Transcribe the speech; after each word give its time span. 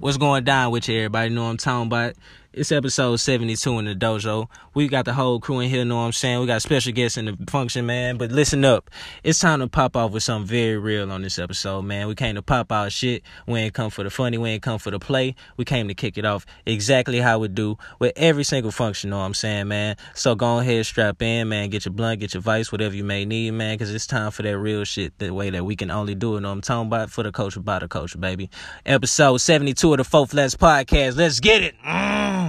What's 0.00 0.16
going 0.16 0.44
down 0.44 0.72
with 0.72 0.88
you, 0.88 0.96
everybody? 0.96 1.28
Know 1.28 1.42
what 1.44 1.50
I'm 1.50 1.56
talking 1.58 1.88
about? 1.88 2.14
It's 2.52 2.72
episode 2.72 3.20
72 3.20 3.78
in 3.78 3.84
the 3.84 3.94
dojo. 3.94 4.48
We 4.74 4.88
got 4.88 5.04
the 5.04 5.12
whole 5.12 5.38
crew 5.38 5.60
in 5.60 5.70
here, 5.70 5.84
know 5.84 5.94
what 5.94 6.02
I'm 6.02 6.12
saying? 6.12 6.40
We 6.40 6.46
got 6.48 6.60
special 6.62 6.92
guests 6.92 7.16
in 7.16 7.26
the 7.26 7.38
function, 7.48 7.86
man. 7.86 8.16
But 8.16 8.32
listen 8.32 8.64
up. 8.64 8.90
It's 9.22 9.38
time 9.38 9.60
to 9.60 9.68
pop 9.68 9.96
off 9.96 10.10
with 10.10 10.24
something 10.24 10.48
very 10.48 10.76
real 10.76 11.12
on 11.12 11.22
this 11.22 11.38
episode, 11.38 11.82
man. 11.82 12.08
We 12.08 12.16
came 12.16 12.34
to 12.34 12.42
pop 12.42 12.72
our 12.72 12.90
shit. 12.90 13.22
We 13.46 13.60
ain't 13.60 13.74
come 13.74 13.88
for 13.90 14.02
the 14.02 14.10
funny. 14.10 14.36
We 14.36 14.48
ain't 14.48 14.64
come 14.64 14.80
for 14.80 14.90
the 14.90 14.98
play. 14.98 15.36
We 15.58 15.64
came 15.64 15.86
to 15.86 15.94
kick 15.94 16.18
it 16.18 16.24
off 16.24 16.44
exactly 16.66 17.20
how 17.20 17.38
we 17.38 17.46
do 17.46 17.78
with 18.00 18.14
every 18.16 18.42
single 18.42 18.72
function, 18.72 19.10
know 19.10 19.18
what 19.18 19.26
I'm 19.26 19.34
saying, 19.34 19.68
man? 19.68 19.94
So 20.14 20.34
go 20.34 20.58
ahead, 20.58 20.84
strap 20.86 21.22
in, 21.22 21.50
man. 21.50 21.70
Get 21.70 21.84
your 21.84 21.92
blunt, 21.92 22.18
get 22.18 22.34
your 22.34 22.40
vice, 22.40 22.72
whatever 22.72 22.96
you 22.96 23.04
may 23.04 23.24
need, 23.24 23.52
man, 23.52 23.74
because 23.74 23.94
it's 23.94 24.08
time 24.08 24.32
for 24.32 24.42
that 24.42 24.58
real 24.58 24.82
shit 24.82 25.16
the 25.20 25.30
way 25.30 25.50
that 25.50 25.64
we 25.64 25.76
can 25.76 25.92
only 25.92 26.16
do 26.16 26.36
it, 26.36 26.40
know 26.40 26.48
what 26.48 26.54
I'm 26.54 26.60
talking 26.62 26.88
about? 26.88 27.10
For 27.10 27.22
the 27.22 27.30
culture, 27.30 27.60
by 27.60 27.78
the 27.78 27.86
culture, 27.86 28.18
baby. 28.18 28.50
Episode 28.84 29.36
72 29.36 29.92
of 29.92 29.98
the 29.98 30.04
Four 30.04 30.26
Flats 30.26 30.56
Podcast. 30.56 31.16
Let's 31.16 31.38
get 31.38 31.62
it. 31.62 31.76
Mm. 31.86 32.39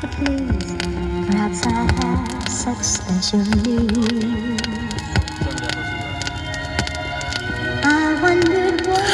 Perhaps 0.00 1.66
I 1.66 1.72
have 2.00 2.48
such 2.48 2.78
special 2.78 3.40
needs. 3.40 4.62
I 7.84 8.18
wondered 8.22 8.86
what 8.86 9.04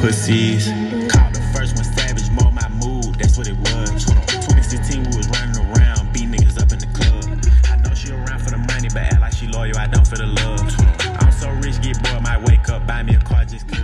Pussies. 0.00 0.68
Called 1.12 1.34
the 1.34 1.42
first 1.52 1.76
one 1.76 1.84
savage, 1.84 2.30
more 2.30 2.50
my 2.50 2.66
mood, 2.70 3.14
that's 3.16 3.36
what 3.36 3.46
it 3.46 3.58
was. 3.58 4.06
2016, 4.06 5.02
we 5.02 5.16
was 5.18 5.28
running 5.28 5.56
around, 5.66 6.14
niggas 6.14 6.58
up 6.62 6.72
in 6.72 6.78
the 6.78 6.88
club. 6.96 7.24
I 7.70 7.76
know 7.86 7.94
she 7.94 8.10
around 8.10 8.40
for 8.40 8.50
the 8.50 8.58
money, 8.58 8.88
but 8.88 9.02
act 9.02 9.20
like 9.20 9.34
she 9.34 9.48
loyal, 9.48 9.76
I 9.76 9.86
don't 9.86 10.06
for 10.06 10.16
the 10.16 10.26
love. 10.26 10.60
I'm 11.20 11.30
so 11.30 11.50
rich, 11.50 11.82
get 11.82 12.02
bored, 12.02 12.22
might 12.22 12.40
wake 12.40 12.70
up, 12.70 12.86
buy 12.86 13.02
me 13.02 13.16
a 13.16 13.20
car. 13.20 13.33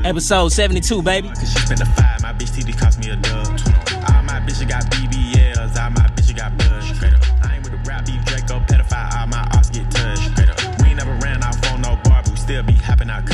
Episode 0.04 0.48
72, 0.50 1.02
baby. 1.02 1.28
Cause 1.28 1.52
she 1.52 1.58
spent 1.58 1.80
a 1.80 1.86
five, 1.86 2.22
my 2.22 2.32
bitch 2.32 2.50
TD 2.56 2.78
cost 2.78 2.98
me 2.98 3.10
a 3.10 3.16
dub. 3.16 3.46
All 3.46 4.22
my 4.22 4.40
bitches 4.40 4.68
got 4.68 4.84
BBLs, 4.84 5.76
all 5.76 5.90
my 5.90 6.06
bitches 6.16 6.36
got. 6.36 6.52
I 7.42 7.56
ain't 7.56 7.64
with 7.64 7.72
the 7.72 7.88
rap 7.88 8.06
beef, 8.06 8.24
Draco, 8.24 8.60
pedophile, 8.60 9.20
all 9.20 9.26
my 9.26 9.46
get 9.72 9.90
touched. 9.90 10.30
Never 10.96 11.14
ran 11.24 11.42
off 11.42 11.56
on 11.72 11.80
no 11.80 11.96
bar, 12.04 12.20
but 12.22 12.30
we 12.30 12.36
still 12.36 12.62
be 12.62 12.74
hopping 12.74 13.08
out 13.08 13.24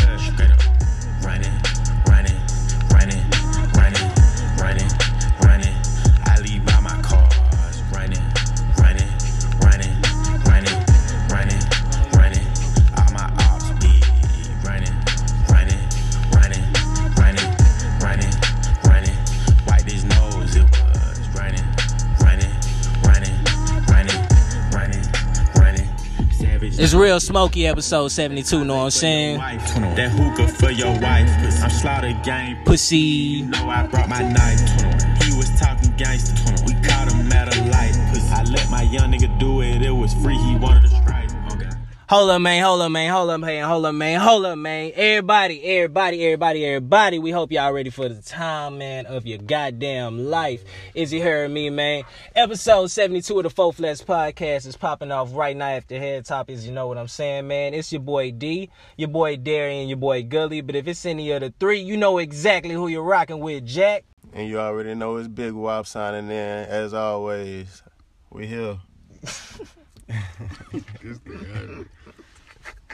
It's 26.78 26.92
real 26.92 27.18
smoky 27.20 27.66
episode 27.66 28.08
72, 28.08 28.64
know 28.64 28.76
what 28.76 28.82
I'm 28.82 28.90
saying? 28.90 29.38
That 29.38 30.10
hookah 30.10 30.48
for 30.48 30.70
your 30.70 30.92
wife. 31.00 31.30
I'm 31.62 31.70
slaughter 31.70 32.12
gang. 32.22 32.62
Pussy. 32.66 32.96
You 32.98 33.46
know 33.46 33.68
I 33.68 33.86
brought 33.86 34.10
my 34.10 34.20
knife. 34.20 34.60
He 35.22 35.34
was 35.34 35.48
talking 35.58 35.94
gangster. 35.96 36.34
We 36.66 36.74
caught 36.86 37.10
him 37.10 37.32
at 37.32 37.56
a 37.56 37.64
light. 37.70 37.96
I 38.30 38.42
let 38.42 38.68
my 38.70 38.82
young 38.82 39.10
nigga 39.12 39.38
do 39.38 39.62
it. 39.62 39.80
It 39.80 39.90
was 39.90 40.12
free. 40.14 40.36
He 40.36 40.56
wanted. 40.56 40.84
Okay. 40.86 40.95
Hold 42.08 42.30
up, 42.30 42.40
man. 42.40 42.62
Hold 42.62 42.82
up, 42.82 42.92
man. 42.92 43.10
Hold 43.10 43.30
up, 43.30 43.40
man. 43.40 43.64
Hold 43.64 43.84
up, 43.84 43.94
man. 43.96 44.20
Hold 44.20 44.46
up, 44.46 44.56
man. 44.56 44.92
Everybody, 44.94 45.60
everybody, 45.64 46.24
everybody, 46.24 46.64
everybody. 46.64 47.18
We 47.18 47.32
hope 47.32 47.50
y'all 47.50 47.72
ready 47.72 47.90
for 47.90 48.08
the 48.08 48.22
time, 48.22 48.78
man, 48.78 49.06
of 49.06 49.26
your 49.26 49.38
goddamn 49.38 50.30
life. 50.30 50.62
Is 50.94 51.12
you 51.12 51.20
hearing 51.20 51.52
me, 51.52 51.68
man? 51.68 52.04
Episode 52.36 52.92
72 52.92 53.36
of 53.36 53.42
the 53.42 53.50
Four 53.50 53.72
Flats 53.72 54.04
Podcast 54.04 54.68
is 54.68 54.76
popping 54.76 55.10
off 55.10 55.34
right 55.34 55.56
now 55.56 55.66
after 55.66 55.98
head 55.98 56.24
topics. 56.24 56.64
You 56.64 56.70
know 56.70 56.86
what 56.86 56.96
I'm 56.96 57.08
saying, 57.08 57.48
man? 57.48 57.74
It's 57.74 57.90
your 57.90 58.02
boy 58.02 58.30
D, 58.30 58.70
your 58.96 59.08
boy 59.08 59.36
Darian, 59.36 59.88
your 59.88 59.98
boy 59.98 60.22
Gully. 60.22 60.60
But 60.60 60.76
if 60.76 60.86
it's 60.86 61.04
any 61.06 61.32
of 61.32 61.40
the 61.40 61.52
three, 61.58 61.80
you 61.80 61.96
know 61.96 62.18
exactly 62.18 62.72
who 62.72 62.86
you're 62.86 63.02
rocking 63.02 63.40
with, 63.40 63.66
Jack. 63.66 64.04
And 64.32 64.48
you 64.48 64.60
already 64.60 64.94
know 64.94 65.16
it's 65.16 65.26
Big 65.26 65.54
Wop 65.54 65.88
signing 65.88 66.30
in. 66.30 66.66
As 66.68 66.94
always, 66.94 67.82
we 68.30 68.46
here. 68.46 68.78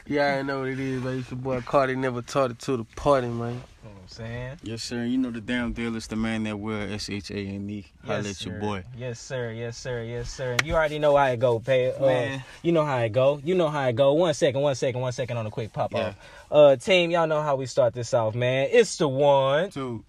You 0.04 0.20
I 0.20 0.42
know 0.42 0.60
what 0.60 0.68
it 0.70 0.80
is, 0.80 1.02
man. 1.02 1.18
It's 1.20 1.30
your 1.30 1.38
boy 1.38 1.60
Cartie 1.60 1.94
never 1.94 2.22
taught 2.22 2.50
it 2.50 2.58
to 2.60 2.76
the 2.76 2.84
party, 2.96 3.28
man. 3.28 3.52
You 3.52 3.88
know 3.88 3.94
what 3.94 4.02
I'm 4.02 4.08
saying? 4.08 4.58
Yes, 4.64 4.82
sir. 4.82 5.04
You 5.04 5.16
know 5.16 5.30
the 5.30 5.40
damn 5.40 5.72
deal 5.72 5.94
is 5.94 6.08
the 6.08 6.16
man 6.16 6.42
that 6.44 6.58
will 6.58 6.92
S 6.92 7.08
H 7.08 7.30
A 7.30 7.36
N 7.36 7.70
E. 7.70 7.86
Holla 8.04 8.22
Yes, 8.22 8.40
at 8.40 8.46
your 8.46 8.58
boy. 8.58 8.82
Yes, 8.96 9.20
sir. 9.20 9.52
Yes, 9.52 9.76
sir. 9.78 10.02
Yes, 10.02 10.28
sir. 10.30 10.56
You 10.64 10.74
already 10.74 10.98
know 10.98 11.16
how 11.16 11.26
it 11.26 11.38
go, 11.38 11.60
pay. 11.60 11.92
Uh, 11.92 12.00
Man. 12.00 12.44
You 12.62 12.72
know 12.72 12.84
how 12.84 12.98
it 12.98 13.12
go. 13.12 13.40
You 13.44 13.54
know 13.54 13.68
how 13.68 13.86
it 13.86 13.94
go. 13.94 14.12
One 14.14 14.34
second, 14.34 14.60
one 14.60 14.74
second, 14.74 15.00
one 15.00 15.12
second 15.12 15.36
on 15.36 15.46
a 15.46 15.50
quick 15.50 15.72
pop 15.72 15.92
Yeah. 15.92 16.08
off. 16.08 16.16
Uh, 16.52 16.76
team, 16.76 17.10
y'all 17.10 17.26
know 17.26 17.40
how 17.40 17.56
we 17.56 17.64
start 17.64 17.94
this 17.94 18.12
off, 18.12 18.34
man. 18.34 18.68
It's 18.70 18.98
the 18.98 19.08
one. 19.08 19.70
Two. 19.70 20.04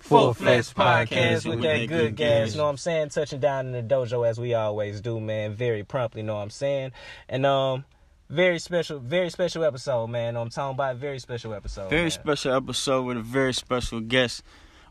Four 0.00 0.34
Flats 0.34 0.70
Flex 0.70 0.72
Podcast 0.72 1.46
with 1.46 1.60
that 1.60 1.86
good 1.86 2.16
gas. 2.16 2.54
Know 2.56 2.64
what 2.64 2.70
I'm 2.70 2.76
saying? 2.78 3.10
Touching 3.10 3.40
down 3.40 3.66
in 3.66 3.72
the 3.72 3.82
dojo 3.82 4.26
as 4.26 4.40
we 4.40 4.54
always 4.54 5.02
do, 5.02 5.20
man. 5.20 5.52
Very 5.54 5.84
promptly, 5.84 6.22
know 6.22 6.36
what 6.36 6.40
I'm 6.40 6.50
saying? 6.50 6.92
And 7.28 7.44
um, 7.44 7.84
very 8.30 8.58
special, 8.58 9.00
very 9.00 9.28
special 9.28 9.64
episode, 9.64 10.06
man. 10.06 10.34
I'm 10.34 10.48
talking 10.48 10.74
about 10.74 10.96
very 10.96 11.18
special 11.18 11.52
episode. 11.52 11.90
Very 11.90 12.04
man. 12.04 12.10
special 12.10 12.54
episode 12.54 13.02
with 13.02 13.18
a 13.18 13.22
very 13.22 13.52
special 13.52 14.00
guest. 14.00 14.42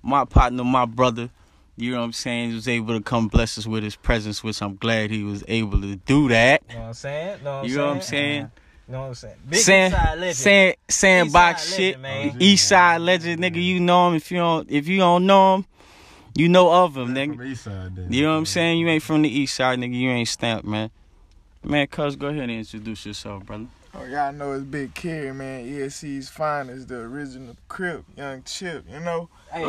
My 0.03 0.23
partner, 0.23 0.63
my 0.63 0.85
brother. 0.85 1.31
You 1.77 1.93
know 1.93 1.97
what 1.97 2.05
I'm 2.05 2.13
saying? 2.13 2.49
He 2.49 2.55
was 2.55 2.67
able 2.67 2.95
to 2.95 3.03
come 3.03 3.27
bless 3.27 3.57
us 3.57 3.65
with 3.65 3.83
his 3.83 3.95
presence, 3.95 4.43
which 4.43 4.61
I'm 4.61 4.75
glad 4.75 5.09
he 5.09 5.23
was 5.23 5.43
able 5.47 5.81
to 5.81 5.95
do 5.95 6.27
that. 6.27 6.61
You 6.69 6.75
know 6.75 6.81
what 6.81 6.87
I'm 6.89 6.93
saying? 6.93 7.43
Know 7.43 7.51
what 7.51 7.57
I'm 7.57 7.63
You 7.65 7.69
saying? 7.69 7.77
know 7.77 7.87
what 7.87 7.95
I'm 7.95 8.01
saying? 8.03 8.51
Uh, 8.91 8.97
know 8.97 9.01
what 9.01 9.07
I'm 9.07 9.15
saying? 9.15 9.35
Big 9.49 9.59
Sand, 9.59 9.93
inside 9.93 10.19
legend. 10.19 10.35
sand, 10.37 10.75
sandbox 10.89 11.63
Eastside 11.63 11.75
shit. 11.75 11.99
legend, 11.99 12.01
man. 12.01 12.41
East 12.41 12.67
side 12.67 13.01
legend, 13.01 13.41
nigga. 13.41 13.63
You 13.63 13.79
know 13.79 14.09
him. 14.09 14.15
If 14.15 14.31
you 14.31 14.37
don't, 14.37 14.69
if 14.69 14.87
you 14.87 14.97
don't 14.97 15.25
know 15.25 15.55
him, 15.55 15.65
you 16.35 16.49
know 16.49 16.71
of 16.71 16.97
him, 16.97 17.09
nigga. 17.13 17.35
From 17.35 17.45
East 17.47 17.63
Side, 17.63 17.95
then. 17.95 18.11
You 18.11 18.23
know 18.23 18.31
what 18.31 18.37
I'm 18.37 18.45
saying? 18.45 18.79
You 18.79 18.87
ain't 18.87 19.03
from 19.03 19.21
the 19.21 19.29
east 19.29 19.55
side, 19.55 19.79
nigga. 19.79 19.93
You 19.93 20.09
ain't 20.09 20.27
stamped, 20.27 20.65
man. 20.65 20.91
Man, 21.63 21.87
cuz, 21.87 22.15
go 22.15 22.27
ahead 22.27 22.43
and 22.43 22.51
introduce 22.51 23.05
yourself, 23.05 23.45
brother. 23.45 23.67
Oh, 23.93 24.05
y'all 24.05 24.31
know 24.31 24.53
it's 24.53 24.63
Big 24.63 24.93
Kerry, 24.93 25.33
man. 25.33 25.65
ESC's 25.65 26.29
finest, 26.29 26.87
the 26.87 26.95
original 26.95 27.57
Crip, 27.67 28.05
Young 28.15 28.41
Chip, 28.43 28.85
you 28.89 29.01
know? 29.01 29.29
Hey, 29.51 29.63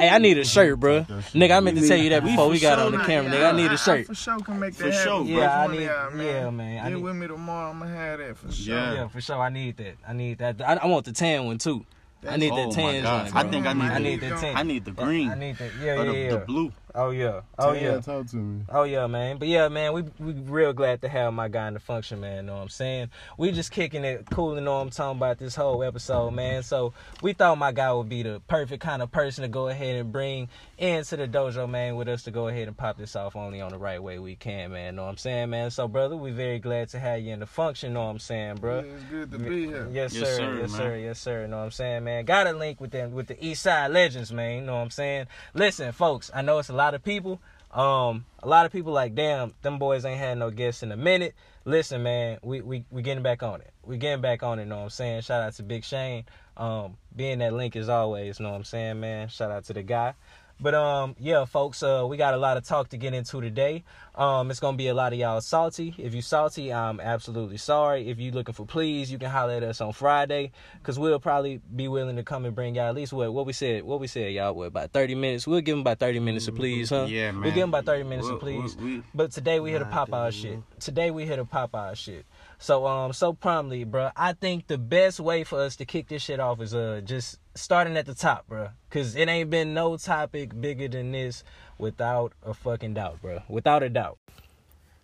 hey, 0.00 0.08
I 0.08 0.18
need 0.18 0.38
a 0.38 0.44
shirt, 0.44 0.78
bro. 0.80 1.02
Nigga, 1.04 1.56
I 1.56 1.60
meant 1.60 1.78
to 1.78 1.86
tell 1.86 1.96
you 1.98 2.10
that 2.10 2.24
before 2.24 2.46
for 2.46 2.50
we 2.50 2.60
got 2.60 2.78
sure 2.78 2.86
on 2.86 2.92
the 2.92 2.98
not- 2.98 3.06
camera, 3.06 3.32
Yeah, 3.32 3.38
nigga. 3.40 3.52
I 3.54 3.56
need 3.56 3.72
a 3.72 3.78
shirt. 3.78 4.06
for 4.06 4.14
sure 4.14 4.38
can 4.40 4.58
make 4.58 4.74
that 4.76 4.84
For 4.84 4.90
that 4.90 5.02
sure, 5.04 5.18
happen. 5.24 5.32
bro. 5.34 5.42
Yeah, 5.42 5.60
I 5.62 5.66
need. 5.68 5.82
y'all, 5.84 6.24
Yeah, 6.24 6.50
man. 6.50 6.78
I 6.84 6.88
Get 6.88 6.94
need. 6.96 7.02
with 7.04 7.16
me 7.16 7.26
tomorrow, 7.28 7.70
I'm 7.70 7.78
gonna 7.78 7.94
have 7.94 8.18
that 8.18 8.36
for 8.36 8.52
sure. 8.52 8.74
Yeah. 8.74 8.94
Yeah, 8.94 9.08
for 9.08 9.20
sure. 9.20 9.36
I 9.40 9.48
need 9.50 9.76
that. 9.78 9.94
I 10.08 10.12
need 10.12 10.38
that. 10.38 10.60
I, 10.60 10.74
I 10.76 10.86
want 10.86 11.04
the 11.04 11.12
tan 11.12 11.46
one 11.46 11.58
too. 11.58 11.84
I 12.28 12.36
need 12.36 12.52
Oh 12.52 12.56
that 12.56 12.66
my 12.68 12.72
tan 12.74 13.02
God. 13.02 13.22
joint. 13.24 13.36
I 13.36 13.42
bro. 13.42 13.50
think 13.50 13.66
I 13.66 13.70
oh, 13.70 13.72
need 13.74 13.82
I 13.84 13.94
the- 13.94 14.00
need 14.00 14.20
that 14.20 14.40
tan. 14.40 14.56
I 14.56 14.62
need 14.62 14.84
the 14.84 14.90
green 14.90 15.30
I 15.30 15.34
need 15.36 15.56
that. 15.56 15.70
Yeah, 15.82 15.92
or 15.94 16.04
yeah, 16.04 16.12
the, 16.12 16.18
yeah. 16.18 16.30
the 16.30 16.38
blue. 16.38 16.72
Oh 16.94 17.10
yeah. 17.10 17.42
Oh 17.58 17.72
Tell 17.72 17.76
yeah. 17.76 18.00
Talk 18.00 18.26
to 18.28 18.36
me. 18.36 18.64
Oh 18.68 18.82
yeah, 18.84 19.06
man. 19.06 19.38
But 19.38 19.48
yeah, 19.48 19.68
man, 19.68 19.92
we 19.92 20.02
we 20.18 20.32
real 20.32 20.72
glad 20.72 21.00
to 21.02 21.08
have 21.08 21.32
my 21.32 21.48
guy 21.48 21.68
in 21.68 21.74
the 21.74 21.80
function, 21.80 22.20
man. 22.20 22.46
Know 22.46 22.56
what 22.56 22.62
I'm 22.62 22.68
saying? 22.68 23.10
We 23.38 23.52
just 23.52 23.70
kicking 23.70 24.04
it, 24.04 24.26
cooling 24.30 24.66
on. 24.66 24.80
I'm 24.86 24.90
talking 24.90 25.18
about 25.18 25.38
this 25.38 25.54
whole 25.54 25.82
episode, 25.84 26.30
man. 26.32 26.62
So 26.62 26.92
we 27.22 27.32
thought 27.32 27.58
my 27.58 27.72
guy 27.72 27.92
would 27.92 28.08
be 28.08 28.22
the 28.22 28.40
perfect 28.48 28.82
kind 28.82 29.02
of 29.02 29.10
person 29.10 29.42
to 29.42 29.48
go 29.48 29.68
ahead 29.68 29.96
and 29.96 30.10
bring 30.12 30.48
into 30.78 31.16
the 31.16 31.28
dojo, 31.28 31.68
man, 31.68 31.96
with 31.96 32.08
us 32.08 32.22
to 32.24 32.30
go 32.30 32.48
ahead 32.48 32.66
and 32.68 32.76
pop 32.76 32.96
this 32.96 33.14
off 33.14 33.36
only 33.36 33.60
on 33.60 33.70
the 33.70 33.78
right 33.78 34.02
way 34.02 34.18
we 34.18 34.34
can, 34.36 34.72
man. 34.72 34.96
Know 34.96 35.04
what 35.04 35.10
I'm 35.10 35.16
saying, 35.18 35.50
man? 35.50 35.70
So 35.70 35.86
brother, 35.88 36.16
we 36.16 36.30
very 36.30 36.58
glad 36.58 36.88
to 36.90 36.98
have 36.98 37.20
you 37.20 37.32
in 37.32 37.40
the 37.40 37.46
function. 37.46 37.92
Know 37.92 38.04
what 38.04 38.10
I'm 38.10 38.18
saying, 38.18 38.56
bro? 38.56 38.80
Yeah, 38.80 38.92
it's 38.92 39.04
good 39.04 39.30
to 39.32 39.38
be 39.38 39.66
here. 39.66 39.88
Yes, 39.92 40.14
Yes, 40.14 40.28
sir. 40.28 40.36
sir, 40.36 40.54
yes, 40.60 40.70
man. 40.72 40.80
sir. 40.80 40.96
Yes, 40.96 41.20
sir. 41.20 41.46
Know 41.46 41.58
what 41.58 41.64
I'm 41.64 41.70
saying, 41.70 42.04
man? 42.04 42.24
Got 42.24 42.46
a 42.46 42.52
link 42.52 42.80
with 42.80 42.90
them 42.90 43.12
with 43.12 43.26
the 43.26 43.44
East 43.44 43.62
Side 43.62 43.90
Legends, 43.92 44.32
man. 44.32 44.66
Know 44.66 44.74
what 44.76 44.80
I'm 44.82 44.90
saying? 44.90 45.26
Listen, 45.54 45.92
folks, 45.92 46.30
I 46.34 46.42
know 46.42 46.58
it's 46.58 46.68
a 46.70 46.79
lot 46.80 46.94
of 46.94 47.02
people. 47.04 47.40
Um, 47.72 48.24
a 48.42 48.48
lot 48.48 48.66
of 48.66 48.72
people 48.72 48.92
like, 48.92 49.14
damn, 49.14 49.54
them 49.62 49.78
boys 49.78 50.04
ain't 50.04 50.18
had 50.18 50.38
no 50.38 50.50
guests 50.50 50.82
in 50.82 50.90
a 50.90 50.96
minute. 50.96 51.34
Listen, 51.64 52.02
man, 52.02 52.38
we 52.42 52.62
we 52.62 52.84
we 52.90 53.02
getting 53.02 53.22
back 53.22 53.42
on 53.42 53.60
it. 53.60 53.70
We 53.84 53.98
getting 53.98 54.22
back 54.22 54.42
on 54.42 54.58
it. 54.58 54.64
Know 54.64 54.78
what 54.78 54.84
I'm 54.84 54.90
saying? 54.90 55.20
Shout 55.22 55.42
out 55.42 55.52
to 55.54 55.62
Big 55.62 55.84
Shane. 55.84 56.24
Um, 56.56 56.96
being 57.14 57.38
that 57.40 57.52
link 57.52 57.76
as 57.76 57.88
always. 57.88 58.40
Know 58.40 58.50
what 58.50 58.56
I'm 58.56 58.64
saying, 58.64 58.98
man? 58.98 59.28
Shout 59.28 59.50
out 59.50 59.64
to 59.64 59.74
the 59.74 59.82
guy. 59.82 60.14
But 60.62 60.74
um, 60.74 61.16
yeah, 61.18 61.46
folks, 61.46 61.82
uh, 61.82 62.04
we 62.08 62.18
got 62.18 62.34
a 62.34 62.36
lot 62.36 62.58
of 62.58 62.64
talk 62.64 62.90
to 62.90 62.98
get 62.98 63.14
into 63.14 63.40
today. 63.40 63.82
Um, 64.14 64.50
it's 64.50 64.60
gonna 64.60 64.76
be 64.76 64.88
a 64.88 64.94
lot 64.94 65.14
of 65.14 65.18
y'all 65.18 65.40
salty. 65.40 65.94
If 65.96 66.14
you 66.14 66.20
salty, 66.20 66.70
I'm 66.70 67.00
absolutely 67.00 67.56
sorry. 67.56 68.08
If 68.10 68.18
you 68.18 68.30
looking 68.32 68.52
for 68.52 68.66
please, 68.66 69.10
you 69.10 69.18
can 69.18 69.30
holler 69.30 69.54
at 69.54 69.62
us 69.62 69.80
on 69.80 69.94
Friday, 69.94 70.52
cause 70.82 70.98
we'll 70.98 71.18
probably 71.18 71.62
be 71.74 71.88
willing 71.88 72.16
to 72.16 72.22
come 72.22 72.44
and 72.44 72.54
bring 72.54 72.74
y'all 72.74 72.88
at 72.88 72.94
least 72.94 73.14
what 73.14 73.32
what 73.32 73.46
we 73.46 73.54
said. 73.54 73.84
What 73.84 74.00
we 74.00 74.06
said, 74.06 74.32
y'all, 74.34 74.52
what 74.52 74.66
about 74.66 74.90
thirty 74.92 75.14
minutes? 75.14 75.46
We'll 75.46 75.62
give 75.62 75.72
them 75.74 75.80
about 75.80 75.98
thirty 75.98 76.20
minutes 76.20 76.46
of 76.48 76.56
please, 76.56 76.90
huh? 76.90 77.06
Yeah, 77.08 77.30
man. 77.30 77.40
We'll 77.40 77.52
give 77.52 77.60
them 77.62 77.70
about 77.70 77.86
thirty 77.86 78.02
minutes 78.04 78.28
of 78.28 78.42
We- 78.42 78.56
we- 78.56 78.60
please. 78.62 78.76
we- 78.76 79.02
But 79.14 79.30
today 79.32 79.60
we 79.60 79.70
here 79.70 79.78
to 79.78 79.86
pop 79.86 80.12
our 80.12 80.30
shit. 80.30 80.58
Today 80.78 81.10
we 81.10 81.24
here 81.24 81.36
to 81.36 81.46
pop 81.46 81.74
our 81.74 81.94
shit. 81.94 82.26
So 82.62 82.86
um 82.86 83.12
so 83.14 83.32
promptly, 83.32 83.84
bro. 83.84 84.10
I 84.14 84.34
think 84.34 84.66
the 84.66 84.76
best 84.76 85.18
way 85.18 85.44
for 85.44 85.58
us 85.60 85.76
to 85.76 85.86
kick 85.86 86.08
this 86.08 86.22
shit 86.22 86.38
off 86.40 86.60
is 86.60 86.74
uh 86.74 87.00
just 87.02 87.38
starting 87.54 87.96
at 87.96 88.04
the 88.04 88.14
top, 88.14 88.46
bro. 88.46 88.68
Cause 88.90 89.16
it 89.16 89.28
ain't 89.28 89.48
been 89.48 89.72
no 89.72 89.96
topic 89.96 90.60
bigger 90.60 90.86
than 90.86 91.10
this 91.12 91.42
without 91.78 92.32
a 92.44 92.52
fucking 92.52 92.94
doubt, 92.94 93.22
bro. 93.22 93.40
Without 93.48 93.82
a 93.82 93.88
doubt. 93.88 94.18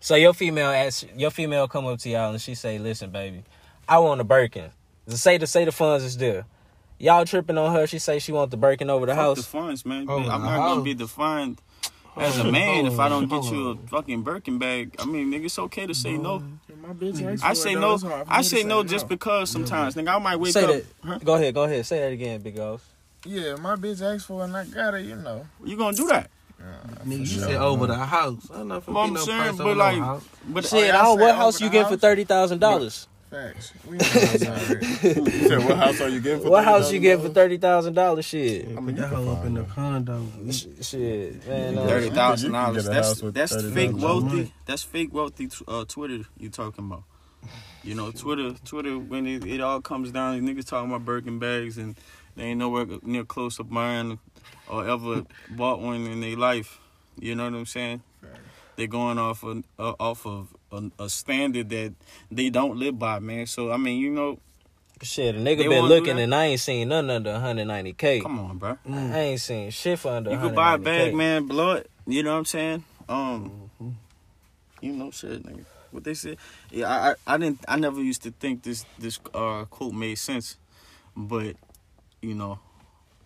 So 0.00 0.16
your 0.16 0.34
female 0.34 0.68
ask 0.68 1.06
your 1.16 1.30
female 1.30 1.66
come 1.66 1.86
up 1.86 1.98
to 2.00 2.10
y'all 2.10 2.30
and 2.30 2.40
she 2.42 2.54
say, 2.54 2.78
"Listen, 2.78 3.10
baby, 3.10 3.42
I 3.88 3.98
want 4.00 4.20
a 4.20 4.24
Birkin." 4.24 4.70
Say 5.08 5.38
the 5.38 5.46
say 5.46 5.64
the 5.64 5.72
funds 5.72 6.04
is 6.04 6.18
there. 6.18 6.44
Y'all 6.98 7.24
tripping 7.24 7.56
on 7.56 7.72
her. 7.74 7.86
She 7.86 7.98
say 7.98 8.18
she 8.18 8.32
want 8.32 8.50
the 8.50 8.56
Birkin 8.58 8.90
over 8.90 9.06
the 9.06 9.12
Fuck 9.14 9.20
house. 9.22 9.36
the 9.38 9.42
funds, 9.44 9.86
man. 9.86 10.04
Oh, 10.08 10.18
I'm 10.18 10.22
the 10.24 10.28
not 10.28 10.42
gonna 10.42 10.74
house. 10.74 10.84
be 10.84 10.94
defined 10.94 11.60
as 12.16 12.38
a 12.38 12.44
man 12.50 12.86
if 12.86 12.98
I 12.98 13.08
don't 13.08 13.28
get 13.28 13.44
you 13.50 13.70
a 13.70 13.76
fucking 13.88 14.22
Birkin 14.22 14.58
bag. 14.58 14.94
I 14.98 15.04
mean, 15.04 15.30
nigga, 15.32 15.46
it's 15.46 15.58
okay 15.58 15.86
to 15.86 15.94
say 15.94 16.16
no. 16.16 16.42
My 16.82 16.92
bitch 16.92 17.42
I 17.42 17.54
say 17.54 17.74
no. 17.74 17.94
It's 17.94 18.02
hard 18.04 18.26
for 18.26 18.32
I 18.32 18.38
me 18.38 18.42
say 18.44 18.62
no 18.62 18.84
just 18.84 19.08
because 19.08 19.50
sometimes, 19.50 19.94
nigga, 19.94 20.14
I 20.14 20.18
might 20.18 20.36
wake 20.36 20.52
say 20.52 20.64
up. 20.64 20.70
that. 20.70 20.84
Huh? 21.04 21.18
Go 21.24 21.34
ahead, 21.34 21.54
go 21.54 21.64
ahead. 21.64 21.84
Say 21.84 21.98
that 22.00 22.12
again, 22.12 22.40
Big 22.42 22.56
Ghost. 22.56 22.84
Yeah, 23.24 23.56
my 23.56 23.74
bitch 23.74 24.00
asked 24.02 24.26
for 24.26 24.42
it 24.42 24.44
and 24.44 24.56
I 24.56 24.64
got 24.66 24.94
it, 24.94 25.04
you 25.04 25.16
know. 25.16 25.46
You 25.64 25.76
gonna 25.76 25.96
do 25.96 26.06
that? 26.08 26.30
Nigga, 27.04 27.18
you 27.18 27.26
said 27.26 27.56
over 27.56 27.86
the 27.86 27.94
house. 27.96 28.48
I 28.52 28.58
don't 28.58 28.68
know 28.68 28.76
if 28.76 28.86
Well, 28.88 28.98
I'm 28.98 29.12
no 29.12 29.24
saying, 29.24 29.40
price 29.42 29.56
but 29.56 29.66
over 29.66 29.74
no 29.74 29.78
like- 29.78 30.22
But 30.48 30.64
oh, 30.64 30.68
Shit, 30.68 30.72
Oh, 30.72 30.98
I 30.98 31.02
y'all 31.02 31.16
don't. 31.16 31.20
What 31.20 31.34
house 31.34 31.60
you 31.60 31.70
getting 31.70 31.88
for 31.92 31.96
thirty 31.96 32.24
thousand 32.24 32.60
dollars? 32.60 33.08
Facts. 33.30 33.72
We 33.86 33.92
know 33.96 34.04
that's 34.04 34.46
already. 34.46 34.86
You 34.86 35.48
said, 35.48 35.64
what 35.64 35.76
house 35.78 36.00
are 36.00 36.08
you 36.08 36.20
getting 36.20 36.42
for 36.42 36.50
What 36.50 36.64
house 36.64 36.92
you 36.92 37.00
getting 37.00 37.24
for 37.24 37.30
$30,000? 37.30 37.34
thirty 37.34 37.58
thousand 37.58 37.94
dollars? 37.94 38.24
Shit, 38.24 38.66
I 38.66 38.68
mean, 38.68 38.84
Put 38.84 38.94
you 38.96 39.00
that 39.02 39.10
can 39.10 39.24
hoe 39.24 39.32
up 39.32 39.44
in 39.44 39.54
the 39.54 39.64
condo. 39.64 40.26
Shit, 40.52 41.46
man. 41.48 41.78
uh, 41.78 41.86
Thirty 41.86 42.10
thousand 42.10 42.52
dollars. 42.52 42.84
You 42.84 42.90
can 42.90 42.94
get 43.02 43.06
a 43.06 43.30
That's 43.32 43.52
that's 43.52 43.74
fake 43.74 43.96
wealthy. 43.96 44.52
That's 44.66 44.82
fake 44.84 45.12
wealthy. 45.12 45.48
Uh, 45.66 45.84
Twitter 45.86 46.20
you 46.38 46.50
talking 46.50 46.84
about? 46.86 47.02
You 47.82 47.94
know, 47.96 48.10
Twitter. 48.12 48.52
Twitter. 48.64 48.98
When 48.98 49.26
it, 49.26 49.44
it 49.44 49.60
all 49.60 49.80
comes 49.80 50.12
down, 50.12 50.40
these 50.44 50.56
niggas 50.56 50.66
talking 50.68 50.90
about 50.90 51.04
Birkin 51.04 51.38
bags 51.38 51.78
and 51.78 51.96
they 52.36 52.44
ain't 52.44 52.58
nowhere 52.60 52.86
near 53.02 53.24
close 53.24 53.56
to 53.56 53.64
buying 53.64 54.18
or 54.68 54.88
ever 54.88 55.22
bought 55.50 55.80
one 55.80 56.06
in 56.06 56.20
their 56.20 56.36
life. 56.36 56.78
You 57.18 57.34
know 57.34 57.44
what 57.44 57.54
I'm 57.54 57.66
saying? 57.66 58.02
They're 58.76 58.86
going 58.86 59.18
off 59.18 59.42
of, 59.42 59.64
uh, 59.78 59.94
off 59.98 60.26
of 60.26 60.54
a, 60.70 60.90
a 60.98 61.08
standard 61.08 61.70
that 61.70 61.94
they 62.30 62.50
don't 62.50 62.76
live 62.76 62.98
by, 62.98 63.18
man. 63.18 63.46
So 63.46 63.72
I 63.72 63.76
mean, 63.76 64.00
you 64.00 64.10
know, 64.10 64.38
Shit, 65.02 65.34
a 65.34 65.38
nigga 65.38 65.68
been 65.68 65.84
looking 65.84 66.18
and 66.18 66.34
I 66.34 66.46
ain't 66.46 66.60
seen 66.60 66.88
nothing 66.88 67.10
under 67.10 67.30
190k. 67.34 68.22
come 68.22 68.38
on, 68.38 68.56
bro. 68.56 68.78
I 68.90 69.18
ain't 69.18 69.40
seen 69.40 69.70
shit 69.70 69.98
for 69.98 70.10
under. 70.10 70.30
You 70.30 70.38
could 70.38 70.54
buy 70.54 70.74
a 70.74 70.78
bag, 70.78 71.14
man, 71.14 71.46
Blood. 71.46 71.86
You 72.06 72.22
know 72.22 72.32
what 72.32 72.38
I'm 72.38 72.44
saying? 72.46 72.84
Um, 73.08 73.70
you 74.80 74.92
know, 74.92 75.10
shit, 75.10 75.42
nigga. 75.44 75.64
What 75.90 76.04
they 76.04 76.14
said? 76.14 76.38
Yeah, 76.70 76.88
I, 76.88 77.10
I, 77.10 77.34
I 77.34 77.38
didn't. 77.38 77.64
I 77.68 77.76
never 77.76 78.02
used 78.02 78.22
to 78.22 78.30
think 78.30 78.62
this 78.62 78.84
this 78.98 79.18
uh 79.34 79.64
quote 79.66 79.92
made 79.92 80.16
sense, 80.16 80.56
but 81.14 81.56
you 82.22 82.34
know, 82.34 82.58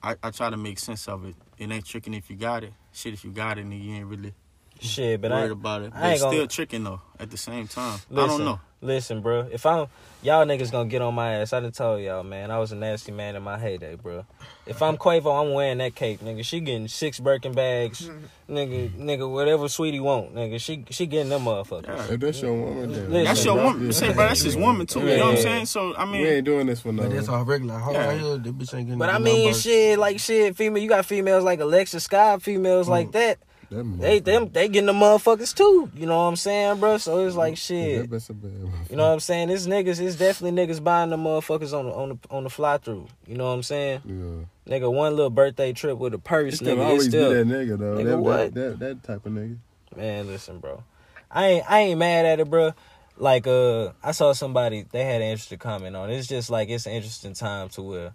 I 0.03 0.17
I 0.23 0.31
try 0.31 0.51
to 0.51 0.57
make 0.57 0.79
sense 0.79 1.09
of 1.09 1.25
it. 1.25 1.37
It 1.59 1.71
ain't 1.71 1.85
tricking 1.85 2.15
if 2.15 2.31
you 2.31 2.37
got 2.37 2.65
it. 2.65 2.73
Shit, 2.93 3.15
if 3.15 3.25
you 3.25 3.31
got 3.31 3.59
it, 3.59 3.67
nigga, 3.67 3.85
you 3.85 3.95
ain't 3.95 4.07
really 4.07 4.35
Shit, 4.81 5.21
but 5.21 5.33
I 5.33 5.41
worried 5.41 5.53
about 5.53 5.83
it. 5.83 5.93
I 5.95 6.01
But 6.01 6.05
ain't 6.05 6.13
it's 6.15 6.23
gonna- 6.23 6.37
still 6.37 6.47
tricking 6.47 6.85
though. 6.85 7.01
At 7.19 7.31
the 7.31 7.37
same 7.37 7.69
time, 7.69 8.01
I 8.13 8.27
don't 8.27 8.45
know. 8.45 8.61
Listen, 8.83 9.21
bro. 9.21 9.47
If 9.53 9.67
I'm 9.67 9.89
y'all 10.23 10.47
niggas 10.47 10.73
gonna 10.73 10.89
get 10.89 11.03
on 11.03 11.15
my 11.15 11.35
ass, 11.35 11.53
I 11.53 11.61
done 11.61 11.71
told 11.71 12.01
y'all, 12.01 12.23
man. 12.23 12.51
I 12.51 12.59
was 12.59 12.73
a 12.73 12.77
nasty 12.77 13.13
man 13.13 13.37
in 13.37 13.43
my 13.43 13.59
heyday, 13.59 13.95
bro. 13.97 14.25
If 14.67 14.81
I'm 14.81 14.97
Quavo, 15.05 15.39
I'm 15.39 15.53
wearing 15.53 15.77
that 15.79 15.95
cape, 15.95 16.21
nigga. 16.21 16.43
She 16.43 16.61
getting 16.61 16.89
six 16.89 17.21
Birkin 17.21 17.53
bags, 17.53 18.09
nigga, 18.51 18.89
nigga, 18.93 19.31
whatever 19.31 19.69
sweetie 19.69 20.01
want, 20.01 20.35
nigga. 20.35 20.59
She 20.59 20.87
she 20.89 21.05
getting 21.05 21.29
them 21.29 21.43
motherfuckers. 21.45 22.11
Yeah. 22.11 22.17
That's 22.17 22.41
your 22.41 22.55
woman, 22.55 22.93
then 22.93 23.11
Listen, 23.11 23.25
That's 23.25 23.45
your 23.45 23.55
bro. 23.57 23.65
woman. 23.65 23.93
Say, 23.93 24.13
bro, 24.15 24.29
that's 24.29 24.41
his 24.41 24.57
woman 24.57 24.87
too. 24.87 25.01
You 25.01 25.17
know 25.19 25.27
what 25.27 25.37
I'm 25.37 25.43
saying? 25.43 25.67
So 25.67 25.95
I 25.95 26.07
mean, 26.07 26.23
We 26.23 26.29
ain't 26.29 26.47
doing 26.47 26.67
this 26.67 26.81
for 26.81 26.91
nothing. 26.91 27.11
But 27.11 27.17
that's 27.17 27.29
all 27.29 27.45
regular. 27.45 27.79
Hold 27.79 27.97
Yeah. 27.97 28.09
on 28.09 28.19
here, 28.19 28.39
the 28.39 28.51
bitch 28.51 28.73
ain't 28.75 28.87
getting 28.87 28.99
But 28.99 29.11
I 29.11 29.19
mean, 29.19 29.45
numbers. 29.45 29.61
shit, 29.61 29.99
like 29.99 30.19
shit, 30.21 30.57
female. 30.57 30.83
You 30.83 30.89
got 30.89 31.05
females 31.05 31.45
like 31.45 31.61
Alexa 31.61 32.01
Scott, 32.01 32.41
females 32.41 32.89
like 32.89 33.09
mm. 33.09 33.13
that. 33.13 33.39
They 33.71 34.19
them 34.19 34.49
they 34.51 34.69
getting 34.69 34.87
the 34.87 34.93
motherfuckers 34.93 35.55
too. 35.55 35.91
You 35.95 36.07
know 36.07 36.17
what 36.17 36.25
I'm 36.25 36.37
saying, 36.37 36.81
bro? 36.81 36.99
So 36.99 37.25
it's 37.25 37.37
like 37.37 37.57
shit. 37.57 38.11
That 38.11 38.17
bitch 38.17 38.29
a 38.29 38.33
bad 38.33 38.51
You 38.91 38.97
know 38.97 39.07
what 39.07 39.13
I'm 39.13 39.21
saying? 39.21 39.49
It's 39.51 39.67
niggas. 39.67 40.01
It's 40.01 40.17
definitely 40.17 40.67
niggas 40.67 40.83
buying 40.83 41.11
the 41.11 41.17
motherfuckers 41.17 41.73
on 41.73 41.87
the 41.87 41.93
on 41.93 42.09
the 42.09 42.19
on 42.31 42.45
the 42.45 42.51
fly 42.51 42.79
through. 42.79 43.07
You 43.29 43.37
know 43.37 43.45
what 43.45 43.53
I'm 43.53 43.63
saying? 43.63 44.01
Yeah. 44.05 44.75
Nigga, 44.79 44.93
one 44.93 45.15
little 45.15 45.31
birthday 45.31 45.73
trip 45.73 45.99
with 45.99 46.15
a 46.15 46.19
purse, 46.19 46.55
It's 46.55 46.63
nigga. 46.63 46.85
always 46.85 47.07
It's 47.07 47.15
still 47.15 47.31
that 47.31 47.47
nigga 47.47 47.79
though. 47.79 47.97
Nigga, 47.97 48.05
that, 48.07 48.19
what? 48.19 48.55
That, 48.55 48.55
that 48.55 48.79
that 48.81 49.03
type 49.05 49.25
of 49.27 49.33
nigga. 49.33 49.57
man. 49.97 50.27
Listen, 50.27 50.59
bro. 50.59 50.83
I 51.31 51.47
ain't 51.47 51.71
I 51.71 51.79
ain't 51.81 51.99
mad 51.99 52.27
at 52.27 52.41
it, 52.41 52.51
bro. 52.51 52.73
Like 53.17 53.47
uh, 53.47 53.93
I 54.03 54.11
saw 54.13 54.33
somebody 54.33 54.85
they 54.91 55.05
had 55.05 55.23
an 55.23 55.29
interesting 55.29 55.59
comment 55.59 55.95
on. 55.95 56.11
It's 56.11 56.27
just 56.27 56.51
like 56.51 56.71
it's 56.71 56.87
an 56.87 56.93
interesting 56.93 57.35
time 57.35 57.69
to 57.71 57.83
where, 57.83 58.13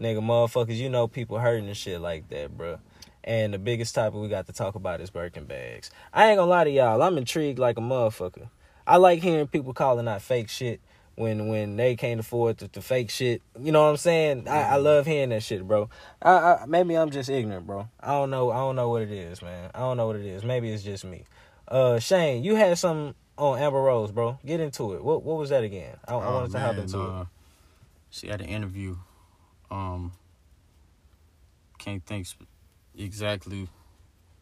nigga, 0.00 0.20
motherfuckers. 0.20 0.76
You 0.76 0.88
know 0.88 1.08
people 1.08 1.38
hurting 1.38 1.66
and 1.66 1.76
shit 1.76 2.00
like 2.00 2.28
that, 2.30 2.56
bro. 2.56 2.78
And 3.26 3.54
the 3.54 3.58
biggest 3.58 3.94
topic 3.94 4.20
we 4.20 4.28
got 4.28 4.46
to 4.46 4.52
talk 4.52 4.74
about 4.74 5.00
is 5.00 5.08
Birkin 5.08 5.46
bags. 5.46 5.90
I 6.12 6.28
ain't 6.28 6.36
gonna 6.38 6.50
lie 6.50 6.64
to 6.64 6.70
y'all. 6.70 7.02
I'm 7.02 7.16
intrigued 7.16 7.58
like 7.58 7.78
a 7.78 7.80
motherfucker. 7.80 8.48
I 8.86 8.98
like 8.98 9.22
hearing 9.22 9.46
people 9.46 9.72
calling 9.72 10.06
out 10.06 10.20
fake 10.20 10.50
shit 10.50 10.78
when 11.14 11.48
when 11.48 11.76
they 11.76 11.96
can't 11.96 12.20
afford 12.20 12.58
the 12.58 12.82
fake 12.82 13.08
shit. 13.08 13.40
You 13.58 13.72
know 13.72 13.82
what 13.84 13.90
I'm 13.90 13.96
saying? 13.96 14.46
I, 14.46 14.74
I 14.74 14.76
love 14.76 15.06
hearing 15.06 15.30
that 15.30 15.42
shit, 15.42 15.66
bro. 15.66 15.88
I, 16.20 16.32
I 16.32 16.64
maybe 16.66 16.96
I'm 16.98 17.08
just 17.10 17.30
ignorant, 17.30 17.66
bro. 17.66 17.88
I 17.98 18.08
don't 18.08 18.28
know. 18.28 18.50
I 18.50 18.58
don't 18.58 18.76
know 18.76 18.90
what 18.90 19.00
it 19.00 19.10
is, 19.10 19.40
man. 19.40 19.70
I 19.74 19.78
don't 19.78 19.96
know 19.96 20.06
what 20.06 20.16
it 20.16 20.26
is. 20.26 20.44
Maybe 20.44 20.70
it's 20.70 20.82
just 20.82 21.04
me. 21.06 21.24
Uh, 21.66 21.98
Shane, 21.98 22.44
you 22.44 22.56
had 22.56 22.76
some 22.76 23.14
on 23.38 23.58
Amber 23.58 23.80
Rose, 23.80 24.12
bro. 24.12 24.38
Get 24.44 24.60
into 24.60 24.92
it. 24.92 25.02
What 25.02 25.22
what 25.22 25.38
was 25.38 25.48
that 25.48 25.64
again? 25.64 25.96
I, 26.06 26.12
I 26.14 26.26
Oh, 26.26 26.34
wanted 26.34 26.50
to 26.52 26.58
hop 26.60 26.76
into 26.76 27.00
it. 27.00 27.08
uh, 27.08 27.24
She 28.10 28.28
had 28.28 28.42
an 28.42 28.48
interview. 28.48 28.96
Um, 29.70 30.12
can't 31.78 32.04
think 32.04 32.26
exactly 32.96 33.68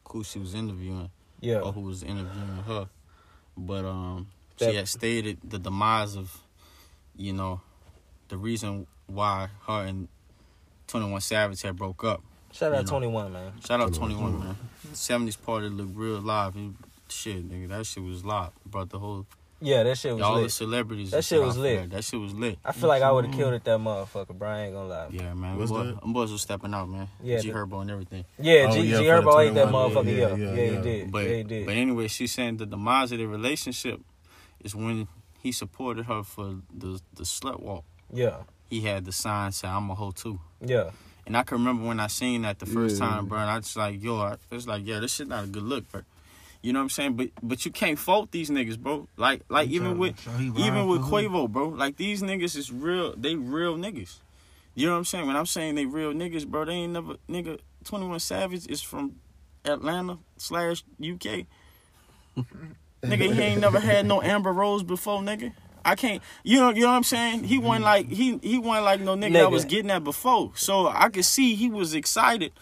who 0.09 0.25
she 0.25 0.39
was 0.39 0.55
interviewing 0.55 1.11
Yeah, 1.41 1.61
or 1.61 1.73
who 1.73 1.81
was 1.81 2.03
interviewing 2.03 2.63
her, 2.67 2.89
but 3.57 3.85
um, 3.85 4.29
That- 4.59 4.71
she 4.71 4.77
had 4.77 4.89
stated 4.89 5.39
the 5.45 5.59
demise 5.59 6.17
of, 6.17 6.37
you 7.17 7.33
know, 7.33 7.61
the 8.29 8.37
reason 8.37 8.87
why 9.07 9.49
her 9.67 9.85
and 9.87 10.09
Twenty 10.87 11.11
One 11.11 11.21
Savage 11.21 11.63
had 11.63 11.77
broke 11.77 12.05
up. 12.05 12.23
shout 12.53 12.73
out 12.75 12.87
21, 12.87 13.33
man. 13.33 13.53
Shout 13.67 13.81
out 13.81 13.95
Twenty 13.95 14.15
One, 14.15 14.39
man. 14.39 14.57
Seventies 14.93 15.37
party 15.37 15.69
looked 15.69 15.97
real 15.97 16.21
live. 16.21 16.57
It- 16.57 16.73
shit, 17.09 17.49
nigga, 17.49 17.69
that 17.69 17.87
shit 17.87 18.03
was 18.03 18.25
live. 18.25 18.51
Brought 18.67 18.91
the 18.91 18.99
whole 18.99 19.27
Yeah, 19.65 19.85
that 19.85 19.97
shit 19.97 20.13
was 20.13 20.21
lit. 20.21 20.29
all 20.29 20.43
the 20.43 20.49
celebrities. 20.51 21.13
That 21.13 21.25
shit 21.25 21.41
was 21.41 21.57
lit. 21.57 21.79
there. 21.79 21.87
That 21.87 22.05
shit 22.05 22.19
was 22.19 22.35
lit. 22.35 22.59
I 22.65 22.73
feel 22.73 22.89
like 22.89 23.03
I 23.03 23.13
would 23.13 23.27
have 23.27 23.35
killed 23.35 23.55
it 23.55 23.63
that 23.63 23.79
motherfucker, 23.79 24.37
bro. 24.37 24.49
I 24.49 24.61
ain't 24.63 24.75
gonna 24.75 24.89
lie. 24.89 25.07
Yeah, 25.11 25.35
man. 25.35 25.57
What's 25.57 25.71
boy, 25.71 25.85
that? 25.85 26.01
Them 26.01 26.13
boys 26.13 26.33
was 26.33 26.43
stepping 26.43 26.75
out, 26.75 26.89
man. 26.89 27.09
Yeah, 27.23 27.39
G 27.39 27.51
the- 27.51 27.55
Herbo 27.59 27.81
and 27.83 27.91
everything. 27.91 28.25
Yeah, 28.41 28.67
Oh, 28.69 28.73
G, 28.73 28.81
yeah, 28.81 28.99
G 28.99 29.05
Herbo 29.05 29.47
ate 29.49 29.55
that 29.55 29.69
motherfucker. 29.69 30.07
yeah, 30.07 30.13
Yeah, 30.13 30.35
yeah, 30.35 30.37
yeah, 30.37 30.63
yeah. 30.65 30.77
he 30.77 30.83
did. 30.83 31.13
But 31.13 31.25
yeah, 31.29 31.37
he 31.37 31.43
did. 31.45 31.67
but 31.67 31.77
anyway, 31.77 32.09
she's 32.09 32.33
saying 32.33 32.57
the 32.57 32.67
demise 32.67 33.13
of 33.13 33.19
their 33.19 33.29
relationship 33.29 34.01
is 34.65 34.75
when 34.75 35.07
he 35.39 35.53
supported 35.53 36.07
her 36.07 36.23
for 36.25 36.57
the 36.77 37.01
the 37.15 37.23
slut 37.23 37.61
walk. 37.61 37.85
yeah, 38.13 38.39
He 38.69 38.81
had 38.81 39.05
the 39.05 39.13
sign 39.13 39.53
say 39.53 39.69
I'm 39.69 39.89
a 39.91 39.95
hoe 39.95 40.11
too. 40.11 40.41
yeah. 40.61 40.91
And 41.25 41.37
I 41.37 41.45
can 41.45 41.59
remember 41.59 41.87
when 41.87 42.01
I 42.01 42.09
seen 42.09 42.43
that 42.43 42.59
the 42.59 42.67
first 42.67 42.99
Yeah. 43.01 43.07
time, 43.09 43.27
bro. 43.27 43.39
And 43.39 43.49
I 43.49 43.61
just 43.61 43.77
like, 43.77 44.03
yo, 44.03 44.19
I, 44.21 44.37
it's 44.51 44.67
like, 44.67 44.85
yeah, 44.85 44.99
this 44.99 45.15
shit 45.15 45.29
not 45.29 45.45
a 45.45 45.47
good 45.47 45.63
look, 45.63 45.89
bro. 45.93 46.03
You 46.63 46.73
know 46.73 46.79
what 46.79 46.85
I'm 46.85 46.91
saying? 46.91 47.15
But 47.15 47.31
but 47.43 47.65
you 47.65 47.73
can't 47.73 47.99
fault 47.99 48.31
these 48.31 48.49
niggas, 48.49 48.79
bro. 48.79 49.09
Like 49.17 49.43
like 49.49 49.69
He 49.69 49.77
even 49.77 49.99
with 49.99 50.15
even 50.57 50.87
with 50.87 51.01
for 51.03 51.07
who? 51.21 51.29
Quavo, 51.29 51.49
bro. 51.51 51.69
Like 51.69 51.97
these 51.97 52.23
niggas 52.23 52.57
is 52.57 52.73
real. 52.73 53.15
They 53.17 53.35
real 53.35 53.77
niggas. 53.77 54.19
You 54.75 54.87
know 54.87 54.93
what 54.93 54.99
I'm 54.99 55.05
saying? 55.05 55.27
When 55.27 55.37
I'm 55.37 55.47
saying 55.47 55.75
they 55.75 55.87
real 55.87 56.13
niggas, 56.13 56.47
bro, 56.47 56.65
they 56.65 56.73
ain't 56.73 56.93
never 56.93 57.17
nigga. 57.29 57.59
Twenty 57.85 58.07
One 58.07 58.21
Savage 58.21 58.67
is 58.69 58.81
from 58.81 59.17
Atlanta 59.65 60.19
slash 60.37 60.85
UK. 61.01 61.47
nigga, 63.03 63.35
he 63.35 63.41
ain't 63.41 63.61
never 63.61 63.81
had 63.81 64.07
no 64.07 64.23
Amber 64.23 64.53
Rose 64.53 64.83
before, 64.85 65.21
nigga. 65.21 65.53
I 65.85 65.97
can't. 65.97 66.23
You 66.45 66.61
know, 66.61 66.71
you 66.71 66.83
know 66.83 66.89
what 66.89 66.97
I'm 66.97 67.03
saying? 67.03 67.45
He 67.45 67.59
wasn't 67.59 67.85
like 67.85 68.09
he 68.09 68.39
he 68.39 68.59
wasn't 68.59 68.85
like 68.85 69.01
no 69.01 69.17
nigga, 69.17 69.33
that 69.33 69.47
Nigga. 69.47 69.51
was 69.51 69.65
getting 69.65 69.89
that 69.89 70.05
before. 70.05 70.53
So 70.55 70.87
I 70.87 71.09
could 71.09 71.25
see 71.25 71.55
he 71.55 71.69
was 71.69 71.95
excited. 71.95 72.53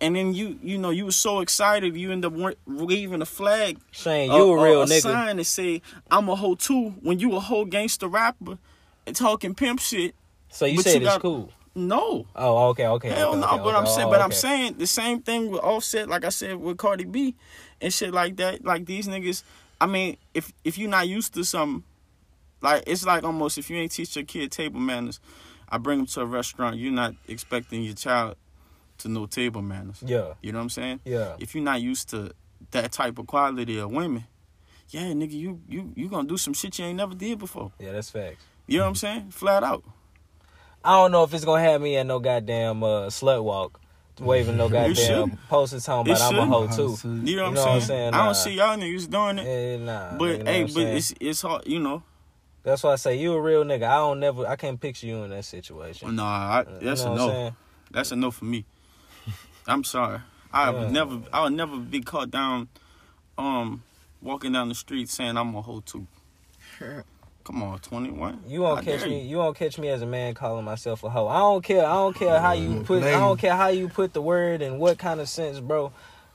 And 0.00 0.14
then 0.14 0.32
you, 0.32 0.58
you 0.62 0.78
know, 0.78 0.90
you 0.90 1.06
were 1.06 1.10
so 1.12 1.40
excited, 1.40 1.96
you 1.96 2.12
end 2.12 2.24
up 2.24 2.32
waving 2.66 3.20
a 3.20 3.26
flag 3.26 3.78
saying 3.90 4.30
you 4.30 4.52
a 4.52 4.62
real 4.62 4.84
nigga. 4.84 5.00
sign 5.00 5.36
that 5.38 5.44
say 5.44 5.82
I'm 6.10 6.28
a 6.28 6.36
hoe 6.36 6.54
too. 6.54 6.90
When 7.02 7.18
you 7.18 7.34
a 7.34 7.40
whole 7.40 7.64
gangster 7.64 8.06
rapper 8.06 8.58
and 9.06 9.16
talking 9.16 9.54
pimp 9.56 9.80
shit, 9.80 10.14
So 10.50 10.66
you 10.66 10.80
said 10.82 11.00
you 11.02 11.06
it's 11.08 11.14
got- 11.16 11.20
cool. 11.22 11.50
no. 11.74 12.26
Oh, 12.36 12.68
okay, 12.68 12.86
okay. 12.86 13.08
Hell 13.08 13.30
okay, 13.30 13.40
no, 13.40 13.46
okay, 13.48 13.62
but 13.64 13.74
I'm 13.74 13.86
saying, 13.86 14.06
Oh, 14.06 14.10
but 14.10 14.20
I'm 14.20 14.30
saying 14.32 14.74
the 14.78 14.86
same 14.86 15.20
thing 15.20 15.50
with 15.50 15.62
Offset, 15.62 16.08
like 16.08 16.24
I 16.24 16.28
said 16.28 16.56
with 16.56 16.76
Cardi 16.78 17.04
B, 17.04 17.34
and 17.80 17.92
shit 17.92 18.14
like 18.14 18.36
that. 18.36 18.64
Like 18.64 18.86
these 18.86 19.08
niggas, 19.08 19.42
I 19.80 19.86
mean, 19.86 20.16
if 20.32 20.52
if 20.62 20.78
you're 20.78 20.88
not 20.90 21.08
used 21.08 21.34
to 21.34 21.44
something, 21.44 21.82
like 22.60 22.84
it's 22.86 23.04
like 23.04 23.24
almost 23.24 23.58
if 23.58 23.68
you 23.68 23.76
ain't 23.78 23.90
teach 23.90 24.14
your 24.14 24.24
kid 24.24 24.52
table 24.52 24.78
manners, 24.78 25.18
I 25.68 25.78
bring 25.78 25.98
them 25.98 26.06
to 26.06 26.20
a 26.20 26.24
restaurant, 26.26 26.76
you're 26.76 26.92
not 26.92 27.14
expecting 27.26 27.82
your 27.82 27.94
child 27.94 28.36
to 28.98 29.08
no 29.08 29.26
table 29.26 29.62
manners. 29.62 30.02
Yeah, 30.04 30.34
You 30.42 30.52
know 30.52 30.58
what 30.58 30.62
I'm 30.64 30.70
saying? 30.70 31.00
yeah, 31.04 31.36
If 31.38 31.54
you're 31.54 31.64
not 31.64 31.80
used 31.80 32.08
to 32.10 32.32
that 32.72 32.92
type 32.92 33.18
of 33.18 33.26
quality 33.26 33.78
of 33.78 33.90
women, 33.90 34.24
yeah, 34.90 35.12
nigga, 35.12 35.32
you 35.32 35.60
you 35.68 35.92
you 35.96 36.08
gonna 36.08 36.26
do 36.28 36.36
some 36.36 36.54
shit 36.54 36.78
you 36.78 36.84
ain't 36.86 36.96
never 36.96 37.14
did 37.14 37.38
before. 37.38 37.72
Yeah, 37.78 37.92
that's 37.92 38.10
facts. 38.10 38.42
You 38.66 38.78
know 38.78 38.84
what 38.84 38.88
I'm 38.90 38.94
saying? 38.96 39.30
Flat 39.30 39.62
out. 39.62 39.84
I 40.84 40.92
don't 40.96 41.12
know 41.12 41.24
if 41.24 41.34
it's 41.34 41.44
gonna 41.44 41.62
have 41.62 41.80
me 41.80 41.96
at 41.96 42.06
no 42.06 42.18
goddamn 42.20 42.82
uh, 42.82 43.06
slut 43.08 43.42
walk, 43.44 43.80
waving 44.20 44.56
no 44.56 44.68
goddamn 44.76 44.94
shouldn't. 44.94 45.48
posters 45.48 45.84
talking 45.84 46.12
It 46.12 46.16
about 46.16 46.32
I'm 46.34 46.38
a 46.52 46.68
shouldn't. 46.68 46.96
hoe 46.96 46.96
too. 46.96 47.08
You 47.30 47.36
know 47.36 47.42
what 47.42 47.48
I'm 47.48 47.54
know 47.54 47.60
saying? 47.60 47.68
what 47.74 47.74
I'm 47.74 47.80
saying? 47.82 48.14
I 48.14 48.24
don't 48.24 48.34
see 48.34 48.52
y'all 48.54 48.76
niggas 48.78 49.10
doing 49.10 49.38
it. 49.38 49.46
Eh, 49.46 49.76
nah, 49.84 50.16
but 50.16 50.24
you 50.38 50.38
know 50.44 50.50
hey, 50.50 50.62
but 50.62 50.70
saying? 50.72 50.96
it's 50.96 51.14
it's 51.20 51.42
hard, 51.42 51.66
you 51.66 51.80
know. 51.80 52.02
that's 52.62 52.82
why 52.82 52.92
I 52.92 52.96
say 52.96 53.18
you 53.18 53.34
a 53.34 53.40
real 53.40 53.64
nigga. 53.64 53.84
I 53.84 53.96
don't 53.96 54.20
never, 54.20 54.46
I 54.46 54.56
can't 54.56 54.80
picture 54.80 55.06
you 55.06 55.22
in 55.24 55.30
that 55.30 55.44
situation. 55.44 56.16
Nah, 56.16 56.24
I, 56.60 56.64
that's 56.80 57.02
you 57.02 57.06
know 57.08 57.12
a 57.12 57.16
no. 57.16 57.28
saying? 57.28 57.56
That's 57.90 58.12
a 58.12 58.16
no 58.16 58.30
for 58.30 58.44
me. 58.46 58.64
I'm 59.68 59.84
sorry. 59.84 60.20
I 60.52 60.70
Yeah. 60.70 60.78
would 60.80 60.90
never 60.92 61.20
I 61.32 61.42
would 61.44 61.52
never 61.52 61.76
be 61.76 62.00
caught 62.00 62.30
down 62.30 62.68
um 63.36 63.82
walking 64.20 64.52
down 64.52 64.68
the 64.68 64.74
street 64.74 65.08
saying 65.08 65.36
I'm 65.36 65.54
a 65.54 65.62
hoe 65.62 65.80
too. 65.80 66.06
Come 67.44 67.62
on, 67.62 67.78
twenty 67.78 68.10
one. 68.10 68.42
You 68.46 68.60
won't 68.62 68.84
catch 68.84 69.06
me. 69.06 69.22
You 69.22 69.38
won't 69.38 69.56
catch 69.56 69.78
me 69.78 69.88
as 69.88 70.02
a 70.02 70.06
man 70.06 70.34
calling 70.34 70.64
myself 70.64 71.02
a 71.02 71.08
hoe. 71.08 71.28
I 71.28 71.38
don't 71.38 71.64
care. 71.64 71.84
I 71.86 71.94
don't 71.94 72.14
care 72.14 72.40
how 72.40 72.52
you 72.52 72.82
put. 72.84 73.02
I 73.02 73.12
don't 73.12 73.38
care 73.38 73.56
how 73.56 73.68
you 73.68 73.88
put 73.88 74.12
the 74.12 74.20
word 74.20 74.60
and 74.60 74.78
what 74.78 74.98
kind 74.98 75.18
of 75.20 75.28
sense, 75.28 75.58
bro. 75.58 75.92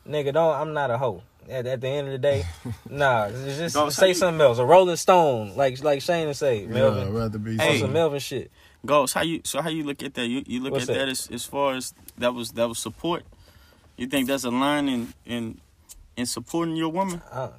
Nigga, 0.09 0.33
don't. 0.33 0.55
I'm 0.55 0.73
not 0.73 0.89
a 0.89 0.97
hoe. 0.97 1.21
At, 1.49 1.67
at 1.67 1.81
the 1.81 1.87
end 1.87 2.07
of 2.07 2.13
the 2.13 2.17
day, 2.19 2.45
nah. 2.89 3.29
Just 3.29 3.75
Dog, 3.75 3.91
say 3.91 4.07
how 4.07 4.13
something 4.13 4.41
else. 4.41 4.57
A 4.57 4.65
Rolling 4.65 4.95
Stone, 4.95 5.55
like 5.55 5.83
like 5.83 6.01
Shane 6.01 6.25
would 6.27 6.35
say, 6.35 6.61
Yeah, 6.61 6.67
Melvin. 6.67 7.07
I'd 7.07 7.13
rather 7.13 7.37
be. 7.37 7.57
Hey. 7.57 7.79
Some 7.79 7.93
Melvin 7.93 8.19
shit. 8.19 8.49
Ghost, 8.85 9.13
how 9.13 9.21
you 9.21 9.41
so 9.45 9.61
how 9.61 9.69
you 9.69 9.83
look 9.83 10.03
at 10.03 10.13
that? 10.15 10.27
You 10.27 10.43
you 10.45 10.59
look 10.61 10.73
What's 10.73 10.89
at 10.89 10.95
that? 10.95 11.05
that, 11.05 11.09
as, 11.09 11.29
as 11.31 11.45
far 11.45 11.75
as 11.75 11.93
that 12.17 12.33
was 12.33 12.51
that 12.51 12.67
was 12.67 12.79
support. 12.79 13.23
You 13.97 14.07
think 14.07 14.27
that's 14.27 14.43
a 14.43 14.51
line 14.51 14.89
in 14.89 15.13
in 15.25 15.59
in 16.17 16.25
supporting 16.25 16.75
your 16.75 16.89
woman? 16.89 17.21
I, 17.31 17.49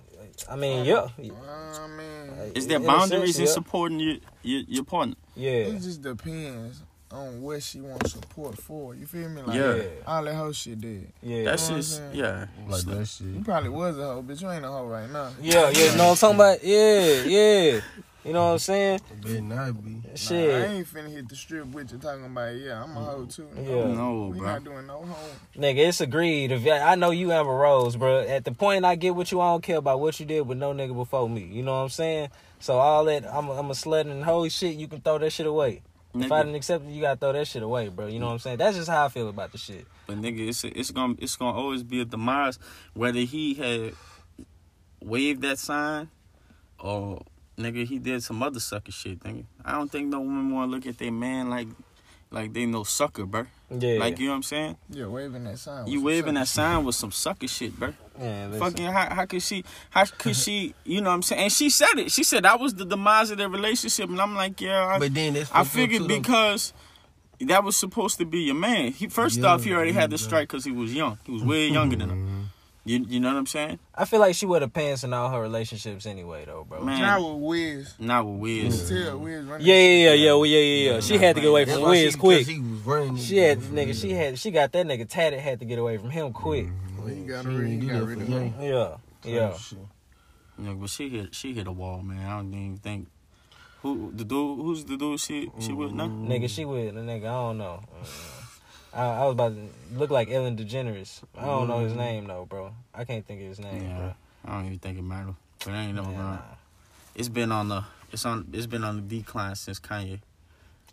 I 0.50 0.56
mean, 0.56 0.84
yeah, 0.84 1.06
I 1.16 1.20
mean, 1.22 2.52
Is 2.54 2.66
there 2.66 2.76
In 2.78 2.84
boundaries 2.86 3.36
sense, 3.36 3.38
in 3.38 3.44
yeah. 3.46 3.52
supporting 3.52 4.00
your, 4.00 4.16
your 4.42 4.60
your 4.68 4.84
partner? 4.84 5.14
yeah, 5.36 5.50
it 5.52 5.80
just 5.80 6.02
depends 6.02 6.82
on 7.10 7.40
what 7.40 7.62
she 7.62 7.80
wants 7.80 8.12
support 8.12 8.58
for. 8.60 8.94
You 8.94 9.06
feel 9.06 9.28
me? 9.28 9.42
Like, 9.42 9.56
Yeah. 9.56 9.82
all 10.06 10.24
that 10.24 10.34
hoe 10.34 10.50
shit 10.52 10.80
did. 10.80 11.12
yeah, 11.22 11.44
That's 11.44 11.70
know 11.70 11.76
just 11.76 12.02
yeah. 12.12 12.46
like 12.68 12.82
that 12.82 13.06
shit. 13.06 13.28
You 13.28 13.42
probably 13.44 13.68
was 13.70 13.96
a 13.96 14.02
hoe, 14.04 14.22
but 14.22 14.40
you 14.40 14.50
ain't 14.50 14.64
a 14.64 14.68
hoe 14.68 14.86
right 14.86 15.08
now. 15.10 15.30
yeah, 15.40 15.70
yeah. 15.70 15.94
No, 15.94 16.10
I'm 16.10 16.16
talking 16.16 16.34
about. 16.34 16.62
Yeah, 16.64 17.22
yeah. 17.22 17.80
You 18.24 18.32
know 18.32 18.46
what 18.46 18.52
I'm 18.52 18.58
saying? 18.58 19.00
Better 19.22 19.40
not 19.42 19.84
be. 19.84 19.90
Nah, 19.90 20.00
I 20.00 20.64
ain't 20.66 20.86
finna 20.86 21.12
hit 21.12 21.28
the 21.28 21.36
strip 21.36 21.66
with 21.66 21.92
you 21.92 21.98
talking 21.98 22.24
about, 22.24 22.56
yeah, 22.56 22.82
I'm 22.82 22.96
a 22.96 23.00
hoe 23.00 23.26
too. 23.26 23.46
Yeah. 23.54 23.62
No, 23.64 23.94
bro. 23.94 24.26
we 24.28 24.38
bro. 24.38 24.46
not 24.48 24.64
doing 24.64 24.86
no 24.86 25.02
hoe. 25.02 25.30
nigga, 25.58 25.88
it's 25.88 26.00
agreed. 26.00 26.50
If 26.50 26.66
I 26.66 26.94
know 26.94 27.10
you 27.10 27.32
Amber 27.32 27.52
Rose, 27.54 27.96
bro. 27.96 28.20
At 28.20 28.46
the 28.46 28.52
point 28.52 28.86
I 28.86 28.94
get 28.94 29.14
with 29.14 29.30
you, 29.30 29.40
I 29.42 29.52
don't 29.52 29.62
care 29.62 29.76
about 29.76 30.00
what 30.00 30.18
you 30.18 30.24
did 30.24 30.46
with 30.48 30.56
no 30.56 30.72
nigga 30.72 30.94
before 30.94 31.28
me. 31.28 31.42
You 31.44 31.62
know 31.62 31.72
what 31.74 31.82
I'm 31.82 31.88
saying? 31.90 32.30
So 32.60 32.78
all 32.78 33.04
that, 33.04 33.26
I'm, 33.30 33.48
a, 33.48 33.52
I'm 33.52 33.70
a 33.70 33.74
slut 33.74 34.10
and 34.10 34.24
holy 34.24 34.48
shit. 34.48 34.74
You 34.74 34.88
can 34.88 35.02
throw 35.02 35.18
that 35.18 35.30
shit 35.30 35.46
away. 35.46 35.82
If 36.14 36.30
I 36.30 36.40
Nigga, 36.40 36.44
didn't 36.44 36.54
accept 36.54 36.84
it, 36.86 36.90
you 36.92 37.00
gotta 37.02 37.18
throw 37.18 37.32
that 37.32 37.46
shit 37.46 37.62
away, 37.62 37.88
bro. 37.88 38.06
You 38.06 38.20
know 38.20 38.26
what 38.26 38.32
I'm 38.32 38.38
saying? 38.38 38.56
That's 38.58 38.76
just 38.76 38.88
how 38.88 39.04
I 39.04 39.08
feel 39.08 39.28
about 39.28 39.50
the 39.52 39.58
shit. 39.58 39.84
but 40.06 40.16
nigga, 40.16 40.48
it's 40.48 40.62
it's 40.64 40.92
gonna 40.92 41.14
it's 41.18 41.34
gonna 41.36 41.58
always 41.58 41.82
be 41.82 42.00
a 42.00 42.04
demise 42.04 42.58
whether 42.94 43.18
he 43.18 43.54
had 43.54 43.94
waved 45.02 45.42
that 45.42 45.58
sign 45.58 46.08
or 46.78 47.20
nigga 47.58 47.86
he 47.86 47.98
did 47.98 48.22
some 48.22 48.42
other 48.42 48.60
sucker 48.60 48.92
shit. 48.92 49.20
Nigga, 49.20 49.44
I 49.64 49.72
don't 49.72 49.90
think 49.90 50.08
no 50.08 50.20
woman 50.20 50.52
wanna 50.52 50.70
look 50.70 50.86
at 50.86 50.98
their 50.98 51.12
man 51.12 51.50
like 51.50 51.68
like 52.30 52.52
they 52.52 52.66
no 52.66 52.82
sucker, 52.82 53.24
bro. 53.24 53.46
Yeah, 53.70 53.98
Like 53.98 54.18
you 54.18 54.26
know 54.26 54.32
what 54.32 54.36
I'm 54.36 54.42
saying? 54.42 54.76
Yeah, 54.90 55.06
waving 55.06 55.44
that 55.44 55.58
sign. 55.58 55.86
You 55.86 56.00
was 56.00 56.06
waving 56.06 56.34
that 56.34 56.48
sucker 56.48 56.68
sign 56.68 56.84
with 56.84 56.94
some 56.96 57.12
sucker 57.12 57.46
shit, 57.46 57.78
bro. 57.78 57.94
yeah. 58.20 58.48
listen. 58.50 58.60
Fucking 58.60 58.86
how 58.86 59.14
how 59.14 59.26
could 59.26 59.42
she 59.42 59.64
how 59.90 60.04
could 60.04 60.36
she 60.36 60.74
you 60.84 61.00
know 61.00 61.10
what 61.10 61.14
I'm 61.14 61.22
saying? 61.22 61.42
And 61.42 61.52
she 61.52 61.70
said 61.70 61.96
it. 61.96 62.10
She 62.10 62.24
said 62.24 62.44
that 62.44 62.58
was 62.58 62.74
the 62.74 62.84
demise 62.84 63.30
of 63.30 63.38
their 63.38 63.48
relationship 63.48 64.10
and 64.10 64.20
I'm 64.20 64.34
like, 64.34 64.60
yeah, 64.60 64.84
I, 64.86 64.98
But 64.98 65.14
then 65.14 65.34
that's 65.34 65.50
I 65.52 65.64
figured 65.64 66.02
too, 66.02 66.08
because 66.08 66.72
that 67.40 67.62
was 67.64 67.76
supposed 67.76 68.18
to 68.18 68.24
be 68.24 68.40
your 68.40 68.54
man. 68.54 68.92
He 68.92 69.08
first 69.08 69.38
Yeah, 69.38 69.46
off 69.46 69.64
he 69.64 69.72
already 69.72 69.92
had 69.92 70.10
the 70.10 70.18
strike 70.18 70.48
because 70.48 70.64
he 70.64 70.72
was 70.72 70.92
young. 70.94 71.18
He 71.24 71.32
was 71.32 71.42
way 71.42 71.68
younger 71.68 71.96
than 71.96 72.10
him. 72.10 72.43
You 72.86 73.04
you 73.08 73.18
know 73.18 73.28
what 73.32 73.38
I'm 73.38 73.46
saying? 73.46 73.78
I 73.94 74.04
feel 74.04 74.20
like 74.20 74.34
she 74.34 74.44
would 74.44 74.60
have 74.60 74.72
pants 74.74 75.04
in 75.04 75.14
all 75.14 75.30
her 75.30 75.40
relationships 75.40 76.04
anyway, 76.04 76.44
though, 76.44 76.64
bro. 76.68 76.84
Man. 76.84 77.00
Not 77.00 77.20
with 77.22 77.42
Wiz. 77.42 77.94
Not 77.98 78.26
with 78.26 78.40
Wiz. 78.40 78.88
can 78.90 79.04
tell 79.04 79.18
Wiz. 79.18 79.46
Yeah, 79.46 79.74
yeah, 79.74 79.80
yeah, 79.80 80.12
yeah, 80.12 80.32
well, 80.34 80.44
yeah, 80.46 80.58
yeah, 80.58 80.92
yeah. 80.92 81.00
She 81.00 81.16
had 81.16 81.34
to 81.36 81.40
get 81.40 81.48
away 81.48 81.64
from 81.64 81.80
Wiz 81.82 82.12
she, 82.12 82.18
quick. 82.18 82.38
'cause 82.40 82.54
He 82.54 82.60
was 82.60 82.80
running. 82.80 83.16
She 83.16 83.38
had 83.38 83.58
nigga. 83.60 83.98
She 83.98 84.10
had. 84.12 84.38
She 84.38 84.50
got 84.50 84.72
that 84.72 84.86
nigga 84.86 85.08
tatted. 85.08 85.40
Had 85.40 85.60
to 85.60 85.64
get 85.64 85.78
away 85.78 85.96
from 85.96 86.10
him 86.10 86.32
quick. 86.34 86.66
Mm-hmm. 86.66 86.98
Well, 86.98 87.06
he 87.06 87.24
got 87.24 87.42
She 87.44 87.48
rid, 87.48 87.68
he 87.82 87.86
got 87.88 88.02
rid 88.02 88.20
of 88.20 88.28
Yang. 88.28 88.52
him. 88.52 88.62
Yeah, 88.62 88.96
yeah. 89.24 89.54
Yeah, 90.58 90.72
but 90.74 90.90
she 90.90 91.08
hit 91.08 91.34
she 91.34 91.54
hit 91.54 91.66
a 91.66 91.72
wall, 91.72 92.02
man. 92.02 92.26
I 92.26 92.36
don't 92.36 92.52
even 92.52 92.76
think 92.78 93.08
who 93.82 94.12
the 94.14 94.24
dude 94.24 94.58
who's 94.58 94.84
the 94.84 94.96
dude 94.98 95.18
she 95.20 95.50
she 95.58 95.72
with 95.72 95.92
now? 95.92 96.06
Nigga, 96.06 96.48
she 96.50 96.64
with 96.66 96.94
the 96.94 97.00
nigga. 97.00 97.24
I 97.24 97.48
don't 97.48 97.58
know. 97.58 97.80
I, 98.94 99.04
I 99.04 99.24
was 99.24 99.32
about 99.32 99.54
to 99.54 99.98
look 99.98 100.10
like 100.10 100.30
Ellen 100.30 100.56
DeGeneres. 100.56 101.22
I 101.36 101.44
don't 101.46 101.68
know 101.68 101.80
his 101.80 101.94
name 101.94 102.26
though, 102.26 102.44
bro. 102.48 102.72
I 102.94 103.04
can't 103.04 103.26
think 103.26 103.40
of 103.42 103.48
his 103.48 103.58
name, 103.60 103.82
Yeah. 103.82 103.96
bro. 103.96 104.14
I 104.46 104.54
don't 104.56 104.66
even 104.66 104.78
think 104.78 104.98
it 104.98 105.02
matters. 105.02 105.34
But 105.64 105.74
I 105.74 105.82
ain't 105.84 105.94
never 105.94 106.10
Yeah, 106.10 106.16
gonna. 106.16 106.30
nah. 106.36 106.40
It's 107.14 107.28
been 107.28 107.50
on 107.52 107.68
the 107.68 107.84
it's 108.12 108.24
on 108.24 108.48
it's 108.52 108.66
been 108.66 108.84
on 108.84 108.96
the 108.96 109.02
decline 109.02 109.54
since 109.56 109.80
Kanye. 109.80 110.20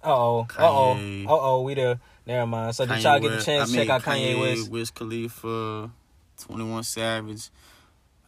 Uh 0.04 0.08
oh. 0.16 0.48
Uh 0.58 0.62
oh. 0.62 0.92
Uh 0.94 1.28
oh. 1.30 1.62
We 1.62 1.74
there. 1.76 2.00
Never 2.26 2.48
mind. 2.48 2.76
So 2.76 2.86
did 2.86 3.04
y'all 3.04 3.20
get 3.20 3.30
the 3.32 3.44
chance 3.44 3.70
I 3.70 3.72
to 3.72 3.72
check 3.78 3.88
mean, 3.88 3.92
out 3.92 4.02
Kanye 4.02 4.40
West? 4.40 4.72
Wiz 4.72 4.92
Khalifa, 4.92 5.92
Twenty 6.40 6.64
One 6.64 6.84
Savage. 6.84 7.50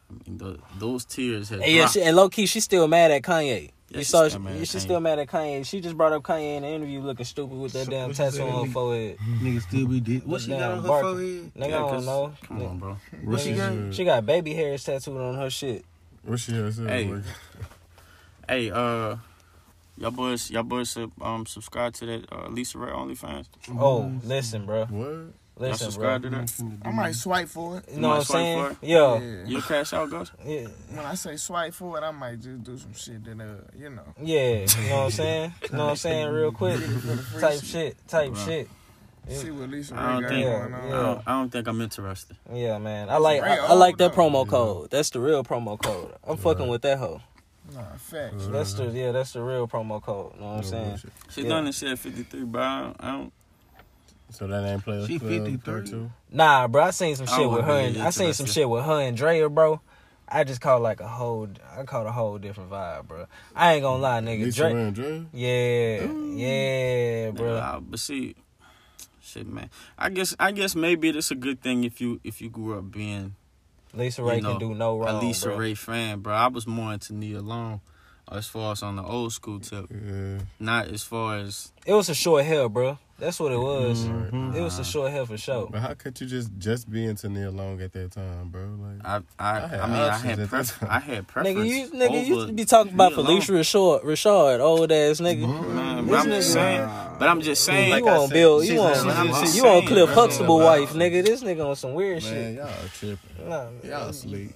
I 0.09 0.13
mean, 0.29 0.37
the, 0.37 0.59
those 0.77 1.05
tears 1.05 1.49
had 1.49 1.61
Hey, 1.61 1.75
yeah, 1.77 1.87
she, 1.87 2.01
and 2.03 2.15
low 2.15 2.29
key, 2.29 2.45
she's 2.45 2.63
still 2.65 2.87
mad 2.87 3.09
at 3.09 3.23
Kanye. 3.23 3.71
Yeah, 3.93 4.00
you 4.00 4.03
she's 4.03 4.09
saw, 4.09 4.27
still 4.27 4.39
mad 4.41 4.53
at 4.53 4.59
she's 4.59 4.69
Kanye. 4.75 4.79
still 4.81 5.00
mad 5.00 5.19
at 5.19 5.27
Kanye. 5.27 5.65
She 5.65 5.79
just 5.81 5.95
brought 5.95 6.13
up 6.13 6.23
Kanye 6.23 6.57
in 6.57 6.63
the 6.63 6.69
interview, 6.69 7.00
looking 7.01 7.25
stupid 7.25 7.55
with 7.57 7.73
that 7.73 7.85
So 7.85 7.91
damn 7.91 8.12
tattoo 8.13 8.41
on 8.43 8.65
her 8.67 8.71
forehead. 8.73 9.17
Nigga 9.41 9.62
still 9.62 9.88
be 9.88 10.00
dead. 10.00 10.25
What 10.25 10.41
she 10.41 10.50
got 10.50 10.71
on 10.71 10.81
her 10.81 10.88
Bark- 10.88 11.03
forehead? 11.03 11.51
Nigga, 11.55 11.59
Yeah, 11.59 11.65
I 11.65 11.69
don't 11.69 11.89
'cause- 11.91 12.05
know. 12.05 12.33
Come 12.47 12.62
on, 12.63 12.79
bro. 12.79 12.97
What 13.23 13.39
she 13.39 13.53
got? 13.53 13.93
She 13.93 14.03
got 14.03 14.25
baby 14.25 14.53
hairs 14.53 14.83
tattooed 14.83 15.17
on 15.21 15.35
her 15.35 15.50
shit. 15.50 15.85
What 16.23 16.39
she 16.39 16.53
had 16.53 16.73
said? 16.73 16.89
Hey. 16.89 17.07
like, 17.07 17.23
Hey, 18.50 18.71
uh, 18.71 19.15
y'all 19.97 20.12
boys, 20.12 20.50
y'all 20.51 20.63
boys, 20.63 20.97
uh, 20.97 21.07
um, 21.21 21.45
subscribe 21.45 21.93
to 21.93 22.05
that 22.07 22.25
uh, 22.31 22.47
Lisa 22.50 22.77
Raye 22.77 22.91
OnlyFans. 22.91 23.45
Oh, 23.77 24.12
listen, 24.23 24.65
bro. 24.65 24.85
What? 24.85 25.33
Y'all 25.60 25.69
Listen, 25.69 25.86
bro. 25.86 25.91
subscribe 25.91 26.24
to 26.24 26.29
that. 26.31 26.79
I 26.83 26.91
might 26.91 27.12
swipe 27.15 27.48
for 27.48 27.77
it. 27.77 27.86
You 27.93 28.01
know 28.01 28.10
what 28.10 28.17
I'm 28.17 28.24
saying? 28.24 28.63
for 28.65 28.72
it? 28.72 28.77
Yeah. 28.81 29.19
Yeah. 29.22 29.45
You 29.45 29.62
cash 29.62 29.93
out, 29.93 30.10
Ghost? 30.10 30.31
Yeah. 30.45 30.67
When 30.89 31.05
I 31.05 31.13
say 31.13 31.36
swipe 31.38 31.74
for 31.75 31.98
it, 31.98 32.01
I 32.03 32.10
might 32.12 32.39
just 32.41 32.63
do 32.63 32.77
some 32.77 32.93
shit 32.93 33.24
that, 33.25 33.39
uh, 33.39 33.62
you 33.77 33.89
know. 33.91 34.01
Yeah. 34.22 34.65
You 34.65 34.89
know 34.89 34.95
what 34.98 35.03
I'm 35.05 35.12
saying? 35.12 35.53
You 35.72 35.77
know 35.77 35.83
what 35.86 35.89
I'm 35.91 35.95
saying? 35.98 36.29
Real 36.33 36.51
quick. 36.51 36.79
Get 36.79 36.89
it 36.89 36.93
for 37.00 37.07
the 37.07 37.17
free 37.24 37.41
Type 37.41 37.60
shit. 37.60 37.63
shit. 37.65 38.07
Type 38.07 38.31
Right. 38.33 38.45
shit. 38.45 38.69
See 39.29 39.51
what 39.51 39.69
Lisa 39.69 39.95
I 39.95 40.12
don't 40.13 40.22
got 40.24 40.29
think. 40.31 40.45
going 40.45 40.72
Yeah, 40.72 40.77
on. 40.77 40.83
I, 40.93 41.01
don't, 41.01 41.22
I 41.27 41.31
don't 41.31 41.50
think 41.50 41.67
I'm 41.67 41.81
interested. 41.81 42.36
Yeah, 42.51 42.77
man. 42.79 43.10
I 43.10 43.17
like 43.17 43.41
I, 43.41 43.57
I 43.67 43.74
like 43.74 43.98
that 43.98 44.13
though. 44.13 44.22
promo 44.29 44.45
code. 44.48 44.89
That's 44.91 45.12
the 45.12 45.19
real 45.22 45.43
promo 45.45 45.81
code. 45.81 46.13
I'm 46.27 46.36
fucking 46.36 46.67
with 46.67 46.81
that 46.81 46.98
hoe. 46.98 47.22
Nah, 47.74 47.83
facts. 47.98 48.48
That's 48.48 48.74
the 48.74 48.88
yeah, 48.88 49.13
that's 49.13 49.31
the 49.31 49.41
real 49.41 49.65
promo 49.67 50.01
code. 50.01 50.33
You 50.36 50.41
know 50.41 50.48
what 50.48 50.57
I'm 50.57 50.63
saying? 50.63 51.00
She 51.29 51.43
Yeah. 51.43 51.50
done 51.50 51.65
this 51.65 51.77
shit 51.77 51.91
at 51.91 52.00
53, 52.00 52.43
bro. 52.43 52.62
I 52.62 52.81
don't. 52.81 52.98
I 53.00 53.12
don't 53.12 53.33
So 54.33 54.47
that 54.47 54.65
ain't 54.65 54.83
play. 54.83 55.05
She 55.05 55.17
53. 55.19 55.85
too. 55.87 56.11
Nah, 56.31 56.67
bro, 56.67 56.83
I 56.83 56.89
seen 56.91 57.15
some 57.15 57.27
shit 57.27 57.49
with 57.49 57.63
her. 57.65 57.79
And, 57.79 57.97
I 57.97 58.09
seen 58.09 58.33
some 58.33 58.45
shit 58.47 58.67
with 58.67 58.83
her 58.83 58.99
and 59.01 59.15
Drea, 59.15 59.47
bro. 59.49 59.79
I 60.27 60.43
just 60.43 60.61
caught 60.61 60.81
like 60.81 60.99
a 60.99 61.07
whole, 61.07 61.47
I 61.77 61.83
caught 61.83 62.07
a 62.07 62.11
whole 62.11 62.37
different 62.39 62.71
vibe, 62.71 63.07
bro. 63.07 63.27
I 63.55 63.73
ain't 63.73 63.83
gonna 63.83 64.01
lie, 64.01 64.19
nigga. 64.21 64.45
Lisa 64.45 64.57
Dre, 64.71 64.71
and 64.81 64.95
Dre? 64.95 65.25
yeah, 65.33 66.03
yeah, 66.05 67.31
bro. 67.31 67.59
Nah, 67.59 67.79
but 67.81 67.99
see, 67.99 68.35
shit, 69.21 69.45
man. 69.47 69.69
I 69.97 70.09
guess. 70.09 70.35
I 70.39 70.51
guess 70.51 70.75
maybe 70.75 71.09
it's 71.09 71.29
a 71.29 71.35
good 71.35 71.61
thing 71.61 71.83
if 71.83 72.01
you 72.01 72.19
if 72.23 72.41
you 72.41 72.49
grew 72.49 72.77
up 72.79 72.89
being 72.89 73.35
Lisa 73.93 74.23
Raye 74.23 74.37
you 74.37 74.41
know, 74.41 74.57
can 74.57 74.59
do 74.69 74.73
no 74.73 74.95
a 75.01 75.05
wrong, 75.05 75.21
Lisa 75.27 75.49
bro. 75.49 75.57
Ray 75.57 75.75
fan, 75.75 76.21
bro. 76.21 76.33
I 76.33 76.47
was 76.47 76.65
more 76.65 76.93
into 76.93 77.13
Nia 77.13 77.41
Long, 77.41 77.81
as 78.31 78.47
far 78.47 78.71
as 78.71 78.81
on 78.81 78.95
the 78.95 79.03
old 79.03 79.33
school 79.33 79.59
tip, 79.59 79.85
Yeah. 79.91 80.39
not 80.59 80.87
as 80.87 81.03
far 81.03 81.37
as 81.37 81.71
It 81.85 81.93
was 81.93 82.09
a 82.09 82.15
short 82.15 82.45
hair, 82.45 82.67
bro. 82.69 82.97
That's 83.20 83.39
what 83.39 83.51
it 83.51 83.58
was. 83.60 84.05
Mm-hmm. 84.05 84.55
It 84.55 84.62
was 84.62 84.79
a 84.79 84.84
short 84.84 85.12
hair 85.12 85.25
for 85.25 85.38
sure. 85.38 85.67
But 85.72 85.82
how 85.82 85.93
could 85.93 86.20
you 86.20 86.25
just 86.27 86.50
just 86.58 86.89
be 86.89 87.05
into 87.05 87.29
Nia 87.29 87.51
Long 87.51 87.79
at 87.79 87.93
that 87.93 88.12
time, 88.12 88.50
bro? 88.50 88.63
Like, 88.77 89.05
I. 89.05 89.22
I. 89.39 89.63
I 89.63 89.67
had 89.67 89.79
I, 89.79 89.88
mean, 89.88 89.96
I 89.96 90.17
had 90.17 90.39
at 90.39 90.50
pref- 90.50 90.84
I 90.84 91.00
had 91.00 91.27
preference. 91.27 91.58
Nigga, 91.60 91.67
you 91.67 91.88
nigga 91.91 92.10
over 92.10 92.17
used 92.17 92.55
be 92.55 92.65
talking 92.65 92.93
about 92.93 93.13
Phylicia 93.13 93.51
Rashard, 93.53 94.03
Rashard, 94.03 94.60
old 94.60 94.91
ass 94.91 95.20
nigga. 95.22 95.48
Man, 95.48 96.08
This 96.08 96.12
but 96.12 96.20
I'm 96.20 96.29
just 96.32 96.53
saying. 96.53 96.89
But 97.20 97.29
I'm 97.29 97.41
just 97.41 97.63
saying. 97.63 97.88
you 97.89 97.93
Like 97.93 98.03
I 98.03 98.17
want 98.17 98.29
said, 98.29 98.34
Bill? 98.34 98.63
You 98.63 98.70
she's 98.72 98.79
want 98.79 98.96
just- 98.96 99.05
I'm 99.08 99.27
you 99.27 99.34
just 99.34 99.63
want 99.63 99.88
Cliff. 99.88 100.10
Huxtable 100.10 100.58
wife, 100.60 100.93
nigga? 100.93 101.24
This 101.24 101.43
nigga 101.43 101.70
on 101.70 101.75
some 101.75 101.93
weird 101.93 102.24
man, 102.24 102.34
shit. 102.34 102.55
y'all 102.55 102.70
tripping. 102.93 103.50
Nah, 103.50 103.70
Y'all 103.84 104.12
sleep. 104.13 104.51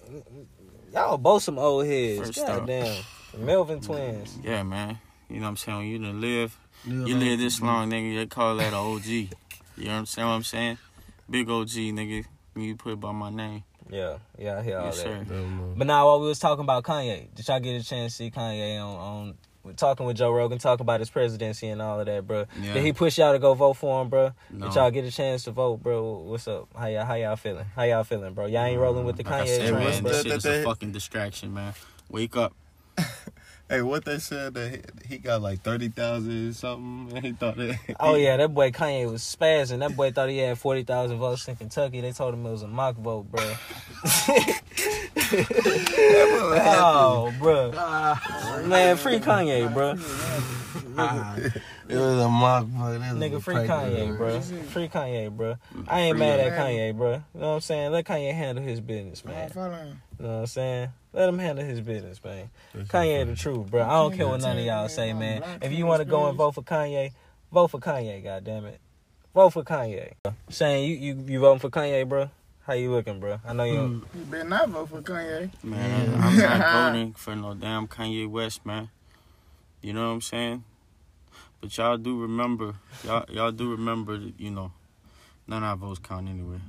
Y'all 0.94 1.18
both 1.18 1.44
some 1.44 1.60
old 1.60 1.86
heads. 1.86 2.20
First 2.20 2.40
off. 2.40 2.48
Goddamn. 2.48 3.04
Melvin 3.38 3.82
twins. 3.82 4.38
Yeah, 4.44 4.64
man. 4.64 4.98
You 5.30 5.36
know 5.38 5.44
what 5.44 5.48
I'm 5.50 5.58
saying? 5.58 5.78
When 5.78 5.88
you 5.88 6.00
done 6.00 6.22
live, 6.22 6.58
Live 6.58 6.58
you 6.86 7.15
live 7.15 7.39
this 7.39 7.62
long, 7.62 7.89
nigga, 7.91 8.15
they 8.17 8.25
call 8.27 8.55
that 8.57 8.74
a 8.74 8.77
OG. 8.77 9.05
You 9.05 9.27
know 9.77 9.86
what 9.86 9.89
I'm 9.91 10.05
saying? 10.05 10.27
What 10.27 10.34
I'm 10.34 10.43
saying? 10.43 10.77
Big 11.29 11.50
OG, 11.50 11.67
nigga. 11.69 12.25
You 12.55 12.75
put 12.75 12.93
it 12.93 13.00
by 13.00 13.12
my 13.12 13.29
name. 13.29 13.63
Yeah, 13.89 14.17
yeah, 14.38 14.57
I 14.60 14.63
hear 14.63 14.79
all 14.79 14.86
Yes, 14.88 14.98
that. 14.98 15.27
sir. 15.27 15.74
But 15.77 15.88
now, 15.88 16.07
while 16.07 16.19
we 16.19 16.27
was 16.27 16.39
talking 16.39 16.63
about 16.63 16.84
Kanye, 16.84 17.34
did 17.36 17.48
y'all 17.48 17.60
get 17.60 17.79
a 17.79 17.84
chance 17.84 18.13
to 18.13 18.17
see 18.17 18.31
Kanye 18.31 18.77
on 18.81 19.36
on 19.67 19.74
talking 19.75 20.05
with 20.05 20.17
Joe 20.17 20.31
Rogan, 20.31 20.57
talking 20.57 20.81
about 20.84 21.00
his 21.00 21.10
presidency 21.10 21.67
and 21.67 21.81
all 21.81 22.00
of 22.00 22.05
that, 22.05 22.25
bro? 22.27 22.46
Yeah. 22.62 22.74
Did 22.74 22.84
he 22.86 22.91
push 22.93 23.17
y'all 23.17 23.34
to 23.34 23.39
go 23.39 23.53
vote 23.53 23.74
for 23.74 24.01
him, 24.01 24.10
bro? 24.10 24.31
No. 24.50 24.65
Did 24.67 24.75
y'all 24.75 24.91
get 24.91 25.05
a 25.05 25.12
chance 25.12 25.43
to 25.46 25.51
vote, 25.51 25.77
bro? 25.84 26.19
What's 26.19 26.48
up? 26.48 26.67
How 26.77 26.88
y'all 26.88 27.05
how 27.05 27.13
y'all 27.15 27.36
feeling? 27.38 27.65
How 27.75 27.84
y'all 27.84 28.03
feeling, 28.03 28.34
bro? 28.34 28.48
Y'all 28.48 28.65
ain't 28.65 28.79
rolling 28.79 29.05
with 29.05 29.17
the 29.17 29.24
Like 29.24 29.34
I 29.34 29.46
Kanye 29.46 29.48
said, 29.48 29.69
train, 29.69 29.84
man, 29.84 30.03
this 30.03 30.24
shit 30.24 30.31
is 30.34 30.46
a 30.46 30.63
fucking 30.63 30.91
distraction, 30.91 31.53
man. 31.53 31.74
Wake 32.10 32.36
up. 32.36 32.53
Hey, 33.69 33.81
what 33.81 34.05
they 34.05 34.17
said 34.19 34.53
that 34.53 34.71
he, 35.05 35.15
he 35.15 35.17
got 35.17 35.41
like 35.41 35.62
thirty 35.62 35.89
thousand 35.89 36.53
something, 36.53 37.17
and 37.17 37.25
he 37.25 37.33
thought 37.33 37.57
that. 37.57 37.77
Oh 38.00 38.15
yeah, 38.15 38.38
that 38.38 38.53
boy 38.53 38.71
Kanye 38.71 39.12
was 39.12 39.24
spazzing. 39.24 39.79
That 39.79 39.95
boy 39.95 40.12
thought 40.12 40.29
he 40.29 40.38
had 40.38 40.57
forty 40.57 40.83
thousand 40.83 41.17
votes 41.17 41.45
in 41.50 41.57
Kentucky. 41.57 42.00
They 42.00 42.13
told 42.13 42.33
him 42.33 42.45
it 42.45 42.51
was 42.51 42.63
a 42.63 42.67
mock 42.67 42.95
vote, 42.95 43.29
bro. 43.29 43.43
oh, 46.69 47.33
bro, 47.39 47.71
man, 48.67 48.95
free 48.95 49.19
Kanye, 49.19 49.74
bro. 49.74 49.95
It 51.89 51.95
was 51.95 52.19
a 52.19 52.29
mock, 52.29 52.67
but 52.69 52.93
it 52.93 53.00
was 53.00 53.07
Nigga, 53.13 53.41
free 53.41 53.55
Kanye, 53.55 54.17
bro. 54.17 54.41
Free 54.41 54.89
Kanye, 54.89 55.29
bro. 55.31 55.57
I 55.88 56.01
ain't 56.01 56.17
Free 56.17 56.19
mad 56.19 56.39
at 56.39 56.53
him. 56.53 56.59
Kanye, 56.59 56.97
bro. 56.97 57.13
You 57.13 57.21
know 57.39 57.47
what 57.47 57.55
I'm 57.55 57.62
saying? 57.62 57.91
Let 57.91 58.05
Kanye 58.05 58.33
handle 58.33 58.63
his 58.63 58.79
business, 58.81 59.24
I'm 59.25 59.31
man. 59.31 60.01
Following. 60.17 60.19
You 60.19 60.25
know 60.27 60.33
what 60.33 60.39
I'm 60.41 60.47
saying? 60.47 60.89
Let 61.13 61.29
him 61.29 61.39
handle 61.39 61.65
his 61.65 61.81
business, 61.81 62.24
man. 62.24 62.50
Kanye 62.75 63.25
the 63.25 63.36
truth, 63.36 63.71
bro. 63.71 63.83
I 63.83 63.89
don't 63.93 64.15
care 64.15 64.27
what 64.27 64.41
none 64.41 64.57
of 64.57 64.63
y'all 64.63 64.89
say, 64.89 65.13
man. 65.13 65.43
If 65.62 65.71
you 65.71 65.86
want 65.86 66.01
to 66.01 66.05
go 66.05 66.27
and 66.27 66.38
vote 66.38 66.53
for 66.55 66.63
Kanye, 66.63 67.12
vote 67.51 67.67
for 67.67 67.79
Kanye, 67.79 68.24
God 68.24 68.43
damn 68.43 68.65
it. 68.65 68.79
Vote 69.33 69.51
for 69.51 69.63
Kanye. 69.63 70.13
Shane, 70.50 70.89
you 70.89 70.95
you 70.95 71.24
you 71.27 71.39
voting 71.39 71.59
for 71.59 71.69
Kanye, 71.69 72.07
bro? 72.07 72.29
How 72.65 72.74
you 72.74 72.91
looking, 72.91 73.19
bro? 73.19 73.39
I 73.45 73.53
know 73.53 73.63
you. 73.63 73.79
Mm. 73.79 74.01
You 74.15 74.25
better 74.25 74.50
not 74.50 74.69
vote 74.69 74.89
for 74.89 75.01
Kanye. 75.01 75.51
Man, 75.63 76.21
I'm 76.21 76.38
not 76.38 76.91
voting 76.93 77.13
for 77.13 77.36
no 77.36 77.53
damn 77.53 77.88
Kanye 77.88 78.27
West, 78.27 78.65
man. 78.65 78.89
You 79.81 79.93
know 79.93 80.07
what 80.07 80.13
I'm 80.15 80.21
saying? 80.21 80.63
But 81.62 81.75
y'all 81.77 81.97
do 81.97 82.19
remember, 82.19 82.75
y'all 83.05 83.25
y'all 83.29 83.51
do 83.51 83.71
remember, 83.71 84.19
you 84.38 84.51
know, 84.51 84.71
none 85.47 85.63
of 85.63 85.69
our 85.69 85.75
votes 85.75 86.00
count 86.03 86.27
anyway. 86.27 86.59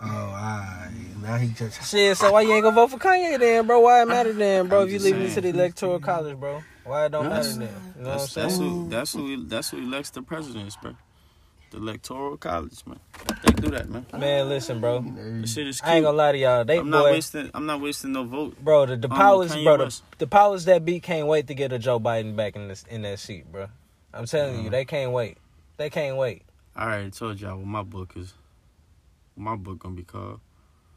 Oh, 0.00 0.06
alright. 0.06 0.90
Now 1.22 1.36
he 1.36 1.48
just. 1.48 1.90
Shit, 1.90 2.16
so 2.16 2.32
why 2.32 2.42
you 2.42 2.52
ain't 2.52 2.62
gonna 2.62 2.74
vote 2.74 2.90
for 2.90 2.98
Kanye 2.98 3.38
then, 3.38 3.66
bro? 3.66 3.80
Why 3.80 4.02
it 4.02 4.06
matter 4.06 4.32
then, 4.32 4.68
bro? 4.68 4.82
I'm 4.82 4.86
If 4.86 4.92
you 4.92 4.98
just 4.98 5.06
leaving 5.06 5.22
it 5.22 5.34
to 5.34 5.40
the 5.40 5.48
electoral 5.48 5.98
college, 5.98 6.36
bro, 6.38 6.62
why 6.84 7.06
it 7.06 7.08
don't 7.12 7.28
matter 7.28 7.48
then? 7.52 7.60
You 7.60 8.02
know 8.04 8.10
what 8.10 8.12
I'm 8.12 8.18
That's, 8.18 8.34
that's 8.34 8.58
who 8.58 8.88
that's 8.88 9.12
who 9.12 9.44
that's 9.44 9.70
who 9.70 9.78
elects 9.78 10.10
the 10.10 10.22
presidents, 10.22 10.76
bro. 10.76 10.94
The 11.70 11.76
electoral 11.78 12.36
college, 12.38 12.80
man. 12.86 12.98
They 13.44 13.52
do 13.52 13.70
that, 13.72 13.90
man. 13.90 14.06
Man, 14.16 14.48
listen, 14.48 14.80
bro. 14.80 15.00
The 15.02 15.46
shit 15.46 15.66
is 15.66 15.80
I 15.82 15.96
ain't 15.96 15.96
cute. 15.96 16.04
gonna 16.06 16.16
lie 16.16 16.32
to 16.32 16.38
y'all. 16.38 16.64
They 16.64 16.78
I'm 16.78 16.88
not 16.88 17.02
boy, 17.04 17.10
wasting. 17.12 17.50
I'm 17.52 17.66
not 17.66 17.80
wasting 17.80 18.12
no 18.12 18.24
vote. 18.24 18.56
bro. 18.64 18.86
The, 18.86 18.96
the 18.96 19.08
powers, 19.08 19.54
bro. 19.54 19.76
The, 19.76 20.00
the 20.18 20.26
powers 20.26 20.64
that 20.64 20.84
be 20.84 20.98
can't 21.00 21.26
wait 21.26 21.46
to 21.48 21.54
get 21.54 21.72
a 21.72 21.78
Joe 21.78 22.00
Biden 22.00 22.36
back 22.36 22.56
in 22.56 22.68
this 22.68 22.84
in 22.88 23.02
that 23.02 23.18
seat, 23.18 23.50
bro. 23.52 23.66
I'm 24.14 24.24
telling 24.26 24.54
Uh-huh. 24.54 24.64
you, 24.64 24.70
they 24.70 24.84
can't 24.86 25.12
wait. 25.12 25.36
They 25.76 25.90
can't 25.90 26.16
wait. 26.16 26.42
I 26.74 26.84
already 26.84 27.10
told 27.10 27.38
y'all 27.40 27.56
what 27.58 27.66
my 27.66 27.82
book 27.82 28.12
is. 28.16 28.32
My 29.38 29.56
book 29.56 29.78
gonna 29.78 29.94
be 29.94 30.02
called. 30.02 30.40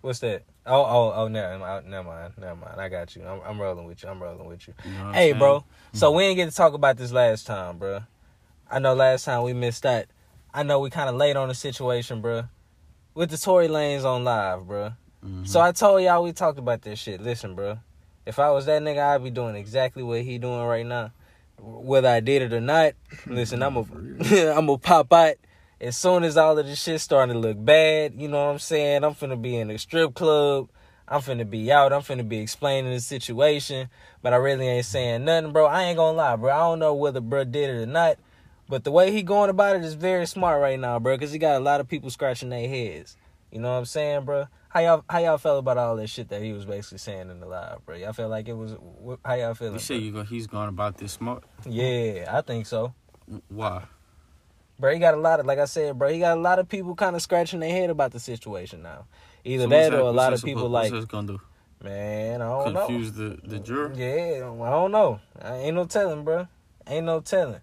What's 0.02 0.20
that? 0.20 0.44
Oh, 0.66 0.82
oh, 0.84 1.14
oh, 1.16 1.28
never, 1.28 1.60
mind, 1.60 1.88
never 1.88 2.08
mind, 2.08 2.34
never 2.40 2.56
mind. 2.56 2.82
I 2.82 2.90
got 2.90 3.16
you. 3.16 3.24
I'm, 3.24 3.40
I'm 3.46 3.62
rolling 3.62 3.86
with 3.86 4.02
you. 4.04 4.10
I'm 4.10 4.22
rolling 4.22 4.48
with 4.48 4.68
you. 4.68 4.74
You 4.84 4.92
know 4.98 5.12
Hey, 5.12 5.30
saying? 5.30 5.38
bro. 5.40 5.64
So 5.94 6.12
we 6.12 6.24
didn't 6.24 6.38
get 6.38 6.50
to 6.50 6.56
talk 6.56 6.74
about 6.74 6.98
this 6.98 7.12
last 7.12 7.46
time, 7.46 7.78
bro. 7.78 8.02
I 8.70 8.80
know 8.80 8.94
last 8.96 9.26
time 9.26 9.44
we 9.44 9.54
missed 9.54 9.84
that. 9.84 10.08
I 10.54 10.64
know 10.64 10.80
we 10.80 10.90
kind 10.90 11.08
of 11.10 11.16
late 11.16 11.36
on 11.36 11.50
the 11.50 11.54
situation, 11.54 12.22
bro. 12.22 12.46
With 13.14 13.30
the 13.30 13.38
Tory 13.38 13.68
Lanez 13.68 14.04
on 14.04 14.24
live, 14.24 14.68
bro. 14.68 14.94
Mhm. 15.24 15.48
So 15.48 15.60
I 15.62 15.72
told 15.72 16.02
y'all 16.02 16.24
we 16.24 16.32
talked 16.34 16.58
about 16.58 16.82
this 16.82 16.98
shit. 16.98 17.22
Listen, 17.22 17.54
bro. 17.54 17.78
If 18.26 18.40
I 18.40 18.50
was 18.52 18.66
that 18.66 18.82
nigga, 18.82 19.00
I'd 19.00 19.24
be 19.24 19.30
doing 19.30 19.56
exactly 19.56 20.02
what 20.04 20.22
he 20.22 20.38
doing 20.40 20.62
right 20.64 20.86
now. 20.86 21.12
Whether 21.60 22.08
I 22.08 22.22
did 22.22 22.42
it 22.42 22.54
or 22.54 22.62
not, 22.62 22.94
listen, 23.28 23.62
I'm 23.62 23.78
a, 23.78 23.82
I'm 23.82 24.66
gonna 24.66 24.78
pop 24.80 25.14
out 25.14 25.36
as 25.82 25.98
soon 25.98 26.24
as 26.24 26.38
all 26.38 26.58
of 26.58 26.66
this 26.66 26.82
shit 26.82 27.02
starting 27.02 27.34
to 27.34 27.40
look 27.40 27.64
bad. 27.64 28.14
You 28.16 28.28
know 28.28 28.46
what 28.46 28.52
I'm 28.52 28.60
saying? 28.60 29.04
I'm 29.04 29.16
finna 29.16 29.42
be 29.42 29.58
in 29.58 29.72
a 29.72 29.78
strip 29.78 30.14
club. 30.14 30.70
I'm 31.08 31.22
finna 31.22 31.50
be 31.50 31.72
out. 31.72 31.92
I'm 31.92 32.02
finna 32.02 32.28
be 32.28 32.38
explaining 32.38 32.94
the 32.94 33.00
situation. 33.00 33.90
But 34.22 34.34
I 34.34 34.38
really 34.38 34.68
ain't 34.68 34.86
saying 34.86 35.26
nothing, 35.26 35.52
bro. 35.52 35.66
I 35.66 35.84
ain't 35.84 35.98
gonna 35.98 36.16
lie, 36.16 36.36
bro. 36.36 36.54
I 36.54 36.60
don't 36.60 36.80
know 36.80 36.94
whether 36.94 37.20
bro 37.20 37.44
did 37.44 37.70
it 37.72 37.82
or 37.82 37.86
not. 37.88 38.18
But 38.70 38.86
the 38.86 38.92
way 38.92 39.12
he 39.12 39.24
going 39.24 39.50
about 39.50 39.76
it 39.76 39.84
is 39.84 39.96
very 39.96 40.26
smart 40.28 40.62
right 40.62 40.80
now, 40.80 41.00
bro. 41.00 41.18
Cause 41.18 41.32
he 41.32 41.40
got 41.40 41.58
a 41.58 41.64
lot 41.64 41.82
of 41.82 41.90
people 41.90 42.10
scratching 42.10 42.50
their 42.50 42.70
heads. 42.70 43.18
You 43.52 43.60
know 43.60 43.70
what 43.70 43.80
I'm 43.80 43.86
saying, 43.86 44.24
bro? 44.24 44.46
How 44.70 44.80
y'all 44.80 45.04
how 45.10 45.20
y'all 45.20 45.38
felt 45.40 45.60
about 45.60 45.78
all 45.78 45.98
that 45.98 46.08
shit 46.08 46.30
that 46.30 46.42
he 46.42 46.54
was 46.54 46.66
basically 46.66 47.00
saying 47.00 47.30
in 47.30 47.42
the 47.42 47.48
live, 47.48 47.86
bro? 47.86 47.98
Y'all 47.98 48.14
feel 48.14 48.30
like 48.30 48.48
it 48.48 48.54
was 48.54 48.76
how 49.26 49.34
y'all 49.34 49.56
feeling? 49.56 49.74
You 49.74 49.80
say 49.80 49.98
you 49.98 50.14
go, 50.14 50.24
he's 50.24 50.48
going 50.48 50.70
about 50.70 50.98
this 50.98 51.12
smart. 51.12 51.44
Yeah, 51.66 52.30
I 52.32 52.42
think 52.42 52.68
so. 52.68 52.94
Why? 53.50 53.84
Bro, 54.82 54.94
he 54.94 55.00
got 55.00 55.14
a 55.14 55.18
lot 55.18 55.40
of 55.40 55.46
like 55.46 55.60
I 55.60 55.66
said, 55.66 55.98
bro. 55.98 56.10
He 56.10 56.18
got 56.20 56.38
a 56.38 56.42
lot 56.42 56.58
of 56.60 56.68
people 56.68 56.96
kind 56.96 57.16
of 57.16 57.22
scratching 57.22 57.60
their 57.60 57.70
head 57.72 57.90
about 57.92 58.12
the 58.12 58.20
situation 58.20 58.82
now. 58.82 59.06
Either 59.46 59.64
So 59.66 59.70
what's 59.70 59.90
that 59.90 59.94
or 59.94 60.00
a 60.00 60.12
lot 60.12 60.34
of 60.34 60.44
people 60.44 60.62
supposed- 60.64 60.72
like, 60.74 60.92
What's 60.92 61.06
this 61.06 61.12
gonna 61.12 61.28
do? 61.28 61.42
man, 61.84 62.42
I 62.42 62.46
don't 62.48 62.74
know. 62.74 62.86
Confuse 62.88 63.12
the 63.14 63.38
the 63.44 63.60
juror? 63.60 63.94
Yeah, 63.96 64.38
I 64.52 64.70
don't 64.72 64.92
know. 64.92 65.20
I 65.42 65.56
ain't 65.58 65.76
no 65.76 65.86
telling, 65.86 66.24
bro. 66.24 66.48
Ain't 66.88 67.06
no 67.06 67.20
telling. 67.22 67.62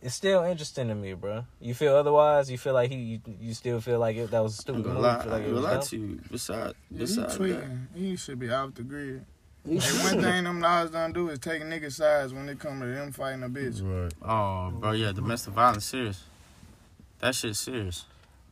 It's 0.00 0.14
still 0.14 0.42
interesting 0.44 0.88
to 0.88 0.94
me, 0.94 1.14
bro. 1.14 1.44
You 1.60 1.74
feel 1.74 1.96
otherwise? 1.96 2.50
You 2.50 2.58
feel 2.58 2.74
like 2.74 2.90
he? 2.90 2.96
You, 2.96 3.20
you 3.40 3.54
still 3.54 3.80
feel 3.80 3.98
like 3.98 4.16
it, 4.16 4.30
that 4.30 4.42
was 4.42 4.52
a 4.54 4.58
I'm 4.58 4.60
stupid 4.60 4.84
gonna 4.84 4.94
move? 4.94 5.02
lie, 5.02 5.24
You 5.24 5.30
like 5.30 5.40
I 5.40 5.44
it 5.44 5.46
ain't 5.46 5.52
was 5.54 5.62
gonna 5.62 5.66
lie 5.74 5.80
dumb? 5.80 5.88
to 5.88 5.96
you. 5.96 6.20
Besides, 6.30 6.74
He 6.92 6.98
besides 6.98 7.32
that, 7.32 7.36
tweaking. 7.36 7.88
He 7.94 8.16
should 8.16 8.38
be 8.38 8.50
off 8.52 8.74
the 8.74 8.82
grid. 8.84 9.24
Hey, 9.66 9.76
one 9.76 10.20
thing 10.22 10.44
them 10.44 10.60
laws 10.60 10.90
don't 10.90 11.14
do 11.14 11.30
is 11.30 11.38
take 11.38 11.62
niggas' 11.62 11.92
sides 11.92 12.34
when 12.34 12.46
it 12.50 12.58
come 12.58 12.80
to 12.80 12.86
them 12.86 13.12
fighting 13.12 13.42
a 13.44 13.48
bitch. 13.48 13.80
Right. 13.82 14.12
oh, 14.22 14.70
bro, 14.72 14.90
yeah, 14.92 15.10
domestic 15.12 15.54
violence 15.54 15.86
serious. 15.86 16.22
That 17.24 17.34
shit's 17.34 17.58
serious. 17.58 18.04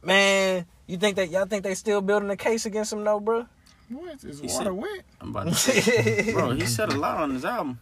Man, 0.03 0.65
you 0.87 0.97
think 0.97 1.17
that 1.17 1.29
y'all 1.31 1.45
think 1.45 1.63
they 1.63 1.75
still 1.75 2.01
building 2.01 2.31
a 2.31 2.39
case 2.39 2.65
against 2.65 2.91
him, 2.95 3.05
though, 3.05 3.21
bro? 3.21 3.45
What? 3.91 4.25
Is 4.25 4.41
He 4.41 4.47
water 4.47 4.65
said- 4.65 4.73
wet? 4.73 5.03
I'm 5.21 5.29
about 5.29 5.49
to 5.49 5.55
say, 5.55 6.33
bro, 6.33 6.53
he 6.53 6.65
said 6.65 6.91
a 6.91 6.97
lot 6.97 7.19
on 7.19 7.33
his 7.35 7.45
album. 7.45 7.79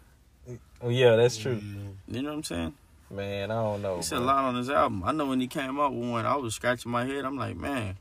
Oh 0.83 0.88
yeah, 0.88 1.14
that's 1.14 1.37
true. 1.37 1.61
You 2.09 2.22
know 2.22 2.31
what 2.31 2.35
I'm 2.38 2.42
saying? 2.42 2.74
Man, 3.09 3.53
I 3.53 3.55
don't 3.55 3.83
know. 3.83 3.98
He 3.98 4.03
said 4.03 4.18
a 4.18 4.22
lot 4.22 4.44
on 4.46 4.57
his 4.57 4.68
album. 4.68 5.05
I 5.05 5.12
know 5.12 5.26
when 5.26 5.40
he 5.40 5.46
came 5.46 5.79
out 5.79 5.94
with 5.94 6.11
one, 6.11 6.26
I 6.26 6.35
was 6.35 6.57
scratching 6.57 6.90
my 6.90 7.05
head. 7.07 7.24
I'm 7.24 7.37
like, 7.37 7.57
man, 7.57 7.96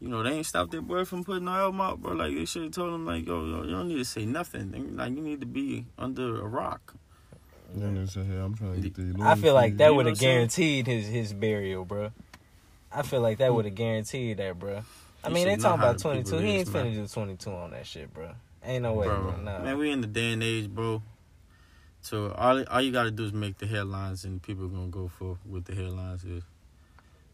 you 0.00 0.06
know, 0.06 0.22
they 0.22 0.30
ain't 0.34 0.46
stopped 0.46 0.70
that 0.70 0.82
boy 0.82 1.04
from 1.04 1.24
putting 1.24 1.46
no 1.46 1.50
album 1.50 1.80
out, 1.80 2.00
bro. 2.00 2.12
Like, 2.12 2.32
they 2.36 2.44
should 2.44 2.62
have 2.62 2.70
told 2.72 2.94
him, 2.94 3.06
like, 3.06 3.26
yo, 3.26 3.44
yo, 3.44 3.64
you 3.64 3.70
don't 3.72 3.88
need 3.88 3.98
to 3.98 4.04
say 4.04 4.24
nothing. 4.24 4.96
Like, 4.96 5.10
you 5.16 5.20
need 5.20 5.40
to 5.40 5.46
be 5.46 5.86
under 5.98 6.40
a 6.42 6.46
rock. 6.46 6.94
Then 7.74 7.94
they 7.94 8.06
say, 8.06 8.24
hey, 8.24 8.36
I'm 8.36 8.54
trying 8.54 8.74
to 8.74 8.88
get 8.88 8.94
the 8.94 9.22
I 9.22 9.34
feel 9.34 9.54
like 9.54 9.76
that 9.78 9.94
would 9.94 10.06
have 10.06 10.18
guaranteed 10.18 10.86
his 10.86 11.06
his 11.06 11.32
burial, 11.32 11.84
bro. 11.84 12.10
I 12.92 13.02
feel 13.02 13.20
like 13.20 13.38
that 13.38 13.54
would 13.54 13.64
have 13.64 13.74
guaranteed 13.74 14.36
that, 14.36 14.58
bro. 14.58 14.82
I 15.24 15.28
mean, 15.28 15.46
they 15.46 15.54
should 15.54 15.62
talking 15.62 15.80
about 15.80 15.98
22. 15.98 16.38
He 16.38 16.50
ain't 16.58 16.72
man. 16.72 16.86
finna 16.86 16.94
do 16.94 17.06
22 17.06 17.50
on 17.50 17.70
that 17.70 17.86
shit, 17.86 18.12
bro. 18.12 18.30
Ain't 18.64 18.82
no 18.82 18.92
way, 18.94 19.06
bro. 19.06 19.22
bro. 19.22 19.36
Nah. 19.36 19.60
Man, 19.60 19.78
we 19.78 19.90
in 19.90 20.00
the 20.00 20.06
day 20.06 20.32
and 20.32 20.42
age, 20.42 20.68
bro. 20.68 21.02
So 22.02 22.32
all 22.32 22.64
all 22.64 22.80
you 22.80 22.90
gotta 22.92 23.10
do 23.12 23.24
is 23.24 23.32
make 23.32 23.58
the 23.58 23.66
headlines, 23.66 24.24
and 24.24 24.42
people 24.42 24.68
gonna 24.68 24.88
go 24.88 25.08
for 25.08 25.38
what 25.44 25.64
the 25.64 25.74
headlines 25.74 26.24
is. 26.24 26.42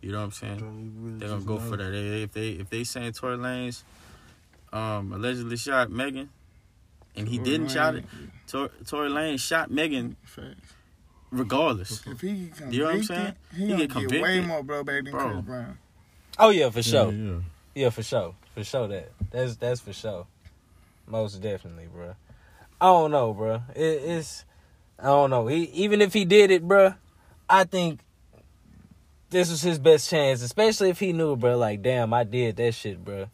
You 0.03 0.13
know 0.13 0.19
what 0.19 0.25
I'm 0.25 0.31
saying? 0.33 1.19
They're 1.19 1.29
gonna 1.29 1.41
go 1.43 1.59
for 1.59 1.77
that. 1.77 1.91
They- 1.91 2.23
If 2.23 2.33
they 2.33 2.49
if 2.51 2.71
they 2.71 2.85
saying 2.85 3.13
Tory 3.13 3.37
Lanez 3.39 3.83
um 4.73 5.13
allegedly 5.13 5.57
shot 5.57 5.91
Megan, 5.91 6.29
and 7.19 7.29
he 7.29 7.39
didn't 7.39 7.69
shot 7.69 7.95
it, 7.97 8.05
Tor- 8.47 8.71
Tory 8.87 9.11
Lanez 9.11 9.41
shot 9.41 9.71
Megan 9.71 10.17
Facts. 10.25 10.75
regardless. 11.31 12.03
If 12.07 12.21
he 12.21 12.51
get 12.59 12.73
You 12.73 12.81
know 12.81 12.85
what 12.87 12.95
I'm 12.95 13.03
saying? 13.03 13.35
he, 13.55 13.63
He 13.63 13.69
gonna 13.69 13.87
get 13.87 13.95
get, 14.09 14.23
way 14.23 14.41
convicted. 14.41 14.47
more 14.47 14.63
blowback 14.63 15.05
than 15.05 15.11
Bro. 15.13 15.31
Chris 15.31 15.45
Brown. 15.45 15.79
Oh 16.39 16.51
yeah, 16.51 16.71
for 16.71 16.83
sure. 16.83 17.13
Yeah, 17.13 17.33
yeah. 17.33 17.39
Yeah, 17.75 17.91
for 17.91 18.03
sure. 18.03 18.35
For 18.55 18.65
sure 18.65 18.89
that. 18.89 19.11
That's 19.31 19.57
that's 19.57 19.81
for 19.81 19.93
sure. 19.93 20.27
Most 21.07 21.41
definitely, 21.43 21.87
bro. 21.93 22.15
I 22.81 22.87
don't 22.87 23.11
know, 23.11 23.33
bro. 23.33 23.63
It, 23.75 23.81
it's 23.81 24.45
I 24.99 25.07
don't 25.07 25.31
know. 25.31 25.47
He, 25.47 25.65
even 25.65 26.01
if 26.01 26.13
he 26.13 26.25
did 26.25 26.51
it, 26.51 26.67
bro, 26.67 26.95
I 27.49 27.65
think 27.65 28.01
this 29.31 29.51
was 29.51 29.63
his 29.63 29.79
best 29.79 30.09
chance, 30.11 30.43
especially 30.43 30.91
if 30.91 30.99
he 31.01 31.13
knew, 31.13 31.37
bro. 31.37 31.57
Like, 31.59 31.83
damn, 31.83 32.13
I 32.15 32.25
did 32.25 32.57
that 32.57 32.73
shit, 32.75 33.05
bro. 33.05 33.27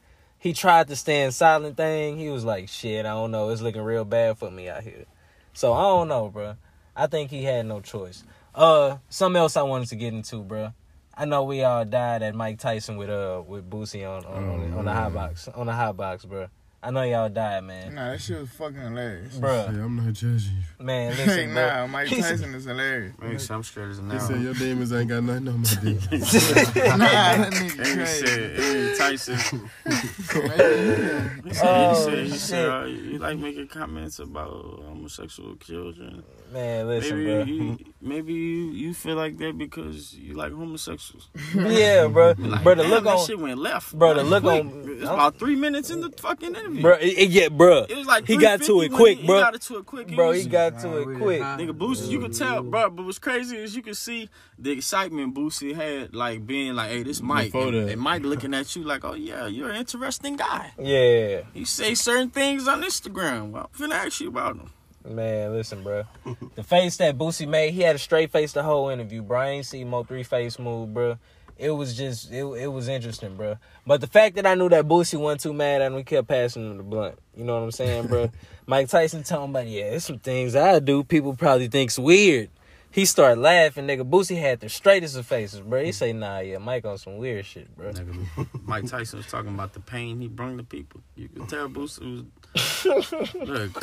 He 0.44 0.52
tried 0.52 0.88
to 0.88 0.96
stand 0.96 1.32
silent 1.32 1.78
thing. 1.78 2.18
He 2.18 2.28
was 2.28 2.44
like, 2.44 2.68
shit, 2.68 3.06
I 3.06 3.14
don't 3.14 3.30
know. 3.30 3.48
It's 3.48 3.62
looking 3.62 3.80
real 3.80 4.04
bad 4.04 4.36
for 4.36 4.50
me 4.50 4.68
out 4.68 4.82
here. 4.82 5.06
So 5.54 5.72
I 5.72 5.80
don't 5.84 6.08
know, 6.08 6.28
bro. 6.28 6.56
I 6.94 7.06
think 7.06 7.30
he 7.30 7.44
had 7.44 7.64
no 7.64 7.80
choice. 7.80 8.24
Uh, 8.54 8.98
something 9.08 9.40
else 9.40 9.56
I 9.56 9.62
wanted 9.62 9.88
to 9.88 9.96
get 9.96 10.12
into, 10.12 10.42
bro. 10.42 10.74
I 11.14 11.24
know 11.24 11.44
we 11.44 11.64
all 11.64 11.86
died 11.86 12.22
at 12.22 12.34
Mike 12.34 12.58
Tyson 12.58 12.98
with 12.98 13.08
uh 13.08 13.42
with 13.46 13.70
Boosie 13.70 14.06
on 14.06 14.26
on, 14.26 14.48
on, 14.50 14.70
the, 14.70 14.76
on 14.76 14.84
the 14.84 14.92
high 14.92 15.08
box 15.08 15.48
on 15.48 15.64
the 15.64 15.72
high 15.72 15.92
box, 15.92 16.26
bro. 16.26 16.48
I 16.86 16.90
know 16.90 17.02
y'all 17.02 17.30
died, 17.30 17.64
man. 17.64 17.94
Nah, 17.94 18.10
that 18.10 18.20
shit 18.20 18.38
was 18.38 18.50
fucking 18.50 18.76
hilarious. 18.76 19.38
Bro. 19.38 19.68
Hey, 19.68 19.80
I'm 19.80 19.96
not 19.96 20.12
judging 20.12 20.52
you. 20.78 20.84
man, 20.84 21.12
Hey, 21.14 21.24
listen, 21.24 21.54
bro. 21.54 21.66
nah, 21.66 21.86
Mike 21.86 22.08
Tyson 22.10 22.54
is 22.54 22.64
hilarious. 22.66 23.18
Man, 23.18 23.38
I'm 23.50 23.62
straight 23.62 23.88
as 23.88 23.98
an 24.00 24.10
He 24.10 24.18
said 24.18 24.40
your 24.42 24.52
demons 24.52 24.92
ain't 24.92 25.08
got 25.08 25.22
nothing 25.22 25.48
on 25.48 25.62
my 25.62 25.68
dick. 25.82 26.02
nah, 26.12 26.98
that 26.98 27.52
nigga 27.54 27.78
And 27.78 28.00
he 28.00 28.06
said, 28.06 28.56
hey, 28.58 28.94
Tyson. 28.98 29.70
Man, 29.86 31.42
He 31.44 31.54
said, 31.54 31.66
Oh, 31.66 31.94
he 31.94 31.94
said, 32.10 32.26
he 32.26 32.36
said 32.38 32.68
uh, 32.68 32.84
you 32.84 33.18
like 33.18 33.38
making 33.38 33.68
comments 33.68 34.18
about 34.18 34.50
homosexual 34.50 35.56
children. 35.56 36.22
Man, 36.54 36.86
listen, 36.86 37.24
maybe 37.24 37.34
bro. 37.34 37.42
you, 37.44 37.78
maybe 38.00 38.32
you, 38.32 38.64
you 38.70 38.94
feel 38.94 39.16
like 39.16 39.36
that 39.38 39.58
because 39.58 40.14
you 40.14 40.34
like 40.34 40.52
homosexuals. 40.52 41.28
Yeah, 41.54 42.06
bro. 42.12 42.34
Like, 42.38 42.62
bro, 42.62 42.74
the 42.76 42.82
damn, 42.82 42.90
look 42.92 43.04
that 43.04 43.16
on, 43.16 43.26
shit 43.26 43.38
went 43.38 43.58
left. 43.58 43.92
Bro, 43.98 44.14
the 44.14 44.22
Like, 44.22 44.42
look 44.42 44.42
quick. 44.44 44.64
on- 44.86 44.88
It's 44.92 45.02
about 45.02 45.38
three 45.38 45.56
minutes 45.56 45.90
in 45.90 46.00
the 46.00 46.10
fucking 46.10 46.54
interview. 46.54 46.80
bro. 46.82 46.92
It, 46.94 47.18
it- 47.18 47.30
yeah, 47.30 47.48
bro. 47.48 47.86
It 47.88 47.96
was 47.96 48.06
like 48.06 48.26
he 48.26 48.36
got 48.36 48.62
to 48.62 48.80
it 48.82 48.92
quick, 48.92 49.18
he, 49.18 49.26
bro. 49.26 49.36
He 49.36 49.42
got 49.42 49.60
to 49.60 49.76
it 49.78 49.86
quick. 49.86 50.14
Bro, 50.14 50.30
he 50.32 50.44
got 50.46 50.78
to 50.80 50.98
it 50.98 51.18
quick. 51.18 51.40
Nigga, 51.42 51.72
Boosie, 51.76 52.08
you 52.08 52.20
could 52.20 52.32
tell, 52.34 52.62
bro. 52.62 52.88
But 52.90 53.04
what's 53.04 53.18
crazy 53.18 53.56
is 53.56 53.74
you 53.74 53.82
could 53.82 53.96
see 53.96 54.28
the 54.58 54.70
excitement 54.70 55.34
Boosie 55.34 55.74
had, 55.74 56.14
like 56.14 56.46
being 56.46 56.74
like, 56.74 56.90
"Hey, 56.90 57.02
this 57.02 57.20
Mike," 57.20 57.50
Before 57.52 57.68
and, 57.68 57.88
that. 57.88 57.92
and 57.92 58.00
Mike 58.00 58.22
looking 58.22 58.54
at 58.54 58.76
you 58.76 58.84
like, 58.84 59.04
"Oh 59.04 59.14
yeah, 59.14 59.46
you're 59.48 59.70
an 59.70 59.76
interesting 59.76 60.36
guy." 60.36 60.72
Yeah, 60.78 61.40
You 61.52 61.64
say 61.64 61.94
certain 61.94 62.30
things 62.30 62.68
on 62.68 62.82
Instagram. 62.84 63.50
Well, 63.50 63.68
I'm 63.74 63.90
finna 63.90 63.94
ask 64.06 64.20
you 64.20 64.28
about 64.28 64.56
them. 64.58 64.70
Man. 65.04 65.52
Listen, 65.52 65.82
bro. 65.82 66.04
The 66.54 66.62
face 66.62 66.96
that 66.98 67.18
Boosie 67.18 67.48
made, 67.48 67.74
he 67.74 67.80
had 67.80 67.96
a 67.96 67.98
straight 67.98 68.30
face 68.30 68.52
the 68.52 68.62
whole 68.62 68.88
interview, 68.90 69.22
bro. 69.22 69.40
I 69.40 69.48
ain't 69.50 69.66
see 69.66 69.84
Mo 69.84 70.04
three 70.04 70.22
face 70.22 70.58
move, 70.58 70.94
bro. 70.94 71.18
It 71.56 71.70
was 71.70 71.96
just, 71.96 72.32
it, 72.32 72.44
it 72.44 72.66
was 72.66 72.88
interesting, 72.88 73.36
bro. 73.36 73.56
But 73.86 74.00
the 74.00 74.06
fact 74.06 74.36
that 74.36 74.46
I 74.46 74.54
knew 74.54 74.68
that 74.68 74.86
Boosie 74.86 75.18
wasn't 75.18 75.40
too 75.42 75.52
mad 75.52 75.82
and 75.82 75.94
we 75.94 76.02
kept 76.02 76.28
passing 76.28 76.70
him 76.70 76.76
the 76.78 76.82
blunt. 76.82 77.18
You 77.36 77.44
know 77.44 77.54
what 77.54 77.64
I'm 77.64 77.70
saying, 77.70 78.06
bro? 78.08 78.30
Mike 78.66 78.88
Tyson 78.88 79.22
telling 79.22 79.50
about, 79.50 79.66
yeah, 79.66 79.90
there's 79.90 80.04
some 80.04 80.18
things 80.18 80.56
I 80.56 80.78
do 80.80 81.04
people 81.04 81.34
probably 81.36 81.68
think's 81.68 81.98
weird. 81.98 82.50
He 82.90 83.04
started 83.04 83.40
laughing, 83.40 83.88
nigga. 83.88 84.08
Boosie 84.08 84.40
had 84.40 84.60
the 84.60 84.68
straightest 84.68 85.16
of 85.16 85.26
faces, 85.26 85.60
bro. 85.60 85.82
He 85.82 85.90
say, 85.90 86.12
nah, 86.12 86.38
yeah, 86.38 86.58
Mike 86.58 86.84
on 86.84 86.96
some 86.96 87.18
weird 87.18 87.44
shit, 87.44 87.76
bro. 87.76 87.90
Nigga, 87.92 88.46
Mike 88.64 88.86
Tyson 88.86 89.18
was 89.18 89.26
talking 89.26 89.52
about 89.52 89.72
the 89.72 89.80
pain 89.80 90.20
he 90.20 90.28
brought 90.28 90.56
to 90.58 90.62
people. 90.62 91.00
You 91.16 91.28
could 91.28 91.48
tell 91.48 91.68
Boosie 91.68 92.00
was. 92.00 92.22
Look, 92.54 93.72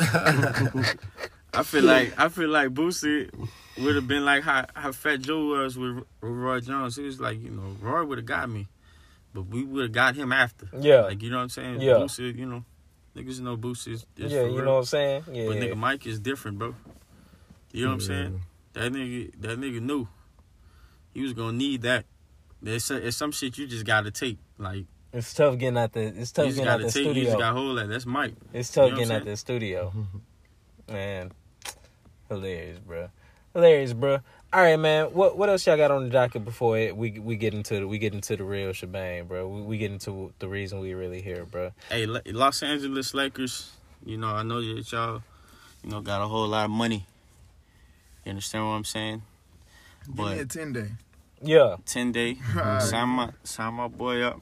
I 1.54 1.62
feel 1.62 1.84
like 1.84 2.18
I 2.18 2.28
feel 2.28 2.48
like 2.48 2.70
Boosie 2.70 3.30
would 3.78 3.94
have 3.94 4.08
been 4.08 4.24
like 4.24 4.42
how, 4.42 4.66
how 4.74 4.92
Fat 4.92 5.20
Joe 5.20 5.46
was 5.46 5.76
with, 5.76 5.96
with 5.96 6.04
Roy 6.22 6.60
Jones. 6.60 6.96
He 6.96 7.02
was 7.02 7.20
like, 7.20 7.42
you 7.42 7.50
know, 7.50 7.76
Roy 7.80 8.04
would 8.04 8.18
have 8.18 8.26
got 8.26 8.48
me, 8.48 8.68
but 9.34 9.42
we 9.42 9.62
would 9.64 9.82
have 9.82 9.92
got 9.92 10.14
him 10.14 10.32
after. 10.32 10.68
Yeah. 10.78 11.02
Like 11.02 11.22
you 11.22 11.30
know 11.30 11.36
what 11.36 11.42
I'm 11.42 11.48
saying? 11.50 11.80
Yeah. 11.80 11.94
Boosie, 11.94 12.34
you 12.36 12.46
know, 12.46 12.64
niggas 13.14 13.40
know 13.40 13.56
Boosie 13.56 13.92
is, 13.92 14.06
is 14.16 14.32
yeah, 14.32 14.42
you 14.42 14.56
real. 14.56 14.64
know 14.64 14.72
what 14.72 14.78
I'm 14.78 14.84
saying? 14.86 15.24
Yeah. 15.30 15.46
But 15.46 15.56
nigga 15.56 15.76
Mike 15.76 16.06
is 16.06 16.18
different, 16.18 16.58
bro. 16.58 16.74
You 17.72 17.84
know 17.84 17.88
what 17.90 17.94
I'm 17.94 18.00
saying? 18.00 18.40
That 18.72 18.92
nigga, 18.92 19.32
that 19.40 19.60
nigga 19.60 19.80
knew 19.82 20.08
he 21.12 21.22
was 21.22 21.34
gonna 21.34 21.52
need 21.52 21.82
that. 21.82 22.06
There's, 22.62 22.88
there's 22.88 23.16
some 23.16 23.32
shit 23.32 23.58
you 23.58 23.66
just 23.66 23.84
gotta 23.84 24.10
take. 24.10 24.38
Like 24.56 24.86
It's 25.12 25.34
tough 25.34 25.58
getting 25.58 25.76
out 25.78 25.92
the 25.92 26.00
it's 26.04 26.16
you 26.16 26.24
tough 26.34 26.46
just 26.46 26.56
getting 26.56 26.68
out 26.68 26.80
gotta 26.80 26.84
the 26.86 26.92
take. 26.92 27.04
You 27.06 27.14
just 27.14 27.26
studio. 27.32 27.38
gotta 27.38 27.54
hold 27.60 27.78
that. 27.78 27.88
That's 27.88 28.06
Mike. 28.06 28.34
It's 28.52 28.70
tough 28.70 28.86
You 28.86 28.90
know 28.92 28.96
getting 28.96 29.12
I'm 29.12 29.20
out 29.20 29.24
the 29.26 29.36
studio. 29.36 29.92
Man. 30.90 31.32
Hilarious, 32.28 32.78
bro. 32.78 33.08
Hilarious, 33.54 33.92
bro. 33.92 34.20
All 34.54 34.60
right, 34.62 34.76
man. 34.78 35.06
What 35.12 35.36
what 35.36 35.48
else 35.50 35.66
y'all 35.66 35.76
got 35.76 35.90
on 35.90 36.04
the 36.04 36.10
docket 36.10 36.44
before 36.44 36.78
it, 36.78 36.96
we 36.96 37.18
we 37.18 37.36
get 37.36 37.52
into 37.54 37.80
the, 37.80 37.86
we 37.88 37.98
get 37.98 38.14
into 38.14 38.36
the 38.36 38.44
real 38.44 38.72
shebang, 38.72 39.26
bro? 39.26 39.46
We, 39.48 39.60
we 39.62 39.78
get 39.78 39.90
into 39.92 40.32
the 40.38 40.48
reason 40.48 40.80
we 40.80 40.94
really 40.94 41.20
here, 41.22 41.44
bro. 41.44 41.72
Hey, 41.90 42.06
Lo- 42.06 42.20
Los 42.26 42.62
Angeles 42.62 43.12
Lakers. 43.14 43.70
You 44.04 44.16
know, 44.16 44.28
I 44.28 44.42
know 44.42 44.60
that 44.60 44.90
y'all, 44.92 45.22
you 45.84 45.90
know, 45.90 46.00
got 46.00 46.22
a 46.22 46.26
whole 46.26 46.48
lot 46.48 46.64
of 46.64 46.70
money. 46.70 47.06
You 48.24 48.30
understand 48.30 48.64
what 48.64 48.72
I'm 48.72 48.84
saying? 48.84 49.22
Give 50.06 50.16
me 50.26 50.38
a 50.40 50.44
10 50.44 50.72
day. 50.72 50.88
Yeah, 51.44 51.76
ten 51.84 52.12
day, 52.12 52.38
Right. 52.54 52.80
sign 52.82 53.08
my 53.08 53.30
sign 53.44 53.74
my 53.74 53.88
boy 53.88 54.22
up. 54.22 54.40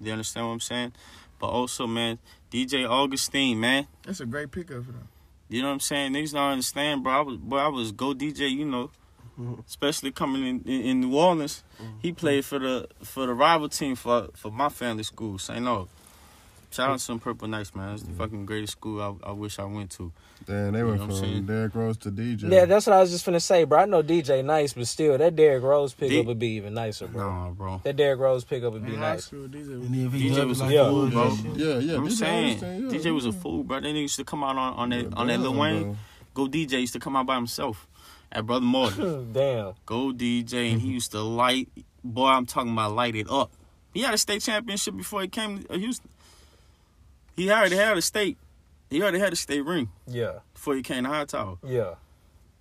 You 0.00 0.12
understand 0.12 0.46
what 0.46 0.52
I'm 0.52 0.60
saying? 0.60 0.92
But 1.38 1.48
also, 1.48 1.86
man, 1.86 2.18
DJ 2.50 2.88
Augustin, 2.88 3.58
man. 3.60 3.86
That's 4.04 4.20
a 4.20 4.26
great 4.26 4.50
pickup 4.50 4.84
for 4.84 4.92
them. 4.92 5.08
You 5.48 5.62
know 5.62 5.68
what 5.68 5.74
I'm 5.74 5.80
saying? 5.80 6.12
Niggas 6.12 6.32
don't 6.32 6.52
understand, 6.52 7.02
bro. 7.02 7.12
I 7.12 7.20
was, 7.20 7.36
boy, 7.36 7.58
I 7.58 7.68
was 7.68 7.92
go 7.92 8.14
DJ. 8.14 8.50
You 8.50 8.64
know, 8.64 8.90
mm-hmm. 9.38 9.60
especially 9.66 10.10
coming 10.10 10.46
in, 10.46 10.60
in 10.62 10.82
in 10.82 11.00
New 11.00 11.16
Orleans. 11.16 11.62
Mm-hmm. 11.80 11.98
He 12.00 12.12
played 12.12 12.44
for 12.44 12.58
the 12.58 12.88
for 13.02 13.26
the 13.26 13.34
rival 13.34 13.68
team 13.68 13.94
for 13.94 14.28
for 14.34 14.50
my 14.50 14.68
family 14.68 15.04
school, 15.04 15.38
St. 15.38 15.64
Louis. 15.64 15.88
Shout 16.70 16.90
out 16.90 16.92
to 16.94 16.98
some 16.98 17.18
Purple 17.20 17.48
Knights, 17.48 17.74
man. 17.74 17.94
It's 17.94 18.02
the 18.02 18.12
fucking 18.12 18.44
greatest 18.44 18.72
school 18.72 19.00
I, 19.24 19.28
I 19.28 19.32
wish 19.32 19.58
I 19.58 19.64
went 19.64 19.90
to. 19.92 20.12
Damn, 20.46 20.72
they 20.72 20.80
You 20.80 20.86
went 20.88 21.00
know 21.00 21.06
from 21.06 21.16
saying? 21.16 21.46
Derrick 21.46 21.74
Rose 21.74 21.96
to 21.98 22.10
DJ. 22.10 22.52
yeah. 22.52 22.66
That's 22.66 22.86
what 22.86 22.94
I 22.96 23.00
was 23.00 23.10
just 23.10 23.24
finna 23.24 23.40
say, 23.40 23.64
bro. 23.64 23.78
I 23.80 23.84
know 23.86 24.02
DJ 24.02 24.44
nice, 24.44 24.74
but 24.74 24.86
still, 24.86 25.16
that 25.16 25.34
Derrick 25.36 25.62
Rose 25.62 25.94
pickup 25.94 26.10
D- 26.10 26.20
would 26.22 26.38
be 26.38 26.48
even 26.48 26.74
nicer, 26.74 27.06
bro. 27.06 27.46
No, 27.46 27.50
bro. 27.54 27.80
That 27.84 27.96
Derrick 27.96 28.20
Rose 28.20 28.44
pickup 28.44 28.74
would 28.74 28.84
be 28.84 28.92
In 28.94 28.98
high 28.98 29.12
nice. 29.14 29.24
school, 29.26 29.48
these 29.48 29.68
are 29.70 29.74
And 29.74 30.06
if 30.06 30.12
he 30.12 30.28
DJ 30.30 30.34
jumped 30.34 30.48
was 30.48 30.60
a 30.60 30.64
like 30.64 30.72
Yeah. 30.74 30.88
fool, 30.90 31.08
bro. 31.08 31.36
yeah, 31.54 31.78
yeah. 31.78 31.94
I'm 31.96 32.06
DJ 32.06 32.10
saying, 32.10 32.44
understand, 32.46 32.92
yeah, 32.92 32.98
DJ 32.98 33.14
was 33.14 33.26
a 33.26 33.32
fool, 33.32 33.64
bro. 33.64 33.80
They 33.80 33.90
used 33.92 34.16
to 34.16 34.24
come 34.24 34.44
out 34.44 34.56
on, 34.56 34.74
on 34.74 34.88
that 34.90 35.02
Yeah, 35.04 35.08
on 35.16 35.26
that 35.28 35.40
Lil 35.40 35.54
Wayne. 35.54 35.82
bro. 35.82 35.96
Go 36.34 36.46
DJ 36.48 36.80
used 36.80 36.92
to 36.92 36.98
come 37.00 37.16
out 37.16 37.24
by 37.26 37.36
himself 37.36 37.86
at 38.30 38.44
Brother 38.44 38.66
Martin. 38.66 39.30
Damn. 39.32 39.72
Go 39.86 40.12
DJ, 40.12 40.72
and 40.72 40.80
he 40.82 40.88
used 40.88 41.12
to 41.12 41.20
light. 41.22 41.68
Boy, 42.04 42.26
I'm 42.26 42.44
talking 42.44 42.72
about 42.72 42.92
light 42.92 43.14
it 43.16 43.30
up. 43.30 43.50
He 43.94 44.02
had 44.02 44.12
a 44.12 44.18
state 44.18 44.42
championship 44.42 44.94
before 44.94 45.22
he 45.22 45.28
came 45.28 45.62
to 45.64 45.78
Houston. 45.78 46.10
He 47.36 47.50
already 47.50 47.76
had 47.76 47.96
a 47.96 48.02
state. 48.02 48.38
He 48.90 49.02
already 49.02 49.18
had 49.18 49.32
a 49.32 49.36
state 49.36 49.64
ring 49.64 49.90
Yeah. 50.06 50.38
before 50.54 50.74
he 50.74 50.82
came 50.82 51.04
to 51.04 51.10
Hightower. 51.10 51.58
Yeah. 51.64 51.94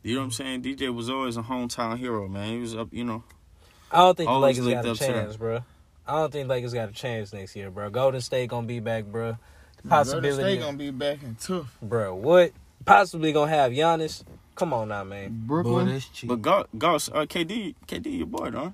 You 0.04 0.16
know 0.16 0.22
what 0.22 0.26
I'm 0.26 0.32
saying? 0.32 0.62
DJ 0.64 0.94
was 0.94 1.10
always 1.10 1.38
a 1.38 1.42
hometown 1.44 1.98
hero, 1.98 2.28
man. 2.28 2.50
He 2.50 2.60
was 2.60 2.76
up, 2.76 2.90
you 2.92 3.04
know. 3.04 3.24
I 3.92 4.00
don't 4.00 4.18
think 4.18 4.28
the 4.28 4.32
Always 4.34 4.60
Lakers 4.60 4.74
got 4.74 4.86
a 4.86 4.92
up 4.92 4.98
to 4.98 5.04
them. 5.04 5.14
chance, 5.14 5.38
bro. 5.38 5.60
I 6.08 6.14
don't 6.20 6.32
think 6.32 6.48
Lakers 6.50 6.74
got 6.74 6.90
a 6.90 6.92
chance 6.92 7.34
next 7.34 7.56
year, 7.56 7.72
bro. 7.72 7.90
Golden 7.90 8.22
State 8.22 8.50
gonna 8.50 8.68
be 8.68 8.80
back, 8.80 9.06
bro. 9.06 9.38
Golden 9.84 9.90
Possibility, 9.90 10.34
State 10.56 10.60
gonna 10.60 10.78
be 10.78 10.92
back 10.92 11.24
in 11.24 11.36
tough. 11.36 11.76
bro. 11.82 12.14
What? 12.16 12.52
Possibly 12.86 13.32
gonna 13.32 13.50
have 13.50 13.72
Giannis. 13.72 14.24
Come 14.56 14.74
on 14.74 14.90
now, 14.90 15.04
man. 15.04 15.30
Boy, 15.32 15.64
Brooklyn. 15.64 15.88
that's 15.90 16.08
cheap. 16.10 16.28
But 16.30 16.42
Goss, 16.42 16.68
Goss 16.78 17.10
uh, 17.10 17.26
KD, 17.26 17.76
KD, 17.88 18.18
your 18.20 18.28
boy, 18.28 18.52
huh? 18.52 18.72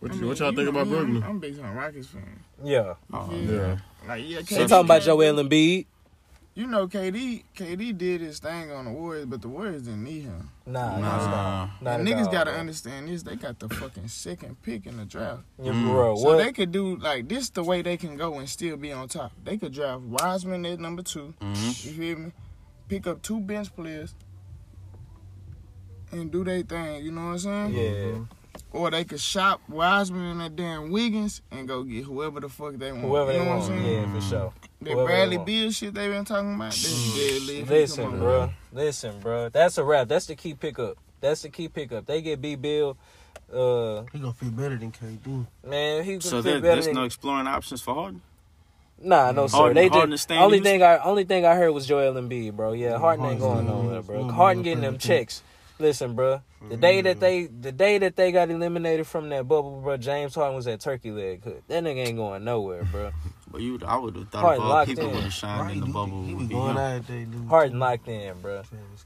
What, 0.00 0.10
I 0.12 0.14
you, 0.14 0.20
mean, 0.20 0.28
what 0.30 0.38
y'all 0.38 0.52
think 0.54 0.68
about 0.68 0.86
me, 0.88 0.96
I'm- 0.96 1.04
Brooklyn? 1.06 1.22
I'm 1.30 1.38
big 1.38 1.60
time 1.60 1.76
Rockets 1.76 2.08
fan. 2.08 2.40
Yeah. 2.64 2.94
Oh, 3.12 3.30
Yeah. 3.32 3.78
Like 4.08 4.24
yeah, 4.26 4.38
They 4.38 4.42
KD, 4.44 4.68
talking 4.68 4.86
about 4.86 5.02
Joel 5.02 5.34
Embiid. 5.42 5.86
You 6.54 6.66
know, 6.66 6.88
KD, 6.88 7.44
KD 7.54 7.96
did 7.96 8.20
his 8.22 8.38
thing 8.40 8.72
on 8.72 8.86
the 8.86 8.90
Warriors, 8.90 9.26
but 9.26 9.40
the 9.40 9.48
Warriors 9.48 9.82
didn't 9.82 10.02
need 10.04 10.22
him. 10.22 10.50
Nah, 10.66 10.96
Nah. 10.96 11.00
not 11.00 11.20
at 11.20 11.34
all. 11.34 11.70
Not 11.80 12.00
And 12.00 12.08
niggas 12.08 12.26
all, 12.26 12.32
gotta 12.32 12.50
bro. 12.50 12.60
understand 12.60 13.08
this. 13.08 13.22
They 13.22 13.36
got 13.36 13.58
the 13.60 13.68
fucking 13.68 14.08
second 14.08 14.60
pick 14.62 14.84
in 14.86 14.96
the 14.96 15.04
draft. 15.04 15.42
Yeah, 15.62 15.72
Mm. 15.72 15.84
bro. 15.90 16.16
So 16.16 16.22
What? 16.24 16.38
they 16.38 16.52
could 16.52 16.72
do 16.72 16.96
like 16.96 17.28
this 17.28 17.50
the 17.50 17.62
way 17.62 17.82
they 17.82 17.96
can 17.96 18.16
go 18.16 18.38
and 18.38 18.48
still 18.48 18.76
be 18.76 18.92
on 18.92 19.06
top. 19.08 19.32
They 19.44 19.58
could 19.58 19.72
draft 19.72 20.02
Wiseman 20.02 20.66
at 20.66 20.80
number 20.80 21.02
two. 21.02 21.34
Mhm. 21.40 21.84
You 21.86 21.92
feel 21.92 22.18
me? 22.18 22.32
Pick 22.88 23.06
up 23.06 23.22
two 23.22 23.40
bench 23.40 23.74
players 23.76 24.14
and 26.12 26.30
do 26.30 26.42
their 26.42 26.62
thing. 26.62 27.04
You 27.04 27.12
know 27.12 27.26
what 27.26 27.32
I'm 27.32 27.38
saying? 27.38 27.74
yeah. 27.74 28.18
Or 28.72 28.88
they 28.90 29.02
could 29.04 29.20
shop 29.20 29.60
Wiseman 29.68 30.24
and 30.26 30.40
that 30.40 30.54
damn 30.54 30.90
Wiggins 30.92 31.42
and 31.50 31.66
go 31.66 31.82
get 31.82 32.04
whoever 32.04 32.38
the 32.38 32.48
fuck 32.48 32.74
they 32.76 32.92
want. 32.92 33.04
Whoever 33.04 33.32
you 33.32 33.38
they 33.40 33.44
know 33.44 33.50
want. 33.50 33.62
what 33.62 33.72
I'm 33.72 33.78
saying? 33.82 33.92
Yeah, 34.04 34.14
for 34.14 34.20
sure. 34.20 34.52
That 34.82 34.90
whoever 34.92 35.00
they 35.00 35.06
Bradley 35.06 35.36
want. 35.38 35.46
Beal 35.46 35.70
shit 35.72 35.94
they 35.94 36.08
been 36.08 36.24
talking 36.24 36.54
about. 36.54 36.64
That's 36.70 37.14
deadly. 37.16 37.58
if 37.60 37.70
Listen, 37.70 38.04
on. 38.06 38.18
bro. 38.20 38.50
Listen, 38.72 39.18
bro. 39.20 39.48
That's 39.48 39.76
a 39.78 39.84
wrap. 39.84 40.06
That's 40.08 40.26
the 40.26 40.36
key 40.36 40.54
pickup. 40.54 40.98
That's 41.20 41.42
the 41.42 41.48
key 41.48 41.68
pickup. 41.68 42.06
They 42.06 42.22
get 42.22 42.40
B 42.40 42.54
Beal. 42.54 42.96
Uh, 43.52 44.04
He 44.12 44.20
gonna 44.20 44.32
feel 44.32 44.50
better 44.50 44.76
than 44.76 44.92
KD. 44.92 45.46
man, 45.66 46.04
he 46.04 46.12
could 46.14 46.22
So 46.22 46.36
fit 46.36 46.44
there, 46.44 46.60
better 46.60 46.74
there's 46.76 46.86
than 46.86 46.94
no 46.94 47.02
exploring 47.04 47.48
options 47.48 47.80
for 47.82 47.94
Harden. 47.94 48.22
Nah, 49.02 49.32
no 49.32 49.48
sir. 49.48 49.56
Harden- 49.56 49.74
they 49.74 49.88
Harden 49.88 50.12
is 50.12 50.24
just 50.24 50.30
only 50.40 50.60
thing 50.60 50.82
I 50.84 50.98
only 50.98 51.24
thing 51.24 51.44
I 51.44 51.56
heard 51.56 51.72
was 51.72 51.86
Joel 51.86 52.14
Embiid, 52.14 52.52
bro. 52.52 52.72
Yeah, 52.72 52.98
Harden 52.98 53.26
ain't 53.26 53.40
going 53.40 53.66
nowhere, 53.66 54.02
bro. 54.02 54.28
Harden 54.28 54.62
getting 54.62 54.82
them 54.82 54.98
checks. 54.98 55.42
Listen, 55.80 56.14
bro. 56.14 56.42
The 56.68 56.76
day 56.76 57.00
that 57.00 57.18
mm-hmm. 57.18 57.20
they 57.20 57.46
the 57.46 57.72
day 57.72 57.98
that 57.98 58.14
they 58.16 58.32
got 58.32 58.50
eliminated 58.50 59.06
from 59.06 59.30
that 59.30 59.48
bubble, 59.48 59.80
bro, 59.80 59.96
James 59.96 60.34
Harden 60.34 60.54
was 60.54 60.66
at 60.66 60.80
turkey 60.80 61.10
leg. 61.10 61.42
Hut. 61.42 61.62
That 61.68 61.82
nigga 61.82 62.06
ain't 62.06 62.16
going 62.16 62.44
nowhere, 62.44 62.84
bro. 62.84 63.10
But 63.52 63.62
you, 63.62 63.80
I 63.84 63.96
would 63.98 64.14
have 64.14 64.28
thought 64.28 64.42
Harden 64.42 64.60
of 64.60 64.64
all 64.64 64.76
locked 64.76 64.88
people 64.90 65.08
in. 65.08 65.14
would 65.16 65.24
have 65.24 65.32
shined 65.32 65.72
in 65.72 65.80
the 65.80 65.86
he, 65.86 65.92
bubble. 65.92 66.22
he 66.22 66.34
would 66.34 66.38
was 66.42 66.48
be 66.48 66.54
going 66.54 66.70
him. 66.70 66.76
out 66.76 67.06
there. 67.08 67.26
Harden 67.48 67.78
locked 67.80 68.06
in, 68.06 68.40
bro. 68.40 68.62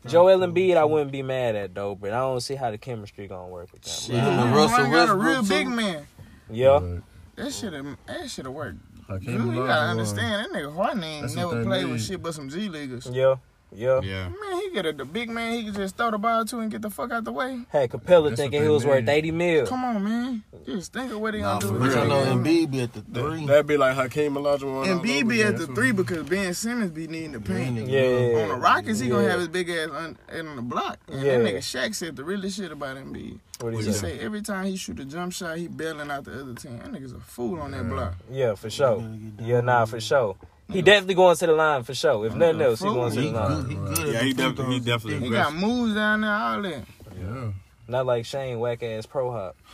Joel 0.06 0.40
Embiid, 0.40 0.76
I 0.76 0.84
wouldn't 0.84 1.12
be 1.12 1.22
mad 1.22 1.56
at 1.56 1.74
though, 1.74 1.94
but 1.94 2.12
I 2.12 2.18
don't 2.18 2.42
see 2.42 2.54
how 2.54 2.70
the 2.70 2.76
chemistry 2.76 3.26
gonna 3.26 3.48
work 3.48 3.72
with 3.72 3.80
that. 3.80 3.88
Shit. 3.90 4.10
bro. 4.10 4.18
Yeah, 4.18 4.36
Man, 4.44 4.54
Russell 4.54 4.90
got 4.90 5.08
a 5.08 5.14
real 5.14 5.42
big 5.44 5.68
man. 5.68 6.06
Yeah, 6.50 6.78
But 6.78 7.42
That 7.42 7.52
should 7.54 7.72
have 7.72 7.86
that 8.06 8.30
should 8.30 8.44
have 8.44 8.52
worked. 8.52 8.80
Hakeem 9.08 9.46
You, 9.46 9.60
you 9.60 9.66
gotta 9.66 9.88
understand 9.90 10.44
that 10.44 10.58
nigga 10.58 10.74
Harden 10.76 11.04
ain't 11.04 11.22
That's 11.22 11.34
never 11.36 11.56
what 11.56 11.64
played 11.64 11.86
with 11.86 12.02
shit 12.02 12.22
but 12.22 12.34
some 12.34 12.50
G 12.50 12.68
leaguers. 12.68 13.06
yeah, 13.10 13.36
Yeah. 13.74 14.00
Yeah. 14.02 14.28
Man, 14.28 14.60
he 14.60 14.70
get 14.70 14.86
a 14.86 14.92
the 14.92 15.04
big 15.04 15.28
man. 15.30 15.52
He 15.54 15.64
could 15.64 15.74
just 15.74 15.96
throw 15.96 16.10
the 16.10 16.18
ball 16.18 16.44
to 16.44 16.58
and 16.60 16.70
get 16.70 16.82
the 16.82 16.90
fuck 16.90 17.10
out 17.10 17.24
the 17.24 17.32
way. 17.32 17.60
Had 17.70 17.90
Capela 17.90 18.28
That's 18.30 18.40
thinking 18.40 18.60
he 18.60 18.66
they 18.68 18.72
was 18.72 18.86
worth 18.86 19.08
80 19.08 19.30
mil. 19.32 19.66
Come 19.66 19.84
on, 19.84 20.04
man. 20.04 20.42
Just 20.64 20.92
think 20.92 21.12
of 21.12 21.20
what 21.20 21.34
he 21.34 21.40
Nah, 21.40 21.58
gonna 21.58 21.72
do. 21.74 21.78
with 21.80 21.92
real. 21.94 21.98
I 22.02 22.06
know 22.06 22.24
game. 22.24 22.44
Embiid 22.44 22.70
be 22.70 22.80
at 22.82 22.92
the 22.92 23.00
three. 23.02 23.46
That'd 23.46 23.66
be 23.66 23.76
like 23.76 23.94
Hakeem 23.96 24.34
Olajuwon. 24.34 24.82
And 24.84 24.92
all 24.94 24.98
B 25.00 25.16
over 25.18 25.26
be 25.28 25.42
at 25.42 25.56
the 25.58 25.66
three 25.66 25.92
because 25.92 26.22
Ben 26.28 26.54
Simmons 26.54 26.92
be 26.92 27.06
needing 27.06 27.32
the 27.32 27.40
paint. 27.40 27.86
Yeah. 27.88 28.42
On 28.42 28.48
the 28.48 28.54
Rockets, 28.56 29.00
he 29.00 29.08
gonna 29.08 29.28
have 29.28 29.40
his 29.40 29.48
big 29.48 29.68
ass 29.68 29.90
on, 29.90 30.16
on 30.32 30.56
the 30.56 30.62
block. 30.62 30.98
And 31.08 31.20
Yeah. 31.22 31.38
that 31.38 31.44
nigga 31.44 31.58
Shaq 31.58 31.94
said 31.94 32.16
the 32.16 32.24
realest 32.24 32.56
shit 32.56 32.70
about 32.72 32.96
Embiid. 32.96 33.38
What 33.60 33.72
he 33.74 33.80
He 33.82 33.92
say? 33.92 33.92
say 33.92 34.18
every 34.20 34.40
time 34.42 34.66
he 34.66 34.76
shoot 34.76 34.98
a 35.00 35.04
jump 35.04 35.32
shot, 35.32 35.58
he 35.58 35.68
bailing 35.68 36.10
out 36.10 36.24
the 36.24 36.40
other 36.40 36.54
team. 36.54 36.78
That 36.78 36.92
nigga's 36.92 37.12
a 37.12 37.20
fool 37.20 37.60
on 37.60 37.72
that 37.72 37.88
block. 37.88 38.14
Yeah, 38.30 38.54
for 38.54 38.70
sure. 38.70 39.04
Yeah, 39.40 39.60
nah, 39.60 39.84
for 39.84 40.00
sure. 40.00 40.36
He 40.70 40.82
definitely 40.82 41.14
going 41.14 41.36
to 41.36 41.46
the 41.46 41.52
line 41.52 41.82
for 41.82 41.94
sure. 41.94 42.26
If 42.26 42.34
nothing 42.34 42.60
else, 42.62 42.80
he 42.80 42.86
going 42.86 43.12
to 43.12 43.20
the 43.20 43.30
line. 43.30 43.62
good. 43.62 43.70
He 43.70 43.74
good. 44.04 44.14
Yeah, 44.14 44.20
he 44.22 44.32
definitely, 44.32 44.74
he 44.74 44.80
definitely 44.80 45.20
He 45.20 45.26
aggressive. 45.26 45.52
got 45.60 45.60
moves 45.60 45.94
down 45.94 46.20
there, 46.22 46.32
all 46.32 46.62
that. 46.62 46.84
Yeah. 47.20 47.52
Not 47.86 48.06
like 48.06 48.24
Shane 48.24 48.58
whack 48.60 48.82
ass 48.82 49.06
pro 49.06 49.30
hop. 49.30 49.56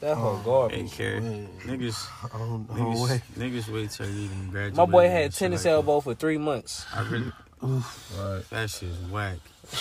That 0.00 0.16
whole 0.16 0.36
Hey, 0.36 0.40
oh, 0.40 0.44
garbage. 0.44 0.92
Kerry. 0.92 1.20
Man. 1.20 1.48
Niggas, 1.64 2.06
On, 2.34 2.40
on 2.40 2.66
niggas, 2.66 3.08
way. 3.08 3.22
niggas 3.38 3.68
wait 3.72 3.90
till 3.90 4.06
you 4.08 4.24
even 4.24 4.50
graduate. 4.50 4.76
My 4.76 4.84
boy 4.84 5.08
had 5.08 5.32
tennis 5.32 5.60
like 5.60 5.64
that. 5.64 5.70
elbow 5.70 6.00
for 6.00 6.14
three 6.14 6.36
months. 6.38 6.84
I 6.94 7.08
really, 7.08 7.32
Right. 7.62 8.42
that 8.50 8.68
shit's 8.70 8.96
whack. 9.10 9.38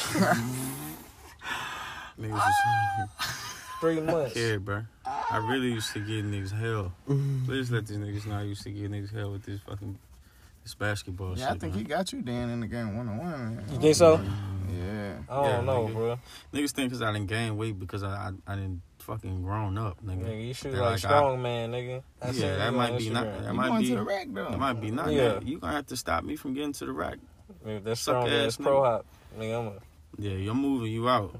niggas 2.19 2.41
just 2.43 3.41
Three 3.81 3.99
months. 3.99 4.35
Yeah, 4.35 4.57
bro. 4.57 4.83
I 5.05 5.37
really 5.37 5.71
used 5.73 5.91
to 5.93 5.99
give 5.99 6.23
niggas 6.23 6.51
hell. 6.57 6.93
Mm-hmm. 7.09 7.45
Please 7.45 7.71
let 7.71 7.87
these 7.87 7.97
niggas 7.97 8.27
know 8.27 8.35
I 8.37 8.43
used 8.43 8.61
to 8.63 8.69
give 8.69 8.91
niggas 8.91 9.11
hell 9.13 9.31
with 9.31 9.43
this 9.43 9.59
fucking 9.67 9.97
this 10.63 10.75
basketball 10.75 11.37
Yeah, 11.37 11.47
shit. 11.47 11.55
I 11.55 11.57
think 11.59 11.73
man. 11.73 11.79
he 11.79 11.83
got 11.83 12.13
you 12.13 12.21
Dan 12.21 12.49
in 12.49 12.59
the 12.61 12.67
game 12.67 12.95
one 12.97 13.07
on 13.09 13.17
one. 13.17 13.65
You 13.71 13.79
think 13.79 13.95
so? 13.95 14.21
Yeah. 14.69 15.15
I 15.29 15.35
don't 15.35 15.45
Yeah, 15.45 15.61
know, 15.61 15.87
nigga. 15.87 15.93
bro. 15.93 16.19
Niggas 16.53 16.71
think 16.71 16.89
because 16.89 17.01
I 17.01 17.11
didn't 17.11 17.27
gain 17.27 17.57
weight 17.57 17.77
because 17.79 18.03
I, 18.03 18.31
I 18.47 18.53
I 18.53 18.55
didn't 18.55 18.81
fucking 18.99 19.41
grown 19.43 19.77
up, 19.77 20.03
nigga. 20.05 20.23
Nigga, 20.25 20.47
you 20.47 20.53
shoot 20.53 20.71
They're 20.71 20.81
like 20.81 20.91
like, 20.91 20.99
strong 20.99 21.41
man, 21.41 21.71
nigga. 21.71 22.03
I 22.21 22.29
Yeah, 22.31 22.55
that 22.57 22.73
might 22.73 22.91
on 22.91 22.97
be 22.97 23.09
not- 23.09 23.25
that 23.25 23.47
You 23.47 23.53
might 23.53 23.79
be- 23.79 23.87
to 23.89 23.95
the 23.95 24.03
rack 24.03 24.27
though. 24.31 24.47
It 24.47 24.57
might 24.59 24.73
be 24.81 24.91
not. 24.91 25.11
Yeah. 25.11 25.21
Yeah. 25.33 25.39
You 25.43 25.59
gonna 25.59 25.73
have 25.73 25.87
to 25.87 25.97
stop 25.97 26.23
me 26.23 26.35
from 26.35 26.53
getting 26.53 26.73
to 26.73 26.85
the 26.85 26.91
rack. 26.93 27.17
If 27.65 27.83
That's 27.83 27.99
Suck 28.01 28.23
strong 28.23 28.29
ass 28.29 28.47
ass 28.47 28.57
pro 28.57 28.81
nigga. 28.81 28.85
hop. 28.85 29.05
Nigga, 29.37 29.59
I'm 29.59 29.67
a 29.67 29.73
Yeah, 30.17 30.31
you're 30.37 30.53
moving 30.55 30.91
you 30.91 31.09
out 31.09 31.37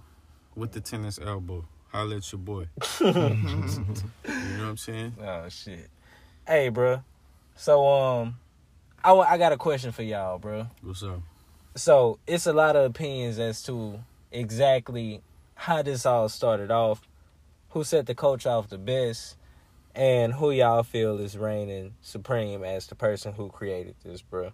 with 0.56 0.72
the 0.74 0.82
tennis 0.82 1.20
elbow. 1.22 1.66
Holla 1.92 2.18
at 2.18 2.32
your 2.32 2.40
boy. 2.40 2.68
you 3.02 3.06
know 3.12 3.14
what 3.14 4.70
I'm 4.70 4.78
saying? 4.78 5.14
Oh 5.22 5.48
shit. 5.50 5.90
Hey, 6.48 6.70
bro. 6.70 7.04
So 7.56 7.86
um, 7.88 8.36
I 9.04 9.14
I 9.14 9.38
got 9.38 9.52
a 9.52 9.58
question 9.58 9.92
for 9.92 10.04
y'all, 10.04 10.38
bro. 10.38 10.68
What's 10.82 11.04
up? 11.04 11.22
So 11.76 12.20
it's 12.28 12.46
a 12.46 12.54
lot 12.54 12.76
of 12.76 12.86
opinions 12.86 13.40
as 13.40 13.64
to 13.64 14.00
exactly 14.32 15.22
how 15.56 15.82
this 15.82 16.06
all 16.06 16.30
started 16.30 16.70
off, 16.70 17.08
who 17.70 17.84
set 17.84 18.06
the 18.06 18.16
coach 18.16 18.46
off 18.46 18.70
the 18.70 18.78
best, 18.78 19.38
and 19.96 20.34
who 20.34 20.52
y'all 20.52 20.84
feel 20.84 21.20
is 21.20 21.38
reigning 21.38 21.94
supreme 22.02 22.64
as 22.64 22.88
the 22.88 22.96
person 22.96 23.34
who 23.34 23.50
created 23.50 23.96
this, 24.04 24.22
bro. 24.22 24.52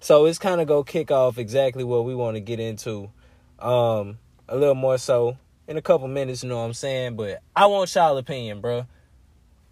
So 0.00 0.26
it's 0.26 0.38
kind 0.38 0.60
of 0.60 0.68
go 0.68 0.84
kick 0.84 1.10
off 1.10 1.38
exactly 1.38 1.82
what 1.82 2.04
we 2.04 2.14
want 2.14 2.36
to 2.36 2.40
get 2.40 2.60
into, 2.60 3.10
um, 3.58 4.18
a 4.48 4.56
little 4.56 4.74
more 4.74 4.98
so 4.98 5.36
in 5.66 5.76
a 5.76 5.82
couple 5.82 6.06
minutes. 6.06 6.44
You 6.44 6.50
know 6.50 6.58
what 6.58 6.64
I'm 6.64 6.74
saying? 6.74 7.16
But 7.16 7.42
I 7.56 7.66
want 7.66 7.92
y'all 7.94 8.16
opinion, 8.16 8.60
bro. 8.60 8.86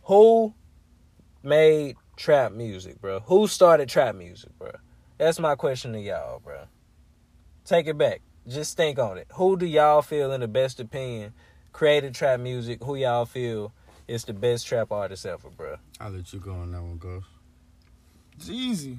Who 0.05 0.53
made 1.43 1.97
trap 2.17 2.53
music, 2.53 3.01
bro? 3.01 3.21
Who 3.21 3.47
started 3.47 3.89
trap 3.89 4.15
music, 4.15 4.51
bro? 4.59 4.73
That's 5.19 5.39
my 5.39 5.55
question 5.55 5.93
to 5.93 6.01
y'all, 6.01 6.41
bro. 6.41 6.63
Take 7.65 7.87
it 7.87 7.97
back. 7.99 8.21
Just 8.49 8.77
think 8.77 8.99
on 8.99 9.19
it. 9.19 9.27
Who 9.35 9.57
do 9.57 9.67
y'all 9.67 10.03
feel, 10.03 10.33
in 10.33 10.41
the 10.41 10.49
best 10.49 10.79
opinion, 10.81 11.33
created 11.73 12.15
trap 12.15 12.39
music? 12.41 12.83
Who 12.83 12.97
y'all 12.97 13.25
feel 13.27 13.73
is 14.07 14.25
the 14.25 14.33
best 14.33 14.67
trap 14.67 14.93
artist 14.93 15.27
ever, 15.27 15.51
bro? 15.51 15.77
I'll 16.01 16.11
let 16.11 16.33
you 16.33 16.39
go 16.39 16.53
on 16.53 16.73
that 16.73 16.83
one, 16.83 16.99
Ghost. 16.99 17.27
Jeezy. 18.39 18.99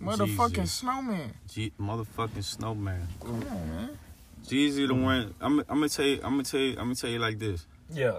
Motherfucking 0.00 0.50
Jeezy. 0.64 0.68
snowman. 0.68 1.34
G- 1.48 1.72
motherfucking 1.80 2.42
snowman. 2.44 3.06
Come 3.20 3.34
on, 3.34 3.68
man. 3.68 3.98
Jeezy 4.44 4.86
the 4.88 4.94
one. 4.94 5.34
I'm, 5.40 5.60
I'm 5.60 5.64
gonna 5.66 5.88
tell 5.88 6.04
you. 6.04 6.16
I'm 6.22 6.32
gonna 6.32 6.42
tell 6.42 6.60
you. 6.60 6.70
I'm 6.72 6.76
gonna 6.86 6.94
tell 6.94 7.10
you 7.10 7.18
like 7.18 7.38
this. 7.38 7.66
Yeah, 7.90 8.18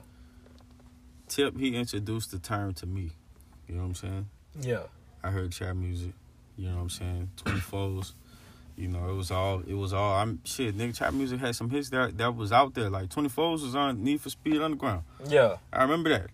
Tip, 1.28 1.58
he 1.58 1.76
introduced 1.76 2.32
the 2.32 2.40
term 2.40 2.74
to 2.76 2.86
me. 2.86 3.12
You 3.68 3.76
know 3.76 3.82
what 3.82 3.88
I'm 3.88 3.96
saying? 3.96 4.30
yeah, 4.62 4.84
I 5.24 5.30
heard 5.32 5.52
trap 5.52 5.76
music. 5.76 6.12
You 6.58 6.70
know 6.70 6.76
what 6.76 6.82
I'm 6.84 6.90
saying? 6.90 7.30
24s. 7.44 8.14
You 8.78 8.88
know, 8.90 9.10
it 9.10 9.14
was 9.14 9.32
all. 9.32 9.62
It 9.68 9.74
was 9.74 9.94
all. 9.94 10.16
I'm 10.16 10.40
shit. 10.44 10.78
Nigga, 10.78 10.96
trap 10.98 11.14
music 11.14 11.40
had 11.40 11.56
some 11.56 11.70
hits 11.70 11.90
that 11.90 12.18
that 12.18 12.36
was 12.36 12.52
out 12.52 12.74
there. 12.74 12.90
Like 12.90 13.10
24s 13.10 13.62
was 13.64 13.76
on 13.76 14.04
Need 14.04 14.22
for 14.22 14.30
Speed 14.30 14.62
Underground. 14.62 15.04
yeah, 15.28 15.58
I 15.72 15.82
remember 15.84 16.10
that. 16.10 16.28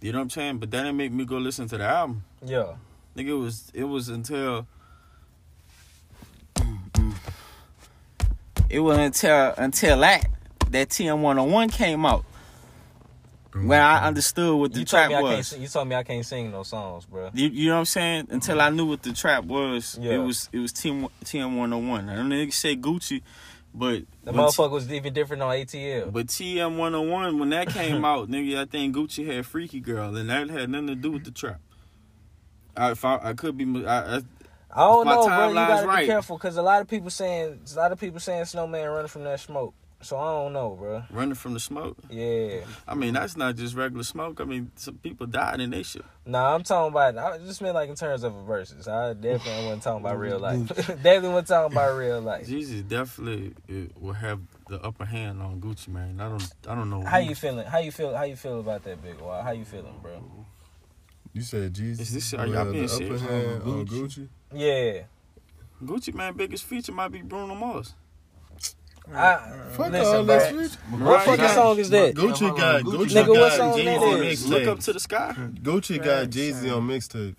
You 0.00 0.12
know 0.12 0.18
what 0.18 0.22
I'm 0.24 0.30
saying? 0.30 0.58
But 0.58 0.70
that 0.72 0.82
didn't 0.82 0.96
make 0.96 1.12
me 1.12 1.24
go 1.24 1.38
listen 1.38 1.66
to 1.68 1.78
the 1.78 1.84
album. 1.84 2.24
yeah. 2.44 2.74
Nigga, 3.16 3.28
it 3.28 3.32
was 3.34 3.70
it 3.74 3.84
was 3.84 4.08
until 4.08 4.66
it 8.70 8.80
was 8.80 8.98
until 8.98 9.54
until 9.56 9.98
that 10.00 10.26
that 10.70 10.88
TM 10.90 11.20
one 11.20 11.38
on 11.38 11.50
one 11.50 11.68
came 11.68 12.04
out 12.04 12.24
when 13.54 13.80
I 13.80 14.06
understood 14.06 14.58
what 14.58 14.72
the 14.72 14.80
You 14.80 14.84
told 14.84 15.00
trap 15.00 15.08
me 15.10 15.14
I 15.16 15.20
can't. 15.22 15.36
was. 15.38 15.46
sing- 15.48 15.62
You 15.62 15.68
told 15.68 15.88
me 15.88 15.94
I 15.96 16.02
can't 16.02 16.24
sing 16.26 16.50
no 16.50 16.62
songs, 16.62 17.06
bro. 17.06 17.30
You, 17.32 17.48
you 17.48 17.68
know 17.68 17.74
what 17.74 17.78
I'm 17.80 17.84
saying? 17.86 18.28
Until 18.30 18.60
I 18.60 18.70
knew 18.70 18.86
what 18.86 19.02
the 19.02 19.12
trap 19.12 19.44
was, 19.44 19.98
Yeah. 20.00 20.12
it 20.12 20.18
was 20.18 20.48
it 20.52 20.58
was 20.58 20.72
TM 20.72 21.08
TM 21.24 21.56
one 21.56 21.72
on 21.72 21.88
one. 21.88 22.08
I 22.08 22.16
don't 22.16 22.28
niggas 22.28 22.52
say 22.52 22.76
Gucci, 22.76 23.22
but 23.74 24.02
The 24.24 24.32
when 24.32 24.34
T- 24.34 24.40
motherfucker 24.40 24.70
was 24.70 24.92
even 24.92 25.12
different 25.14 25.42
on 25.42 25.50
ATL. 25.54 26.12
but 26.12 26.26
TM 26.26 26.76
one 26.76 26.94
on 26.94 27.08
one 27.10 27.38
when 27.38 27.50
that 27.50 27.68
came 27.68 28.04
out, 28.04 28.28
nigga, 28.30 28.58
I 28.60 28.64
think 28.66 28.94
Gucci 28.94 29.26
had 29.26 29.46
Freaky 29.46 29.80
Gurl, 29.80 30.14
and 30.16 30.28
that 30.30 30.50
had 30.50 30.68
nothing 30.70 30.88
to 30.88 30.94
do 30.94 31.12
with 31.12 31.24
the 31.24 31.30
trap. 31.30 31.60
I 32.76 32.90
if 32.92 33.04
I, 33.04 33.18
I 33.22 33.32
could 33.32 33.56
be 33.56 33.86
I, 33.86 34.16
I, 34.16 34.20
I 34.70 34.80
don't 34.80 35.06
know, 35.06 35.26
bro. 35.26 35.48
You 35.48 35.54
gotta 35.54 35.82
be 35.82 35.88
right. 35.88 36.06
careful 36.06 36.36
because 36.36 36.56
a 36.58 36.62
lot 36.62 36.82
of 36.82 36.86
people 36.88 37.10
saying 37.10 37.58
a 37.72 37.76
lot 37.76 37.90
of 37.92 37.98
people 37.98 38.20
saying 38.20 38.44
Snowman 38.44 38.88
running 38.90 39.08
from 39.08 39.24
that 39.24 39.40
smoke. 39.40 39.74
So 40.00 40.16
I 40.16 40.30
don't 40.30 40.52
know, 40.52 40.76
bro. 40.78 41.02
running 41.10 41.34
from 41.34 41.54
the 41.54 41.60
smoke. 41.60 41.96
Yeah. 42.08 42.60
I 42.86 42.94
mean, 42.94 43.14
that's 43.14 43.36
not 43.36 43.56
just 43.56 43.74
regular 43.74 44.04
smoke. 44.04 44.40
I 44.40 44.44
mean, 44.44 44.70
some 44.76 44.94
people 44.98 45.26
died 45.26 45.60
in 45.60 45.70
they 45.70 45.82
shit. 45.82 46.04
Nah, 46.24 46.54
I'm 46.54 46.62
talking 46.62 46.92
about. 46.92 47.18
I 47.18 47.38
just 47.38 47.60
meant 47.60 47.74
like 47.74 47.88
in 47.88 47.96
terms 47.96 48.22
of 48.22 48.36
a 48.36 48.42
versus. 48.44 48.86
I 48.86 49.12
definitely 49.14 49.64
wasn't 49.64 49.82
talking 49.82 50.04
about 50.06 50.18
real 50.20 50.38
life. 50.38 50.68
definitely 50.76 51.30
wasn't 51.30 51.48
talking 51.48 51.72
about 51.72 51.96
real 51.96 52.20
life. 52.20 52.46
Jeezy 52.46 52.86
definitely 52.86 53.54
uh, 53.68 53.88
will 53.98 54.12
have 54.12 54.40
the 54.68 54.80
upper 54.82 55.04
hand 55.04 55.42
on 55.42 55.60
Gucci 55.60 55.88
Mane. 55.88 56.20
I 56.20 56.28
don't, 56.28 56.52
I 56.68 56.74
don't 56.76 56.90
know. 56.90 57.02
How 57.02 57.20
who- 57.20 57.30
you 57.30 57.34
feeling? 57.34 57.66
How 57.66 57.78
you 57.78 57.90
feel? 57.90 58.14
How 58.16 58.22
you 58.24 58.36
feel 58.36 58.60
about 58.60 58.84
that 58.84 59.02
big 59.02 59.18
wall? 59.20 59.42
How 59.42 59.50
you 59.50 59.64
feeling, 59.64 59.98
bro? 60.00 60.22
You 61.32 61.42
said 61.42 61.74
Jeezy. 61.74 62.00
Is 62.00 62.14
this- 62.14 62.34
are 62.34 62.46
y'all 62.46 62.70
being 62.70 62.86
the 62.86 62.94
upper 62.94 63.18
hand 63.18 63.62
On 63.62 63.70
on 63.80 63.86
Gucci? 63.86 63.98
Gucci. 63.98 64.28
Yeah. 64.54 65.02
Gucci 65.84 66.14
Mane 66.14 66.34
biggest 66.34 66.64
feature 66.64 66.92
might 66.92 67.08
be 67.08 67.22
Bruno 67.22 67.56
Mars. 67.56 67.94
I, 69.14 69.36
Fuck 69.72 69.92
listen, 69.92 70.16
all 70.16 70.24
bro. 70.24 70.38
that 70.38 70.50
switch. 70.54 70.72
What 70.90 71.00
Right, 71.00 71.24
fucking 71.26 71.48
song 71.54 71.78
is 71.78 71.90
that? 71.90 72.14
Gucci 72.14 72.56
got 72.56 72.74
on, 72.76 72.82
Gucci. 72.84 72.96
Gucci 73.06 73.08
Nigga, 73.24 73.28
what 73.28 73.36
got 73.38 73.52
song 73.52 73.76
that 73.76 73.84
Jeezy 73.86 74.12
on 74.18 74.22
is? 74.24 74.48
Look 74.48 74.66
up 74.68 74.80
to 74.80 74.92
the 74.92 75.00
sky. 75.00 75.34
Gucci 75.62 76.04
got 76.04 76.28
Jeezy 76.30 76.76
on 76.76 76.86
mixtapes. 76.88 77.36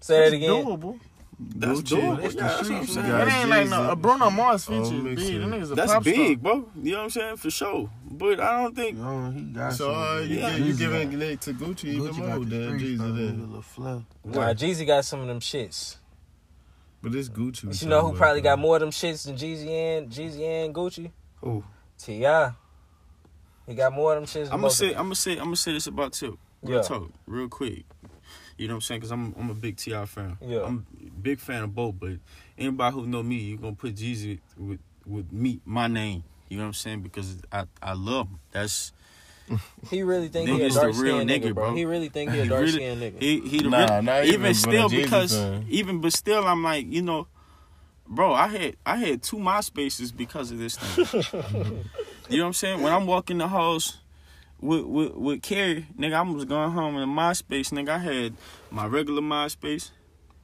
Say 0.00 0.26
it 0.28 0.32
again. 0.34 0.50
Doable. 0.50 1.00
That's 1.40 1.80
Gucci. 1.82 2.00
doable. 2.00 2.24
It's 2.24 2.34
Yeah, 2.34 2.40
the 2.42 2.48
that's 2.48 2.54
what 2.54 2.58
I'm 2.58 2.64
streets, 2.64 2.94
saying. 2.94 3.06
got 3.08 3.28
It 3.28 3.32
ain't 3.32 3.48
like 3.50 3.68
no, 3.68 3.90
a 3.90 3.96
Bruno 3.96 4.30
Mars 4.30 4.68
on 4.68 4.84
feature. 4.84 5.02
Big. 5.02 5.18
mixtape. 5.18 5.40
That 5.40 5.48
nigga's 5.56 5.70
a 5.70 5.74
That's 5.74 5.92
pop 5.92 6.04
big, 6.04 6.42
bro. 6.42 6.68
You 6.82 6.90
know 6.92 6.98
what 6.98 7.04
I'm 7.04 7.10
saying? 7.10 7.36
For 7.36 7.50
sure. 7.50 7.90
But 8.10 8.40
I 8.40 8.62
don't 8.62 8.74
think. 8.76 8.98
Yo, 8.98 9.30
he 9.30 9.40
got 9.42 9.72
So 9.72 9.94
uh, 9.94 10.18
you, 10.20 10.38
Yeah. 10.38 10.56
you 10.56 10.74
giving 10.74 11.10
got- 11.12 11.22
it 11.22 11.40
to 11.42 11.52
Gucci 11.54 11.84
even 11.84 12.12
Gucci 12.12 12.18
more 12.18 12.28
got 12.38 12.40
the 12.50 12.56
than 12.58 12.78
streets, 12.78 13.00
Jeezy 13.02 13.06
though, 13.08 13.16
did. 13.16 13.52
with 13.52 13.78
a. 13.78 14.04
Nah, 14.24 14.54
Jeezy 14.54 14.86
got 14.86 15.04
some 15.04 15.20
of 15.20 15.26
them 15.28 15.40
shits. 15.40 15.96
But 17.02 17.14
it's 17.14 17.28
Gucci. 17.28 17.66
But 17.66 17.80
you 17.82 17.88
know 17.88 18.00
who 18.08 18.12
probably 18.16 18.40
got 18.40 18.58
more 18.58 18.76
of 18.76 18.80
them 18.80 18.90
shits 18.90 19.24
than 19.26 19.36
Jeezy 19.36 19.68
and 19.68 20.10
Jeezy 20.10 20.42
and 20.64 20.74
Gucci? 20.74 21.10
Who? 21.42 21.62
Ti. 21.98 22.14
He 23.66 23.74
got 23.74 23.92
more 23.92 24.16
of 24.16 24.20
them 24.20 24.26
shits. 24.26 24.50
I'm 24.52 24.60
gonna 24.60 24.70
say. 24.70 24.88
I'm 24.90 25.04
gonna 25.04 25.14
say. 25.14 25.32
I'm 25.32 25.44
gonna 25.44 25.56
say 25.56 25.72
this 25.72 25.86
about 25.86 26.12
Tip. 26.14 26.34
Real 26.62 26.76
Yeah. 26.78 26.82
talk, 26.82 27.10
real 27.26 27.48
quick. 27.48 27.84
You 28.56 28.66
know 28.66 28.74
what 28.74 28.76
I'm 28.78 28.80
saying? 28.80 29.00
Because 29.00 29.12
I'm 29.12 29.34
I'm 29.38 29.50
a 29.50 29.54
big 29.54 29.76
T.I. 29.76 30.04
fan. 30.06 30.36
Yeah. 30.40 30.62
I'm 30.64 30.86
a 31.06 31.10
big 31.20 31.38
fan 31.38 31.62
of 31.62 31.74
both. 31.74 31.94
But 32.00 32.14
anybody 32.56 32.94
who 32.94 33.06
know 33.06 33.22
me, 33.22 33.36
you're 33.36 33.58
gonna 33.58 33.76
put 33.76 33.94
Jeezy 33.94 34.40
with 34.56 34.80
with 35.06 35.30
me, 35.32 35.60
my 35.64 35.86
name. 35.86 36.24
You 36.48 36.56
know 36.56 36.64
what 36.64 36.68
I'm 36.68 36.74
saying? 36.74 37.02
Because 37.02 37.36
I 37.52 37.64
I 37.82 37.92
love 37.92 38.28
him. 38.28 38.40
That's 38.50 38.92
He 39.90 40.02
really 40.02 40.28
think 40.28 40.48
he 40.48 40.62
a 40.62 40.70
dark 40.70 40.94
real 40.96 41.16
skinned 41.20 41.30
nigga, 41.30 41.50
nigga, 41.50 41.54
bro. 41.54 41.66
bro. 41.68 41.74
He 41.74 41.84
really 41.84 42.08
think 42.08 42.30
he 42.32 42.40
a 42.40 42.42
He 42.44 42.48
dark 42.48 42.60
really- 42.60 42.72
skinned 42.72 43.02
nigga. 43.02 43.20
He 43.22 43.40
he 43.40 43.58
the 43.62 43.70
Nah, 43.70 43.78
real, 43.94 44.02
not 44.02 44.24
even, 44.24 44.40
even, 44.40 44.54
still 44.54 44.88
Jeezy 44.88 45.02
because 45.02 45.32
fan. 45.36 45.66
even 45.68 46.00
but 46.00 46.12
still 46.12 46.46
I'm 46.46 46.62
like 46.62 46.86
you 46.92 47.02
know, 47.02 47.26
bro. 48.06 48.32
I 48.34 48.48
had 48.48 48.76
I 48.86 48.96
had 48.96 49.22
two 49.22 49.36
MySpaces 49.36 50.16
because 50.16 50.50
of 50.50 50.58
this 50.58 50.76
thing. 50.76 51.22
you 52.28 52.36
know 52.38 52.44
what 52.44 52.46
I'm 52.48 52.52
saying? 52.52 52.82
When 52.82 52.92
I'm 52.92 53.06
walking 53.06 53.38
the 53.38 53.48
halls 53.48 53.98
with 54.60 54.84
with 54.84 55.12
with 55.14 55.42
Kerry, 55.42 55.86
nigga, 55.98 56.14
I 56.14 56.22
was 56.22 56.44
going 56.44 56.72
home 56.72 56.96
in 56.96 57.02
a 57.02 57.06
MySpace, 57.06 57.70
nigga. 57.70 57.90
I 57.90 57.98
had 57.98 58.34
my 58.70 58.86
regular 58.86 59.22
MySpace, 59.22 59.90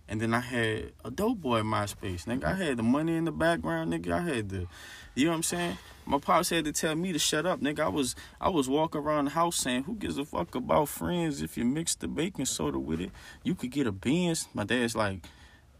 And 0.08 0.20
then 0.20 0.32
I 0.34 0.40
had 0.40 0.92
a 1.04 1.10
dope 1.10 1.40
boy 1.40 1.60
MySpace, 1.62 2.24
nigga. 2.26 2.44
I 2.44 2.54
had 2.54 2.76
the 2.76 2.82
money 2.82 3.16
in 3.16 3.24
the 3.24 3.32
background, 3.32 3.92
nigga. 3.92 4.12
I 4.12 4.20
had 4.20 4.48
the, 4.50 4.66
you 5.14 5.24
know 5.24 5.30
what 5.32 5.36
I'm 5.38 5.42
saying? 5.42 5.78
My 6.06 6.18
pops 6.18 6.50
had 6.50 6.64
to 6.66 6.72
tell 6.72 6.94
me 6.94 7.12
to 7.12 7.18
shut 7.18 7.46
up, 7.46 7.60
nigga. 7.60 7.80
I 7.80 7.88
was 7.88 8.14
I 8.40 8.48
was 8.50 8.68
walking 8.68 9.00
around 9.00 9.26
the 9.26 9.30
house 9.32 9.56
saying, 9.56 9.84
"Who 9.84 9.94
gives 9.94 10.18
a 10.18 10.24
fuck 10.24 10.54
about 10.54 10.88
friends? 10.88 11.40
If 11.42 11.56
you 11.56 11.64
mix 11.64 11.94
the 11.94 12.08
baking 12.08 12.44
soda 12.46 12.78
with 12.78 13.00
it, 13.00 13.10
you 13.42 13.54
could 13.54 13.70
get 13.70 13.86
a 13.86 13.92
Benz." 13.92 14.48
My 14.54 14.64
dad's 14.64 14.94
like, 14.94 15.24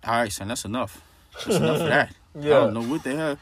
"All 0.02 0.12
right, 0.14 0.32
son, 0.32 0.48
that's 0.48 0.64
enough. 0.64 1.02
That's 1.34 1.56
enough 1.56 1.80
of 1.80 1.87
that. 1.88 2.14
yeah. 2.34 2.40
I 2.56 2.60
don't 2.60 2.74
know 2.74 2.82
what 2.82 3.02
the 3.04 3.14
hell." 3.16 3.38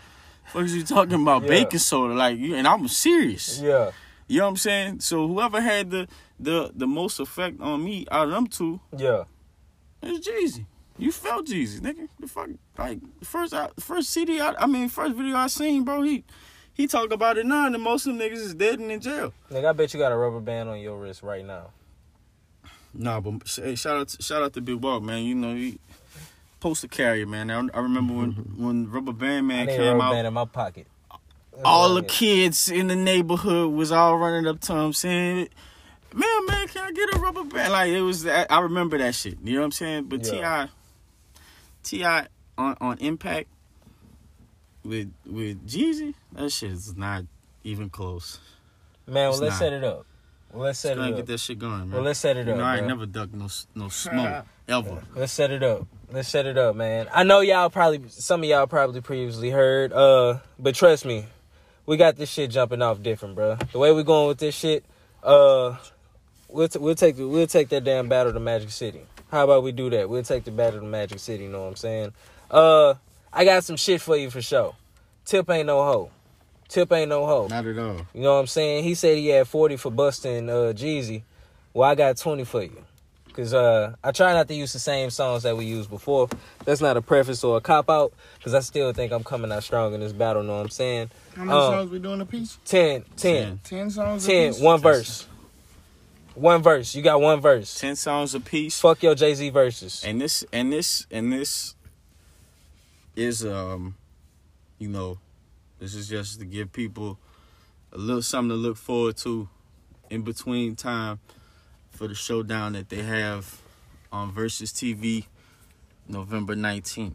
Fuck 0.47 0.63
is 0.65 0.75
you 0.75 0.83
talking 0.83 1.23
about 1.23 1.43
Yeah. 1.43 1.49
baking 1.49 1.79
soda? 1.79 2.15
Like, 2.15 2.37
you, 2.37 2.57
and 2.57 2.67
I'm 2.67 2.89
serious. 2.89 3.61
Yeah. 3.61 3.93
You 4.27 4.39
know 4.39 4.45
what 4.47 4.51
I'm 4.51 4.57
saying? 4.57 5.01
So 5.01 5.29
whoever 5.29 5.61
had 5.61 5.91
the 5.91 6.09
the 6.41 6.73
the 6.75 6.87
most 6.87 7.21
effect 7.21 7.61
on 7.61 7.85
me 7.85 8.07
out 8.11 8.27
of 8.27 8.33
them 8.33 8.47
two 8.49 8.81
Yeah. 8.97 9.25
is 10.03 10.19
Jeezy. 10.27 10.67
You 10.99 11.13
felt 11.13 11.47
Jeezy, 11.47 11.81
nigga. 11.81 12.09
The 12.19 12.27
fuck, 12.27 12.49
like 12.77 12.99
the 13.21 13.25
first 13.25 13.55
uh, 13.55 13.69
I, 13.77 13.81
first 13.81 14.11
CD, 14.11 14.41
I, 14.41 14.55
I 14.59 14.67
mean, 14.67 14.89
first 14.89 15.15
video 15.15 15.37
I 15.37 15.47
seen, 15.47 15.85
bro. 15.85 16.03
He 16.03 16.25
he 16.75 16.87
talk 16.87 17.13
about 17.13 17.39
it 17.39 17.47
now, 17.47 17.67
and 17.67 17.83
most 17.83 18.07
of 18.07 18.17
them 18.17 18.27
niggas 18.27 18.39
is 18.39 18.55
dead 18.55 18.79
and 18.79 18.91
in 18.91 19.01
jail. 19.01 19.33
Nigga, 19.51 19.67
I 19.67 19.73
bet 19.73 19.93
you 19.93 20.01
got 20.01 20.13
a 20.13 20.17
rubber 20.17 20.41
band 20.41 20.69
on 20.69 20.81
your 20.81 20.99
wrist 20.99 21.23
right 21.23 21.45
now. 21.45 21.71
Nah, 22.95 23.21
but 23.21 23.49
hey, 23.63 23.75
shout 23.75 23.97
out 23.97 24.09
to, 24.09 24.23
shout 24.23 24.43
out 24.43 24.53
to 24.55 24.61
Big 24.61 24.77
Walk, 24.77 25.03
man. 25.03 25.23
You 25.25 25.35
know 25.35 25.55
he 25.55 25.79
poster 26.61 26.89
carrier, 26.89 27.27
man. 27.27 27.51
I, 27.51 27.69
I 27.75 27.81
remember 27.81 28.15
when 28.15 28.31
when 28.57 28.91
Rubber 28.91 29.13
Band 29.13 29.49
Man 29.49 29.67
came 29.67 29.81
rubber 29.81 30.03
out. 30.03 30.13
band 30.13 30.27
in 30.27 30.35
my 30.35 30.45
pocket. 30.45 30.87
all 31.65 31.95
the 31.95 32.03
kids 32.03 32.69
in 32.71 32.89
the 32.89 32.97
neighborhood 32.97 33.73
was 33.73 33.93
all 33.93 34.17
running 34.19 34.47
up 34.47 34.61
to 34.61 34.75
him 34.75 34.93
saying, 34.93 35.49
"Man, 36.15 36.47
man, 36.47 36.69
can 36.69 36.85
I 36.85 36.93
get 36.93 37.15
a 37.15 37.19
rubber 37.19 37.45
band?" 37.45 37.73
Like 37.73 37.91
it 37.91 38.01
was. 38.03 38.27
I 38.27 38.47
I 38.49 38.61
remember 38.61 38.99
that 38.99 39.15
shit. 39.15 39.39
You 39.43 39.55
know 39.55 39.61
what 39.61 39.65
I'm 39.67 39.73
saying? 39.73 40.05
But 40.05 40.25
Yeah. 40.27 40.31
T.I., 40.31 40.69
T.I. 41.83 42.27
on 42.59 42.77
on 42.81 42.99
Impact 42.99 43.49
with 44.85 45.13
with 45.27 45.67
Jeezy, 45.69 46.15
that 46.33 46.51
shit 46.51 46.71
is 46.71 46.97
not 46.97 47.25
even 47.65 47.91
close. 47.91 48.39
Man, 49.07 49.31
well, 49.31 49.39
let's 49.39 49.41
not. 49.41 49.59
set 49.59 49.73
it 49.73 49.85
up. 49.85 50.07
Well, 50.53 50.65
let's 50.65 50.79
set 50.79 50.99
it 50.99 51.11
get 51.11 51.21
up. 51.21 51.27
that 51.27 51.41
shit 51.41 51.59
going, 51.59 51.79
man. 51.79 51.91
Well, 51.93 52.03
let's 52.03 52.21
set 52.21 52.37
it 52.37 52.47
you 52.47 52.53
up. 52.53 52.59
know, 52.59 52.65
I 52.65 52.77
ain't 52.79 52.87
never 52.87 53.07
ducked 53.07 53.35
no 53.35 53.49
no 53.75 53.89
smoke 53.89 54.45
ever. 54.69 55.03
Let's 55.15 55.33
set 55.33 55.51
it 55.51 55.63
up. 55.63 55.87
Let's 56.11 56.29
set 56.29 56.47
it 56.47 56.57
up, 56.59 56.77
man. 56.77 57.09
I 57.13 57.23
know 57.25 57.41
y'all 57.41 57.71
probably 57.71 58.03
some 58.09 58.43
of 58.43 58.49
y'all 58.49 58.67
probably 58.67 59.01
previously 59.01 59.51
heard, 59.51 59.93
uh, 59.93 60.39
but 60.59 60.75
trust 60.75 61.05
me, 61.05 61.27
we 61.87 61.97
got 61.97 62.17
this 62.17 62.31
shit 62.31 62.51
jumping 62.51 62.83
off 62.83 63.03
different, 63.03 63.35
bro. 63.35 63.57
The 63.73 63.79
way 63.79 63.93
we 63.93 64.03
going 64.03 64.29
with 64.29 64.39
this 64.39 64.55
shit, 64.55 64.85
uh, 65.23 65.77
we'll 66.49 66.69
t- 66.69 66.79
we'll 66.79 66.95
take 66.95 67.17
the, 67.17 67.27
we'll 67.27 67.47
take 67.47 67.71
that 67.71 67.85
damn 67.85 68.09
battle 68.09 68.33
to 68.33 68.41
Magic 68.41 68.71
City. 68.71 69.01
How 69.31 69.45
about 69.45 69.63
we 69.63 69.73
do 69.73 69.89
that? 69.91 70.09
We'll 70.11 70.23
take 70.23 70.45
the 70.45 70.51
battle 70.51 70.81
to 70.81 70.87
Magic 70.87 71.19
City. 71.19 71.45
You 71.45 71.51
know 71.51 71.63
what 71.63 71.69
I'm 71.69 71.77
saying? 71.77 72.13
Uh, 72.51 72.95
I 73.33 73.45
got 73.45 73.65
some 73.65 73.77
shit 73.77 74.01
for 74.01 74.17
you 74.17 74.31
for 74.31 74.43
sure. 74.43 74.75
Tip 75.25 75.49
ain't 75.51 75.67
no 75.67 75.83
hoe. 75.83 76.11
Tip 76.69 76.93
ain't 76.93 77.09
no 77.09 77.27
hoe. 77.27 77.47
Not 77.49 77.67
at 77.67 77.79
all. 77.79 78.07
You 78.15 78.23
know 78.23 78.35
what 78.35 78.41
I'm 78.41 78.47
saying? 78.47 78.85
He 78.85 78.95
said 78.95 79.17
he 79.19 79.29
had 79.29 79.47
40 79.49 79.77
for 79.77 79.91
busting 79.91 80.49
uh 80.49 80.73
Jeezy. 80.75 81.23
Well, 81.75 81.89
I 81.89 81.95
got 81.95 82.17
20 82.17 82.45
for 82.45 82.63
you. 82.63 82.85
Cause 83.35 83.55
uh 83.55 83.95
I 84.05 84.13
try 84.13 84.35
not 84.35 84.49
to 84.49 84.55
use 84.55 84.73
the 84.75 84.79
same 84.79 85.09
songs 85.09 85.45
that 85.45 85.57
we 85.57 85.65
used 85.65 85.89
before. 85.89 86.29
That's 86.67 86.83
not 86.83 86.97
a 86.99 87.03
preface 87.03 87.43
or 87.45 87.57
a 87.57 87.61
cop 87.63 87.89
out. 87.89 88.13
Cause 88.45 88.53
I 88.53 88.61
still 88.61 88.93
think 88.93 89.13
I'm 89.13 89.25
coming 89.25 89.51
out 89.51 89.63
strong 89.63 89.95
in 89.95 90.01
this 90.01 90.13
battle, 90.13 90.43
You 90.43 90.49
know 90.49 90.57
what 90.57 90.63
I'm 90.65 90.69
saying? 90.71 91.11
How 91.37 91.45
many 91.45 91.59
Uh, 91.59 91.71
songs 91.71 91.91
we 91.91 91.99
doing 91.99 92.21
a 92.21 92.27
piece? 92.27 92.59
10, 92.67 93.05
10, 93.17 93.61
Ten 93.65 93.91
songs. 93.91 94.27
10, 94.27 94.37
a 94.51 94.53
piece? 94.53 94.61
one 94.61 94.81
verse. 94.81 95.27
One 96.35 96.63
verse. 96.63 96.95
You 96.95 97.03
got 97.03 97.21
one 97.21 97.41
verse. 97.41 97.79
Ten 97.79 97.95
songs 97.97 98.35
a 98.35 98.41
piece. 98.41 98.81
Fuck 98.81 99.03
your 99.03 99.15
Jay-Z 99.15 99.49
verses. 99.51 100.03
And 100.05 100.21
this 100.21 100.45
and 100.53 100.73
this 100.73 101.07
and 101.11 101.31
this 101.33 101.75
is 103.17 103.45
um 103.45 103.95
you 104.79 104.89
know, 104.89 105.19
this 105.79 105.95
is 105.95 106.09
just 106.09 106.41
to 106.41 106.45
give 106.45 106.73
people 106.73 107.19
a 107.93 107.99
little 107.99 108.23
something 108.23 108.49
to 108.51 108.55
look 108.57 108.77
forward 108.77 109.17
to 109.19 109.49
in 110.11 110.23
between 110.23 110.75
time 110.77 111.21
for 111.91 112.09
the 112.09 112.15
showdown 112.15 112.73
that 112.73 112.89
they 112.89 113.03
have 113.03 113.61
on 114.11 114.33
Verzuz 114.33 114.73
TV 114.73 115.27
November 116.09 116.55
19th. 116.57 117.15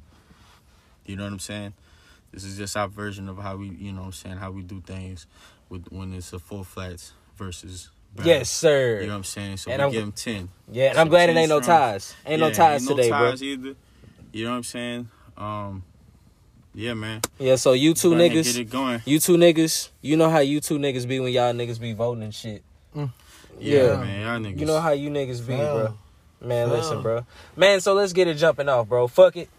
You 1.05 1.15
know 1.15 1.23
what 1.23 1.33
I'm 1.33 1.39
saying? 1.39 1.73
This 2.31 2.43
is 2.43 2.57
just 2.57 2.77
our 2.77 2.87
version 2.87 3.27
of 3.29 3.37
how 3.37 3.55
we, 3.57 3.69
you 3.69 3.91
know 3.91 4.01
what 4.01 4.05
I'm 4.07 4.13
saying, 4.13 4.37
how 4.37 4.51
we 4.51 4.61
do 4.61 4.81
things 4.81 5.25
with 5.69 5.85
when 5.91 6.13
it's 6.13 6.31
a 6.33 6.39
Four 6.39 6.63
Flats 6.63 7.13
versus 7.37 7.89
battle. 8.15 8.31
Yes, 8.31 8.49
sir. 8.49 9.01
You 9.01 9.07
know 9.07 9.13
what 9.13 9.17
I'm 9.17 9.23
saying? 9.25 9.57
So 9.57 9.71
And 9.71 9.79
we 9.79 9.83
I'm- 9.83 9.91
give 9.91 10.01
them 10.03 10.11
10. 10.13 10.49
yeah, 10.71 10.89
and 10.91 10.97
I'm 10.99 11.09
glad 11.09 11.29
it 11.29 11.33
10 11.33 11.37
ain't 11.43 11.49
no 11.49 11.59
ties. 11.59 12.15
Ain't 12.25 12.39
no 12.39 12.51
ties 12.51 12.81
ain't 12.87 12.97
today, 12.97 13.09
no 13.09 13.17
bro. 13.17 13.33
either. 13.33 13.75
You 14.31 14.45
know 14.45 14.51
what 14.51 14.57
I'm 14.57 14.63
saying? 14.63 15.09
Um, 15.37 15.83
yeah, 16.73 16.93
man. 16.93 17.21
Yeah, 17.39 17.55
so 17.55 17.73
you 17.73 17.93
two 17.93 18.11
Go 18.11 18.15
niggas. 18.17 18.43
get 18.43 18.57
it 18.57 18.69
going. 18.69 19.01
You 19.05 19.19
two 19.19 19.37
niggas, 19.37 19.89
you 20.01 20.17
know 20.17 20.29
how 20.29 20.39
you 20.39 20.59
two 20.59 20.77
niggas 20.79 21.07
be 21.07 21.19
when 21.19 21.31
y'all 21.33 21.53
niggas 21.53 21.79
be 21.79 21.93
voting 21.93 22.23
and 22.23 22.33
shit. 22.33 22.63
Yeah, 22.95 23.07
Yeah. 23.59 23.97
man. 23.97 24.21
Y'all 24.21 24.39
niggas. 24.39 24.59
You 24.59 24.65
know 24.65 24.79
how 24.79 24.91
you 24.91 25.09
niggas 25.09 25.39
be, 25.45 25.55
bro. 25.55 25.93
Man, 26.41 26.67
Yeah. 26.67 26.73
listen, 26.73 27.01
bro. 27.01 27.25
Man, 27.55 27.81
so 27.81 27.93
let's 27.93 28.13
get 28.13 28.27
it 28.27 28.35
jumping 28.35 28.69
off, 28.69 28.87
bro. 28.87 29.07
Fuck 29.07 29.37
it. 29.37 29.49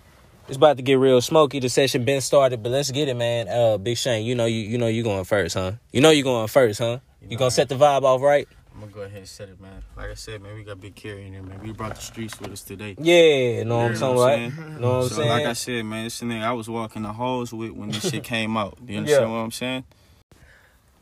It's 0.46 0.56
about 0.56 0.76
to 0.78 0.82
get 0.82 0.94
real 0.98 1.20
smoky. 1.20 1.60
The 1.60 1.68
session 1.68 2.04
been 2.04 2.20
started, 2.22 2.62
but 2.62 2.70
let's 2.72 2.90
get 2.90 3.08
it, 3.08 3.14
man. 3.16 3.48
Uh, 3.48 3.76
Big 3.78 3.98
Shane, 3.98 4.24
you 4.24 4.34
know 4.34 4.46
you 4.46 4.60
you 4.62 4.78
know 4.78 4.86
you 4.86 5.02
going 5.02 5.24
first, 5.24 5.54
huh? 5.54 5.72
You 5.92 6.00
know 6.00 6.10
you 6.10 6.22
going 6.22 6.46
first, 6.48 6.78
huh? 6.78 6.98
You 7.20 7.30
know 7.30 7.36
gonna 7.36 7.46
I- 7.46 7.50
set 7.50 7.68
the 7.68 7.74
vibe 7.74 8.02
off 8.04 8.22
right? 8.22 8.48
I'm 8.78 8.82
gonna 8.82 8.92
go 8.94 9.00
ahead 9.00 9.18
and 9.18 9.28
set 9.28 9.48
it, 9.48 9.60
man. 9.60 9.82
Like 9.96 10.10
I 10.10 10.14
said, 10.14 10.40
man, 10.40 10.54
we 10.54 10.62
got 10.62 10.80
Big 10.80 10.94
Kerry 10.94 11.26
in 11.26 11.32
here, 11.32 11.42
man. 11.42 11.58
We 11.64 11.72
brought 11.72 11.96
the 11.96 12.00
streets 12.00 12.38
with 12.38 12.52
us 12.52 12.62
today. 12.62 12.94
Yeah, 12.96 13.64
know 13.64 13.78
what 13.78 13.84
I'm 13.86 13.92
You 13.94 13.98
talking 13.98 14.14
know 14.14 14.20
what? 14.20 14.32
I'm 14.38 14.52
saying? 14.52 14.80
Know 14.80 14.88
what 14.90 15.02
I'm 15.02 15.08
so, 15.08 15.14
saying? 15.16 15.28
like 15.30 15.46
I 15.46 15.52
said, 15.54 15.84
man, 15.84 16.04
this 16.04 16.20
nigga 16.20 16.42
I 16.44 16.52
was 16.52 16.70
walking 16.70 17.02
the 17.02 17.12
halls 17.12 17.52
with 17.52 17.72
when 17.72 17.88
this 17.90 18.08
shit 18.08 18.22
came 18.34 18.56
out. 18.56 18.78
You 18.86 18.98
understand 18.98 19.30
Yeah. 19.30 19.36
what 19.36 19.42
I'm 19.42 19.50
saying? 19.50 19.84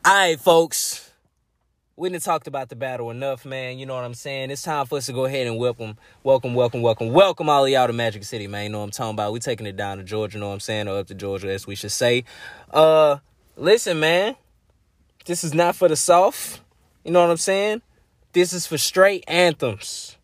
All 0.06 0.14
right, 0.14 0.40
folks. 0.40 1.10
We 1.98 2.08
didn't 2.08 2.22
talked 2.24 2.46
about 2.46 2.70
the 2.70 2.76
battle 2.76 3.10
enough, 3.10 3.44
man. 3.44 3.78
You 3.78 3.84
know 3.84 3.94
what 3.94 4.04
I'm 4.04 4.14
saying? 4.14 4.50
It's 4.50 4.62
time 4.62 4.86
for 4.86 4.96
us 4.96 5.04
to 5.06 5.12
go 5.12 5.26
ahead 5.26 5.46
and 5.46 5.58
welcome, 5.58 5.98
welcome, 6.22 6.54
welcome, 6.54 6.80
welcome, 6.80 7.10
welcome 7.12 7.50
all 7.50 7.66
of 7.66 7.70
y'all 7.70 7.86
to 7.86 7.92
Magic 7.92 8.24
City, 8.24 8.46
man. 8.46 8.62
You 8.64 8.68
know 8.70 8.78
what 8.78 8.84
I'm 8.84 8.90
talking 8.90 9.14
about? 9.16 9.34
We 9.34 9.40
taking 9.40 9.66
it 9.66 9.76
down 9.76 9.98
to 9.98 10.02
Georgia, 10.04 10.38
you 10.38 10.40
know 10.40 10.48
what 10.48 10.54
I'm 10.54 10.60
saying? 10.60 10.88
Or 10.88 10.98
up 10.98 11.08
to 11.08 11.14
Georgia, 11.14 11.50
as 11.50 11.66
we 11.66 11.74
should 11.74 11.92
say. 11.92 12.24
Uh, 12.70 13.18
listen, 13.54 14.00
man. 14.00 14.36
This 15.26 15.44
is 15.44 15.52
not 15.52 15.76
for 15.76 15.88
the 15.88 15.96
soft. 15.96 16.60
You 17.06 17.12
know 17.12 17.20
what 17.20 17.30
I'm 17.30 17.36
saying? 17.36 17.82
This 18.32 18.52
is 18.52 18.66
for 18.66 18.76
straight 18.76 19.22
anthems. 19.28 20.16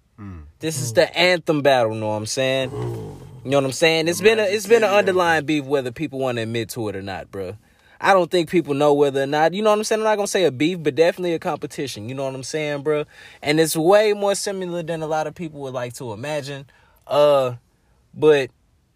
This 0.59 0.83
is 0.83 0.93
the 0.93 1.17
anthem 1.17 1.63
battle, 1.63 1.95
you 1.95 2.01
know 2.01 2.09
what 2.09 2.17
I'm 2.17 2.27
saying? 2.27 2.73
You 2.73 3.51
know 3.51 3.59
what 3.59 3.65
I'm 3.67 3.73
saying? 3.73 4.09
It's 4.09 4.21
been 4.21 4.41
a 4.41 4.43
it's 4.43 4.67
been 4.67 4.83
an 4.83 4.91
underlying 4.91 5.45
beef 5.47 5.65
whether 5.65 5.93
people 5.93 6.19
want 6.19 6.39
to 6.39 6.43
admit 6.43 6.71
to 6.71 6.89
it 6.89 6.97
or 6.97 7.03
not, 7.03 7.31
bro. 7.31 7.57
I 8.01 8.13
don't 8.15 8.33
think 8.33 8.51
people 8.51 8.75
know 8.75 8.95
whether 8.95 9.23
or 9.23 9.27
not, 9.27 9.55
you 9.55 9.63
know 9.63 9.71
what 9.71 9.79
I'm 9.79 9.85
saying? 9.85 10.01
I'm 10.01 10.05
not 10.05 10.17
gonna 10.17 10.27
say 10.27 10.45
a 10.45 10.51
beef, 10.51 10.83
but 10.83 10.97
definitely 10.97 11.35
a 11.35 11.39
competition. 11.39 12.09
You 12.09 12.17
know 12.17 12.25
what 12.25 12.35
I'm 12.35 12.43
saying, 12.43 12.83
bro? 12.83 13.05
And 13.43 13.61
it's 13.61 13.77
way 13.77 14.13
more 14.13 14.35
similar 14.35 14.83
than 14.83 15.03
a 15.03 15.07
lot 15.07 15.29
of 15.29 15.37
people 15.37 15.61
would 15.61 15.75
like 15.75 15.93
to 15.95 16.13
imagine. 16.13 16.67
Uh, 17.07 17.55
but 18.13 18.51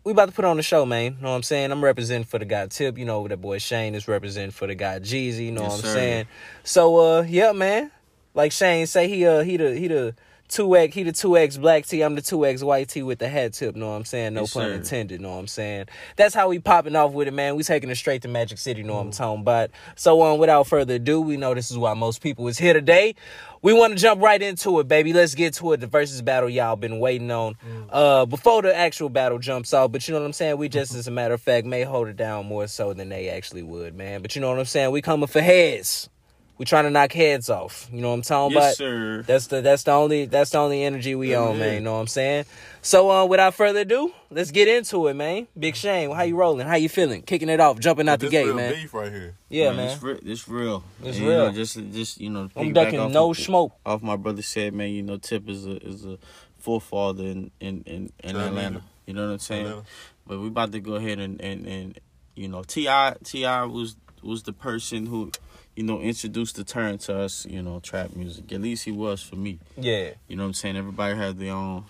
we 0.06 0.12
about 0.12 0.28
to 0.28 0.32
put 0.32 0.44
on 0.44 0.56
the 0.56 0.62
show, 0.62 0.86
man. 0.86 1.16
You 1.16 1.20
know 1.20 1.30
what 1.30 1.34
I'm 1.34 1.42
saying? 1.42 1.72
I'm 1.72 1.82
representing 1.82 2.26
for 2.26 2.38
the 2.38 2.44
guy 2.44 2.68
Tip. 2.68 2.96
You 2.96 3.04
know 3.04 3.26
that 3.26 3.38
boy 3.38 3.58
Shane 3.58 3.96
is 3.96 4.06
representing 4.06 4.52
for 4.52 4.68
the 4.68 4.76
guy 4.76 5.00
Jeezy. 5.00 5.46
You 5.46 5.50
know 5.52 5.62
Yes, 5.62 5.72
what 5.72 5.78
I'm 5.78 5.84
sir. 5.84 5.94
saying? 5.94 6.26
So, 6.62 6.96
uh, 6.98 7.22
yeah, 7.22 7.50
man. 7.50 7.90
Like 8.32 8.52
Shane 8.52 8.86
say, 8.86 9.08
he 9.08 9.26
uh 9.26 9.42
he 9.42 9.56
the 9.56 9.76
he 9.76 9.88
the 9.88 10.14
two 10.48 10.76
X 10.76 10.94
he 10.94 11.02
the 11.02 11.12
two 11.12 11.36
X 11.36 11.56
black 11.56 11.86
tee. 11.86 12.02
I'm 12.02 12.14
the 12.14 12.22
two 12.22 12.44
X 12.46 12.62
white 12.62 12.88
tee 12.88 13.02
with 13.02 13.18
the 13.18 13.28
hat 13.28 13.52
tip. 13.54 13.76
Know 13.76 13.90
what 13.90 13.96
I'm 13.96 14.04
saying? 14.04 14.34
No 14.34 14.42
Yes, 14.42 14.52
pun 14.54 14.62
sir. 14.62 14.72
intended. 14.74 15.20
Know 15.20 15.30
what 15.32 15.38
I'm 15.38 15.46
saying? 15.46 15.86
That's 16.16 16.34
how 16.34 16.48
we 16.48 16.58
popping 16.58 16.96
off 16.96 17.12
with 17.12 17.28
it, 17.28 17.34
man. 17.34 17.56
We 17.56 17.62
taking 17.62 17.90
it 17.90 17.96
straight 17.96 18.22
to 18.22 18.28
Magic 18.28 18.58
City. 18.58 18.82
Know 18.82 18.94
what 18.94 19.00
I'm 19.00 19.10
talking 19.10 19.40
about? 19.42 19.70
So, 19.96 20.22
um, 20.22 20.38
without 20.38 20.66
further 20.66 20.94
ado, 20.94 21.20
we 21.20 21.36
know 21.36 21.54
this 21.54 21.70
is 21.70 21.78
why 21.78 21.94
most 21.94 22.20
people 22.22 22.46
is 22.48 22.58
here 22.58 22.72
today. 22.72 23.14
We 23.62 23.72
want 23.72 23.94
to 23.94 23.98
jump 23.98 24.22
right 24.22 24.40
into 24.40 24.78
it, 24.80 24.86
baby. 24.86 25.12
Let's 25.12 25.34
get 25.34 25.54
to 25.54 25.72
it. 25.72 25.80
The 25.80 25.86
versus 25.88 26.22
battle 26.22 26.48
y'all 26.48 26.76
been 26.76 27.00
waiting 27.00 27.30
on. 27.30 27.56
Uh, 27.90 28.24
before 28.26 28.62
the 28.62 28.74
actual 28.76 29.08
battle 29.08 29.38
jumps 29.38 29.74
off, 29.74 29.90
but 29.90 30.06
you 30.06 30.14
know 30.14 30.20
what 30.20 30.26
I'm 30.26 30.32
saying. 30.32 30.56
We 30.58 30.68
just, 30.68 30.94
as 30.94 31.08
a 31.08 31.10
matter 31.10 31.34
of 31.34 31.40
fact, 31.42 31.66
may 31.66 31.82
hold 31.82 32.06
it 32.08 32.16
down 32.16 32.46
more 32.46 32.68
so 32.68 32.92
than 32.92 33.08
they 33.08 33.28
actually 33.28 33.62
would, 33.62 33.94
man. 33.96 34.22
But 34.22 34.36
you 34.36 34.40
know 34.40 34.50
what 34.50 34.58
I'm 34.58 34.66
saying. 34.66 34.92
We 34.92 35.02
coming 35.02 35.26
for 35.26 35.40
heads. 35.40 36.08
We 36.58 36.64
trying 36.64 36.84
to 36.84 36.90
knock 36.90 37.12
heads 37.12 37.50
off. 37.50 37.86
You 37.92 38.00
know 38.00 38.08
what 38.08 38.14
I'm 38.14 38.22
talking 38.22 38.56
about? 38.56 38.74
Sir. 38.76 39.22
That's 39.26 39.48
the 39.48 39.60
that's 39.60 39.82
the 39.82 39.90
only 39.92 40.24
that's 40.24 40.50
the 40.50 40.58
only 40.58 40.84
energy 40.84 41.14
we 41.14 41.34
on, 41.34 41.58
man. 41.58 41.74
You 41.74 41.80
know 41.80 41.92
what 41.94 42.00
I'm 42.00 42.06
saying? 42.06 42.46
So 42.80 43.10
uh, 43.10 43.26
without 43.26 43.52
further 43.54 43.80
ado, 43.80 44.10
let's 44.30 44.50
get 44.52 44.66
into 44.66 45.06
it, 45.08 45.14
man. 45.14 45.48
Big 45.58 45.76
Shane, 45.76 46.10
how 46.12 46.22
you 46.22 46.34
rolling? 46.36 46.66
How 46.66 46.76
you 46.76 46.88
feeling? 46.88 47.20
Kicking 47.22 47.50
it 47.50 47.60
off, 47.60 47.78
jumping 47.78 48.08
out 48.08 48.20
the 48.20 48.26
this 48.26 48.30
gate, 48.30 48.46
real 48.46 48.54
man. 48.54 48.72
beef 48.72 48.94
right 48.94 49.12
here. 49.12 49.34
Yeah, 49.50 49.68
Man, 49.68 49.76
man. 49.76 49.88
It's, 49.90 50.02
re- 50.02 50.20
it's 50.22 50.48
real. 50.48 50.82
It's 51.02 51.18
And, 51.18 51.26
real. 51.26 51.40
You 51.42 51.46
know, 51.48 51.52
just, 51.52 51.74
just 51.92 52.20
you 52.20 52.30
know, 52.30 52.40
I'm 52.40 52.48
piggyback 52.50 52.74
ducking 52.74 53.00
off 53.00 53.12
no 53.12 53.30
of- 53.32 53.36
smoke. 53.38 53.72
Off 53.84 54.02
my 54.02 54.16
brother 54.16 54.40
said, 54.42 54.72
man, 54.72 54.90
you 54.90 55.02
know, 55.02 55.18
Tip 55.18 55.48
is 55.50 55.66
a 55.66 55.76
is 55.86 56.06
a 56.06 56.16
forefather 56.58 57.24
in 57.24 57.50
in 57.60 57.82
in, 57.86 58.12
in 58.24 58.30
Atlanta. 58.30 58.46
Atlanta. 58.48 58.82
You 59.06 59.12
know 59.14 59.26
what 59.26 59.32
I'm 59.32 59.38
saying? 59.40 59.66
Atlanta. 59.66 59.86
But 60.26 60.40
we 60.40 60.46
about 60.48 60.72
to 60.72 60.80
go 60.80 60.94
ahead 60.94 61.18
and 61.18 61.38
and 61.42 61.66
and 61.66 62.00
you 62.34 62.48
know, 62.48 62.62
T.I 62.62 63.16
T.I 63.24 63.64
was 63.64 63.96
was 64.22 64.42
the 64.44 64.54
person 64.54 65.04
who. 65.06 65.30
You 65.76 65.82
know, 65.84 66.00
introduced 66.00 66.56
the 66.56 66.64
term 66.64 66.96
to 66.98 67.18
us, 67.18 67.44
you 67.46 67.60
know, 67.62 67.80
trap 67.80 68.16
music. 68.16 68.50
At 68.52 68.62
least 68.62 68.84
he 68.84 68.92
was 68.92 69.22
for 69.22 69.36
me. 69.36 69.58
Yeah, 69.76 70.12
You 70.26 70.36
know 70.36 70.44
what 70.44 70.48
I'm 70.48 70.54
saying? 70.54 70.76
Everybody 70.76 71.14
had 71.16 71.38
their 71.38 71.52
own 71.52 71.84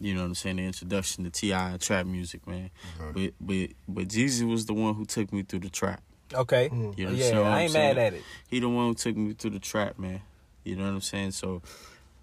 You 0.00 0.14
know 0.14 0.22
what 0.22 0.26
I'm 0.26 0.34
saying? 0.34 0.56
The 0.56 0.64
introduction 0.64 1.22
to 1.24 1.30
T.I 1.30 1.70
and 1.70 1.80
trap 1.80 2.04
music, 2.04 2.46
man. 2.48 2.70
Uh-huh. 2.98 3.12
But 3.14 3.32
but 3.40 3.68
but 3.86 4.08
Jeezy 4.08 4.48
was 4.48 4.66
the 4.66 4.74
one 4.74 4.94
who 4.94 5.04
took 5.04 5.32
me 5.32 5.42
through 5.44 5.60
the 5.60 5.70
trap. 5.70 6.02
Okay. 6.32 6.68
Hmm. 6.68 6.76
You 6.76 6.90
oh, 6.90 6.94
Yeah, 6.96 7.06
understand 7.08 7.38
what 7.38 7.46
I 7.46 7.50
I'm 7.54 7.62
ain't 7.62 7.72
saying? 7.72 7.96
mad 7.96 8.06
at 8.06 8.14
it. 8.14 8.22
He 8.48 8.58
the 8.60 8.68
one 8.68 8.88
who 8.88 8.94
took 8.94 9.16
me 9.16 9.32
through 9.34 9.50
the 9.52 9.60
trap, 9.60 9.98
man. 9.98 10.20
You 10.64 10.74
know 10.76 10.82
what 10.84 10.90
I'm 10.94 11.00
saying? 11.00 11.30
So 11.30 11.62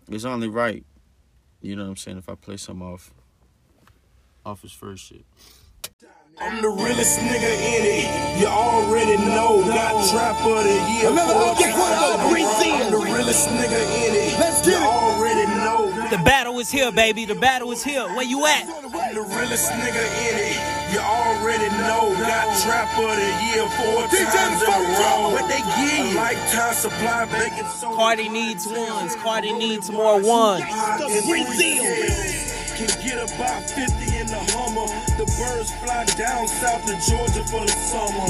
it's 0.09 0.25
only 0.25 0.49
right. 0.49 0.83
You 1.61 1.75
know 1.77 1.83
what 1.83 1.89
I'm 1.91 1.97
saying? 1.97 2.17
If 2.17 2.27
I 2.27 2.35
play 2.35 2.57
some 2.57 2.81
off 2.81 3.13
off 4.45 4.63
his 4.63 4.71
first 4.73 5.05
shit. 5.05 5.23
I'm 6.39 6.61
the 6.61 6.69
realest 6.69 7.19
nigga 7.19 7.51
in 7.51 7.83
it. 7.83 8.39
You 8.39 8.47
already 8.47 9.17
know. 9.17 9.63
Got 9.67 10.09
trap 10.09 10.39
of 10.45 10.63
the 10.63 10.73
year. 10.91 11.11
Another 11.11 11.59
get 11.59 11.77
what 11.77 11.91
up, 11.91 12.29
Green 12.29 12.47
I'm 12.47 12.91
the 12.91 12.97
realest 12.97 13.49
nigga 13.49 13.81
in 14.05 14.15
it. 14.15 14.39
Let's 14.39 14.65
get 14.65 14.79
you 14.79 14.87
already 14.87 15.45
know. 15.47 15.91
The 16.09 16.17
battle 16.23 16.59
is 16.59 16.71
here, 16.71 16.91
baby. 16.91 17.25
The 17.25 17.35
battle 17.35 17.71
is 17.71 17.83
here. 17.83 18.07
Where 18.15 18.23
you 18.23 18.45
at? 18.45 18.63
I'm 18.63 19.15
the 19.15 19.21
realest 19.21 19.71
nigga 19.71 20.03
in 20.29 20.35
it. 20.39 20.93
You 20.93 20.99
already 20.99 21.69
know. 21.83 22.15
Got 22.17 22.47
trap 22.63 22.89
of 22.97 23.15
the 23.15 23.31
year 23.51 23.67
four 23.77 24.07
times 24.07 24.61
in 24.61 24.69
a 24.69 24.79
row. 24.99 25.29
What 25.31 25.47
they 25.47 25.61
give 25.61 26.11
you? 26.11 26.15
Lifetime 26.15 26.73
supply, 26.73 27.25
making 27.31 27.65
so 27.67 27.93
Cartie 27.95 28.29
needs 28.29 28.67
ones. 28.67 29.15
Cartie 29.17 29.53
needs 29.53 29.91
more 29.91 30.21
ones. 30.21 30.63
Can 32.75 32.87
get 33.05 33.35
about 33.35 33.63
50 33.63 33.83
in 33.83 33.85
the 33.85 33.89
Hummer. 34.07 34.20
The 35.61 35.67
birds 35.67 35.83
fly 35.83 36.05
down 36.17 36.47
south 36.47 36.85
to 36.87 36.93
Georgia 37.05 37.43
for 37.45 37.61
the 37.61 37.71
summer. 37.85 38.25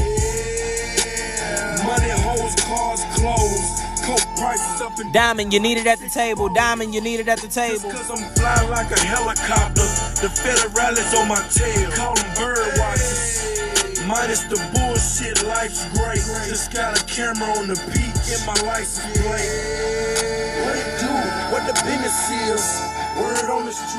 Money, 1.87 2.11
hoes, 2.27 2.55
cars, 2.67 3.05
clothes. 3.15 3.71
Coke 4.03 4.35
prices 4.35 4.81
up 4.81 4.99
and 4.99 5.13
Diamond, 5.13 5.53
you 5.53 5.61
need 5.61 5.77
it 5.77 5.87
at 5.87 5.99
the 5.99 6.09
table. 6.09 6.49
Diamond, 6.49 6.93
you 6.93 6.99
need 6.99 7.21
it 7.21 7.29
at 7.29 7.39
the 7.39 7.47
table. 7.47 7.89
Cause 7.89 8.11
I'm 8.11 8.35
flying 8.35 8.69
like 8.69 8.91
a 8.91 8.99
helicopter. 8.99 9.87
The 10.19 10.27
federales 10.27 11.15
on 11.21 11.29
my 11.29 11.41
tail. 11.47 11.91
Call 11.91 12.15
them 12.15 12.35
bird 12.35 12.77
watchers. 12.77 14.03
Minus 14.05 14.43
the 14.43 14.59
bullshit, 14.75 15.41
life's 15.47 15.85
great. 15.97 16.19
Just 16.49 16.73
got 16.73 17.01
a 17.01 17.05
camera 17.05 17.47
on 17.59 17.67
the 17.67 17.79
peak 17.93 18.11
in 18.27 18.45
my 18.45 18.59
license 18.67 19.17
plate. 19.21 20.20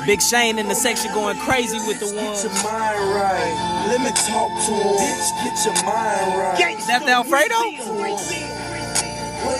Big 0.06 0.20
Shane 0.20 0.58
in 0.58 0.68
the 0.68 0.74
section 0.74 1.12
going 1.14 1.38
crazy 1.38 1.78
with 1.86 1.98
the 2.00 2.06
Get 2.06 2.16
ones. 2.24 2.42
your 2.44 2.52
mind 2.52 3.14
right. 3.14 3.86
Let 3.88 4.00
me 4.00 4.10
talk 4.10 4.50
to 4.50 4.74
him. 4.74 4.96
Bitch, 4.98 5.30
get 5.44 5.64
your 5.64 5.74
mind 5.86 6.34
right. 6.36 6.76
Is 6.78 6.86
that 6.88 7.04
the 7.04 7.12
Alfredo? 7.12 7.54
What 7.54 7.70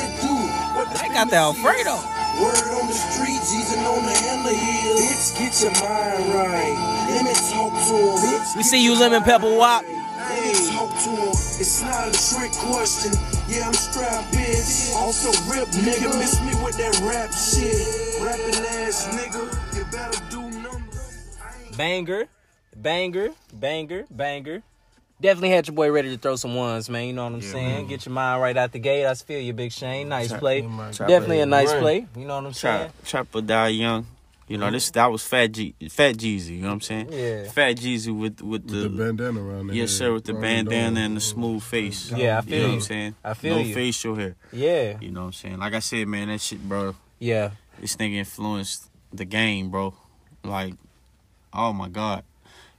it 0.01 0.21
do? 0.21 0.35
What 0.77 0.89
They 1.01 1.09
got 1.09 1.31
the 1.31 1.37
Alfredo. 1.37 1.97
Word 2.43 2.71
on 2.81 2.87
the 2.89 2.95
street, 2.95 3.41
Jesus 3.41 3.77
on 3.77 4.05
the 4.05 4.13
end 4.13 4.47
of 4.47 4.53
hill. 4.53 4.97
Bitch, 4.97 5.33
get 5.39 5.63
your 5.63 5.73
mind 5.81 6.35
right. 6.35 6.77
Let 7.11 7.25
me 7.25 7.33
talk 7.35 7.73
to 7.73 7.95
him. 7.95 8.19
Bitch, 8.41 8.57
We 8.57 8.63
see 8.63 8.83
you, 8.83 8.95
Lemon 8.99 9.23
Pepper 9.23 9.51
Wop. 9.57 9.85
Right. 10.23 10.45
Let 10.45 10.63
me 10.63 10.71
talk 10.73 10.91
to 11.05 11.11
him. 11.11 11.29
It's 11.29 11.83
not 11.83 12.09
a 12.09 12.13
trick 12.13 12.53
question. 12.53 13.13
Yeah, 13.49 13.67
I'm 13.67 13.75
strapped, 13.75 14.33
bitch. 14.33 14.95
Also 14.95 15.31
rip, 15.51 15.69
nigga. 15.69 16.19
Miss 16.19 16.41
me 16.43 16.55
with 16.65 16.77
that 16.79 16.99
rap 17.03 17.33
shit. 17.33 18.23
Rapping 18.23 18.65
ass 18.87 19.09
nigga. 19.09 19.77
You 19.77 19.85
better 19.91 20.21
do 20.31 20.41
numbers. 20.61 21.39
Banger, 21.77 22.27
banger, 22.77 23.31
banger, 23.53 24.05
banger. 24.11 24.63
Definitely 25.21 25.51
had 25.51 25.69
your 25.69 25.77
boy 25.77 25.91
ready 25.93 26.11
to 26.11 26.19
throw 26.19 26.35
some 26.35 26.57
ones, 26.57 26.91
man. 26.91 27.07
You 27.07 27.13
know 27.13 27.23
what 27.25 27.35
I'm 27.35 27.43
saying? 27.43 27.87
Get 27.87 28.07
your 28.07 28.13
mind 28.13 28.43
right 28.43 28.57
out 28.57 28.73
the 28.73 28.81
gate. 28.81 29.07
I 29.07 29.15
feel 29.15 29.39
you, 29.41 29.53
Big 29.53 29.71
Shane. 29.71 30.09
Nice 30.09 30.33
play. 30.33 30.63
Definitely 30.63 31.41
a 31.41 31.47
nice 31.47 31.71
Right. 31.71 31.81
play. 31.81 32.07
You 32.17 32.27
know 32.27 32.37
what 32.37 32.47
I'm 32.47 32.53
saying? 32.53 32.91
Trap, 33.05 33.05
Trapper 33.31 33.41
die 33.41 33.69
young. 33.69 34.07
You 34.49 34.59
know 34.59 34.71
this 34.71 34.91
that 34.91 35.07
was 35.11 35.23
Fat 35.25 35.53
G, 35.53 35.75
Fat 35.89 36.17
Jeezy. 36.17 36.57
You 36.57 36.63
know 36.63 36.69
what 36.69 36.75
I'm 36.75 36.81
saying? 36.83 37.09
Yeah. 37.13 37.45
Fat 37.51 37.77
Jeezy 37.77 38.17
with 38.17 38.43
with 38.43 38.67
the, 38.69 38.89
The 38.89 38.89
bandana 38.91 39.41
around 39.43 39.69
there. 39.69 39.77
yes 39.77 39.93
sir 39.93 40.13
with 40.13 40.25
the 40.25 40.35
bandana 40.35 41.01
and 41.01 41.17
the 41.17 41.21
smooth 41.21 41.63
face. 41.63 42.11
Yeah, 42.11 42.37
I 42.39 42.41
You 42.41 42.43
feel 42.43 42.59
know 42.63 42.69
what. 42.69 42.75
I'm 42.75 42.81
saying? 42.81 43.15
I 43.25 43.35
feel 43.35 43.55
no 43.57 43.63
you. 43.63 43.75
facial 43.75 44.15
hair. 44.15 44.37
Yeah, 44.53 44.99
You 45.01 45.11
know 45.11 45.21
what 45.21 45.27
I'm 45.27 45.33
saying? 45.33 45.59
Like 45.59 45.75
I 45.75 45.79
said, 45.79 46.07
man, 46.09 46.29
that 46.29 46.41
shit, 46.41 46.61
bro. 46.69 46.95
yeah. 47.19 47.51
This 47.81 47.97
nigga 47.97 48.17
influenced 48.17 48.91
the 49.13 49.25
game, 49.25 49.71
bro. 49.71 49.95
Like, 50.45 50.75
oh 51.53 51.73
my 51.73 51.89
god, 51.89 52.23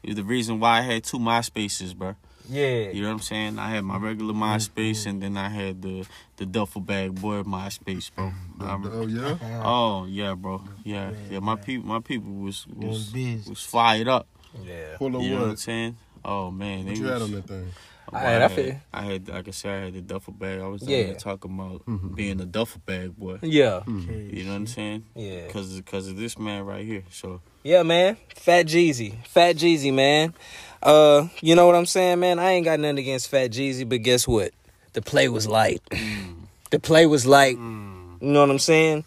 it 0.04 0.16
the 0.16 0.24
reason 0.24 0.60
why 0.60 0.80
I 0.80 0.82
had 0.82 1.04
two 1.04 1.18
MySpaces, 1.18 1.96
bro. 1.96 2.16
Yeah. 2.50 2.90
You 2.92 3.02
know 3.02 3.08
what 3.08 3.14
I'm 3.16 3.20
saying? 3.22 3.58
I 3.58 3.70
had 3.70 3.84
my 3.86 3.98
regular 3.98 4.34
MySpace 4.34 4.92
mm-hmm. 5.02 5.10
and 5.10 5.24
then 5.24 5.38
I 5.38 5.48
had 5.50 5.82
the 5.82 6.06
the 6.38 6.46
duffel 6.46 6.82
bag 6.82 7.16
boy 7.20 7.42
MySpace, 7.44 8.12
bro. 8.14 8.26
Mm-hmm. 8.26 8.53
I'm- 8.64 8.90
Oh 8.92 9.08
yeah. 9.08 9.38
oh 9.64 10.06
yeah, 10.06 10.34
bro. 10.36 10.62
Yeah, 10.84 11.12
yeah. 11.30 11.40
My 11.40 11.56
people, 11.56 11.88
my 11.88 12.00
people 12.00 12.32
was 12.34 12.66
was 12.68 13.08
business. 13.12 13.48
was 13.48 13.62
fired 13.64 14.08
up. 14.08 14.28
Yeah. 14.64 14.98
Full 14.98 15.16
of 15.16 15.22
You 15.24 15.32
know 15.32 15.42
what 15.42 15.50
I'm 15.50 15.56
saying? 15.58 15.98
Oh 16.24 16.52
man, 16.52 16.86
What 16.86 16.96
they 16.96 17.02
you 17.02 17.06
had 17.08 17.22
on 17.22 17.32
that 17.32 17.48
thing? 17.48 17.72
Oh, 18.12 18.18
Alright, 18.18 18.36
I 18.36 18.42
had- 18.42 18.52
feel 18.52 18.66
you. 18.66 18.80
I 18.94 19.02
had, 19.02 19.30
like 19.30 19.48
I 19.48 19.52
said, 19.52 19.72
I 19.82 19.86
had 19.86 19.94
the 19.94 20.02
duffel 20.02 20.34
bag. 20.34 20.60
I 20.60 20.68
was 20.68 20.84
Yeah. 20.88 21.14
talking 21.14 21.54
about 21.58 21.86
mm-hmm. 21.88 22.14
being 22.14 22.40
a 22.42 22.46
duffel 22.46 22.82
bag 22.86 23.18
boy. 23.18 23.40
Yeah. 23.42 23.82
You 23.88 23.94
know 23.94 24.00
mm-hmm. 24.02 24.50
what 24.50 24.56
I'm 24.56 24.68
saying? 24.68 25.06
Yeah. 25.16 25.48
Cause, 25.48 25.82
cause 25.86 26.08
of 26.10 26.18
this 26.18 26.38
man 26.38 26.64
right 26.66 26.86
here. 26.86 27.04
So 27.10 27.42
Yeah, 27.64 27.84
man. 27.84 28.18
Fat 28.36 28.68
Jeezy. 28.68 29.26
Fat 29.26 29.56
Jeezy, 29.56 29.94
man. 29.94 30.34
Uh, 30.82 31.28
you 31.42 31.56
know 31.56 31.66
what 31.66 31.76
I'm 31.76 31.86
saying, 31.86 32.20
man? 32.20 32.40
I 32.40 32.52
ain't 32.52 32.66
got 32.66 32.80
nothing 32.80 33.00
against 33.00 33.30
Fat 33.30 33.52
Jeezy, 33.52 33.88
but 33.88 34.02
guess 34.04 34.28
what? 34.28 34.52
The 34.94 35.02
play 35.02 35.28
was 35.30 35.48
light. 35.48 35.82
Mm. 35.90 36.36
the 36.70 36.80
play 36.80 37.06
was 37.06 37.26
light. 37.26 37.58
Mm. 37.58 37.93
You 38.24 38.32
know 38.32 38.40
what 38.40 38.52
I'm 38.52 38.60
saying? 38.60 39.04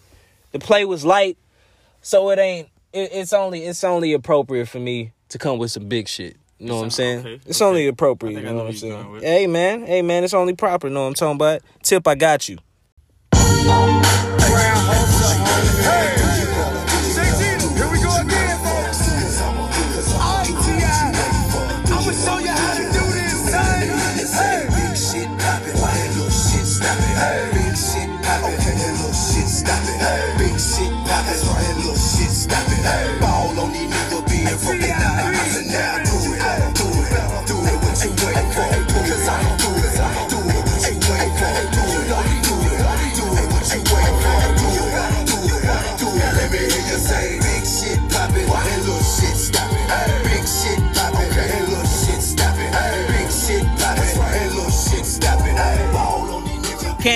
The 0.52 0.58
play 0.58 0.84
was 0.84 1.02
light, 1.02 1.38
so 2.02 2.28
it 2.30 2.38
ain't. 2.38 2.68
It, 2.92 3.08
it's 3.12 3.32
only. 3.32 3.64
It's 3.64 3.82
only 3.82 4.12
appropriate 4.12 4.68
for 4.68 4.78
me 4.78 5.12
to 5.30 5.38
come 5.38 5.58
with 5.58 5.70
some 5.70 5.88
big 5.88 6.06
shit. 6.06 6.36
You 6.58 6.68
know 6.68 6.76
what 6.76 6.84
I'm 6.84 6.90
saying? 6.90 7.20
Okay, 7.20 7.40
It's 7.46 7.62
okay. 7.62 7.68
only 7.68 7.86
appropriate. 7.86 8.34
You 8.34 8.42
know 8.42 8.50
know 8.52 8.64
what 8.64 8.66
I'm 8.66 8.76
saying? 8.76 9.20
Hey, 9.22 9.46
man. 9.46 9.86
Hey, 9.86 10.02
man. 10.02 10.22
It's 10.22 10.34
only 10.34 10.54
proper. 10.54 10.88
You 10.88 10.94
know 10.94 11.02
what 11.02 11.08
I'm 11.08 11.14
talking 11.14 11.36
about? 11.36 11.62
Tip, 11.82 12.06
I 12.06 12.14
got 12.14 12.46
you. 12.48 12.58
Here 13.32 13.42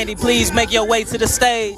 these. 0.06 0.16
Candy, 0.16 0.16
please 0.16 0.52
make 0.52 0.72
your 0.72 0.86
way 0.86 1.04
to 1.04 1.18
the 1.18 1.26
stage. 1.26 1.76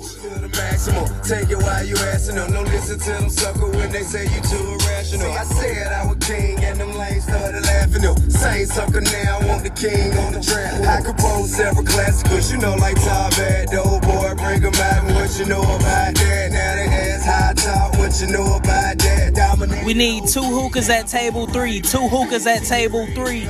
maximum. 0.56 1.06
Take 1.22 1.50
it 1.50 1.56
while 1.56 1.84
you 1.84 1.96
asking 1.96 2.36
them. 2.36 2.52
Don't 2.52 2.66
listen 2.66 2.98
to 2.98 3.10
them 3.10 3.30
sucker 3.30 3.68
when 3.70 3.90
they 3.90 4.02
say 4.02 4.24
you 4.24 4.40
too 4.42 4.76
irrational. 4.84 5.32
I 5.32 5.44
said 5.44 5.92
I 5.92 6.06
was 6.06 6.18
king 6.26 6.58
and 6.64 6.78
them 6.80 6.92
lanes 6.96 7.24
started 7.24 7.62
laughing 7.64 8.02
them. 8.02 8.16
Same 8.30 8.66
sucker 8.66 9.00
now, 9.00 9.38
I 9.40 9.46
want 9.46 9.62
the 9.64 9.70
king 9.70 10.12
on 10.18 10.32
the 10.34 10.40
track. 10.40 10.74
I 10.86 11.00
compose 11.02 11.54
several 11.54 11.84
classicals, 11.84 12.52
you 12.52 12.58
know, 12.58 12.74
like 12.76 12.96
Top 12.96 13.30
Bad, 13.36 13.68
the 13.70 13.82
old 13.82 14.02
boy, 14.02 14.34
bring 14.36 14.64
'em 14.64 14.74
out. 14.74 15.04
and 15.04 15.14
What 15.14 15.38
you 15.38 15.46
know 15.46 15.62
about 15.62 16.14
that? 16.14 16.52
Now 16.52 16.74
they 16.76 16.86
ask 16.86 17.24
high 17.24 17.54
top, 17.54 17.98
what 17.98 18.20
you 18.20 18.26
know 18.28 18.56
about 18.56 18.98
that? 18.98 19.34
Dominate. 19.34 19.84
We 19.84 19.94
need 19.94 20.28
two 20.28 20.42
hookahs 20.42 20.90
at 20.90 21.08
table 21.08 21.46
three. 21.46 21.80
Two 21.80 22.08
hookahs 22.08 22.46
at 22.46 22.64
table 22.64 23.06
three. 23.14 23.48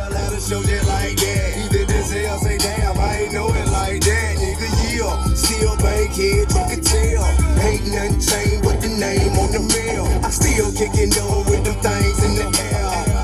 Yeah. 5.83 6.07
Still 6.07 6.47
bankhead, 6.47 6.49
you 6.49 6.65
can 6.71 6.81
tell. 6.83 7.25
Ain't 7.67 7.87
nothing 7.91 8.21
changed 8.21 8.67
with 8.67 8.81
the 8.83 8.89
name 8.89 9.33
on 9.39 9.51
the 9.53 9.61
mail. 9.75 10.05
I 10.25 10.31
still 10.31 10.71
kicking 10.73 11.11
door 11.11 11.45
with 11.45 11.65
them 11.65 11.77
things 11.83 12.19
in 12.25 12.35
the 12.37 12.47
air. 12.47 12.83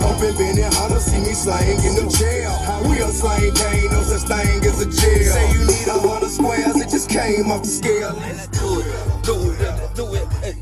Open 0.09 0.35
Benny 0.37 0.63
Hunter, 0.63 1.01
see 1.01 1.19
me 1.21 1.33
slang 1.35 1.79
in 1.85 1.95
the 1.95 2.07
jail. 2.19 2.55
We 2.89 2.99
a 2.99 3.09
slang 3.09 3.53
gang, 3.55 3.91
no 3.93 4.03
such 4.03 4.29
thing 4.29 4.65
as 4.65 4.81
a 4.81 4.87
jail. 4.87 5.33
Say 5.33 5.53
you 5.53 5.67
need 5.67 5.87
a 5.89 5.99
hundred 6.09 6.31
squares, 6.31 6.77
it 6.77 6.89
just 6.91 7.09
came 7.11 7.51
off 7.51 7.63
the 7.63 7.69
scale. 7.69 8.15
Let's 8.15 8.47
do 8.49 8.81
it, 8.81 8.87
do 9.25 9.37
it, 9.53 9.95
do 9.97 10.15
it. 10.15 10.57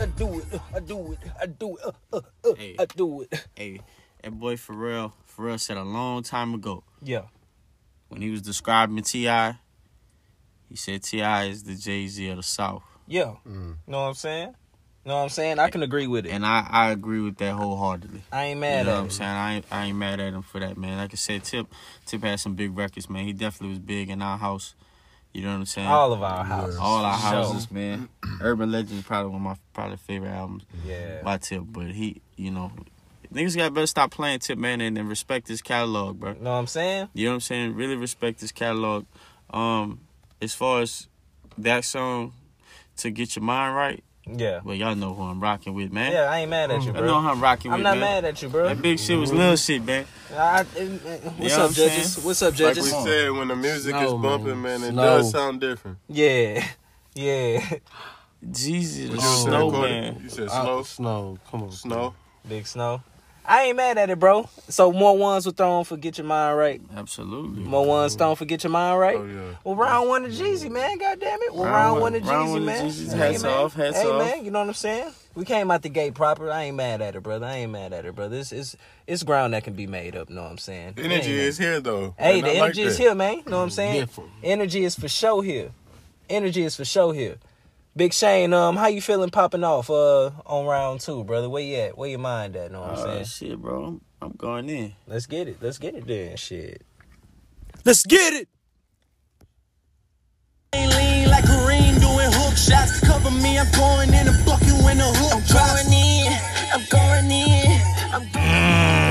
I 0.00 0.06
do 0.06 0.38
it. 0.38 0.60
I 0.74 0.80
do 0.80 1.12
it. 1.12 1.18
I 1.42 1.46
do 1.46 1.76
it. 1.76 1.82
Uh, 1.84 1.92
uh, 2.12 2.20
uh, 2.44 2.54
Hey. 2.56 2.76
I 2.78 2.84
do 2.86 3.22
it. 3.22 3.46
hey, 3.56 3.80
that 4.22 4.32
boy 4.38 4.54
Pharrell, 4.54 5.12
Pharrell 5.36 5.58
said 5.58 5.76
a 5.76 5.82
long 5.84 6.22
time 6.22 6.54
ago 6.54 6.84
Yeah. 7.02 7.22
when 8.08 8.22
he 8.22 8.30
was 8.30 8.40
describing 8.42 9.02
T.I, 9.02 9.58
he 10.68 10.76
said 10.76 11.02
T.I 11.02 11.44
is 11.46 11.62
the 11.64 11.74
Jay 11.74 12.06
Z 12.06 12.28
of 12.28 12.36
the 12.36 12.42
South. 12.42 12.82
Yeah. 13.06 13.34
You 13.46 13.76
know 13.86 14.00
what 14.02 14.08
I'm 14.08 14.14
saying? 14.14 14.48
You 15.04 15.08
know 15.10 15.16
what 15.16 15.22
I'm 15.22 15.28
saying? 15.30 15.58
I 15.58 15.70
can 15.70 15.82
agree 15.82 16.06
with 16.06 16.26
it. 16.26 16.30
And 16.30 16.44
I, 16.44 16.66
I 16.68 16.90
agree 16.90 17.20
with 17.20 17.38
that 17.38 17.54
wholeheartedly. 17.54 18.20
I 18.30 18.44
ain't 18.46 18.60
mad 18.60 18.80
You 18.80 18.84
know 18.84 18.90
at 18.90 18.94
what 18.96 19.04
I'm 19.04 19.10
saying? 19.10 19.30
I 19.30 19.54
ain't, 19.54 19.64
I 19.70 19.84
ain't 19.86 19.96
mad 19.96 20.20
at 20.20 20.34
him 20.34 20.42
for 20.42 20.60
that, 20.60 20.76
man. 20.76 20.98
Like 20.98 21.12
I 21.12 21.16
said, 21.16 21.44
Tip 21.44 21.66
Tip 22.04 22.22
had 22.22 22.40
some 22.40 22.54
big 22.54 22.76
records, 22.76 23.08
man. 23.08 23.24
He 23.24 23.32
definitely 23.32 23.70
was 23.70 23.78
big 23.78 24.10
in 24.10 24.20
our 24.20 24.36
house. 24.36 24.74
You 25.32 25.42
know 25.42 25.50
what 25.50 25.58
I'm 25.60 25.66
saying? 25.66 25.86
All 25.88 26.12
of 26.12 26.22
our 26.22 26.44
houses. 26.44 26.76
All 26.78 27.04
our 27.04 27.14
for 27.14 27.20
sure. 27.20 27.30
houses, 27.30 27.70
man. 27.70 28.08
Urban 28.42 28.70
Legend 28.72 28.98
is 28.98 29.04
probably 29.04 29.30
one 29.30 29.40
of 29.40 29.44
my 29.44 29.56
probably 29.72 29.96
favorite 29.98 30.30
albums 30.30 30.64
Yeah. 30.84 31.22
by 31.22 31.38
Tip. 31.38 31.62
But 31.66 31.92
he, 31.92 32.20
you 32.36 32.50
know, 32.50 32.72
niggas 33.32 33.56
got 33.56 33.72
better 33.72 33.86
stop 33.86 34.10
playing 34.10 34.40
Tip, 34.40 34.58
man, 34.58 34.80
and, 34.82 34.98
and 34.98 35.08
respect 35.08 35.48
his 35.48 35.62
catalog, 35.62 36.18
bro. 36.20 36.32
You 36.32 36.40
know 36.40 36.52
what 36.52 36.58
I'm 36.58 36.66
saying? 36.66 37.08
You 37.14 37.26
know 37.26 37.30
what 37.32 37.34
I'm 37.36 37.40
saying? 37.40 37.74
Really 37.76 37.96
respect 37.96 38.40
his 38.42 38.52
catalog. 38.52 39.06
Um, 39.50 40.00
as 40.40 40.54
far 40.54 40.82
as 40.82 41.08
that 41.58 41.84
song, 41.84 42.32
to 42.98 43.10
get 43.10 43.36
your 43.36 43.44
mind 43.44 43.74
right. 43.76 44.04
Yeah. 44.30 44.60
Well, 44.62 44.74
y'all 44.74 44.94
know 44.94 45.14
who 45.14 45.22
I'm 45.22 45.40
rocking 45.40 45.72
with, 45.72 45.90
man. 45.90 46.12
Yeah, 46.12 46.30
I 46.30 46.40
ain't 46.40 46.50
mad 46.50 46.70
at 46.70 46.82
you, 46.82 46.92
bro. 46.92 47.02
I 47.02 47.06
know 47.06 47.20
who 47.22 47.28
I'm 47.28 47.40
rocking 47.40 47.70
I'm 47.72 47.78
with, 47.78 47.84
not 47.84 47.96
man. 47.98 48.22
mad 48.22 48.24
at 48.26 48.42
you, 48.42 48.48
bro. 48.50 48.68
That 48.68 48.82
big 48.82 48.98
shit 48.98 49.18
was 49.18 49.32
little 49.32 49.56
shit, 49.56 49.82
man. 49.82 50.04
I, 50.34 50.36
I- 50.36 50.62
what's 50.64 50.74
up, 50.74 50.78
what 50.78 51.52
I'm 51.68 51.72
judges? 51.72 52.12
saying? 52.12 52.26
What's 52.26 52.42
up, 52.42 52.58
Like 52.60 52.76
we 52.76 52.82
said, 52.82 53.30
when 53.32 53.48
the 53.48 53.56
music 53.56 53.94
is 53.96 54.12
bumping, 54.12 54.60
man. 54.60 54.80
man, 54.80 54.82
it 54.82 54.92
Snow. 54.92 55.02
does 55.02 55.30
sound 55.30 55.60
different. 55.60 55.98
Yeah. 56.08 56.66
Yeah. 57.14 57.78
Jesus, 58.52 59.08
What 59.10 59.16
you 59.16 59.20
said, 59.22 59.42
snow 59.44 59.70
man. 59.72 60.20
You 60.22 60.28
said 60.28 60.48
Uh, 60.50 60.82
snow. 60.84 61.38
Come 61.50 61.62
on. 61.64 61.72
snow. 61.72 62.14
Big 62.48 62.64
snow. 62.66 63.02
I 63.50 63.62
ain't 63.64 63.78
mad 63.78 63.96
at 63.96 64.10
it, 64.10 64.18
bro. 64.18 64.46
So 64.68 64.92
more 64.92 65.16
ones 65.16 65.46
were 65.46 65.52
thrown 65.52 65.84
for 65.84 65.96
get 65.96 66.18
your 66.18 66.26
mind 66.26 66.58
right. 66.58 66.82
Absolutely. 66.94 67.62
More 67.64 67.86
ones 67.86 68.14
thrown 68.14 68.36
for 68.36 68.44
get 68.44 68.62
your 68.62 68.70
mind 68.70 69.00
right. 69.00 69.16
Oh 69.16 69.24
yeah. 69.24 69.54
Well, 69.64 69.74
round 69.74 70.08
one 70.10 70.24
of 70.26 70.32
Jeezy, 70.32 70.70
man. 70.70 70.98
God 70.98 71.18
damn 71.18 71.40
it. 71.40 71.54
Well, 71.54 71.64
round, 71.64 72.00
one 72.02 72.14
of 72.14 72.28
round 72.28 72.48
Jeezy, 72.48 72.50
one 72.52 72.58
of 72.60 72.66
man. 72.66 72.86
Jeezy's. 72.86 73.12
Hey, 73.12 73.32
Hats 73.32 73.42
man. 73.42 73.52
off, 73.54 73.72
hats 73.74 73.96
hey, 73.96 74.06
off. 74.06 74.18
man. 74.22 74.44
You 74.44 74.50
know 74.50 74.58
what 74.58 74.68
I'm 74.68 74.74
saying? 74.74 75.12
We 75.34 75.46
came 75.46 75.70
out 75.70 75.80
the 75.80 75.88
gate 75.88 76.12
proper. 76.14 76.50
I 76.50 76.64
ain't 76.64 76.76
mad 76.76 77.00
at 77.00 77.16
it, 77.16 77.22
brother. 77.22 77.46
I 77.46 77.56
ain't 77.56 77.72
mad 77.72 77.94
at 77.94 78.04
it, 78.04 78.14
brother. 78.14 78.36
It's 78.36 78.52
it's, 78.52 78.76
it's 79.06 79.22
ground 79.22 79.54
that 79.54 79.64
can 79.64 79.72
be 79.72 79.86
made 79.86 80.14
up. 80.14 80.28
You 80.28 80.36
know 80.36 80.42
what 80.42 80.50
I'm 80.50 80.58
saying? 80.58 80.94
The 80.96 81.04
energy 81.04 81.30
It 81.30 81.38
ain't 81.38 81.48
is 81.48 81.56
here 81.58 81.80
though. 81.80 82.14
Hey, 82.18 82.40
And 82.40 82.46
the 82.46 82.50
I 82.50 82.52
like 82.52 82.62
energy 82.64 82.82
is 82.82 82.98
here, 82.98 83.14
man. 83.14 83.38
You 83.38 83.50
know 83.50 83.56
what 83.58 83.62
I'm 83.64 83.70
saying? 83.70 84.00
Different. 84.00 84.30
Energy 84.42 84.84
is 84.84 84.94
for 84.94 85.08
show 85.08 85.40
here. 85.40 85.70
Energy 86.28 86.64
is 86.64 86.76
for 86.76 86.84
show 86.84 87.12
here. 87.12 87.36
Big 87.98 88.12
Shane, 88.14 88.52
um, 88.52 88.76
how 88.76 88.86
you 88.86 89.02
feeling 89.02 89.28
popping 89.28 89.64
off 89.64 89.90
uh 89.90 90.30
on 90.46 90.66
round 90.66 91.00
two, 91.00 91.24
brother? 91.24 91.50
Where 91.50 91.62
you 91.64 91.76
at? 91.78 91.98
Where 91.98 92.08
your 92.08 92.20
mind 92.20 92.54
at? 92.54 92.70
Know 92.70 92.80
what 92.82 92.90
I'm 92.90 92.96
Oh, 92.98 93.04
saying? 93.04 93.24
shit, 93.24 93.58
bro. 93.60 93.84
I'm, 93.86 94.00
I'm 94.22 94.32
going 94.36 94.68
in. 94.70 94.92
Let's 95.08 95.26
get 95.26 95.48
it. 95.48 95.56
Let's 95.60 95.78
get 95.78 95.96
it 95.96 96.06
then. 96.06 96.36
Shit. 96.36 96.82
Let's 97.84 98.06
get 98.06 98.34
it. 98.34 98.48
Lean 100.74 101.28
like 101.28 101.42
Kareem 101.44 101.98
doing 102.00 102.30
hook 102.38 102.56
shots. 102.56 103.00
Cover 103.00 103.32
me, 103.32 103.58
I'm 103.58 103.66
going 103.72 104.10
in 104.10 104.28
and 104.28 104.36
fuck 104.46 104.62
you 104.62 104.76
in 104.88 104.98
the 104.98 105.10
hook. 105.18 105.32
I'm 105.34 105.42
going 105.50 105.92
in, 105.92 106.32
I'm 106.72 106.86
going 106.88 107.30
in, 107.32 107.80
I'm 108.14 108.22
going, 108.30 108.44
I'm 108.44 109.07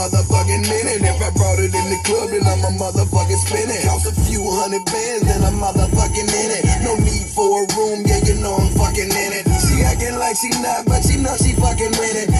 motherfucking 0.00 0.64
it. 0.64 1.04
If 1.04 1.20
I 1.20 1.30
brought 1.36 1.60
it 1.60 1.76
in 1.76 1.86
the 1.92 2.00
club, 2.08 2.30
then 2.32 2.44
I'm 2.48 2.64
a 2.64 2.72
motherfucking 2.80 3.40
spinning. 3.44 3.84
House 3.84 4.08
a 4.08 4.14
few 4.24 4.40
hundred 4.48 4.84
bands, 4.88 5.28
then 5.28 5.44
I'm 5.44 5.60
motherfucking 5.60 6.24
in 6.24 6.48
it. 6.56 6.64
No 6.80 6.96
need 6.96 7.28
for 7.28 7.44
a 7.44 7.64
room, 7.76 8.08
yeah, 8.08 8.24
you 8.24 8.40
know 8.40 8.56
I'm 8.56 8.72
fucking 8.80 9.12
in 9.12 9.30
it. 9.36 9.44
She 9.60 9.84
acting 9.84 10.16
like 10.16 10.36
she 10.40 10.48
not, 10.64 10.86
but 10.86 11.04
she 11.04 11.20
know 11.20 11.36
she 11.36 11.52
fucking. 11.52 11.92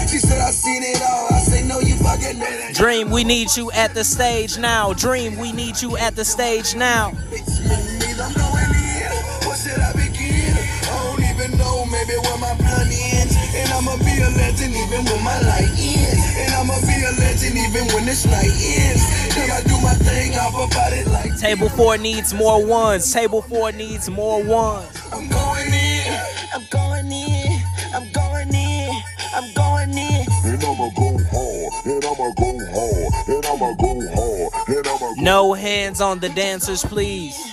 She 0.09 0.19
said 0.19 0.41
I 0.41 0.51
seen 0.51 0.83
it 0.83 1.03
all, 1.05 1.29
I 1.29 1.41
say 1.41 1.61
no, 1.69 1.81
you 1.81 1.97
fucking. 2.01 2.41
Dream, 2.73 3.11
we 3.11 3.25
need 3.25 3.55
you 3.57 3.71
at 3.73 3.95
the 3.95 4.05
stage 4.05 4.59
now. 4.59 4.95
Dream, 4.95 5.37
we 5.37 5.53
need 5.53 5.83
you 5.83 5.97
at 5.99 6.17
the 6.17 6.25
stage 6.25 6.75
now. 6.75 7.11
Bitch, 7.29 7.61
me, 7.61 8.09
I'm 8.17 8.33
going 8.33 8.73
in. 8.73 9.13
What 9.45 9.59
should 9.59 9.79
I 9.79 9.93
begin? 9.93 10.57
I 10.89 10.97
don't 11.05 11.23
even 11.29 11.59
know, 11.59 11.85
maybe 11.85 12.17
where 12.25 12.39
my. 12.39 13.10
And 13.55 13.69
I'ma 13.73 13.97
be 13.99 14.15
a 14.23 14.31
legend 14.37 14.75
even 14.75 15.05
when 15.05 15.25
my 15.25 15.39
light 15.43 15.71
ends. 15.79 16.25
And 16.39 16.55
I'ma 16.55 16.79
be 16.83 16.97
a 17.03 17.13
legend 17.19 17.57
even 17.57 17.87
when 17.95 18.07
this 18.07 18.27
night 18.27 18.51
ends. 18.51 19.03
Cause 19.35 19.51
I 19.51 19.63
do 19.67 19.81
my 19.83 19.95
thing 19.95 20.35
off 20.39 20.55
about 20.55 20.93
it 20.93 21.07
like 21.09 21.39
Table 21.39 21.69
four 21.69 21.99
needs 21.99 22.33
more 22.35 22.65
ones. 22.65 23.13
Table 23.13 23.43
four 23.43 23.73
needs 23.73 24.09
more 24.11 24.43
ones. 24.43 24.87
I'm 25.13 25.29
going 25.29 25.73
in. 25.73 26.21
I'm 26.55 26.67
going 26.71 27.11
in. 27.13 27.63
I'm 27.95 28.13
going 28.13 28.55
in. 28.55 28.91
I'm 29.35 29.55
going 29.55 29.91
in. 29.91 30.27
And 30.45 30.65
I'ma 30.65 30.91
go 30.97 31.19
hard, 31.31 31.87
and 31.87 32.05
I'ma 32.05 32.33
go 32.37 32.59
hard, 32.71 33.29
and 33.29 33.47
I'ma 33.47 33.75
go 33.75 34.01
hard, 34.15 34.69
and 34.69 34.87
I'ma 34.87 34.99
go 34.99 35.23
No 35.23 35.53
hands 35.55 36.01
on 36.01 36.19
the 36.21 36.29
dancers, 36.31 36.85
please. 36.85 37.50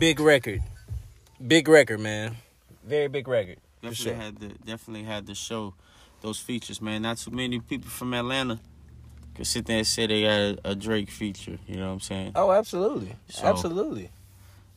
Big 0.00 0.18
record. 0.18 0.62
Big 1.46 1.68
record, 1.68 2.00
man. 2.00 2.36
Very 2.82 3.08
big 3.08 3.28
record. 3.28 3.58
For 3.82 3.90
Definitely 3.90 4.04
sure. 4.04 4.14
had 4.14 4.40
to 4.40 4.48
definitely 4.64 5.02
had 5.04 5.26
to 5.26 5.34
show 5.34 5.74
those 6.22 6.38
features, 6.38 6.80
man. 6.80 7.02
Not 7.02 7.18
too 7.18 7.30
many 7.30 7.60
people 7.60 7.90
from 7.90 8.14
Atlanta 8.14 8.58
could 9.34 9.46
sit 9.46 9.66
there 9.66 9.76
and 9.76 9.86
say 9.86 10.06
they 10.06 10.22
got 10.22 10.30
a, 10.64 10.70
a 10.70 10.74
Drake 10.74 11.10
feature. 11.10 11.58
You 11.66 11.76
know 11.76 11.88
what 11.88 11.92
I'm 11.92 12.00
saying? 12.00 12.32
Oh, 12.34 12.50
absolutely. 12.50 13.14
So- 13.28 13.44
Absolutely. 13.46 14.10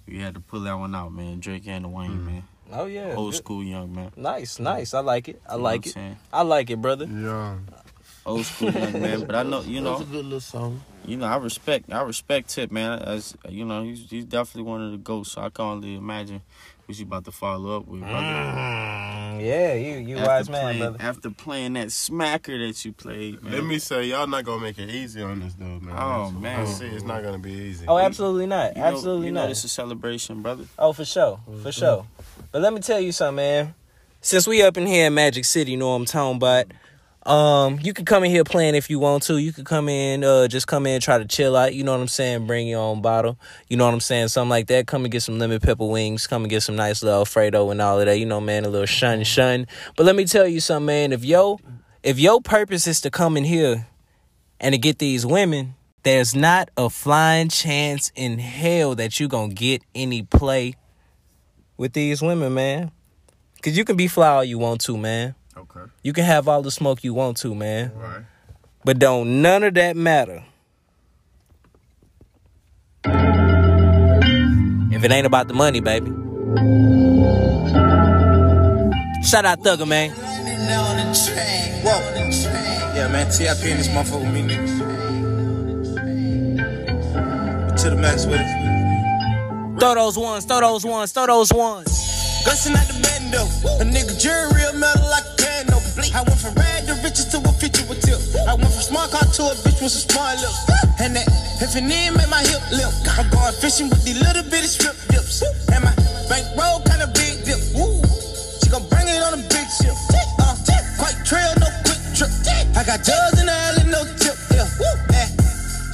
We 0.09 0.19
had 0.19 0.33
to 0.33 0.41
pull 0.41 0.59
that 0.59 0.73
one 0.73 0.93
out, 0.93 1.13
man. 1.13 1.39
Drake 1.39 1.67
and 1.67 1.85
the 1.85 1.87
Wayne, 1.87 2.11
mm. 2.11 2.25
man. 2.25 2.43
Oh 2.73 2.87
yeah. 2.87 3.13
Old 3.15 3.31
Good. 3.31 3.37
school 3.37 3.63
young 3.63 3.95
man. 3.95 4.11
Nice, 4.17 4.59
nice. 4.59 4.93
I 4.93 4.99
like 4.99 5.29
it. 5.29 5.41
I 5.47 5.53
You 5.53 5.57
know 5.59 5.63
like 5.63 5.79
what 5.79 5.87
it. 5.87 5.89
I'm 5.89 5.93
saying? 6.03 6.17
I 6.33 6.41
like 6.41 6.69
it, 6.69 6.81
brother. 6.81 7.05
Yeah. 7.05 7.55
Old 8.25 8.45
school 8.45 8.71
young 8.71 9.01
man. 9.01 9.25
But 9.25 9.35
I 9.35 9.43
know, 9.43 9.61
you 9.61 9.81
That's 9.81 9.99
know, 10.01 10.05
a 10.05 10.09
good 10.09 10.25
little 10.25 10.41
song. 10.41 10.81
You 11.05 11.17
know, 11.17 11.25
I 11.25 11.37
respect, 11.37 11.91
I 11.91 12.01
respect 12.01 12.49
Tip, 12.49 12.71
man. 12.71 12.99
As 12.99 13.35
you 13.49 13.65
know, 13.65 13.83
he's 13.83 14.09
he's 14.09 14.25
definitely 14.25 14.69
one 14.71 14.81
of 14.83 14.91
the 14.91 14.97
ghosts. 14.97 15.33
So 15.33 15.41
I 15.41 15.49
can 15.49 15.65
only 15.65 15.95
imagine 15.95 16.41
what 16.85 16.97
you 16.97 17.05
about 17.05 17.25
to 17.25 17.31
follow 17.31 17.77
up 17.77 17.87
with. 17.87 18.01
Mm, 18.01 19.45
yeah, 19.45 19.73
you 19.73 19.97
you 19.97 20.17
After 20.17 20.27
wise 20.27 20.49
man, 20.49 20.61
playing, 20.61 20.79
brother. 20.79 20.97
After 20.99 21.29
playing 21.29 21.73
that 21.73 21.87
smacker 21.87 22.67
that 22.67 22.85
you 22.85 22.93
played, 22.93 23.41
man. 23.43 23.53
Let 23.53 23.63
me 23.65 23.79
say, 23.79 24.05
y'all 24.05 24.27
not 24.27 24.43
gonna 24.45 24.61
make 24.61 24.77
it 24.79 24.89
easy 24.89 25.21
on 25.21 25.39
this 25.39 25.53
though, 25.55 25.65
man. 25.79 25.95
Oh, 25.97 26.27
I 26.35 26.39
man. 26.39 26.67
see, 26.67 26.85
it's 26.87 27.03
not 27.03 27.23
gonna 27.23 27.39
be 27.39 27.51
easy. 27.51 27.85
Oh, 27.87 27.97
absolutely 27.97 28.45
not. 28.47 28.75
You 28.75 28.81
know- 28.81 28.87
Absolutely 28.87 29.27
you 29.27 29.31
not. 29.33 29.49
this 29.49 29.59
is 29.59 29.65
a 29.65 29.69
celebration, 29.69 30.41
brother. 30.41 30.65
Oh, 30.77 30.93
for 30.93 31.05
sure. 31.05 31.39
For 31.61 31.71
sure. 31.71 32.05
But 32.51 32.61
let 32.61 32.73
me 32.73 32.79
tell 32.81 32.99
you 32.99 33.11
something, 33.11 33.35
man. 33.37 33.75
Since 34.21 34.47
we 34.47 34.61
up 34.61 34.77
in 34.77 34.85
here 34.87 35.07
in 35.07 35.13
Magic 35.13 35.43
City, 35.43 35.71
you 35.71 35.77
know 35.77 35.89
what 35.89 35.95
I'm 35.95 36.05
talking 36.05 36.37
about. 36.37 36.65
Um, 37.25 37.79
you 37.81 37.93
can 37.93 38.03
come 38.03 38.25
in 38.25 38.31
here 38.31 38.43
playing 38.43 38.75
if 38.75 38.89
you 38.89 38.99
want 38.99 39.23
to. 39.23 39.37
You 39.37 39.53
could 39.53 39.65
come 39.65 39.87
in, 39.87 40.23
uh, 40.23 40.47
just 40.49 40.67
come 40.67 40.85
in, 40.85 40.99
try 40.99 41.17
to 41.17 41.25
chill 41.25 41.55
out. 41.55 41.73
You 41.73 41.83
know 41.83 41.93
what 41.93 42.01
I'm 42.01 42.09
saying? 42.09 42.47
Bring 42.47 42.67
your 42.67 42.81
own 42.81 43.01
bottle. 43.01 43.39
You 43.69 43.77
know 43.77 43.85
what 43.85 43.93
I'm 43.93 44.01
saying? 44.01 44.27
Something 44.27 44.49
like 44.49 44.67
that. 44.67 44.87
Come 44.87 45.05
and 45.05 45.11
get 45.11 45.23
some 45.23 45.39
lemon 45.39 45.61
pepper 45.61 45.85
wings. 45.85 46.27
Come 46.27 46.43
and 46.43 46.49
get 46.49 46.63
some 46.63 46.75
nice 46.75 47.01
little 47.01 47.19
Alfredo 47.19 47.69
and 47.69 47.81
all 47.81 47.99
of 47.99 48.05
that. 48.07 48.19
You 48.19 48.25
know, 48.25 48.41
man, 48.41 48.65
a 48.65 48.69
little 48.69 48.85
shun 48.85 49.23
shun. 49.23 49.67
But 49.95 50.05
let 50.05 50.15
me 50.15 50.25
tell 50.25 50.47
you 50.47 50.59
something, 50.59 50.87
man. 50.87 51.13
If 51.13 51.23
yo, 51.23 51.59
if 52.03 52.19
your 52.19 52.41
purpose 52.41 52.87
is 52.87 52.99
to 53.01 53.09
come 53.09 53.37
in 53.37 53.45
here 53.45 53.87
and 54.59 54.73
to 54.73 54.77
get 54.77 54.99
these 54.99 55.25
women, 55.25 55.75
there's 56.03 56.35
not 56.35 56.69
a 56.75 56.89
flying 56.89 57.47
chance 57.47 58.11
in 58.15 58.39
hell 58.39 58.95
that 58.95 59.21
you 59.21 59.29
gonna 59.29 59.53
get 59.53 59.81
any 59.95 60.23
play 60.23 60.75
with 61.77 61.93
these 61.93 62.21
women, 62.21 62.53
man. 62.53 62.91
Cause 63.61 63.77
you 63.77 63.85
can 63.85 63.95
be 63.95 64.09
fly 64.09 64.27
all 64.27 64.43
you 64.43 64.59
want 64.59 64.81
to, 64.81 64.97
man. 64.97 65.35
Okay. 65.83 65.91
You 66.03 66.13
can 66.13 66.23
have 66.23 66.47
all 66.47 66.61
the 66.61 66.71
smoke 66.71 67.03
you 67.03 67.13
want 67.13 67.37
to, 67.37 67.53
man. 67.53 67.91
Right. 67.95 68.21
But 68.85 68.99
don't 68.99 69.41
none 69.41 69.63
of 69.63 69.73
that 69.73 69.95
matter. 69.95 70.43
If 73.05 75.03
it 75.03 75.11
ain't 75.11 75.25
about 75.25 75.47
the 75.49 75.53
money, 75.53 75.81
baby. 75.81 76.09
Shout 79.25 79.45
out 79.45 79.59
Thugger, 79.59 79.87
man. 79.87 80.11
Whoa. 81.83 81.99
Yeah, 82.95 83.07
man, 83.09 83.29
TIP 83.31 83.65
in 83.65 83.77
this 83.77 83.87
motherfucker 83.89 84.21
with 84.21 84.33
me, 84.33 84.41
niggas. 84.43 84.79
To 87.81 87.89
the 87.89 87.95
max 87.97 88.25
with 88.25 88.39
it. 88.39 89.79
Throw 89.79 89.95
those 89.95 90.17
ones, 90.17 90.45
throw 90.45 90.61
those 90.61 90.85
ones, 90.85 91.11
throw 91.11 91.27
those 91.27 91.51
ones. 91.51 92.02
Gussin' 92.43 92.75
at 92.75 92.87
the 92.91 92.99
bando. 92.99 93.47
A 93.79 93.85
nigga 93.87 94.19
jury 94.19 94.51
real 94.51 94.75
metal 94.75 95.07
like 95.07 95.23
a 95.23 95.35
candle. 95.39 95.79
I 96.11 96.21
went 96.27 96.39
from 96.39 96.53
rad 96.59 96.83
to 96.91 96.93
riches 96.99 97.31
to 97.31 97.39
a 97.39 97.51
feature 97.55 97.87
with 97.87 98.03
tip. 98.03 98.19
I 98.43 98.53
went 98.53 98.67
from 98.67 98.83
smart 98.83 99.11
car 99.15 99.23
to 99.23 99.43
a 99.47 99.55
bitch 99.63 99.79
with 99.79 99.95
some 99.95 100.11
smart 100.11 100.43
lips. 100.43 100.59
And 100.99 101.15
that 101.15 101.27
if 101.63 101.71
it 101.79 101.87
need 101.87 102.11
make 102.11 102.27
my 102.27 102.43
hip 102.43 102.59
limp. 102.75 102.91
I'm 103.15 103.31
going 103.31 103.55
fishing 103.63 103.87
with 103.87 104.03
these 104.03 104.19
little 104.19 104.43
bitty 104.51 104.67
strip 104.67 104.95
dips. 105.07 105.39
And 105.71 105.87
my 105.87 105.95
bankroll 106.27 106.83
kinda 106.83 107.07
big 107.15 107.47
dip. 107.47 107.63
Woo. 107.79 108.03
She 108.59 108.67
gon' 108.67 108.83
bring 108.91 109.07
it 109.07 109.23
on 109.23 109.39
a 109.39 109.41
big 109.47 109.67
ship. 109.79 109.95
Uh, 110.43 110.51
quite 110.99 111.15
trail, 111.23 111.55
no 111.63 111.71
quick 111.87 112.01
trip. 112.11 112.31
I 112.75 112.83
got 112.83 113.07
drugs 113.07 113.39
in 113.39 113.47
the 113.47 113.55
alley, 113.55 113.87
no 113.87 114.03
tip. 114.19 114.35
Yeah. 114.51 114.67
Eh. 115.15 115.27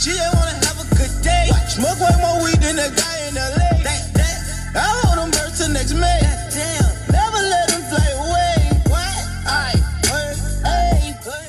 She 0.01 0.17
just 0.17 0.33
wanna 0.33 0.57
have 0.65 0.81
a 0.81 0.87
good 0.97 1.13
day. 1.21 1.53
Smoke 1.69 2.01
way 2.01 2.15
more 2.17 2.41
weed 2.41 2.57
than 2.57 2.81
the 2.81 2.89
guy 2.89 3.29
in 3.29 3.37
LA. 3.37 3.85
That, 3.85 4.01
that. 4.17 4.37
I 4.73 4.85
hold 5.05 5.21
them 5.21 5.29
birds 5.29 5.61
till 5.61 5.69
next 5.69 5.93
May. 5.93 6.28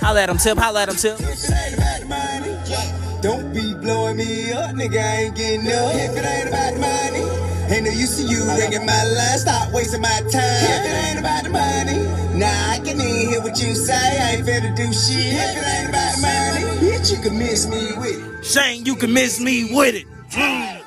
Holla 0.01 0.23
at 0.23 0.31
him, 0.31 0.39
Tip. 0.39 0.57
Holla 0.57 0.83
at 0.83 0.89
him, 0.89 0.97
Tip. 0.97 1.21
If 1.21 1.45
it 1.45 1.53
ain't 1.53 1.75
about 1.77 2.01
the 2.01 2.07
money, 2.09 3.21
don't 3.21 3.53
be 3.53 3.75
blowing 3.75 4.17
me 4.17 4.51
up, 4.53 4.75
nigga. 4.75 4.97
I 4.97 5.29
ain't 5.29 5.37
getting 5.37 5.69
up. 5.69 5.93
If 5.95 6.17
it 6.17 6.25
ain't 6.25 6.49
about 6.49 6.73
the 6.73 6.81
money, 6.81 7.25
ain't 7.69 7.85
no 7.85 7.93
use 7.93 8.17
to 8.17 8.23
you 8.25 8.49
ringing 8.57 8.87
my 8.87 9.05
line. 9.05 9.39
Stop 9.39 9.73
wasting 9.73 10.01
my 10.01 10.09
time. 10.33 10.41
If 10.41 10.85
it 10.89 10.97
ain't 11.05 11.19
about 11.21 11.45
the 11.45 11.51
money, 11.51 12.01
nah, 12.39 12.73
I 12.73 12.81
can 12.81 12.97
even 12.97 13.29
hear 13.29 13.43
what 13.43 13.61
you 13.61 13.75
say. 13.75 13.93
I 13.93 14.37
ain't 14.37 14.47
finna 14.47 14.75
do 14.75 14.89
shit. 14.89 15.37
If 15.37 15.57
it 15.57 15.69
ain't 15.69 15.89
about 15.91 16.17
the 16.17 16.23
money, 16.25 16.65
bitch, 16.81 17.13
you 17.13 17.21
can 17.21 17.39
miss 17.39 17.69
me 17.69 17.93
with 17.99 18.17
it. 18.17 18.45
Shane, 18.45 18.87
you 18.87 18.97
can 18.97 19.13
miss 19.13 19.39
me 19.39 19.69
with 19.75 19.95
it. 19.95 20.07
I 20.33 20.81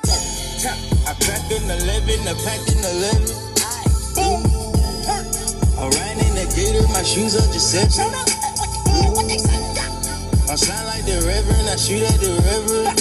packed 1.22 1.52
in 1.52 1.62
11, 1.62 2.26
I 2.26 2.34
packed 2.42 2.66
in 2.66 2.82
11. 2.82 3.30
Boom. 4.18 4.42
I 5.78 5.88
ran 5.88 6.18
in 6.18 6.34
the 6.34 6.46
gator, 6.56 6.82
my 6.92 7.02
shoes 7.04 7.36
are 7.36 7.52
deception. 7.52 8.10
I 9.24 10.56
shine 10.56 10.86
like 10.86 11.04
the 11.06 11.24
reverend, 11.26 11.68
I 11.68 11.76
shoot 11.76 12.02
at 12.02 12.20
the 12.20 12.36
reverend. 12.44 13.00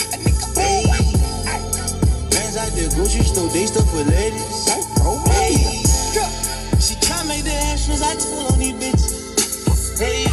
Hey. 0.56 0.88
Man's 2.32 2.56
like 2.56 2.74
the 2.74 2.92
grocery 2.96 3.24
store, 3.24 3.50
they 3.50 3.66
stuff 3.66 3.90
for 3.92 4.04
ladies. 4.08 4.70
Hey. 5.28 5.84
She 6.80 6.96
try 7.02 7.24
make 7.28 7.44
the 7.44 7.54
extras, 7.54 8.02
I 8.02 8.16
tell 8.16 8.54
on 8.54 8.60
these 8.60 8.74
bitches. 8.80 10.00
Hey. 10.00 10.26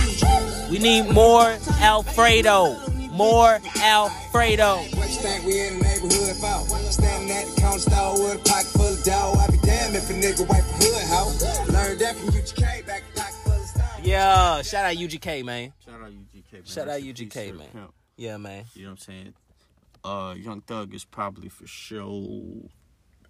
We 0.70 0.78
need 0.78 1.10
more 1.12 1.58
Alfredo. 1.80 2.76
More 3.10 3.58
Alfredo. 3.82 4.76
What 4.76 5.10
you 5.10 5.20
think 5.20 5.44
we 5.44 5.60
in 5.60 5.78
the 5.78 5.84
neighborhood 5.84 6.36
for? 6.38 6.78
Standing 6.90 7.30
at 7.32 7.46
the 7.46 7.60
counter 7.60 7.80
store 7.80 8.14
with 8.22 8.40
a 8.40 8.48
pocket 8.48 8.68
full 8.68 8.86
of 8.86 9.02
dough. 9.02 9.34
I 9.36 9.50
be 9.50 9.58
damned 9.58 9.96
if 9.96 10.08
a 10.08 10.14
nigga 10.14 10.48
wipe 10.48 10.62
a 10.62 10.72
hood 10.78 11.04
hoe. 11.10 11.34
Learned 11.72 12.00
that 12.00 12.16
from 12.16 12.30
UGK 12.30 12.86
back 12.86 13.02
Yeah, 14.10 14.62
shout 14.62 14.84
out 14.86 14.96
UGK, 14.96 15.44
man. 15.44 15.72
Shout 15.84 15.94
out 16.02 16.10
UGK. 16.10 16.52
Man. 16.52 16.64
Shout 16.64 16.88
out 16.88 16.94
Rest 16.94 17.04
UGK, 17.06 17.56
man. 17.58 17.68
pimp. 17.72 17.94
Yeah, 18.16 18.36
man. 18.38 18.64
You 18.74 18.82
know 18.84 18.88
what 18.88 18.92
I'm 18.92 18.98
saying? 18.98 19.34
Uh, 20.02 20.34
Young 20.36 20.60
Thug 20.62 20.92
is 20.94 21.04
probably 21.04 21.48
for 21.48 21.66
sure. 21.66 22.68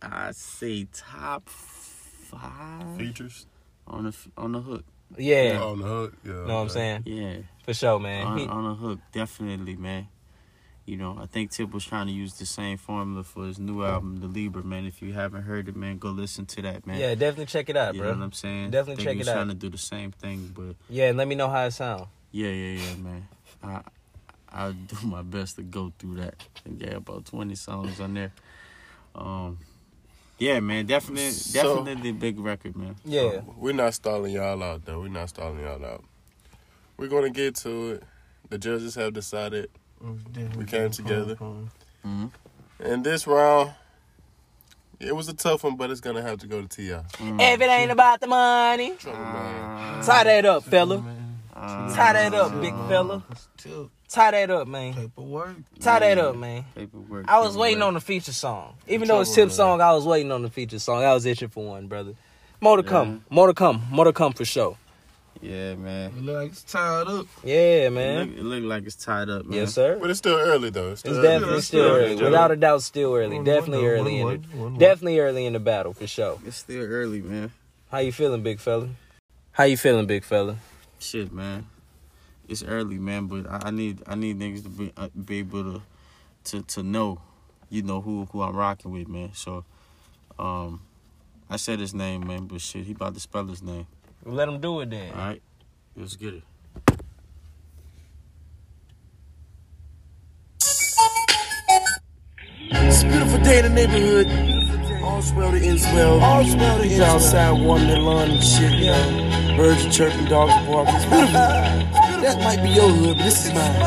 I 0.01 0.31
say 0.33 0.87
top 0.93 1.49
five 1.51 2.97
Features. 2.97 3.47
on 3.87 4.05
the 4.05 4.16
on 4.39 4.53
the 4.53 4.61
hook. 4.61 4.85
Yeah. 5.18 5.61
On 5.62 5.78
the 5.81 5.87
hook. 5.87 6.14
Yeah. 6.24 6.31
You 6.33 6.39
know 6.47 6.55
what 6.55 6.61
I'm 6.62 6.68
saying? 6.70 7.03
Yeah, 7.05 7.37
For 7.64 7.74
sure, 7.74 7.99
man. 7.99 8.26
on, 8.26 8.39
He- 8.39 8.47
on 8.47 8.64
the 8.64 8.74
hook, 8.74 9.01
definitely, 9.12 9.76
man. 9.76 10.09
You 10.91 10.97
know, 10.97 11.16
I 11.22 11.26
think 11.26 11.53
Tip 11.53 11.72
was 11.72 11.84
trying 11.84 12.09
to 12.09 12.12
use 12.12 12.34
the 12.34 12.45
same 12.45 12.76
formula 12.76 13.22
for 13.22 13.47
his 13.47 13.61
new 13.61 13.84
album, 13.84 14.16
The 14.16 14.26
Libra, 14.26 14.64
man. 14.64 14.86
If 14.86 15.01
you 15.01 15.12
haven't 15.12 15.43
heard 15.43 15.68
it, 15.68 15.76
man, 15.76 15.99
go 15.99 16.09
listen 16.11 16.47
to 16.47 16.62
that, 16.62 16.84
man. 16.84 16.99
yeah, 16.99 17.14
definitely 17.14 17.47
check 17.47 17.68
it 17.70 17.76
out, 17.76 17.95
you 17.95 18.01
bro. 18.01 18.11
know 18.11 18.18
what 18.18 18.24
I'm 18.24 18.32
saying? 18.32 18.70
Definitely 18.72 19.05
I 19.05 19.07
think 19.07 19.18
check 19.18 19.26
it 19.28 19.28
out. 19.30 19.34
trying 19.34 19.49
to 19.51 19.55
do 19.55 19.68
the 19.70 19.78
same 19.78 20.11
thing, 20.11 20.53
but 20.53 20.74
Yeah, 20.88 21.11
and 21.11 21.16
let 21.16 21.28
me 21.28 21.36
know 21.36 21.49
how 21.49 21.64
it 21.66 21.70
sound. 21.70 22.07
yeah, 22.32 22.49
yeah, 22.49 22.80
yeah, 22.80 22.95
man. 22.97 23.28
I 23.62 23.82
I'll 24.53 24.72
do 24.72 24.97
my 25.07 25.22
best 25.22 25.55
to 25.57 25.62
go 25.62 25.93
through 25.97 26.16
that. 26.16 26.34
I 26.57 26.59
think 26.68 26.82
yeah, 26.82 26.97
about 26.97 27.24
twenty 27.24 27.55
songs 27.55 28.01
on 28.01 28.14
there. 28.14 28.32
Um, 29.14 29.59
yeah, 30.38 30.59
man, 30.59 30.86
definitely, 30.86 31.30
definitely 31.53 32.11
a 32.11 32.14
big 32.14 32.41
record, 32.41 32.76
man. 32.76 32.97
Yeah. 33.05 33.43
We're 33.57 33.74
not 33.74 33.95
stalling 33.95 34.32
y'all 34.32 34.61
out, 34.61 34.84
though. 34.86 34.99
We're 35.03 35.09
not 35.09 35.28
stalling 35.28 35.61
y'all 35.61 35.84
out. 35.84 36.03
We're 36.97 37.07
going 37.07 37.24
to 37.24 37.30
get 37.30 37.55
to 37.57 37.91
it. 37.93 38.03
The 38.49 38.59
judges 38.59 38.97
have 38.97 39.12
decided 39.12 39.70
we 40.57 40.64
came 40.64 40.90
together. 40.90 41.34
hmm 41.34 42.26
And 42.78 43.05
this 43.05 43.26
round, 43.26 43.72
it 44.98 45.14
was 45.14 45.28
a 45.28 45.34
tough 45.34 45.64
one, 45.64 45.76
but 45.76 45.90
it's 45.90 46.01
going 46.01 46.16
to 46.16 46.22
have 46.22 46.38
to 46.38 46.46
go 46.46 46.62
to 46.62 46.68
T.I. 46.68 47.03
Mm. 47.18 47.55
If 47.55 47.61
it 47.61 47.70
ain't 47.70 47.90
about 47.90 48.20
the 48.20 48.26
money, 48.26 48.92
mm. 48.92 50.07
tie 50.07 50.24
that 50.24 50.44
up, 50.44 50.64
fella. 50.64 50.98
Mm. 50.98 51.94
Tie 51.94 52.12
that 52.12 52.34
up, 52.34 52.61
big 52.61 52.74
fella. 52.88 53.22
Tie 54.09 54.30
that 54.30 54.51
up, 54.51 54.66
man. 54.66 54.94
Paperwork. 54.94 55.57
Tie 55.78 55.98
that 56.01 56.18
up, 56.18 56.36
man. 56.36 56.64
Paperwork. 56.74 57.26
I 57.28 57.40
was 57.40 57.57
waiting 57.57 57.82
on 57.82 57.94
the 57.94 58.01
feature 58.01 58.32
song. 58.32 58.74
Even 58.88 59.09
though 59.09 59.20
it's 59.20 59.34
Tip's 59.34 59.55
song, 59.55 59.80
I 59.80 59.92
was 59.92 60.05
waiting 60.07 60.32
on 60.32 60.42
the 60.42 60.51
feature 60.51 60.78
song. 60.78 61.05
I 61.05 61.14
was 61.14 61.26
itching 61.26 61.48
for 61.48 61.64
one, 61.64 61.86
brother. 61.86 62.14
More 62.61 62.76
to 62.76 62.82
come. 62.82 63.24
More 63.30 63.46
to 63.46 63.55
come. 63.55 63.86
More 63.90 64.05
to 64.07 64.12
come 64.12 64.32
for 64.32 64.44
sure. 64.44 64.76
Yeah, 65.43 65.74
man. 65.74 66.12
It 66.16 66.22
look 66.22 66.36
like 66.36 66.51
it's 66.53 66.62
tied 66.64 67.07
up. 67.07 67.26
Yeah, 67.43 67.86
It 67.86 67.93
man. 67.93 68.18
look, 68.28 68.38
it 68.38 68.43
look 68.45 68.64
like 68.64 68.86
it's 68.86 68.97
tied 68.97 69.28
up, 69.30 69.47
man. 69.47 69.59
Yes, 69.61 69.72
sir. 69.74 69.97
But 69.99 70.11
it's 70.11 70.18
still 70.18 70.36
early, 70.36 70.68
though. 70.70 70.91
It's, 70.93 71.03
It's 71.03 71.14
still 71.14 71.22
definitely 71.22 71.53
early. 71.55 71.62
still 71.62 71.84
early. 71.84 72.16
Joe. 72.16 72.24
Without 72.26 72.51
a 72.51 72.57
doubt, 72.57 72.82
still 72.82 73.14
early. 73.14 73.36
One, 73.36 73.45
Definitely 73.45 73.84
one, 73.86 73.91
early 73.95 74.22
one, 74.24 74.34
in 74.34 74.43
the 74.43 74.49
one, 74.57 74.70
one. 74.72 74.78
definitely 74.78 75.18
early 75.18 75.47
in 75.47 75.55
the 75.55 75.61
battle 75.61 75.95
for 75.95 76.07
sure. 76.07 76.38
It's 76.45 76.59
still 76.59 76.82
early, 76.84 77.22
man. 77.22 77.53
How 77.91 77.99
you 77.99 78.12
feeling, 78.12 78.43
big 78.43 78.61
fella? 78.61 78.91
How 79.53 79.64
you 79.64 79.76
feeling, 79.78 80.07
big 80.07 80.24
fella? 80.24 80.57
Shit, 80.99 81.32
man. 81.32 81.66
It's 82.47 82.62
early, 82.62 82.99
man, 82.99 83.26
but 83.26 83.47
I, 83.49 83.68
I 83.68 83.70
need 83.70 84.03
I 84.07 84.16
need 84.16 84.38
niggas 84.38 84.64
to 84.64 84.68
be 84.68 84.93
uh, 84.97 85.09
be 85.24 85.38
able 85.38 85.62
to 85.74 85.82
to 86.45 86.62
to 86.62 86.82
know, 86.82 87.20
you 87.70 87.82
know 87.82 88.01
who 88.01 88.26
who 88.32 88.43
I'm 88.43 88.55
rocking 88.57 88.91
with, 88.93 89.09
man. 89.09 89.30
So, 89.34 89.64
um, 90.38 90.82
I 91.49 91.57
said 91.57 91.78
his 91.78 91.95
name, 91.95 92.26
man, 92.26 92.47
but 92.47 92.61
shit, 92.61 92.84
he 92.84 92.93
about 92.93 93.14
to 93.14 93.20
spell 93.20 93.47
his 93.47 93.62
name. 93.62 93.86
Let 94.25 94.49
him 94.49 94.61
do 94.61 94.81
it 94.81 94.91
then. 94.91 95.12
All 95.12 95.18
right, 95.18 95.43
let's 95.97 96.16
get 96.16 96.35
it. 96.35 96.43
It's 102.73 103.03
a 103.03 103.07
beautiful 103.07 103.39
day 103.41 103.59
in 103.61 103.75
the 103.75 103.87
neighborhood. 103.87 105.03
All's 105.03 105.33
well 105.33 105.51
to 105.51 105.59
ends 105.59 105.85
well. 105.85 106.21
All's 106.21 106.55
well 106.55 106.79
to 106.79 106.85
ends 106.85 107.01
outside 107.01 107.53
watering 107.53 107.89
their 107.89 107.99
lawn 107.99 108.31
and 108.31 108.43
shit, 108.43 108.73
you 108.73 108.87
know. 108.87 109.57
Birds 109.57 109.87
are 109.87 109.91
chirping, 109.91 110.27
dogs 110.27 110.53
are 110.53 110.66
barking. 110.66 110.95
It's 110.97 111.05
beautiful. 111.07 112.07
That 112.21 112.37
might 112.45 112.61
be 112.61 112.68
your 112.68 112.93
hood, 112.93 113.16
but 113.16 113.25
this 113.25 113.49
is 113.49 113.53
mine. 113.57 113.81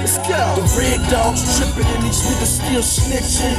Let's 0.00 0.16
go. 0.24 0.40
The 0.56 0.64
red 0.80 0.96
dogs 1.12 1.44
tripping 1.60 1.84
and 1.84 2.08
these 2.08 2.24
niggas 2.24 2.56
still 2.56 2.80
snitching. 2.80 3.52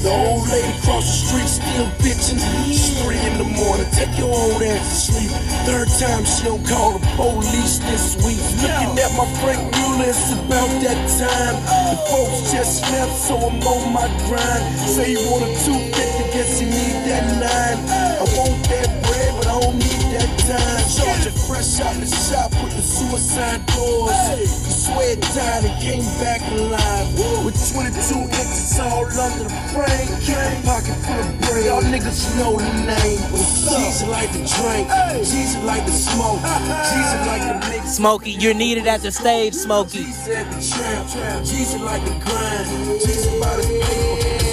The 0.00 0.08
old 0.08 0.48
lady 0.48 0.72
across 0.80 1.04
the 1.04 1.16
street 1.28 1.50
still 1.52 1.88
bitching. 2.00 2.40
It's 2.64 2.96
three 3.04 3.20
in 3.20 3.36
the 3.36 3.44
morning, 3.44 3.84
take 3.92 4.16
your 4.16 4.32
old 4.32 4.64
ass 4.64 4.88
to 4.88 5.12
sleep. 5.12 5.32
Third 5.68 5.84
time 6.00 6.24
she 6.24 6.48
don't 6.48 6.64
call 6.64 6.96
the 6.96 7.04
police 7.12 7.76
this 7.84 8.16
week. 8.24 8.40
Looking 8.64 8.96
at 9.04 9.12
my 9.20 9.28
Franck 9.44 9.60
Muller, 9.76 10.08
it's 10.08 10.32
about 10.32 10.72
that 10.88 11.00
time. 11.20 11.56
The 11.92 11.98
folks 12.08 12.48
just 12.48 12.88
left, 12.88 13.20
so 13.20 13.36
I'm 13.36 13.60
on 13.68 13.92
my 13.92 14.08
grind. 14.32 14.64
Say 14.88 15.12
you 15.12 15.20
want 15.28 15.44
a 15.44 15.52
250, 15.68 16.32
guess 16.32 16.56
you 16.56 16.72
need 16.72 16.96
that 17.04 17.26
nine. 17.36 17.78
I 18.16 18.24
want 18.32 18.56
that 18.72 18.88
bread, 19.04 19.30
but 19.36 19.44
I 19.44 19.60
don't 19.60 19.76
need 19.76 20.04
that 20.16 20.30
time. 20.48 21.17
Georgia 21.48 21.62
fresh 21.62 21.80
out 21.80 21.94
the 22.00 22.06
shop 22.06 22.50
with 22.62 22.76
the 22.76 22.82
suicide 22.82 23.64
doors. 23.66 24.12
The 24.38 24.70
sweat 24.70 25.20
died 25.20 25.64
and 25.64 25.82
came 25.82 26.04
back 26.20 26.40
alive. 26.52 27.44
With 27.44 27.56
22 27.72 28.14
inches 28.20 28.78
all 28.80 29.06
under 29.06 29.44
the 29.44 29.50
frame. 29.72 30.08
Keep 30.20 30.36
a 30.36 30.62
pocket 30.64 30.96
full 31.04 31.20
of 31.20 31.40
bread. 31.40 31.64
Y'all 31.64 31.82
niggas 31.82 32.36
know 32.38 32.58
the 32.58 32.72
name. 32.84 33.18
Jeezy 33.32 34.08
like 34.08 34.30
to 34.32 34.38
drink. 34.38 34.88
Jeezy 35.24 35.64
like 35.64 35.84
to 35.84 35.92
smoke. 35.92 36.40
Jeezy 36.40 37.26
like 37.26 37.62
to 37.62 37.68
mix. 37.70 37.92
Smokey, 37.96 38.32
you're 38.32 38.54
needed 38.54 38.86
at 38.86 39.00
the 39.00 39.10
stage, 39.10 39.54
Smokey. 39.54 40.04
Jeezy 40.04 40.36
at 40.36 40.50
the 40.52 40.60
trap. 40.60 41.42
Jeezy 41.42 41.80
like 41.80 42.04
to 42.04 42.12
grind. 42.24 42.66
Jeezy 43.00 43.40
by 43.40 43.56
the 43.56 43.62
paper. 43.62 44.47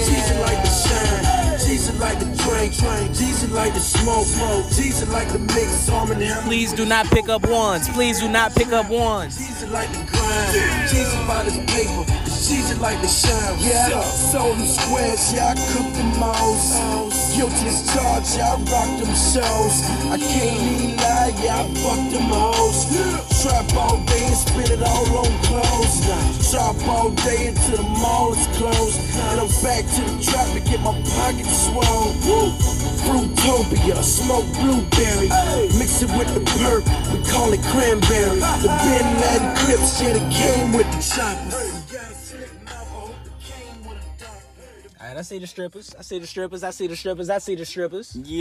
Like 1.98 2.18
to 2.18 2.26
shine. 2.26 2.34
Jeezy 2.36 2.42
like 2.50 2.70
to 2.70 2.78
drink. 2.78 3.12
Jeezy 3.16 3.52
like 3.52 3.72
to 3.74 3.80
smoke. 3.80 4.26
Jeezy 4.66 5.10
like 5.12 5.32
to 5.32 5.38
mix. 5.38 5.88
Arm 5.88 6.10
and. 6.12 6.44
Please 6.44 6.72
do 6.72 6.84
not 6.84 7.06
pick 7.06 7.28
up 7.28 7.48
ones. 7.48 7.88
Please 7.88 8.20
do 8.20 8.28
not 8.28 8.54
pick 8.54 8.72
up 8.72 8.90
ones. 8.90 9.38
Jeezy 9.38 9.70
like 9.70 9.88
to 9.92 10.12
grind. 10.12 10.56
Jeezy 10.88 11.26
by 11.26 11.44
the 11.44 11.52
paper. 11.66 12.04
Jeezy 12.26 12.78
like 12.80 13.00
to 13.00 13.08
shine. 13.08 13.56
Yeah, 13.60 13.98
I 13.98 14.02
sold 14.04 14.58
them 14.58 14.66
squares. 14.66 15.32
Yeah, 15.34 15.52
I 15.52 15.54
cooked 15.72 15.95
charged. 17.50 18.36
Yeah, 18.36 18.54
I 18.54 18.62
rocked 18.70 18.98
them 19.02 19.14
shows. 19.14 19.76
I 20.10 20.18
can't 20.18 20.60
even 20.62 20.96
lie. 20.96 21.32
Yeah, 21.42 21.60
I 21.60 21.74
fucked 21.80 22.10
them 22.12 22.28
hoes. 22.30 22.86
Trap 23.42 23.74
all 23.76 23.98
day 24.06 24.26
and 24.26 24.36
spit 24.36 24.70
it 24.70 24.82
all 24.82 25.06
on 25.18 25.32
clothes. 25.44 26.02
Shop 26.42 26.76
all 26.88 27.10
day 27.10 27.48
until 27.48 27.76
the 27.76 27.88
mall 28.00 28.32
is 28.32 28.46
closed. 28.56 28.98
And 29.30 29.40
I'm 29.40 29.50
back 29.62 29.84
to 29.84 30.02
the 30.02 30.16
trap 30.22 30.48
to 30.54 30.60
get 30.60 30.80
my 30.80 30.94
pockets 31.14 31.66
swole. 31.66 32.12
Fruitopia, 33.06 34.02
smoke 34.02 34.46
blueberry. 34.58 35.28
Mix 35.78 36.02
it 36.02 36.10
with 36.18 36.32
the 36.34 36.42
perk, 36.58 36.84
we 37.12 37.22
call 37.30 37.52
it 37.52 37.62
cranberry. 37.70 38.40
The 38.40 38.70
Bin 38.82 39.06
Laden 39.20 39.56
Crips, 39.56 40.02
yeah, 40.02 40.12
they 40.14 40.26
came 40.34 40.72
with 40.72 40.86
the 40.90 41.00
choppers. 41.02 41.55
I 45.16 45.22
see 45.22 45.38
the 45.38 45.46
strippers. 45.46 45.94
I 45.98 46.02
see 46.02 46.18
the 46.18 46.26
strippers. 46.26 46.62
I 46.62 46.70
see 46.70 46.86
the 46.86 46.96
strippers. 46.96 47.30
I 47.30 47.38
see 47.38 47.54
the 47.54 47.64
strippers. 47.64 48.14
Yeah. 48.16 48.36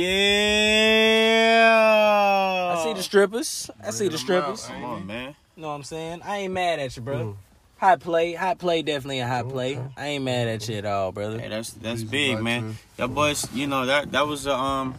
I 2.78 2.84
see 2.84 2.94
the 2.94 3.02
strippers. 3.02 3.70
I 3.82 3.92
see 3.92 4.10
the 4.10 4.18
strippers. 4.18 4.66
Come 4.66 4.84
on, 4.84 5.08
man. 5.08 5.36
Know 5.56 5.70
what 5.70 5.76
I'm 5.76 5.84
saying? 5.84 6.22
I 6.24 6.40
ain't 6.40 6.54
mad 6.54 6.80
at 6.80 6.98
you, 6.98 7.02
bro. 7.02 7.38
Hot 7.78 8.02
play, 8.02 8.34
hot 8.34 8.58
play, 8.58 8.82
definitely 8.82 9.20
a 9.20 9.28
hot 9.28 9.48
play. 9.50 9.80
I 9.96 10.08
ain't 10.08 10.24
mad 10.26 10.48
at 10.50 10.68
you 10.68 10.76
at 10.76 10.86
all, 10.86 11.12
brother. 11.14 11.40
Hey, 11.40 11.48
that's 11.50 11.72
that's 11.72 12.04
big, 12.04 12.42
man. 12.42 12.78
That 12.98 13.08
boys, 13.10 13.48
you 13.54 13.68
know 13.68 13.86
that 13.86 14.12
that 14.12 14.28
was 14.28 14.46
a, 14.46 14.54
um 14.54 14.96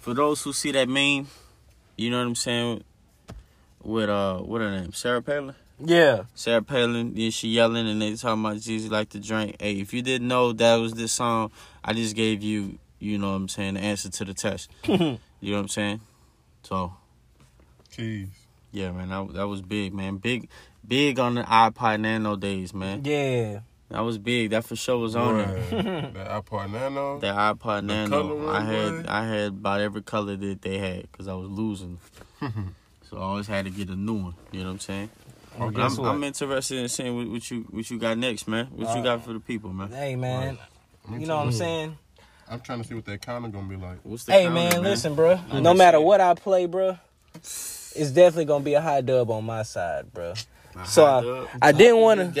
for 0.00 0.14
those 0.14 0.42
who 0.42 0.52
see 0.52 0.72
that 0.72 0.88
meme, 0.88 1.28
you 1.96 2.10
know 2.10 2.18
what 2.18 2.26
I'm 2.26 2.34
saying, 2.34 2.84
with 3.82 4.08
uh 4.10 4.38
what 4.38 4.60
her 4.60 4.70
name, 4.70 4.92
Sarah 4.92 5.22
Palin. 5.22 5.54
Yeah. 5.84 6.24
Sarah 6.34 6.62
Palin, 6.62 7.12
yeah, 7.16 7.30
she 7.30 7.48
yelling 7.48 7.88
and 7.88 8.00
they 8.00 8.14
talking 8.14 8.44
about 8.44 8.56
Jeezy 8.56 8.90
like 8.90 9.08
to 9.10 9.20
drink. 9.20 9.56
Hey, 9.60 9.80
if 9.80 9.92
you 9.94 10.02
didn't 10.02 10.28
know 10.28 10.52
that 10.52 10.76
was 10.76 10.92
this 10.94 11.12
song, 11.12 11.50
I 11.84 11.92
just 11.92 12.14
gave 12.14 12.42
you, 12.42 12.78
you 12.98 13.18
know 13.18 13.30
what 13.30 13.36
I'm 13.36 13.48
saying, 13.48 13.74
the 13.74 13.80
answer 13.80 14.10
to 14.10 14.24
the 14.24 14.34
test. 14.34 14.70
you 14.84 14.98
know 14.98 15.18
what 15.40 15.58
I'm 15.58 15.68
saying? 15.68 16.00
So, 16.62 16.92
Jeez. 17.92 18.28
yeah, 18.72 18.90
man, 18.92 19.08
that, 19.08 19.32
that 19.34 19.48
was 19.48 19.62
big, 19.62 19.94
man. 19.94 20.18
Big, 20.18 20.48
big 20.86 21.18
on 21.18 21.34
the 21.36 21.42
iPod 21.42 22.00
Nano 22.00 22.36
days, 22.36 22.74
man. 22.74 23.02
Yeah. 23.04 23.60
That 23.90 24.00
was 24.00 24.18
big. 24.18 24.50
That 24.50 24.64
for 24.64 24.76
sure 24.76 24.98
was 24.98 25.16
on 25.16 25.38
there. 25.38 25.46
that 26.14 26.44
iPod 26.44 26.70
Nano. 26.70 27.18
The 27.18 27.26
iPod 27.26 27.80
The 27.80 28.06
Nano. 28.06 28.08
color 28.08 28.50
I 28.52 28.60
had 28.60 28.90
boy. 28.90 29.04
I 29.08 29.26
had 29.26 29.46
about 29.48 29.80
every 29.80 30.02
color 30.02 30.36
that 30.36 30.62
they 30.62 30.78
had 30.78 31.10
because 31.10 31.26
I 31.26 31.34
was 31.34 31.48
losing. 31.48 31.98
so 32.40 33.16
I 33.16 33.20
always 33.20 33.48
had 33.48 33.64
to 33.64 33.70
get 33.72 33.88
a 33.88 33.96
new 33.96 34.14
one. 34.14 34.34
You 34.52 34.60
know 34.60 34.66
what 34.66 34.72
I'm 34.74 34.78
saying? 34.78 35.10
Well, 35.60 35.86
I'm, 35.86 35.96
what? 35.96 36.08
I'm 36.08 36.24
interested 36.24 36.78
in 36.78 36.88
seeing 36.88 37.16
what, 37.16 37.28
what 37.28 37.50
you 37.50 37.66
what 37.70 37.90
you 37.90 37.98
got 37.98 38.16
next, 38.18 38.48
man. 38.48 38.66
What 38.66 38.94
you 38.94 39.00
Uh, 39.00 39.02
got 39.02 39.24
for 39.24 39.32
the 39.32 39.40
people, 39.40 39.72
man? 39.72 39.92
Hey, 39.92 40.16
man. 40.16 40.58
Me 41.08 41.20
You 41.20 41.26
know 41.26 41.36
what 41.36 41.46
I'm 41.46 41.52
saying? 41.52 41.98
I'm 42.48 42.60
trying 42.60 42.82
to 42.82 42.88
see 42.88 42.94
what 42.94 43.04
that 43.04 43.20
counter 43.22 43.48
gonna 43.48 43.68
be 43.68 43.76
like. 43.76 43.98
What's 44.02 44.26
Hey, 44.26 44.48
man, 44.48 44.82
listen, 44.82 45.14
bro. 45.14 45.38
No 45.52 45.74
matter 45.74 46.00
what 46.00 46.20
I 46.20 46.34
play, 46.34 46.66
bro, 46.66 46.98
it's 47.34 48.10
definitely 48.10 48.46
gonna 48.46 48.64
be 48.64 48.74
a 48.74 48.80
high 48.80 49.02
dub 49.02 49.30
on 49.30 49.44
my 49.44 49.62
side, 49.62 50.12
bro. 50.12 50.34
So 50.84 51.04
I. 51.62 51.68
I 51.68 51.72
didn't 51.72 51.98
wanna, 52.00 52.32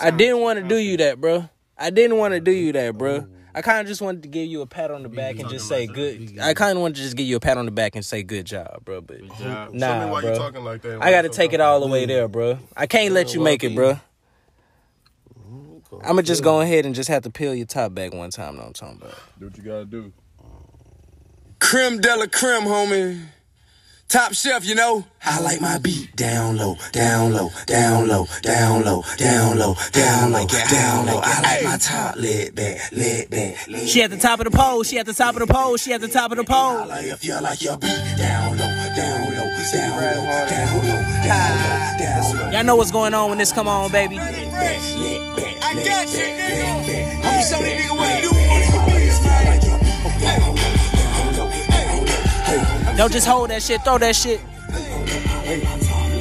I 0.00 0.10
didn't 0.10 0.40
want 0.40 0.58
to 0.58 0.68
do 0.68 0.76
you 0.76 0.96
that, 0.98 1.20
bro. 1.20 1.48
I 1.76 1.90
didn't 1.90 2.16
want 2.16 2.32
to 2.34 2.40
do 2.40 2.50
you 2.50 2.72
that, 2.72 2.96
bro. 2.96 3.26
I 3.58 3.60
kind 3.60 3.80
of 3.80 3.88
just 3.88 4.00
wanted 4.00 4.22
to 4.22 4.28
give 4.28 4.46
you 4.46 4.60
a 4.60 4.66
pat 4.66 4.92
on 4.92 5.02
the 5.02 5.08
back 5.08 5.40
and 5.40 5.48
just 5.48 5.66
say 5.66 5.88
good. 5.88 6.38
I 6.40 6.54
kind 6.54 6.76
of 6.76 6.80
wanted 6.80 6.94
to 6.94 7.02
just 7.02 7.16
give 7.16 7.26
you 7.26 7.34
a 7.34 7.40
pat 7.40 7.58
on 7.58 7.64
the 7.64 7.72
back 7.72 7.96
and 7.96 8.04
say 8.04 8.22
good 8.22 8.46
job, 8.46 8.84
bro. 8.84 9.00
But 9.00 9.26
job. 9.36 9.74
nah, 9.74 9.98
Show 10.00 10.04
me 10.06 10.12
why 10.12 10.20
bro. 10.20 10.32
you 10.32 10.38
talking 10.38 10.64
like 10.64 10.82
that. 10.82 11.02
I 11.02 11.10
got 11.10 11.22
to 11.22 11.28
take 11.28 11.52
it 11.52 11.60
all 11.60 11.80
the 11.80 11.88
way 11.88 12.06
there, 12.06 12.28
bro. 12.28 12.60
I 12.76 12.86
can't 12.86 13.12
let 13.12 13.34
you 13.34 13.40
make 13.40 13.64
it, 13.64 13.74
bro. 13.74 13.98
I'm 15.90 16.10
gonna 16.10 16.22
just 16.22 16.44
go 16.44 16.60
ahead 16.60 16.86
and 16.86 16.94
just 16.94 17.08
have 17.08 17.24
to 17.24 17.30
peel 17.30 17.52
your 17.52 17.66
top 17.66 17.94
back 17.94 18.14
one 18.14 18.30
time. 18.30 18.54
Know 18.54 18.60
what 18.60 18.66
I'm 18.68 18.72
talking 18.74 18.98
about? 18.98 19.14
Do 19.40 19.46
what 19.46 19.56
you 19.56 19.64
gotta 19.64 19.84
do. 19.86 20.12
Creme 21.58 21.98
de 22.00 22.16
la 22.16 22.26
creme, 22.26 22.62
homie. 22.62 23.24
Top 24.08 24.32
shelf, 24.32 24.64
you 24.64 24.74
know. 24.74 25.04
I 25.22 25.38
like 25.42 25.60
my 25.60 25.76
beat 25.76 26.16
down 26.16 26.56
low, 26.56 26.76
down 26.92 27.34
low, 27.34 27.50
down 27.66 28.08
low, 28.08 28.24
down 28.40 28.82
low, 28.82 29.02
down 29.18 29.58
low, 29.58 29.74
down 29.92 30.32
low, 30.32 30.46
down 30.46 31.06
low. 31.06 31.20
I 31.22 31.42
like 31.42 31.64
my 31.64 31.76
top 31.76 32.16
lit 32.16 32.54
back, 32.54 32.90
lit 32.90 33.28
back, 33.28 33.68
lit 33.68 33.86
She 33.86 34.00
at 34.00 34.08
the 34.10 34.16
top 34.16 34.40
of 34.40 34.50
the 34.50 34.50
pole. 34.50 34.82
She 34.82 34.98
at 34.98 35.04
the 35.04 35.12
top 35.12 35.34
of 35.36 35.46
the 35.46 35.52
pole. 35.52 35.76
She 35.76 35.92
at 35.92 36.00
the 36.00 36.08
top 36.08 36.30
of 36.30 36.38
the 36.38 36.44
pole. 36.44 36.86
like 36.86 37.04
if 37.04 37.22
you 37.22 37.38
like 37.42 37.60
your 37.60 37.76
beat 37.76 37.90
down 38.16 38.56
low, 38.56 38.64
down 38.96 39.28
low, 39.28 39.44
down 39.74 40.00
low, 40.00 40.48
down 40.48 40.88
low, 40.88 40.88
down 40.88 40.88
low, 40.88 41.98
down 41.98 42.36
low. 42.38 42.50
Y'all 42.50 42.64
know 42.64 42.76
what's 42.76 42.90
going 42.90 43.12
on 43.12 43.28
when 43.28 43.36
this 43.36 43.52
come 43.52 43.68
on, 43.68 43.92
baby. 43.92 44.18
I 44.18 44.22
got 45.84 46.08
you, 46.08 46.24
nigga. 46.24 47.24
I'm 47.24 47.44
show 47.44 47.62
these 47.62 47.76
nigga 47.76 47.94
what 47.94 48.08
to 48.16 48.22
do 48.22 48.30
on 48.30 48.96
these 48.96 49.20
beats, 50.48 50.57
Don't 52.98 53.12
just 53.12 53.28
hold 53.28 53.50
that 53.50 53.62
shit. 53.62 53.80
Throw 53.82 53.96
that 53.98 54.16
shit. 54.16 54.40
Like. 54.72 56.18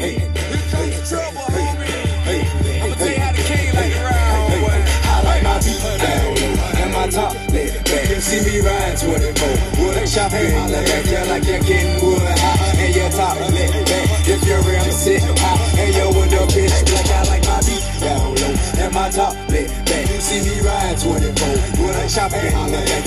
See 8.17 8.41
me 8.45 8.59
ride 8.61 8.97
24, 8.97 9.17
wood 9.81 9.97
yeah, 11.09 11.23
like 11.29 11.45
you're 11.45 11.59
getting 11.65 11.97
wood 12.05 12.21
hot, 12.21 12.75
and 12.77 12.93
your 12.93 13.09
top 13.09 13.39
lit. 13.49 13.73
If 14.27 14.93
sit 14.93 15.21
high, 15.39 15.81
and 15.81 15.95
your 15.95 16.13
window 16.13 16.45
pitch 16.45 16.73
black, 16.85 17.09
I 17.09 17.23
like 17.29 17.45
my 17.45 17.59
beat 17.65 17.85
down 18.01 18.35
low, 18.35 18.53
and 18.83 18.93
my 18.93 19.09
top 19.09 19.33
lit 19.49 19.69
back. 19.85 20.05
See 20.21 20.41
me 20.45 20.61
ride 20.61 20.99
24, 20.99 21.25
wood 21.81 21.95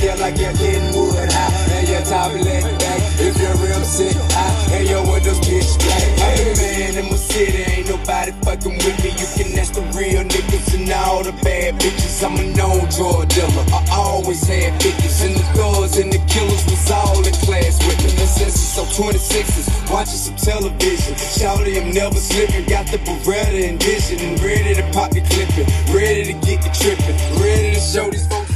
yeah, 0.02 0.14
like 0.18 0.38
you're 0.38 0.54
getting 0.54 0.90
wood 0.90 1.30
hot, 1.30 1.52
and 1.70 1.88
your 1.88 2.02
top 2.02 2.32
lit. 2.32 3.09
If 3.30 3.40
pitch 5.50 5.78
black. 5.82 6.02
Hey 6.18 6.54
man, 6.56 6.98
in 6.98 7.10
my 7.10 7.16
city, 7.16 7.62
ain't 7.62 7.88
nobody 7.88 8.32
fucking 8.42 8.76
with 8.78 8.98
me. 9.02 9.10
You 9.18 9.28
can 9.34 9.58
ask 9.58 9.74
the 9.74 9.82
real 9.94 10.22
niggas 10.24 10.74
and 10.74 10.90
all 10.92 11.22
the 11.22 11.32
bad 11.42 11.74
bitches. 11.80 12.22
I'm 12.24 12.38
a 12.38 12.44
known 12.56 12.86
drug 12.90 13.28
dealer. 13.28 13.66
I 13.74 13.80
always 13.92 14.42
had 14.46 14.80
bitches, 14.80 15.26
and 15.26 15.34
the 15.34 15.44
thugs 15.54 15.98
and 15.98 16.12
the 16.12 16.22
killers 16.30 16.64
was 16.66 16.90
all 16.90 17.18
in 17.18 17.34
class 17.46 17.78
with 17.86 17.98
me. 18.02 18.10
So 18.50 18.84
26s, 18.84 19.66
watching 19.90 20.14
some 20.14 20.36
television. 20.36 21.14
I'm 21.50 21.90
never 21.92 22.16
slipping. 22.16 22.66
Got 22.66 22.86
the 22.86 22.98
Beretta 22.98 23.82
vision, 23.82 24.18
and 24.26 24.40
ready 24.40 24.74
to 24.74 24.82
pop 24.92 25.10
the 25.10 25.20
clipping, 25.20 25.66
ready 25.94 26.32
to 26.32 26.34
get 26.46 26.62
the 26.62 26.70
tripping, 26.70 27.16
ready 27.42 27.74
to 27.74 27.80
show 27.80 28.10
these 28.10 28.26
folks. 28.28 28.50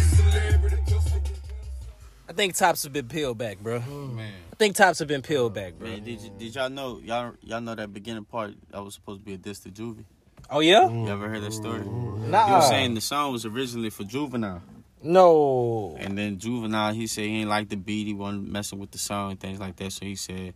I 2.28 2.32
think 2.32 2.54
tops 2.54 2.82
have 2.84 2.92
been 2.92 3.08
peeled 3.08 3.38
back, 3.38 3.58
bro. 3.58 3.82
Oh, 3.88 4.06
man. 4.08 4.32
I 4.55 4.57
think 4.57 4.76
tops 4.76 5.00
have 5.00 5.09
been 5.09 5.20
peeled 5.20 5.52
back, 5.52 5.76
bro. 5.76 5.88
Man, 5.88 6.05
did 6.05 6.20
y- 6.20 6.30
did 6.38 6.55
y'all 6.55 6.70
know 6.70 7.00
y'all 7.02 7.32
y'all 7.42 7.61
know 7.61 7.74
that 7.74 7.92
beginning 7.92 8.24
part 8.24 8.55
that 8.70 8.84
was 8.84 8.94
supposed 8.94 9.18
to 9.18 9.24
be 9.26 9.34
a 9.34 9.36
diss 9.36 9.59
to 9.61 9.68
Juvie? 9.68 10.05
Oh 10.48 10.61
yeah? 10.61 10.88
You 10.88 11.09
ever 11.09 11.28
heard 11.28 11.42
that 11.42 11.52
story? 11.52 11.84
Nah. 11.84 12.46
He 12.46 12.52
was 12.52 12.68
saying 12.68 12.94
the 12.94 13.00
song 13.00 13.32
was 13.32 13.44
originally 13.44 13.90
for 13.90 14.05
Juvenile. 14.05 14.62
No. 15.02 15.96
And 15.98 16.16
then 16.16 16.38
Juvenile, 16.38 16.92
he 16.94 17.09
said 17.09 17.24
he 17.24 17.40
ain't 17.40 17.48
like 17.48 17.68
the 17.68 17.76
beat, 17.76 18.07
he 18.07 18.14
wasn't 18.14 18.48
messing 18.48 18.78
with 18.78 18.92
the 18.92 18.98
song 18.98 19.32
and 19.32 19.40
things 19.40 19.59
like 19.59 19.74
that. 19.74 19.90
So 19.90 20.05
he 20.07 20.14
said, 20.14 20.55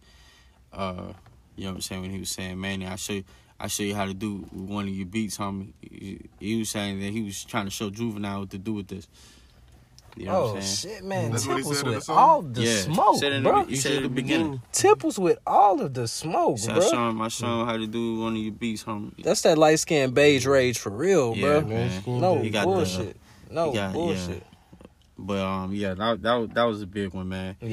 uh, 0.72 1.12
you 1.56 1.64
know 1.64 1.70
what 1.70 1.74
I'm 1.74 1.80
saying, 1.80 2.02
when 2.02 2.10
he 2.12 2.20
was 2.20 2.30
saying, 2.30 2.60
Mannie, 2.60 2.86
I 2.86 2.94
show 2.94 3.14
you 3.14 3.24
I 3.58 3.66
show 3.66 3.82
you 3.82 3.96
how 3.96 4.04
to 4.04 4.14
do 4.14 4.46
one 4.52 4.86
of 4.86 4.94
your 4.94 5.06
beats, 5.06 5.38
homie. 5.38 5.72
He, 5.80 6.20
he 6.38 6.56
was 6.60 6.70
saying 6.70 7.00
that 7.00 7.10
he 7.10 7.22
was 7.22 7.42
trying 7.42 7.64
to 7.64 7.72
show 7.72 7.90
Juvenile 7.90 8.42
what 8.42 8.50
to 8.50 8.58
do 8.58 8.74
with 8.74 8.86
this. 8.86 9.08
You 10.18 10.26
know 10.26 10.32
what 10.32 10.50
Oh 10.50 10.56
I'm 10.56 10.62
saying? 10.62 10.96
shit, 10.96 11.04
man! 11.04 11.30
That's 11.30 11.44
Tipples 11.46 11.76
said 11.78 11.86
the 11.86 11.90
with 11.92 12.10
all 12.10 12.42
the 12.42 12.62
Yeah. 12.62 12.76
smoke, 12.80 13.18
Said 13.18 13.32
in 13.34 13.42
the- 13.44 13.48
bro. 13.50 13.64
he 13.64 13.76
said 13.76 13.92
at 13.98 14.02
the 14.02 14.08
beginning. 14.08 14.60
Tipples 14.72 15.18
with 15.18 15.38
all 15.46 15.80
of 15.80 15.94
the 15.94 16.08
smoke, 16.08 16.58
So 16.58 16.72
I 16.72 16.74
bro. 16.74 16.90
show 16.90 17.08
him, 17.10 17.22
I 17.22 17.28
show 17.28 17.60
him 17.60 17.66
how 17.66 17.76
to 17.76 17.86
do 17.86 18.20
one 18.20 18.32
of 18.34 18.38
your 18.42 18.52
beats, 18.52 18.82
homie. 18.84 19.12
That's 19.22 19.42
that 19.42 19.56
light 19.58 19.78
skin 19.78 20.10
beige 20.12 20.44
rage 20.46 20.78
for 20.78 20.90
real, 20.90 21.36
Yeah, 21.36 21.60
bro. 21.60 21.60
man. 21.68 22.02
No 22.06 22.38
He 22.40 22.50
got 22.50 22.62
the- 22.62 22.66
bullshit. 22.66 23.16
no 23.50 23.70
he 23.70 23.76
got- 23.76 23.88
yeah. 23.88 23.92
bullshit. 23.92 24.42
But 25.20 25.38
um, 25.38 25.72
yeah, 25.74 25.94
that 25.94 26.22
that 26.22 26.34
was, 26.34 26.48
that 26.50 26.62
was 26.64 26.82
a 26.82 26.86
big 26.86 27.12
one, 27.12 27.28
man. 27.28 27.56
Yeah. 27.60 27.68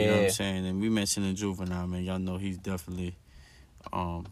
You 0.00 0.06
know 0.10 0.16
what 0.16 0.24
I'm 0.24 0.30
saying? 0.30 0.66
And 0.66 0.80
we 0.80 0.88
mentioned 0.88 1.26
the 1.26 1.32
juvenile, 1.32 1.86
man. 1.86 2.02
Y'all 2.04 2.18
know 2.18 2.38
he's 2.38 2.58
definitely 2.58 3.16
um 3.92 4.26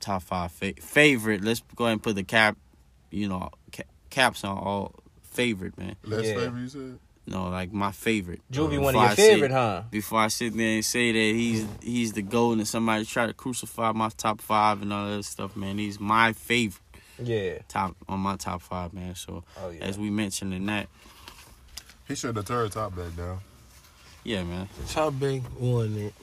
top 0.00 0.22
five 0.22 0.52
fa- 0.52 0.74
favorite. 0.80 1.42
Let's 1.42 1.62
go 1.76 1.84
ahead 1.84 1.92
and 1.92 2.02
put 2.02 2.14
the 2.16 2.24
cap, 2.24 2.56
you 3.10 3.28
know, 3.28 3.48
ca- 3.72 3.84
caps 4.10 4.44
on 4.44 4.56
all 4.58 4.94
favorite, 5.34 5.76
man. 5.78 5.96
Last 6.04 6.24
Yeah. 6.24 6.34
favorite 6.36 6.60
you 6.60 6.68
said? 6.68 6.98
No, 7.26 7.48
like 7.48 7.72
my 7.72 7.90
favorite. 7.92 8.42
Juvie, 8.52 8.70
Before 8.70 8.84
one 8.84 8.94
of 8.96 9.00
your 9.02 9.10
I 9.10 9.14
sit- 9.14 9.32
favorite, 9.32 9.50
huh? 9.50 9.82
Before 9.90 10.20
I 10.20 10.28
sit 10.28 10.54
there 10.56 10.74
and 10.74 10.84
say 10.84 11.10
that 11.12 11.34
he's 11.38 11.66
he's 11.82 12.12
the 12.12 12.22
gold 12.22 12.58
and 12.58 12.68
somebody 12.68 13.04
try 13.06 13.26
to 13.26 13.32
crucify 13.32 13.92
my 13.92 14.10
top 14.10 14.40
five 14.42 14.82
and 14.82 14.92
all 14.92 15.06
that 15.08 15.22
stuff, 15.24 15.56
man. 15.56 15.78
He's 15.78 15.98
my 15.98 16.32
favorite 16.34 16.80
Yeah. 17.22 17.58
top 17.68 17.96
on 18.08 18.20
my 18.20 18.36
top 18.36 18.60
five, 18.62 18.92
man. 18.92 19.14
So 19.14 19.42
Oh 19.56 19.70
yeah. 19.70 19.84
as 19.84 19.98
we 19.98 20.10
mentioned 20.10 20.52
in 20.52 20.66
that, 20.66 20.88
He 22.06 22.14
should 22.14 22.36
have 22.36 22.44
turned 22.44 22.72
top 22.72 22.94
back 22.94 23.16
down. 23.16 23.38
yeah, 24.22 24.42
man. 24.42 24.68
Top 24.88 25.18
big 25.18 25.42
won 25.58 25.96
it. 25.96 26.14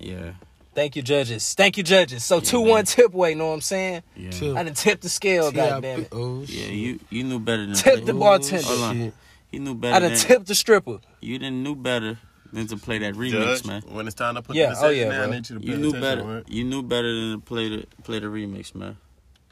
Yeah. 0.00 0.32
Thank 0.78 0.94
you, 0.94 1.02
judges. 1.02 1.54
Thank 1.54 1.76
you, 1.76 1.82
judges. 1.82 2.22
So 2.22 2.38
two 2.38 2.60
man. 2.60 2.68
one 2.70 2.84
tip 2.84 3.12
way. 3.12 3.34
Know 3.34 3.48
what 3.48 3.54
I'm 3.54 3.60
saying? 3.62 4.04
Yeah. 4.14 4.30
Tip. 4.30 4.56
I 4.56 4.62
done 4.62 4.74
tipped 4.74 5.02
the 5.02 5.08
scale. 5.08 5.50
Goddamn 5.50 6.02
it. 6.02 6.08
Oh, 6.12 6.44
Yeah, 6.46 6.66
you 6.66 7.00
you 7.10 7.24
knew 7.24 7.40
better 7.40 7.66
than 7.66 7.74
Tip 7.74 8.04
the 8.04 8.14
bartender. 8.14 8.64
Hold 8.64 8.80
on. 8.82 8.96
shit. 8.96 9.14
You 9.50 9.58
knew 9.58 9.72
I 9.72 9.74
better 9.74 10.00
done 10.00 10.12
than 10.12 10.20
tipped 10.20 10.46
the 10.46 10.54
stripper. 10.54 10.98
you 11.20 11.36
didn't 11.40 11.64
knew 11.64 11.74
better 11.74 12.20
than 12.52 12.68
to 12.68 12.76
play 12.76 12.98
that 12.98 13.14
remix, 13.14 13.32
Judge, 13.32 13.64
man. 13.66 13.82
when 13.88 14.06
it's 14.06 14.14
time 14.14 14.36
to 14.36 14.42
put 14.42 14.54
Yeah, 14.54 14.74
the 14.74 14.86
oh, 14.86 14.88
yeah, 14.90 15.08
down, 15.08 15.14
bro. 15.14 15.22
I 15.24 15.30
need 15.40 15.50
you 15.50 15.58
You 15.62 15.76
knew 15.78 15.92
better. 16.00 16.22
right? 16.22 16.48
You 16.48 16.62
knew 16.62 16.84
better 16.84 17.12
than 17.12 17.32
to 17.32 17.38
play 17.44 17.68
the 17.70 17.86
play 18.04 18.20
the 18.20 18.26
remix, 18.28 18.72
man. 18.72 18.98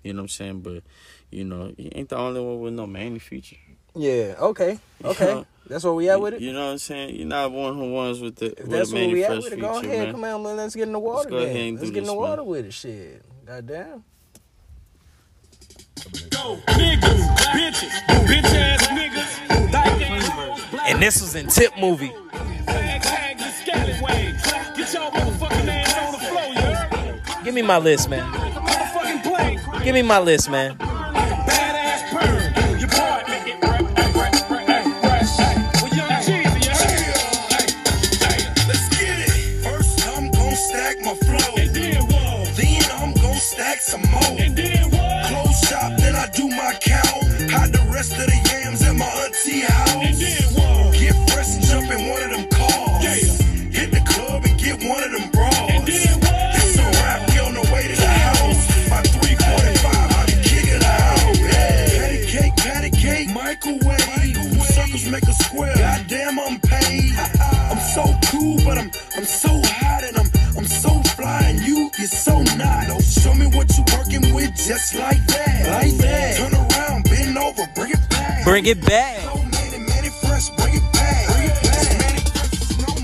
You 0.05 0.13
know 0.13 0.19
what 0.19 0.25
I'm 0.27 0.29
saying? 0.29 0.61
But 0.61 0.85
you 1.33 1.43
know, 1.45 1.75
you 1.77 1.91
ain't 1.93 2.09
the 2.09 2.19
only 2.19 2.41
one 2.41 2.61
with 2.61 2.75
no 2.75 2.87
Mannie 2.87 3.19
feature. 3.19 3.57
Yeah. 3.97 4.35
Okay. 4.39 4.79
You 5.03 5.11
Okay. 5.11 5.25
know? 5.27 5.47
That's 5.69 5.83
where 5.83 5.95
we 5.95 6.09
at 6.09 6.21
with 6.21 6.35
it. 6.35 6.41
You 6.41 6.53
know 6.53 6.67
what 6.67 6.73
I'm 6.73 6.79
saying? 6.79 7.17
You're 7.17 7.27
not 7.27 7.51
one 7.51 7.75
who 7.75 7.91
ones 7.93 8.21
with 8.21 8.37
the 8.37 8.53
If 8.53 8.59
with 8.61 8.71
that's 8.71 8.91
the 8.91 8.95
where 8.97 9.09
we 9.09 9.25
at 9.25 9.31
Fresh 9.33 9.37
with 9.45 9.53
it, 9.53 9.57
feature, 9.57 9.63
go 9.69 9.79
ahead. 9.81 9.99
man. 10.05 10.13
Come 10.13 10.25
on, 10.25 10.43
man. 10.45 10.57
Let's 10.57 10.75
get 10.77 10.83
in 10.87 10.93
the 10.93 10.99
water. 11.01 11.29
go 11.31 11.37
ahead 11.39 11.57
and 11.57 11.77
Let's 11.77 11.89
do 11.89 11.95
get 11.95 11.99
in 12.01 12.05
the 12.05 12.13
this, 12.13 12.17
water 12.19 12.43
man. 12.43 12.47
with 12.47 12.67
it. 12.67 12.73
Shit. 12.73 13.23
Goddamn. 13.45 14.05
Niggas, 15.97 17.37
bitches, 17.51 17.91
bitch 18.27 18.45
ass 18.55 18.87
niggas, 18.89 19.73
dyke 19.73 20.03
ass 20.11 20.71
black 20.71 20.91
And 20.91 21.03
this 21.03 21.21
was 21.21 21.35
in 21.35 21.49
Tip 21.49 21.73
movie. 21.79 22.13
tags, 22.67 23.07
tags, 23.07 23.43
and 23.43 23.53
scallywags. 23.55 24.43
Get 24.77 24.95
y'all 24.95 25.11
motherfucking 25.11 25.69
ass 25.69 25.99
on 26.07 26.13
the 26.13 26.19
floor, 26.19 26.43
you 26.53 26.61
heard? 26.61 27.45
Give 27.45 27.55
me 27.55 27.63
my 27.63 27.79
list, 27.79 28.09
man. 28.09 28.31
Give 29.83 29.95
me 29.95 30.03
my 30.03 30.21
list, 30.21 30.49
man. 30.51 30.77
With, 74.47 74.57
just 74.57 74.95
like 74.95 75.25
that. 75.27 75.83
Like 75.83 75.97
that. 75.99 76.37
Turn 76.37 76.55
around, 76.55 77.05
bend 77.05 77.39
over, 77.39 77.67
bring 77.75 77.91
it 77.91 78.11
back. 78.11 78.45
Bring 78.45 78.67
it 78.67 78.85
back. 78.85 79.21
So 79.21 79.37
many, 79.37 79.79
Mannie 79.85 80.09
Fresh, 80.09 80.51
bring 80.51 80.75
it 80.75 80.93
back. 80.93 81.27
Bring 81.35 81.49
it 81.51 81.63
back. 81.63 81.99
Mannie 81.99 82.21
Fresh, 82.31 82.51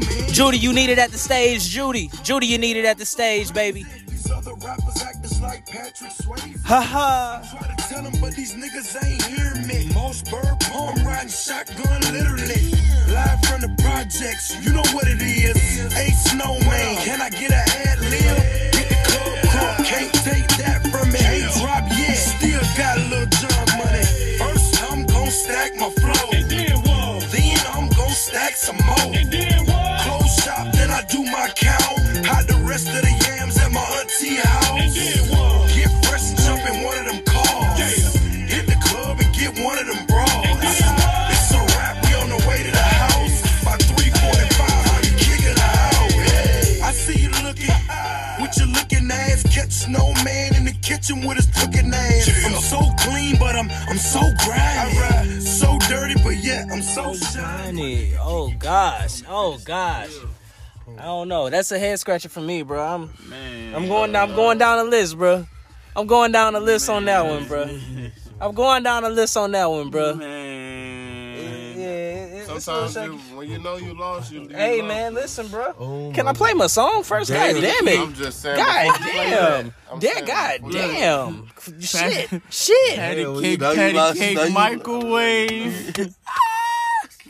snowman. 0.07 0.32
Judy, 0.32 0.59
you 0.59 0.72
need 0.72 0.90
it 0.90 0.99
at 0.99 1.11
the 1.11 1.18
stage. 1.18 1.68
Judy. 1.68 2.11
Judy, 2.22 2.47
you 2.47 2.59
need 2.59 2.76
it 2.76 2.84
at 2.84 2.99
the 2.99 3.07
stage, 3.07 3.53
baby. 3.53 3.84
These 4.09 4.30
other 4.30 4.55
rappers 4.55 5.03
act 5.03 5.22
just 5.22 5.43
like 5.43 5.66
Patrick 5.66 6.12
Swayze. 6.12 6.64
Ha 6.64 6.80
ha. 6.80 7.43
Try 7.51 7.74
to 7.74 7.88
tell 7.88 8.03
them, 8.03 8.14
but 8.20 8.34
these 8.34 8.55
niggas 8.55 8.97
ain't 9.05 9.22
hear 9.24 9.55
me. 9.66 9.93
Most 9.95 10.30
bird 10.30 10.61
palm 10.61 10.95
riding 11.05 11.28
shotgun, 11.28 12.01
literally. 12.12 12.70
Live 13.11 13.40
from 13.45 13.61
the 13.61 13.74
projects, 13.82 14.55
you 14.64 14.72
know 14.72 14.84
what 14.93 15.07
it 15.07 15.20
is. 15.20 15.97
Ain't 15.97 16.14
snowman, 16.14 16.97
can 17.05 17.20
I 17.20 17.30
get 17.30 17.51
a 17.51 17.88
ad 17.88 18.01
lib? 18.01 18.71
Can't 19.84 20.12
take 20.24 20.48
that 20.62 20.80
from 20.90 21.10
me. 21.12 21.18
Ain't 21.18 21.52
drop 21.60 21.84
yet, 21.90 22.14
still 22.14 22.64
got 22.76 22.98
a 22.98 23.04
little 23.12 23.26
John 23.26 23.66
money. 23.78 24.06
First, 24.38 24.82
I'm 24.90 25.06
gon' 25.06 25.30
stack 25.30 25.74
my 25.76 25.90
flow. 25.90 26.30
And 26.32 26.50
then 26.50 26.76
what? 26.82 27.22
Then 27.30 27.58
I'm 27.74 27.88
gon' 27.88 28.10
stack 28.10 28.56
some 28.56 28.80
more. 28.86 29.14
And 29.14 29.30
then 29.30 29.66
what? 29.66 30.00
Close 30.02 30.42
shop, 30.42 30.72
then 30.72 30.90
I 30.90 31.02
do 31.08 31.22
my 31.24 31.48
count. 31.54 32.26
Hide 32.26 32.46
the 32.46 32.60
rest 32.66 32.88
of 32.88 33.02
the 33.02 33.11
snowman 51.03 51.22
in 51.22 51.22
the 51.22 51.22
kitchen 51.22 51.26
with 51.26 51.36
his 51.36 51.46
cooking 51.62 51.92
ass. 51.94 52.46
I'm 52.46 52.61
so 52.62 52.80
clean, 52.98 53.36
but 53.38 53.57
I'm 53.57 53.70
I'm 53.88 53.98
so 53.98 54.20
grimy. 54.44 55.40
So 55.40 55.78
dirty, 55.88 56.14
but 56.22 56.36
yet 56.42 56.66
I'm 56.72 56.82
so 56.82 57.14
shiny. 57.14 58.14
Oh 58.18 58.53
gosh. 58.59 59.22
Oh 59.28 59.59
gosh. 59.64 60.11
I 60.98 61.05
don't 61.05 61.28
know. 61.28 61.48
That's 61.48 61.72
a 61.72 61.78
head 61.78 61.98
scratcher 61.98 62.28
for 62.28 62.40
me, 62.40 62.62
bro. 62.62 62.82
I'm 62.82 63.11
Man, 63.28 63.74
I'm 63.74 63.88
going 63.88 64.12
down 64.12 64.30
I'm 64.30 64.36
going 64.36 64.59
down 64.59 64.84
the 64.84 64.90
list, 64.90 65.16
bro. 65.16 65.46
I'm 65.94 66.07
going 66.07 66.32
down 66.32 66.55
the 66.55 66.61
list 66.61 66.88
on 66.88 67.05
that 67.07 67.24
one, 67.24 67.46
bro. 67.46 67.68
I'm 68.40 68.55
going 68.55 68.82
down 68.82 69.05
the 69.05 69.11
list 69.11 69.36
on 69.36 69.53
that 69.53 69.66
one, 69.66 69.90
bro. 69.90 70.14
man. 70.14 70.61
Yeah, 72.53 72.55
it- 72.55 72.84
it's 72.84 72.92
Sometimes 72.92 73.30
you, 73.30 73.36
when 73.36 73.48
you 73.50 73.59
know 73.59 73.76
you 73.76 73.94
lost, 73.94 74.32
you. 74.32 74.42
you 74.42 74.48
Hey 74.48 74.78
lost. 74.80 74.88
man, 74.88 75.14
listen, 75.14 75.48
bro. 75.48 75.74
Oh 75.78 76.12
Can 76.14 76.26
I 76.28 76.32
play 76.32 76.55
my 76.55 76.66
song 76.66 77.03
first? 77.03 77.30
God 77.30 77.55
damn 77.61 77.88
it. 77.88 77.98
I'm 78.00 78.14
just 78.14 78.40
saying. 78.40 78.57
God 78.57 78.92
before 78.92 79.07
you 79.07 79.12
play 79.12 79.30
that, 79.30 79.62
damn. 79.62 79.74
I'm 79.90 80.00
Yeah, 80.00 80.12
saying 80.12 80.24
God 80.24 80.57
before 80.62 80.70
you- 80.72 80.78
damn. 80.92 81.48
Shit. 81.80 82.42
Shit. 82.50 82.96
Patty 82.96 83.20
Yeah, 83.22 83.26
well, 83.28 83.34
you 83.36 83.42
cake, 83.42 83.61
know 83.61 83.70
you 83.70 83.76
patty 83.76 83.94
lost, 83.94 84.16
you 84.20 84.36
cake, 84.36 84.53
microwave. 84.53 85.96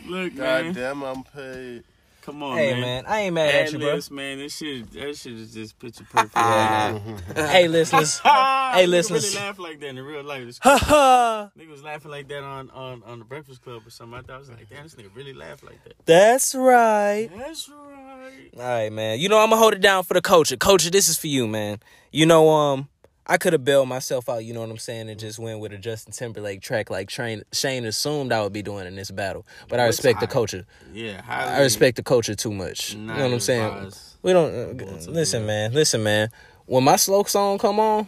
Look, 0.05 0.35
God 0.35 0.63
man. 0.65 0.73
damn, 0.73 1.01
I'm 1.03 1.23
paid. 1.23 1.83
Come 2.25 2.41
on, 2.41 2.57
Hey 2.57 2.71
man. 2.71 2.81
man, 2.81 3.05
I 3.05 3.19
ain't 3.19 3.33
mad 3.35 3.53
at 3.53 3.71
you, 3.73 3.79
bro. 3.79 3.89
Ad-libs, 3.89 4.09
man. 4.09 4.37
This 4.37 4.55
shit, 4.55 4.89
that 4.93 5.17
shit 5.17 5.33
is 5.33 5.53
just 5.53 5.77
picture 5.77 6.05
perfect. 6.09 6.33
Hey 7.37 7.67
listeners. 7.67 8.19
hey 8.23 8.29
Nigga 8.29 8.87
listeners. 8.87 9.33
really 9.35 9.45
laugh 9.45 9.59
like 9.59 9.79
that 9.81 9.87
in 9.87 9.99
real 9.99 10.23
life. 10.23 10.47
It's 10.47 10.57
Ha 10.63 10.77
ha. 10.77 11.49
Nigga 11.59 11.69
was 11.69 11.83
laughing 11.83 12.11
like 12.11 12.29
that 12.29 12.41
on, 12.43 12.69
on, 12.69 13.03
on 13.05 13.19
the 13.19 13.25
Breakfast 13.25 13.61
Club 13.61 13.81
or 13.85 13.89
something. 13.89 14.17
I 14.17 14.21
thought 14.21 14.35
I 14.35 14.39
was 14.39 14.49
like, 14.49 14.69
damn, 14.69 14.83
this 14.83 14.95
nigga 14.95 15.13
really 15.13 15.33
laugh 15.33 15.63
like 15.63 15.83
that. 15.83 15.95
That's 16.05 16.55
right. 16.55 17.29
That's 17.37 17.67
right. 17.69 18.49
All 18.55 18.61
right, 18.61 18.91
man. 18.93 19.19
You 19.19 19.27
know 19.27 19.39
I'm 19.39 19.49
gonna 19.49 19.59
hold 19.59 19.73
it 19.73 19.81
down 19.81 20.03
for 20.03 20.13
the 20.13 20.21
culture. 20.21 20.55
Culture, 20.55 20.89
this 20.89 21.09
is 21.09 21.17
for 21.17 21.27
you, 21.27 21.45
man. 21.45 21.81
You 22.11 22.25
know, 22.25 22.49
um, 22.49 22.87
I 23.25 23.37
could 23.37 23.53
have 23.53 23.63
bailed 23.63 23.87
myself 23.87 24.27
out. 24.27 24.43
You 24.43 24.53
know 24.53 24.61
what 24.61 24.69
I'm 24.69 24.77
saying, 24.77 25.09
and 25.09 25.19
just 25.19 25.39
went 25.39 25.59
with 25.59 25.71
a 25.71 25.77
Justin 25.77 26.13
Timberlake 26.13 26.61
track 26.61 26.89
like 26.89 27.07
Train, 27.09 27.43
Shane 27.51 27.85
assumed 27.85 28.33
I 28.33 28.41
would 28.43 28.53
be 28.53 28.61
doing 28.61 28.85
in 28.85 28.95
this 28.95 29.11
battle. 29.11 29.45
But 29.69 29.79
I 29.79 29.85
respect 29.85 30.19
the 30.19 30.27
culture. 30.27 30.65
Yeah, 30.93 31.21
I 31.27 31.61
respect 31.61 31.95
the 31.97 32.03
culture 32.03 32.35
too 32.35 32.51
much. 32.51 32.93
You 32.93 32.99
know 32.99 33.13
what 33.13 33.33
I'm 33.33 33.39
saying? 33.39 33.91
We 34.21 34.33
don't 34.33 34.81
uh, 34.81 35.11
listen, 35.11 35.45
man. 35.45 35.73
Listen, 35.73 36.03
man. 36.03 36.29
When 36.65 36.83
my 36.83 36.95
slow 36.95 37.23
song 37.23 37.57
come 37.57 37.79
on, 37.79 38.07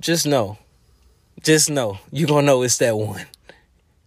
just 0.00 0.26
know, 0.26 0.58
just 1.42 1.70
know 1.70 1.98
you 2.10 2.26
gonna 2.26 2.46
know 2.46 2.62
it's 2.62 2.78
that 2.78 2.96
one. 2.96 3.24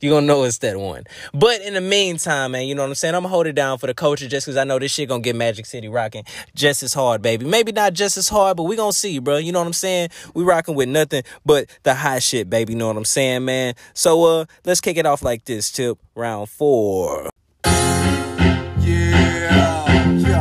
You 0.03 0.09
gonna 0.09 0.25
know 0.25 0.43
it's 0.43 0.57
that 0.57 0.77
one. 0.77 1.05
But 1.33 1.61
in 1.61 1.75
the 1.75 1.81
meantime, 1.81 2.51
man, 2.51 2.67
you 2.67 2.75
know 2.75 2.81
what 2.81 2.89
I'm 2.89 2.95
saying? 2.95 3.15
I'm 3.15 3.21
gonna 3.21 3.29
hold 3.29 3.47
it 3.47 3.53
down 3.53 3.77
for 3.77 3.87
the 3.87 3.93
culture 3.93 4.27
just 4.27 4.45
because 4.45 4.57
I 4.57 4.65
know 4.65 4.77
this 4.77 4.91
shit 4.91 5.07
gonna 5.07 5.21
get 5.21 5.33
Magic 5.33 5.65
City 5.65 5.87
rocking 5.87 6.25
just 6.53 6.83
as 6.83 6.93
hard, 6.93 7.21
baby. 7.21 7.45
Maybe 7.45 7.71
not 7.71 7.93
just 7.93 8.17
as 8.17 8.27
hard, 8.27 8.57
but 8.57 8.63
we 8.63 8.75
gonna 8.75 8.91
see, 8.91 9.19
bro. 9.19 9.37
You 9.37 9.53
know 9.53 9.59
what 9.59 9.67
I'm 9.67 9.71
saying? 9.71 10.09
We 10.33 10.43
rocking 10.43 10.75
with 10.75 10.89
nothing 10.89 11.23
but 11.45 11.67
the 11.83 11.93
hot 11.95 12.21
shit, 12.21 12.49
baby. 12.49 12.73
You 12.73 12.79
know 12.79 12.87
what 12.87 12.97
I'm 12.97 13.05
saying, 13.05 13.45
man? 13.45 13.75
So 13.93 14.25
uh, 14.25 14.45
let's 14.65 14.81
kick 14.81 14.97
it 14.97 15.05
off 15.05 15.21
like 15.21 15.45
this. 15.45 15.71
Tip 15.71 15.97
round 16.15 16.49
four. 16.49 17.29
Yeah, 17.63 18.03
yeah. 18.81 20.39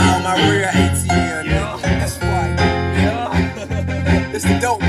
All 0.00 0.20
my 0.22 0.34
real 0.48 0.66
ATL, 0.66 1.44
nigga. 1.44 1.82
That's 1.82 2.16
right. 2.18 2.56
Yeah. 2.96 4.30
It's 4.34 4.44
the 4.44 4.58
dope 4.58 4.80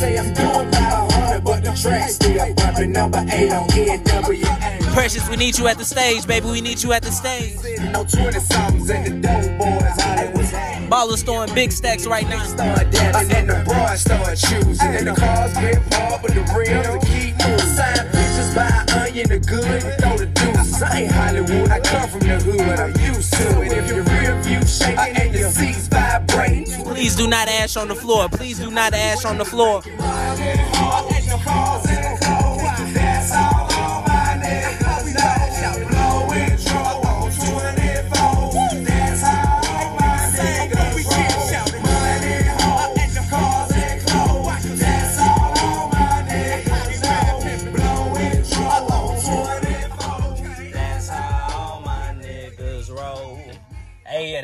say 0.00 0.16
I'm 0.16 0.32
doing 0.32 0.68
about 0.68 1.12
100, 1.12 1.44
but 1.44 1.62
the 1.62 1.72
track 1.72 2.08
still 2.08 2.54
bumping. 2.54 2.92
Number 2.92 3.18
8 3.18 3.52
on 3.52 3.68
NWA. 3.68 4.92
Precious, 4.94 5.28
we 5.28 5.36
need 5.36 5.58
you 5.58 5.68
at 5.68 5.76
the 5.76 5.84
stage, 5.84 6.26
baby. 6.26 6.46
We 6.46 6.60
need 6.62 6.82
you 6.82 6.92
at 6.92 7.02
the 7.02 7.12
stage. 7.12 7.56
No 7.92 8.04
20 8.04 8.40
somethings 8.40 8.90
and 8.90 9.06
the 9.06 9.28
dope 9.28 9.58
boys, 9.58 10.00
Hollywood. 10.00 10.49
Ballers 10.90 11.24
throwing 11.24 11.54
big 11.54 11.70
stacks 11.70 12.04
right 12.04 12.28
now. 12.28 12.42
And 12.42 13.48
the 13.48 13.62
bras 13.64 14.00
start 14.00 14.36
choosing. 14.36 14.88
And 14.88 15.06
the 15.06 15.14
cars 15.14 15.54
get 15.54 15.78
hard, 15.94 16.20
but 16.20 16.34
the 16.34 16.42
rims 16.52 17.04
keep 17.04 17.40
Sign 17.70 18.06
pictures, 18.10 18.54
buy 18.56 18.84
onion, 18.98 19.28
the 19.28 19.38
good, 19.38 19.82
throw 20.00 20.18
the 20.18 20.26
deuce. 20.26 20.82
I 20.82 21.02
ain't 21.02 21.12
Hollywood, 21.12 21.70
I 21.70 21.78
come 21.78 22.08
from 22.08 22.20
the 22.20 22.40
hood, 22.40 22.80
I'm 22.80 23.14
used 23.14 23.32
to 23.34 23.62
it. 23.62 23.72
If 23.72 23.88
your 23.88 24.02
rear 24.02 24.42
view 24.42 24.66
shaking 24.66 25.16
and 25.16 25.32
your 25.32 25.50
seats 25.50 25.86
vibrating. 25.86 26.84
Please 26.84 27.14
do 27.14 27.28
not 27.28 27.46
ash 27.46 27.76
on 27.76 27.86
the 27.86 27.94
floor. 27.94 28.28
Please 28.28 28.58
do 28.58 28.72
not 28.72 28.92
ash 28.92 29.24
on 29.24 29.38
the 29.38 29.44
floor. 29.44 29.82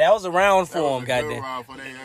That 0.06 0.12
was 0.12 0.24
a 0.24 0.30
round 0.30 0.68
for 0.68 0.98
him, 1.00 1.04
goddamn. 1.04 1.42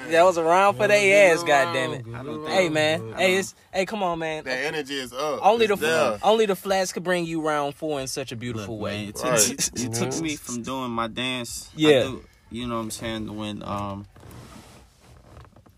That 0.10 0.24
was 0.24 0.36
a 0.38 0.44
round 0.44 0.76
for 0.76 0.88
their 0.88 1.32
ass, 1.34 1.44
goddamn 1.44 1.94
it. 1.94 2.50
Hey, 2.50 2.68
man. 2.68 3.14
Hey, 3.16 3.36
it's 3.36 3.54
hey, 3.72 3.86
come 3.86 4.02
on, 4.02 4.18
man. 4.18 4.44
The 4.44 4.52
energy 4.52 4.96
is 4.96 5.14
up. 5.14 5.40
Only 5.46 5.68
the 5.68 5.74
It's 5.74 5.82
there. 5.84 6.18
only 6.24 6.48
the 6.48 6.56
flats 6.56 6.92
could 6.94 7.04
bring 7.04 7.26
you 7.26 7.42
round 7.48 7.76
four 7.76 8.02
in 8.02 8.08
such 8.08 8.32
a 8.32 8.36
beautiful 8.36 8.74
Look, 8.80 8.86
way. 8.86 9.02
man, 9.02 9.10
it 9.10 9.16
took, 9.18 9.78
me, 9.78 9.84
it 9.86 9.94
took 9.94 10.20
me 10.20 10.36
from 10.36 10.64
doing 10.64 10.90
my 10.90 11.08
dance. 11.10 11.70
Yeah. 11.76 12.02
do- 12.02 12.26
you 12.50 12.66
know 12.68 12.78
what 12.78 12.82
I'm 12.82 12.92
saying? 12.92 13.38
When 13.38 13.62
um, 13.62 14.08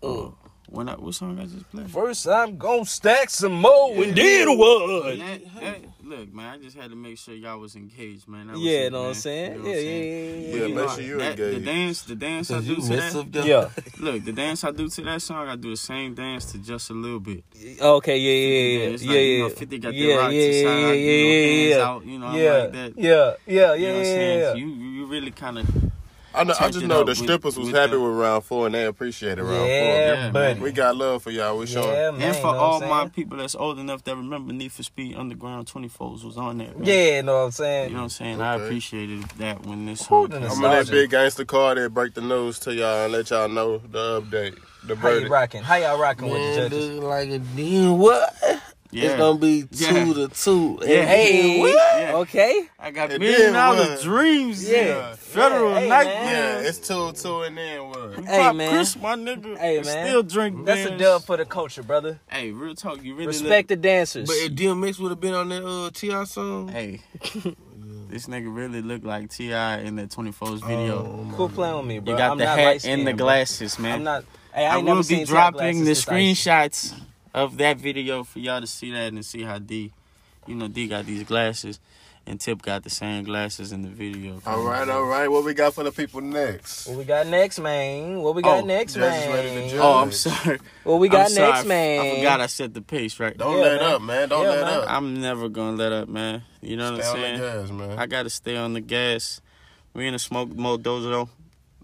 uh, 0.02 0.30
when 0.70 0.88
I 0.88 0.94
what 0.94 1.14
song 1.14 1.38
I 1.38 1.44
just 1.44 1.70
played? 1.70 1.90
First, 1.90 2.26
I'm 2.26 2.56
gonna 2.56 2.86
stack 2.86 3.28
some 3.28 3.52
more 3.52 4.02
and 4.02 4.16
then 4.16 4.56
what? 4.56 5.18
That- 5.18 5.40
that- 5.60 5.80
look, 6.04 6.32
man, 6.32 6.54
I 6.54 6.58
just 6.62 6.76
had 6.76 6.90
to 6.90 6.96
make 6.96 7.18
sure 7.18 7.34
y'all 7.34 7.58
was 7.58 7.76
engaged, 7.76 8.28
man. 8.28 8.46
That 8.48 8.54
was 8.54 8.62
Yeah, 8.62 8.78
it, 8.86 8.92
know 8.92 9.02
what 9.02 9.08
I'm 9.08 9.14
saying? 9.14 9.52
You 9.52 9.58
know 9.58 9.64
Yeah, 9.64 9.70
I'm 9.70 9.76
yeah, 9.76 9.82
saying? 9.82 10.04
yeah, 10.04 10.56
yeah, 10.58 10.66
yeah. 10.66 10.74
make 10.74 10.90
sure 10.90 11.00
you 11.02 11.18
that, 11.18 11.36
the 11.36 11.60
dance, 11.60 12.02
the 12.02 12.14
dance 12.16 12.50
I 12.50 12.60
do 12.60 12.66
you 12.66 12.76
to 12.76 12.82
that. 12.96 13.32
the- 13.32 13.46
Yeah. 13.46 13.68
Look, 13.98 14.24
the 14.24 14.32
dance 14.32 14.64
I 14.64 14.70
do 14.70 14.88
to 14.88 15.02
that 15.02 15.22
song, 15.22 15.48
I 15.48 15.56
do 15.56 15.70
the 15.70 15.76
same 15.76 16.14
dance 16.14 16.44
to 16.52 16.58
just 16.58 16.90
a 16.90 16.94
little 16.94 17.20
bit. 17.20 17.44
Okay, 17.80 18.16
yeah, 18.18 18.32
yeah, 18.32 18.78
yeah, 18.86 18.92
It's 18.94 19.02
yeah, 19.02 19.08
like, 19.10 19.16
yeah. 19.16 19.22
you 19.22 19.38
know, 19.40 19.48
50 19.50 19.78
got 19.78 19.88
that 19.88 19.94
yeah, 19.94 20.14
rock 20.16 20.30
to 20.30 20.34
yeah, 20.36 20.62
side, 20.62 20.80
yeah, 20.80 20.92
you 20.94 21.24
know, 21.24 21.32
yeah, 21.32 21.46
hands 21.46 21.76
yeah, 21.76 21.84
out, 21.88 22.06
you 22.06 22.18
know, 22.18 22.26
I'm 22.26 22.38
yeah, 22.38 22.52
like 22.52 22.72
that. 22.72 22.92
yeah, 22.96 23.10
yeah, 23.10 23.34
yeah, 23.46 23.74
You 23.74 23.86
know 23.86 23.92
what 23.92 23.98
I'm 23.98 24.04
yeah, 24.04 24.14
saying? 24.14 24.40
yeah. 24.40 24.54
You, 24.54 24.66
you 24.68 25.06
really 25.06 25.30
kind 25.30 25.58
of. 25.58 25.93
I, 26.34 26.44
know, 26.44 26.54
I 26.58 26.70
just 26.70 26.84
know 26.86 27.00
up 27.00 27.06
the 27.06 27.10
with- 27.10 27.18
strippers 27.18 27.56
was 27.56 27.66
with 27.68 27.76
happy 27.76 27.92
the- 27.92 28.00
with 28.00 28.12
round 28.16 28.44
four 28.44 28.66
and 28.66 28.74
they 28.74 28.84
appreciated 28.86 29.42
round 29.42 29.66
Yeah, 29.68 30.24
Yeah, 30.24 30.30
buddy. 30.30 30.54
four. 30.56 30.64
We 30.64 30.72
got 30.72 30.96
love 30.96 31.22
for 31.22 31.30
y'all. 31.30 31.56
We 31.56 31.66
showing. 31.66 31.88
Yeah, 31.94 32.10
man. 32.10 32.22
And 32.22 32.36
for 32.36 32.48
all 32.48 32.80
my 32.80 33.08
people 33.08 33.38
that's 33.38 33.54
old 33.54 33.78
enough 33.78 34.02
that 34.04 34.16
remember 34.16 34.52
Need 34.52 34.72
for 34.72 34.82
Speed 34.82 35.16
Underground 35.16 35.66
24s 35.66 36.24
was 36.24 36.36
on 36.36 36.58
that. 36.58 36.78
man. 36.78 36.86
Yeah, 36.88 37.20
know 37.20 37.34
what 37.38 37.44
I'm 37.44 37.50
saying? 37.52 37.88
You 37.90 37.94
know 37.94 37.98
what 38.00 38.02
I'm 38.04 38.08
saying? 38.10 38.40
I 38.40 38.54
Okay. 38.54 38.64
appreciated 38.64 39.22
that 39.38 39.64
when 39.66 39.86
this 39.86 40.00
Who 40.06 40.26
song 40.28 40.34
I'm 40.34 40.42
out. 40.44 40.54
in 40.54 40.60
that 40.62 40.90
big 40.90 41.10
gangster 41.10 41.44
car 41.44 41.74
that 41.76 41.94
break 41.94 42.14
the 42.14 42.20
news 42.20 42.58
to 42.60 42.74
y'all 42.74 43.04
and 43.04 43.12
let 43.12 43.30
y'all 43.30 43.48
know 43.48 43.78
the 43.78 44.20
update, 44.20 44.58
the 44.86 44.96
How 44.96 45.08
you 45.08 45.14
verdict. 45.14 45.30
rocking? 45.30 45.62
How 45.62 45.76
y'all 45.76 45.98
rocking 46.00 46.28
with 46.30 46.54
the 46.56 46.68
judges? 46.68 46.98
like 46.98 47.28
a 47.28 47.38
then 47.38 47.98
what? 47.98 48.34
Yeah. 48.94 49.04
It's 49.10 49.14
gonna 49.16 49.38
be 49.38 49.62
two 49.64 49.84
Yeah. 49.84 50.14
to 50.14 50.28
two. 50.28 50.78
And 50.82 50.88
Yeah. 50.90 51.04
Hey, 51.04 51.58
Yeah. 52.00 52.12
okay. 52.16 52.68
I 52.78 52.90
got 52.92 53.10
And 53.10 53.20
million 53.20 53.40
then 53.40 53.52
dollar 53.54 53.88
what? 53.90 54.02
dreams. 54.02 54.68
Yeah. 54.68 55.14
Federal 55.16 55.72
Yeah, 55.72 55.80
hey, 55.80 55.88
nightmares. 55.88 56.62
Yeah, 56.62 56.68
it's 56.68 56.78
two 56.78 57.12
two 57.12 57.42
and 57.42 57.58
then 57.58 57.88
what? 57.88 58.24
Hey, 58.24 58.38
pop 58.38 58.54
man. 58.56 58.70
Chris, 58.70 58.96
my 58.96 59.14
nigga. 59.16 59.58
Hey, 59.58 59.82
man. 59.82 60.06
Still 60.06 60.22
drink 60.22 60.64
That's 60.64 60.88
a 60.90 60.96
dub 60.96 61.22
for 61.24 61.36
the 61.36 61.44
culture, 61.44 61.82
brother. 61.82 62.20
Hey, 62.30 62.52
real 62.52 62.74
talk. 62.76 63.02
You 63.02 63.14
really 63.14 63.26
Respect 63.26 63.68
the 63.68 63.76
dancers. 63.76 64.28
But 64.28 64.36
if 64.36 64.52
DMX 64.52 65.00
would 65.00 65.10
have 65.10 65.20
been 65.20 65.34
on 65.34 65.48
that 65.48 65.64
uh, 65.66 65.90
T.I 65.92 66.22
song, 66.24 66.68
hey, 66.68 67.00
this 68.08 68.26
nigga 68.26 68.54
really 68.54 68.80
look 68.80 69.04
like 69.04 69.30
T.I 69.30 69.80
in 69.80 69.96
that 69.96 70.10
24's 70.10 70.60
video. 70.60 71.26
Quit 71.34 71.52
playing 71.54 71.76
with 71.78 71.86
me, 71.86 71.98
bro. 71.98 72.12
you 72.12 72.18
got 72.18 72.30
I'm 72.32 72.38
the 72.38 72.44
not 72.44 72.58
hat 72.58 72.84
and 72.84 73.06
the 73.06 73.12
bro. 73.12 73.26
glasses, 73.26 73.78
man. 73.78 73.94
I'm 73.96 74.04
not. 74.04 74.24
Hey, 74.54 74.66
I 74.66 74.74
I 74.74 74.78
ain't 74.78 74.86
will 74.86 75.02
seen 75.02 75.18
be 75.20 75.24
Tap 75.24 75.28
dropping 75.54 75.80
the 75.84 75.84
glasses 75.84 76.06
this 76.06 76.08
icy. 76.08 76.34
screenshots 76.34 76.94
of 77.34 77.56
that 77.58 77.78
video 77.78 78.24
for 78.24 78.38
y'all 78.38 78.60
to 78.60 78.66
see 78.66 78.92
that 78.92 79.12
and 79.12 79.24
see 79.24 79.42
how 79.42 79.58
D, 79.58 79.92
you 80.46 80.54
know, 80.54 80.68
D 80.68 80.86
got 80.86 81.04
these 81.04 81.24
glasses, 81.24 81.80
and 82.26 82.40
Tip 82.40 82.62
got 82.62 82.84
the 82.84 82.90
same 82.90 83.24
glasses 83.24 83.72
in 83.72 83.82
the 83.82 83.88
video. 83.88 84.40
All 84.46 84.62
right, 84.62 84.88
all 84.88 85.04
right. 85.04 85.28
What 85.28 85.44
we 85.44 85.52
got 85.52 85.74
for 85.74 85.82
the 85.84 85.90
people 85.92 86.20
next? 86.20 86.86
What 86.86 86.96
we 86.96 87.04
got 87.04 87.26
next, 87.26 87.58
man? 87.58 88.20
What 88.22 88.34
we 88.36 88.42
got 88.42 88.62
Oh, 88.62 88.66
next, 88.66 88.94
judges 88.94 89.26
ready 89.28 89.48
to 89.48 89.54
man? 89.54 89.80
Oh, 89.80 89.94
I'm 90.02 90.12
sorry. 90.12 90.60
What 90.84 91.00
we 91.00 91.08
got 91.08 91.26
I'm 91.26 91.30
sorry. 91.30 91.52
next, 91.52 91.66
man? 91.66 92.00
I 92.00 92.16
forgot 92.16 92.40
I 92.40 92.46
set 92.46 92.72
the 92.72 92.82
pace 92.82 93.18
right. 93.18 93.36
Don't 93.36 93.56
Yeah, 93.56 93.62
let 93.62 93.80
man. 93.80 93.92
up, 93.94 94.02
man. 94.02 94.28
Don't 94.28 94.42
Yeah, 94.44 94.50
let 94.50 94.60
man. 94.64 94.78
up. 94.78 94.84
I'm 94.88 95.20
never 95.20 95.48
gonna 95.48 95.76
let 95.76 95.92
up, 95.92 96.08
man. 96.08 96.42
You 96.62 96.76
know 96.76 96.92
what 96.92 97.04
I'm 97.04 97.16
saying? 97.16 97.36
Stay 97.38 97.46
on 97.48 97.56
the 97.56 97.62
gas, 97.66 97.70
man. 97.88 97.98
I 97.98 98.06
gotta 98.06 98.30
stay 98.30 98.56
on 98.56 98.72
the 98.74 98.80
gas. 98.80 99.40
We 99.92 100.06
in 100.06 100.14
a 100.14 100.18
smoke 100.18 100.54
mode, 100.54 100.84
though. 100.84 101.28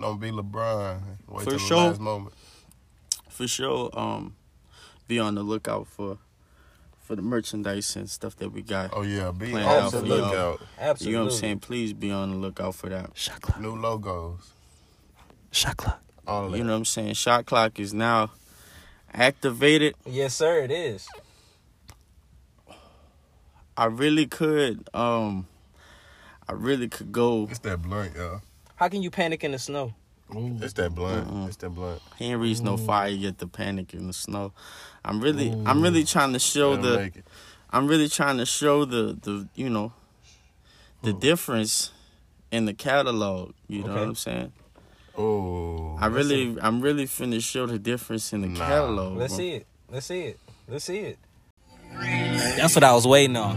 Don't 0.01 0.19
be 0.21 0.31
LeBron. 0.31 1.01
Wait 1.29 1.45
For 1.45 1.51
till 1.51 1.59
sure. 1.59 1.81
the 1.83 1.89
last 1.89 2.01
moment. 2.01 2.35
for 3.29 3.47
sure 3.47 3.91
um 3.99 4.35
be 5.11 5.19
on 5.19 5.35
the 5.35 5.43
lookout 5.43 5.89
for 5.89 6.19
for 7.03 7.17
the 7.17 7.23
merchandise 7.23 7.97
and 7.97 8.09
stuff 8.09 8.37
that 8.37 8.51
we 8.51 8.63
got. 8.63 8.91
Oh 8.93 9.03
yeah, 9.03 9.33
be 9.33 9.51
Planned 9.51 9.67
on 9.69 9.83
out 9.87 9.91
the 9.93 9.99
y'all. 10.07 10.07
lookout. 10.07 10.61
Absolutely. 10.79 11.11
You 11.11 11.19
know 11.19 11.25
what 11.25 11.33
I'm 11.33 11.39
saying? 11.41 11.59
Please 11.59 11.93
be 11.93 12.13
on 12.13 12.31
the 12.31 12.37
lookout 12.37 12.77
for 12.77 12.89
that. 12.89 13.11
Shot 13.15 13.41
clock. 13.41 13.61
New 13.61 13.75
logos. 13.75 14.53
Shot 15.51 15.77
clock. 15.77 16.01
All 16.29 16.49
that. 16.49 16.57
You 16.57 16.63
know 16.63 16.71
what 16.71 16.79
I'm 16.79 16.85
saying? 16.85 17.15
Shot 17.15 17.45
clock 17.45 17.81
is 17.81 17.93
now 17.93 18.31
activated. 19.13 19.97
Yes, 20.07 20.35
sir. 20.35 20.63
It 20.63 20.71
is. 20.71 21.09
I 23.77 23.87
really 23.87 24.27
could 24.27 24.89
um 24.95 25.49
I 26.49 26.53
really 26.53 26.87
could 26.89 27.11
go 27.11 27.49
It's 27.51 27.59
that 27.61 27.83
blunt, 27.83 28.15
y'all. 28.15 28.43
How 28.77 28.89
can 28.89 29.03
you 29.03 29.11
panic 29.11 29.43
in 29.43 29.51
the 29.51 29.59
snow? 29.59 29.93
It's 30.33 30.75
that 30.75 30.95
blunt. 30.95 31.27
Mm-mm. 31.27 31.49
It's 31.49 31.57
that 31.57 31.71
blunt. 31.71 32.01
he 32.17 32.27
ain't 32.27 32.41
reach 32.41 32.61
no 32.61 32.77
fire 32.77 33.09
yet 33.09 33.39
to 33.39 33.49
panic 33.49 33.93
in 33.95 34.07
the 34.07 34.13
snow. 34.13 34.53
I'm 35.05 35.21
really 35.21 35.51
I'm 35.67 35.83
really 35.83 36.05
trying 36.05 36.33
to 36.35 36.39
show 36.39 36.77
That'll 36.77 37.11
the. 37.11 37.23
I'm 37.71 37.87
really 37.87 38.09
trying 38.09 38.39
to 38.39 38.47
show 38.47 38.85
the 38.85 39.17
the 39.21 39.49
you 39.55 39.71
know 39.71 39.93
the 41.03 41.13
difference 41.13 41.93
in 42.51 42.67
the 42.67 42.75
catalog. 42.75 43.53
You 43.69 43.83
know 43.85 43.91
Okay. 43.91 44.01
what 44.01 44.09
I'm 44.09 44.15
saying? 44.15 44.53
Oh. 45.17 45.97
I 46.01 46.07
really 46.07 46.57
I'm 46.61 46.81
really 46.81 47.07
finna 47.07 47.43
show 47.43 47.67
the 47.67 47.79
difference 47.79 48.33
in 48.33 48.43
the 48.43 48.49
Nah. 48.49 48.67
catalog. 48.67 49.19
Let's 49.19 49.33
bro. 49.33 49.39
see 49.39 49.51
it. 49.53 49.67
Let's 49.91 50.07
see 50.07 50.21
it. 50.23 50.39
Let's 50.69 50.85
see 50.85 50.99
it. 50.99 51.19
That's 52.57 52.75
what 52.75 52.85
I 52.85 52.93
was 52.95 53.07
waiting 53.07 53.37
on. 53.37 53.57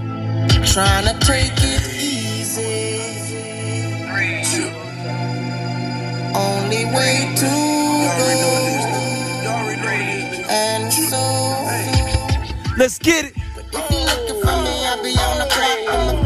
Trying 0.65 1.05
to 1.05 1.25
take 1.25 1.51
it 1.55 2.03
easy. 2.03 3.03
Only 6.35 6.85
way 6.85 7.33
to 7.37 7.45
go. 7.45 7.83
And 10.54 10.93
so, 10.93 11.18
Let's 12.78 12.99
get 12.99 13.26
it. 13.26 13.34
if 13.36 13.91
you 13.91 13.99
looking 14.06 14.41
for 14.41 14.56
me, 14.64 14.86
I'll 14.86 15.01
be 15.04 15.18
on 15.18 15.39
the 15.39 15.47
block. 15.49 15.80
I'm 15.89 16.10
a 16.10 16.12
clock, 16.14 16.22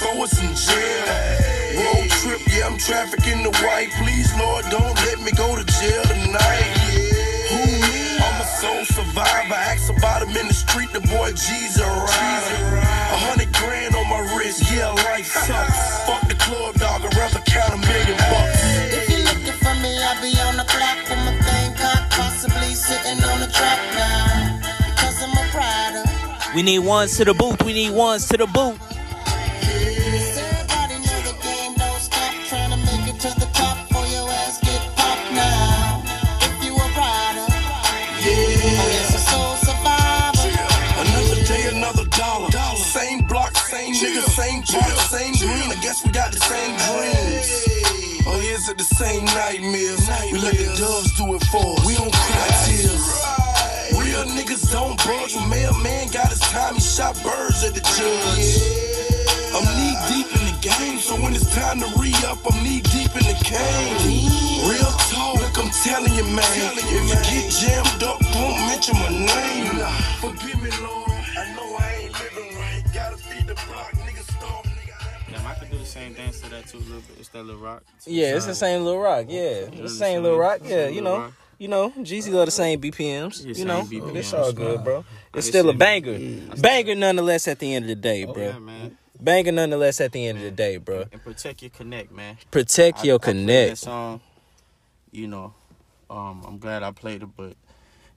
work, 0.00 0.10
then 0.10 0.14
throw 0.14 0.22
us 0.22 0.38
in 0.40 0.54
jail. 0.54 1.06
Road 1.84 2.10
trip, 2.10 2.40
yeah, 2.48 2.66
I'm 2.66 2.78
trafficking 2.78 3.42
the 3.42 3.50
white. 3.62 3.90
Please, 4.02 4.32
Lord, 4.38 4.64
don't 4.70 4.94
let 5.06 5.20
me 5.20 5.30
go 5.32 5.56
to 5.56 5.64
jail 5.64 6.02
tonight. 6.02 6.74
Who 7.50 7.66
me? 7.66 8.18
I'm 8.18 8.40
a 8.40 8.46
soul 8.46 8.84
survivor. 8.84 9.54
Ask 9.54 9.90
about 9.96 10.22
him 10.22 10.36
in 10.36 10.48
the 10.48 10.54
street, 10.54 10.92
the 10.92 11.00
boy 11.00 11.32
G's 11.32 11.78
a 11.78 11.86
rider. 11.86 12.78
A 13.10 13.18
hundred 13.18 13.52
grand 13.54 13.94
on 13.94 14.08
my 14.08 14.36
wrist, 14.36 14.70
yeah, 14.72 14.90
life 14.90 15.26
sucks. 15.26 16.04
Fuck 16.04 16.28
the 16.28 16.34
club, 16.34 16.74
dog, 16.76 17.02
I'd 17.04 17.16
rather 17.16 17.40
count 17.40 17.74
a 17.74 17.78
million 17.78 18.18
bucks. 18.30 18.60
If 18.92 19.08
you 19.08 19.18
looking 19.24 19.58
for 19.62 19.74
me, 19.80 19.96
I'll 20.02 20.20
be 20.20 20.34
on 20.40 20.56
the 20.56 20.64
clock 20.64 20.98
with 21.08 21.22
my 21.24 21.34
thing 21.40 21.74
cocked, 21.74 22.10
possibly 22.12 22.74
sitting 22.74 23.22
on 23.24 23.40
the 23.40 23.48
trap 23.48 23.78
now. 23.94 24.60
Because 24.90 25.22
I'm 25.22 25.36
a 25.36 25.44
rider. 25.56 26.04
We 26.54 26.62
need 26.62 26.80
ones 26.80 27.16
to 27.18 27.24
the 27.24 27.34
booth. 27.34 27.62
We 27.62 27.72
need 27.72 27.92
ones 27.92 28.26
to 28.28 28.36
the 28.36 28.46
booth. 28.46 28.97
Same 48.98 49.24
nightmares. 49.26 50.10
We 50.32 50.38
let 50.42 50.58
the 50.58 50.74
doves 50.74 51.12
do 51.16 51.32
it 51.36 51.44
for 51.54 51.78
us. 51.78 51.86
We 51.86 51.94
don't 51.94 52.12
cry 52.12 52.50
tears. 52.66 53.06
Real 53.94 54.26
niggas 54.26 54.72
don't 54.72 54.98
budge. 55.06 55.38
Mailman 55.46 56.10
got 56.10 56.30
his 56.34 56.40
time, 56.40 56.74
he 56.74 56.80
shot 56.80 57.14
birds 57.22 57.62
at 57.62 57.74
the 57.78 57.82
judge. 57.94 58.58
I'm 59.54 59.62
knee 59.78 59.94
deep 60.10 60.26
in 60.34 60.42
the 60.50 60.56
game, 60.60 60.98
so 60.98 61.14
when 61.14 61.32
it's 61.32 61.46
time 61.54 61.78
to 61.78 61.86
re 61.94 62.12
up, 62.26 62.42
I'm 62.50 62.58
knee 62.64 62.82
deep 62.90 63.14
in 63.14 63.22
the 63.30 63.38
game. 63.46 64.66
Real 64.66 64.90
talk, 65.14 65.38
look, 65.38 65.56
I'm 65.62 65.70
telling 65.70 66.14
you, 66.18 66.26
man. 66.34 66.74
If 66.74 66.90
you 66.90 67.14
get 67.30 67.46
jammed 67.54 68.02
up, 68.02 68.18
don't 68.34 68.58
mention 68.66 68.96
my 68.98 69.10
name. 69.14 69.78
Forgive 70.18 70.60
me, 70.60 70.70
Lord. 70.82 71.07
Same 75.98 76.12
dance 76.14 76.40
to 76.40 76.50
that 76.50 76.66
too, 76.66 76.78
little 76.78 77.00
bit. 77.00 77.16
It's 77.18 77.28
that 77.30 77.42
little 77.42 77.60
rock. 77.60 77.82
Yeah, 78.06 78.36
it's 78.36 78.46
the 78.46 78.54
same 78.54 78.84
little 78.84 79.00
rock. 79.00 79.26
Yeah, 79.28 79.40
it's 79.40 79.76
the 79.80 79.88
same 79.88 80.22
little 80.22 80.38
rock. 80.38 80.60
Yeah, 80.64 80.88
you 80.88 81.00
know, 81.00 81.32
you 81.58 81.68
know, 81.68 81.90
GC 81.90 82.32
love 82.32 82.46
the 82.46 82.52
same 82.52 82.80
BPMs. 82.80 83.44
You 83.58 83.64
know, 83.64 83.82
BPMs, 83.82 84.16
it's 84.16 84.32
all 84.32 84.52
good, 84.52 84.84
bro. 84.84 85.04
It's 85.34 85.46
still 85.46 85.68
a 85.68 85.74
banger, 85.74 86.18
banger 86.56 86.94
nonetheless. 86.94 87.48
At 87.48 87.58
the 87.58 87.74
end 87.74 87.84
of 87.84 87.88
the 87.88 87.96
day, 87.96 88.24
bro. 88.24 88.42
yeah, 88.42 88.58
man. 88.58 88.98
Banger 89.20 89.52
nonetheless. 89.52 90.00
At 90.00 90.12
the 90.12 90.26
end 90.26 90.38
of 90.38 90.44
the 90.44 90.50
day, 90.50 90.76
bro. 90.76 91.04
And 91.12 91.22
protect 91.22 91.62
your 91.62 91.70
connect, 91.70 92.12
man. 92.12 92.38
Protect 92.50 93.04
your 93.04 93.16
I 93.16 93.24
connect. 93.24 93.70
That 93.70 93.76
song, 93.78 94.20
you 95.10 95.26
know, 95.26 95.54
um, 96.08 96.44
I'm 96.46 96.58
glad 96.58 96.82
I 96.82 96.92
played 96.92 97.22
it, 97.22 97.28
but 97.36 97.54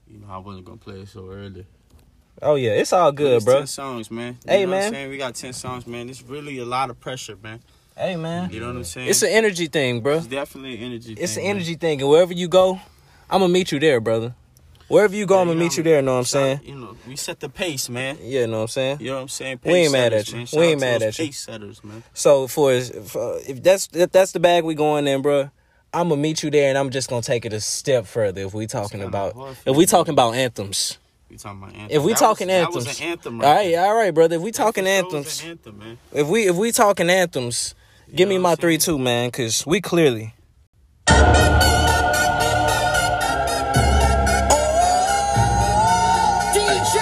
you 0.08 0.20
know 0.20 0.26
I 0.30 0.38
wasn't 0.38 0.66
gonna 0.66 0.78
play 0.78 1.00
it 1.00 1.08
so 1.08 1.28
early. 1.28 1.66
Oh 2.42 2.56
yeah, 2.56 2.70
it's 2.72 2.92
all 2.92 3.12
good, 3.12 3.36
it's 3.36 3.44
bro. 3.44 3.58
Ten 3.58 3.66
songs, 3.68 4.10
man. 4.10 4.36
You 4.44 4.50
Hey, 4.52 4.64
know 4.64 4.70
What 4.72 4.76
man. 4.76 4.86
I'm 4.88 4.92
saying? 4.94 5.10
We 5.10 5.16
got 5.18 5.34
ten 5.34 5.52
songs, 5.52 5.86
man. 5.86 6.08
It's 6.08 6.22
really 6.22 6.58
a 6.58 6.64
lot 6.64 6.90
of 6.90 6.98
pressure, 7.00 7.36
man. 7.42 7.60
Hey 7.96 8.16
man, 8.16 8.50
You 8.50 8.58
know 8.60 8.68
what 8.68 8.76
I'm 8.76 8.84
saying? 8.84 9.08
it's 9.10 9.22
an 9.22 9.28
energy 9.28 9.66
thing, 9.66 10.00
bro. 10.00 10.16
It's 10.16 10.26
definitely 10.26 10.76
an 10.78 10.82
energy. 10.82 11.14
Thing. 11.14 11.22
It's 11.22 11.32
an 11.36 11.42
thing, 11.42 11.44
man. 11.44 11.56
energy 11.56 11.74
thing, 11.74 12.00
and 12.00 12.10
wherever 12.10 12.32
you 12.32 12.48
go, 12.48 12.80
I'm 13.30 13.40
gonna 13.40 13.52
meet 13.52 13.70
you 13.70 13.78
there, 13.78 14.00
brother. 14.00 14.34
Wherever 14.88 15.14
you 15.14 15.24
go, 15.26 15.40
I'm 15.40 15.46
gonna 15.48 15.60
meet 15.60 15.76
you 15.76 15.82
there. 15.82 15.96
You 15.96 16.02
know 16.02 16.12
what 16.14 16.18
I'm 16.20 16.24
saying? 16.24 16.60
You 16.64 16.74
know, 16.74 16.96
we 17.06 17.16
set 17.16 17.38
the 17.40 17.48
pace, 17.48 17.88
man. 17.88 18.18
Yeah, 18.20 18.40
you 18.40 18.46
know 18.48 18.56
what 18.56 18.62
I'm 18.62 18.68
saying. 18.68 19.00
You 19.00 19.06
know 19.10 19.16
what 19.16 19.22
I'm 19.22 19.28
saying? 19.28 19.60
We 19.64 19.72
ain't 19.72 19.84
Pace 19.86 19.92
mad 19.92 20.12
setters, 20.12 20.20
at 20.20 20.28
you. 20.28 20.36
man. 20.38 20.46
We 20.66 20.72
ain't 20.72 20.80
mad 20.80 21.02
at 21.02 21.18
you. 21.18 21.24
Pace 21.26 21.38
setters, 21.38 21.84
man. 21.84 22.02
So 22.14 22.46
for, 22.48 22.80
for 22.80 23.38
if 23.46 23.62
that's 23.62 23.88
if 23.92 24.10
that's 24.10 24.32
the 24.32 24.40
bag 24.40 24.64
we 24.64 24.74
going 24.74 25.06
in, 25.06 25.22
bro, 25.22 25.50
I'm 25.94 26.08
gonna 26.08 26.20
meet 26.20 26.42
you 26.42 26.50
there, 26.50 26.70
and 26.70 26.76
I'm 26.78 26.90
just 26.90 27.08
gonna 27.08 27.22
take 27.22 27.44
it 27.44 27.52
a 27.52 27.60
step 27.60 28.06
further. 28.06 28.40
If 28.40 28.52
we 28.54 28.66
talking 28.66 29.02
about 29.02 29.36
if 29.66 29.76
we 29.76 29.86
talking 29.86 30.12
about 30.12 30.34
anthems, 30.34 30.98
We 31.32 31.38
talking 31.38 31.62
about 31.62 31.74
anthem. 31.74 31.96
if 31.96 32.02
we 32.02 32.12
That 32.12 32.18
talking 32.18 32.48
was, 32.48 32.54
anthems, 32.56 32.84
that 32.84 32.90
was 32.90 33.00
an 33.00 33.06
anthem, 33.06 33.40
all 33.40 33.54
right, 33.54 33.74
all 33.76 33.94
right, 33.94 34.12
brother. 34.12 34.36
If 34.36 34.42
we 34.42 34.52
talking 34.52 34.84
That 34.84 35.06
was 35.06 35.14
anthems, 35.14 35.42
an 35.42 35.48
anthem, 35.52 35.78
man. 35.78 35.98
if 36.12 36.28
we 36.28 36.46
if 36.46 36.56
we 36.56 36.72
talking 36.72 37.08
anthems, 37.08 37.74
give 38.14 38.28
me 38.28 38.36
my 38.36 38.54
three 38.54 38.76
two, 38.76 38.98
man, 38.98 39.30
cause 39.30 39.64
we 39.66 39.80
clearly. 39.80 40.34
DJ 46.52 46.98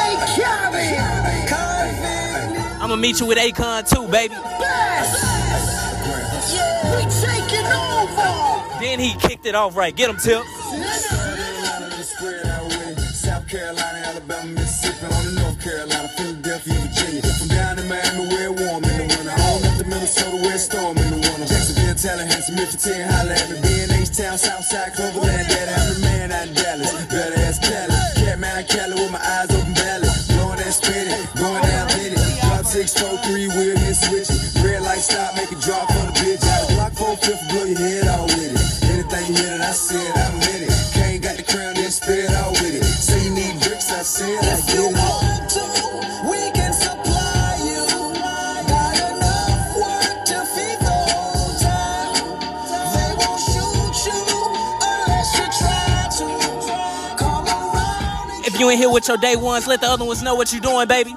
I'm 2.81 2.89
gonna 2.89 2.97
meet 2.99 3.18
you 3.18 3.26
with 3.26 3.39
Akon 3.39 3.89
too, 3.93 4.07
baby. 4.12 4.35
Yeah, 6.53 6.97
we 6.97 7.03
taking 7.03 7.66
over. 7.66 8.78
Then 8.81 9.01
he 9.01 9.14
kicked 9.18 9.47
it 9.47 9.57
off 9.57 9.76
right. 9.76 9.95
Get 9.97 10.09
him, 10.09 10.18
Tip. 10.18 10.45
On 15.14 15.22
to 15.24 15.32
North 15.40 15.58
Carolina, 15.62 16.08
Philadelphia, 16.16 16.74
Virginia. 16.80 17.22
From 17.38 17.48
down 17.48 17.78
in 17.78 17.86
Miami, 17.88 18.28
where 18.28 18.52
warm 18.52 18.84
in 18.84 18.96
the 18.98 19.06
winter. 19.11 19.34
On 19.34 19.64
up 19.64 19.74
to 19.78 19.84
Minnesota, 19.84 20.36
where 20.36 20.58
storm 20.58 20.96
in 20.98 21.08
the 21.11 21.18
winter. 21.18 21.46
Jacksonville, 21.46 21.94
Tallahassee, 21.94 22.54
Memphis, 22.54 22.82
10, 22.82 23.08
holla 23.08 23.34
at 23.34 23.48
me. 23.50 23.56
B&H 23.62 24.11
Town, 24.16 24.38
Southside, 24.38 24.94
Cloverland, 24.94 25.48
Daddy, 25.48 25.72
I'm 25.72 25.86
the 25.94 25.98
man 26.00 26.32
out 26.32 26.48
in 26.48 26.54
Dallas. 26.54 26.92
Better 27.06 27.40
ass 27.46 27.58
Cali. 27.58 27.94
Catman, 28.20 28.64
Cali 28.66 28.94
with 28.94 29.12
my 29.12 29.22
eyes 29.22 29.50
open, 29.50 29.74
valley. 29.74 30.11
Blowing 30.34 30.58
that 30.58 30.72
spinning, 30.72 31.22
going 31.38 31.62
down, 31.62 31.88
hit 31.96 32.12
it. 32.14 32.22
Drop 32.42 32.64
six, 32.64 32.92
four, 32.92 33.16
three, 33.24 33.48
wheel, 33.48 33.76
hit, 33.78 33.96
switch 33.96 34.30
it. 34.30 34.40
Red 34.62 34.82
light 34.82 35.00
stop, 35.00 35.34
make 35.36 35.50
it 35.50 35.61
drop 35.61 35.88
for 35.88 36.04
the 36.06 36.14
bitch. 36.20 36.44
Out 36.44 36.68
Glock 36.76 36.92
4, 36.96 37.16
fifth, 37.16 37.44
blow 37.48 37.64
your 37.64 37.78
head 37.78 38.09
You 58.61 58.68
ain't 58.68 58.78
here 58.78 58.90
with 58.90 59.08
your 59.08 59.16
day 59.16 59.36
ones, 59.36 59.66
let 59.66 59.80
the 59.80 59.86
other 59.86 60.04
ones 60.04 60.22
know 60.22 60.34
what 60.34 60.52
you're 60.52 60.61
doing, 60.61 60.86
baby. 60.86 61.14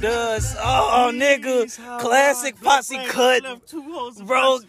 Does. 0.00 0.56
Oh, 0.58 1.10
nigga. 1.14 2.00
Classic 2.00 2.60
posse 2.60 2.98
cut. 3.06 3.42
Bro, 4.24 4.60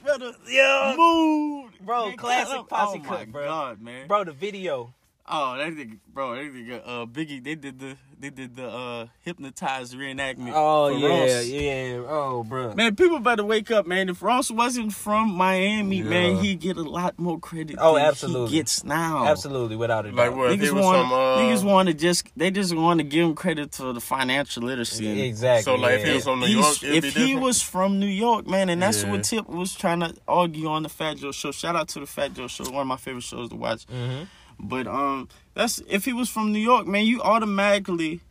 yeah. 0.50 0.96
Mood. 0.98 1.72
Bro, 1.82 2.14
classic 2.14 2.68
posse 2.68 3.00
oh 3.00 3.08
my 3.08 3.18
cut, 3.18 3.32
bro. 3.32 3.46
God, 3.46 3.82
man. 3.82 4.08
Bro, 4.08 4.26
the 4.26 4.32
video. 4.34 4.94
Oh, 5.30 5.58
that 5.58 5.74
nigga, 5.74 6.00
bro, 6.08 6.36
that 6.36 6.54
nigga, 6.54 6.82
uh, 6.86 7.06
Biggie, 7.06 7.44
they 7.44 7.56
did 7.56 7.80
the, 7.80 7.98
they 8.20 8.30
did 8.30 8.56
the, 8.56 8.68
uh, 8.68 9.08
hypnotized 9.22 9.94
reenactment. 9.96 10.52
Oh, 10.56 10.92
for 10.92 10.98
yeah, 11.00 11.36
Ross. 11.36 11.46
yeah. 11.48 12.04
Oh, 12.08 12.44
bro. 12.44 12.74
Man, 12.74 12.96
people 12.96 13.20
better 13.20 13.44
wake 13.44 13.70
up, 13.72 13.86
man. 13.86 14.10
If 14.10 14.22
Ross 14.22 14.50
wasn't 14.50 14.94
from 14.94 15.30
Miami, 15.36 16.02
man, 16.02 16.38
he'd 16.38 16.60
get 16.60 16.78
a 16.78 16.82
lot 16.84 17.18
more 17.20 17.40
credit. 17.40 17.78
Oh, 17.80 17.96
than 17.96 18.06
absolutely. 18.06 18.50
He 18.52 18.58
gets 18.58 18.84
now. 18.84 19.26
Absolutely, 19.26 19.76
without 19.76 20.06
a 20.06 20.10
doubt. 20.12 20.18
Like 20.18 20.36
what? 20.36 20.52
Niggas 20.60 20.72
want, 20.74 21.10
from, 21.10 21.14
uh, 21.14 21.38
niggas 21.38 21.64
want 21.64 21.88
to 21.90 21.94
just, 21.94 22.28
they 22.36 22.50
just 22.52 22.76
want 22.76 23.00
to 23.00 23.04
give 23.04 23.26
him 23.26 23.36
credit 23.36 23.76
for 23.76 23.94
the 23.94 24.02
financial 24.02 24.64
literacy. 24.64 25.22
Exactly. 25.22 25.64
So, 25.64 25.76
like, 25.76 26.00
if 26.00 26.08
he 26.08 26.14
was 26.16 26.24
from 26.24 26.40
New 26.40 26.48
York, 26.48 26.84
it'd 26.84 27.06
if 27.06 27.14
be 27.14 27.20
he 27.20 27.26
different? 27.28 27.42
was 27.46 27.62
from 27.62 28.00
New 28.00 28.08
York, 28.08 28.48
man, 28.48 28.70
and 28.70 28.82
that's 28.82 29.04
Yeah. 29.04 29.12
what 29.12 29.24
Tip 29.24 29.48
was 29.48 29.76
trying 29.76 30.00
to 30.00 30.16
argue 30.28 30.68
on 30.68 30.84
the 30.84 30.90
Fat 30.90 31.18
Joe 31.18 31.32
show. 31.32 31.52
Shout 31.52 31.76
out 31.76 31.88
to 31.90 32.00
the 32.00 32.06
Fat 32.08 32.34
Joe 32.34 32.48
show, 32.48 32.64
one 32.66 32.82
of 32.82 32.88
my 32.88 32.98
favorite 32.98 33.24
shows 33.24 33.50
to 33.50 33.56
watch. 33.56 33.86
Mm-hmm. 33.88 34.24
But 34.60 34.88
um, 34.88 35.30
that's 35.54 35.82
if 35.88 36.06
he 36.06 36.14
was 36.14 36.30
from 36.30 36.52
New 36.52 36.60
York, 36.60 36.88
man, 36.88 37.06
you 37.06 37.22
automatically, 37.22 38.22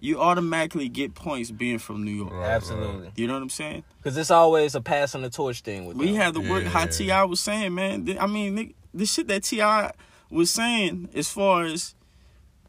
you 0.00 0.20
automatically 0.20 0.88
get 0.88 1.14
points 1.14 1.50
being 1.50 1.78
from 1.78 2.04
New 2.04 2.10
York. 2.12 2.32
Absolutely. 2.32 3.10
You 3.16 3.26
know 3.26 3.34
what 3.34 3.42
I'm 3.42 3.48
saying? 3.48 3.84
Because 3.98 4.16
it's 4.16 4.30
always 4.30 4.74
a 4.74 4.80
passing 4.80 5.22
the 5.22 5.30
torch 5.30 5.62
thing 5.62 5.86
with 5.86 5.96
We 5.96 6.06
them. 6.08 6.16
had 6.16 6.34
the 6.34 6.40
work 6.40 6.64
how 6.64 6.86
T.I 6.86 7.24
was 7.24 7.40
saying, 7.40 7.74
man. 7.74 8.16
I 8.20 8.26
mean, 8.26 8.74
the 8.92 9.06
shit 9.06 9.28
that 9.28 9.44
T.I 9.44 9.92
was 10.30 10.50
saying 10.50 11.08
as 11.14 11.28
far 11.28 11.64
as 11.64 11.94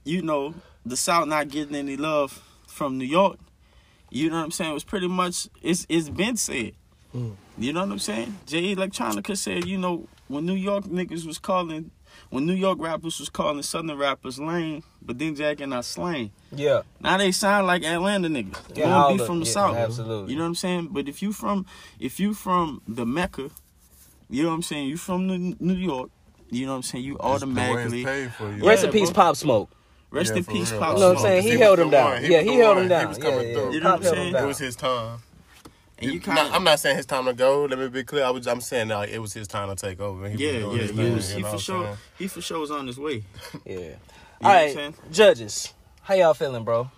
you 0.05 0.21
know 0.21 0.53
the 0.85 0.97
South 0.97 1.27
not 1.27 1.47
getting 1.49 1.75
any 1.75 1.95
love 1.97 2.41
from 2.67 2.97
New 2.97 3.05
York. 3.05 3.37
You 4.11 4.29
know 4.29 4.37
what 4.37 4.43
I'm 4.43 4.51
saying? 4.51 4.71
It 4.71 4.75
was 4.75 4.83
pretty 4.83 5.07
much 5.07 5.47
it's 5.61 5.85
it's 5.89 6.09
been 6.09 6.37
said. 6.37 6.73
You 7.57 7.73
know 7.73 7.81
what 7.81 7.91
I'm 7.91 7.99
saying? 7.99 8.39
Jay 8.47 8.75
Electronica 8.75 9.37
said, 9.37 9.65
you 9.65 9.77
know, 9.77 10.07
when 10.27 10.45
New 10.47 10.55
York 10.55 10.85
niggas 10.85 11.25
was 11.27 11.37
calling, 11.37 11.91
when 12.29 12.45
New 12.45 12.53
York 12.53 12.79
rappers 12.79 13.19
was 13.19 13.29
calling 13.29 13.63
Southern 13.63 13.97
rappers 13.97 14.39
lame, 14.39 14.83
but 15.01 15.19
then 15.19 15.35
Jack 15.35 15.59
and 15.61 15.73
I 15.73 15.81
slang. 15.81 16.31
Yeah. 16.51 16.81
Now 16.99 17.17
they 17.17 17.31
sound 17.31 17.67
like 17.67 17.83
Atlanta 17.83 18.27
niggas. 18.27 18.57
Yeah, 18.75 18.87
Yeah, 18.87 18.95
all 19.03 19.13
be 19.13 19.17
from 19.19 19.39
the 19.39 19.45
yeah, 19.45 19.51
south. 19.51 19.75
absolutely. 19.75 20.31
You 20.31 20.37
know 20.37 20.43
what 20.43 20.49
I'm 20.49 20.55
saying? 20.55 20.89
But 20.91 21.07
if 21.07 21.21
you 21.21 21.31
from 21.33 21.65
if 21.99 22.19
you 22.19 22.33
from 22.33 22.81
the 22.87 23.05
Mecca, 23.05 23.49
you 24.29 24.43
know 24.43 24.49
what 24.49 24.55
I'm 24.55 24.61
saying? 24.61 24.87
You 24.87 24.97
from 24.97 25.27
the 25.27 25.55
New 25.59 25.75
York. 25.75 26.09
You 26.49 26.65
know 26.65 26.73
what 26.73 26.77
I'm 26.77 26.83
saying? 26.83 27.03
You 27.03 27.17
automatically. 27.17 28.03
paid 28.05 28.31
for 28.33 28.51
you. 28.51 28.63
Rest 28.67 28.83
in 28.83 28.91
peace, 28.91 29.09
bro. 29.11 29.23
Pop 29.23 29.35
Smoke. 29.35 29.71
Rest 30.11 30.31
Yeah, 30.31 30.37
in 30.37 30.45
peace, 30.45 30.71
real. 30.71 30.79
Pop 30.79 30.93
You 30.93 30.99
know 30.99 31.07
what 31.09 31.17
I'm 31.17 31.23
saying? 31.23 31.43
He 31.43 31.51
was 31.51 31.59
held 31.59 31.79
him 31.79 31.89
down. 31.89 32.21
He 32.21 32.31
Yeah, 32.31 32.41
was 32.41 32.51
he 32.51 32.57
held 32.57 32.75
one. 32.75 32.83
him 32.83 32.89
down. 32.89 33.01
He 33.01 33.07
was 33.07 33.17
coming 33.17 33.47
Yeah, 33.47 33.53
through. 33.53 33.73
You 33.73 33.79
know 33.79 33.89
Pop 33.89 33.99
what 34.01 34.07
I'm 34.07 34.15
saying? 34.15 34.35
It 34.35 34.45
was 34.45 34.57
his 34.59 34.75
time. 34.75 35.19
And 36.03 36.13
you 36.13 36.19
kind 36.19 36.39
of 36.39 36.53
I'm 36.53 36.63
not 36.63 36.79
saying 36.79 36.97
his 36.97 37.05
time 37.05 37.25
to 37.25 37.33
go. 37.33 37.65
Let 37.65 37.79
me 37.79 37.87
be 37.89 38.03
clear. 38.03 38.23
I 38.25 38.29
was. 38.29 38.47
I'm 38.47 38.61
saying 38.61 38.89
like 38.89 39.09
it 39.09 39.19
was 39.19 39.33
his 39.33 39.47
time 39.47 39.69
to 39.69 39.75
take 39.75 39.99
over. 39.99 40.27
He 40.27 40.33
was 40.33 40.41
yeah, 40.41 40.51
yeah. 40.51 40.81
He, 40.81 40.87
thing, 40.87 41.13
was, 41.13 41.31
he 41.31 41.41
for 41.41 41.57
sure. 41.57 41.83
saying? 41.85 41.97
He 42.19 42.27
for 42.27 42.41
sure 42.41 42.59
was 42.59 42.71
on 42.71 42.87
his 42.87 42.97
way. 42.97 43.23
Yeah. 43.65 43.95
You 44.41 44.49
All 44.49 44.55
know 44.55 44.65
what 44.65 44.77
I'm 44.77 44.85
right, 44.91 45.11
judges. 45.11 45.73
How 46.01 46.15
y'all 46.15 46.33
feeling, 46.33 46.65
bro? 46.65 46.91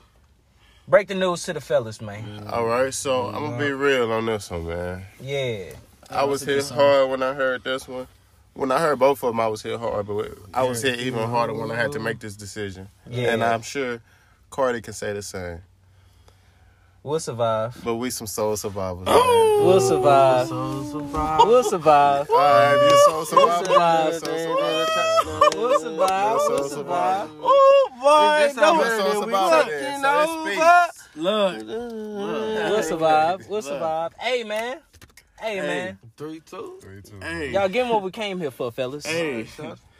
Break 0.87 1.07
the 1.07 1.15
news 1.15 1.43
to 1.43 1.53
the 1.53 1.61
fellas, 1.61 2.01
man. 2.01 2.47
All 2.47 2.65
right, 2.65 2.93
so 2.93 3.27
I'm 3.27 3.43
gonna 3.43 3.57
be 3.57 3.71
real 3.71 4.11
on 4.11 4.25
this 4.25 4.49
one, 4.49 4.67
man. 4.67 5.03
Yeah. 5.21 5.73
I 6.09 6.23
was 6.23 6.43
hit 6.43 6.67
hard 6.69 7.09
when 7.09 7.23
I 7.23 7.33
heard 7.33 7.63
this 7.63 7.87
one. 7.87 8.07
When 8.53 8.71
I 8.71 8.79
heard 8.79 8.99
both 8.99 9.23
of 9.23 9.31
them, 9.31 9.39
I 9.39 9.47
was 9.47 9.61
hit 9.61 9.79
hard, 9.79 10.07
but 10.07 10.31
I 10.53 10.63
was 10.63 10.81
hit 10.81 10.99
even 10.99 11.27
harder 11.27 11.53
when 11.53 11.71
I 11.71 11.75
had 11.75 11.91
to 11.93 11.99
make 11.99 12.19
this 12.19 12.35
decision. 12.35 12.89
Yeah. 13.09 13.33
And 13.33 13.43
I'm 13.43 13.61
sure 13.61 14.01
Cartie 14.49 14.81
can 14.81 14.93
say 14.93 15.13
the 15.13 15.21
same. 15.21 15.61
We'll 17.05 17.19
survive. 17.19 17.77
But 17.83 17.95
we 17.97 18.09
some 18.09 18.25
soul 18.25 18.57
survivors. 18.57 19.05
We'll 19.05 19.79
survive. 19.79 20.49
We'll 20.49 21.63
survive. 21.63 22.27
All 22.31 22.35
right, 22.35 22.89
you 22.89 22.97
soul 22.97 23.17
We'll 23.17 23.63
survive, 23.63 24.13
you 24.13 24.19
soul 24.19 24.33
man. 24.33 24.87
survivor. 24.87 25.49
We'll 25.55 25.79
survive. 25.79 26.35
We'll 26.35 26.57
soul 26.57 26.69
survive. 26.69 27.29
Oh 27.43 27.89
boy, 28.01 28.01
That's 28.01 28.55
how 28.55 28.73
no, 28.73 28.75
much 28.77 28.87
soul 28.87 29.19
we 29.19 29.25
survivor 29.25 29.55
fucking 29.55 29.73
is. 29.75 30.01
So 30.01 30.47
it's 30.47 30.59
over. 31.15 31.21
Look, 31.21 32.69
We'll 32.71 32.83
survive. 32.83 33.47
We'll 33.49 33.61
survive. 33.61 34.13
Hey, 34.19 34.43
man. 34.43 34.79
Hey, 35.39 35.59
man. 35.59 35.99
Three 36.17 36.39
two. 36.39 36.79
Three, 36.81 37.03
two. 37.03 37.19
hey, 37.21 37.51
Y'all 37.53 37.69
getting 37.69 37.91
what 37.91 38.01
we 38.01 38.09
came 38.09 38.39
here 38.39 38.49
for, 38.49 38.71
fellas. 38.71 39.05
hey, 39.05 39.45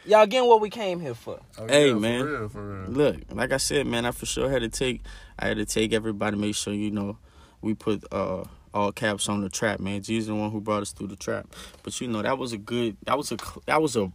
Y'all 0.06 0.26
getting 0.26 0.48
what 0.48 0.60
we 0.60 0.70
came 0.70 1.00
here 1.00 1.14
for. 1.14 1.40
Oh, 1.58 1.66
Hey, 1.66 1.88
yeah, 1.88 1.94
man. 1.94 2.20
For 2.24 2.30
real, 2.40 2.48
for 2.48 2.62
real. 2.82 2.90
look, 2.90 3.16
like 3.32 3.52
I 3.52 3.56
said, 3.56 3.86
man, 3.86 4.04
I 4.06 4.12
for 4.12 4.26
sure 4.26 4.48
had 4.48 4.62
to 4.62 4.68
take, 4.68 5.02
I 5.38 5.48
had 5.48 5.56
to 5.56 5.64
take 5.64 5.92
everybody, 5.92 6.36
make 6.36 6.54
sure 6.54 6.72
you 6.72 6.90
know, 6.90 7.18
we 7.60 7.74
put 7.74 8.04
uh 8.12 8.44
all 8.72 8.92
caps 8.92 9.28
on 9.28 9.40
the 9.40 9.48
trap, 9.48 9.80
man. 9.80 10.02
Jeezy 10.02 10.26
the 10.26 10.34
one 10.34 10.50
who 10.50 10.60
brought 10.60 10.82
us 10.82 10.92
through 10.92 11.08
the 11.08 11.16
trap. 11.16 11.46
But 11.82 12.00
you 12.00 12.08
know, 12.08 12.22
that 12.22 12.38
was 12.38 12.52
a 12.52 12.58
good, 12.58 12.96
that 13.04 13.16
was 13.16 13.32
a, 13.32 13.36
that 13.66 13.80
was 13.82 13.96
a, 13.96 14.12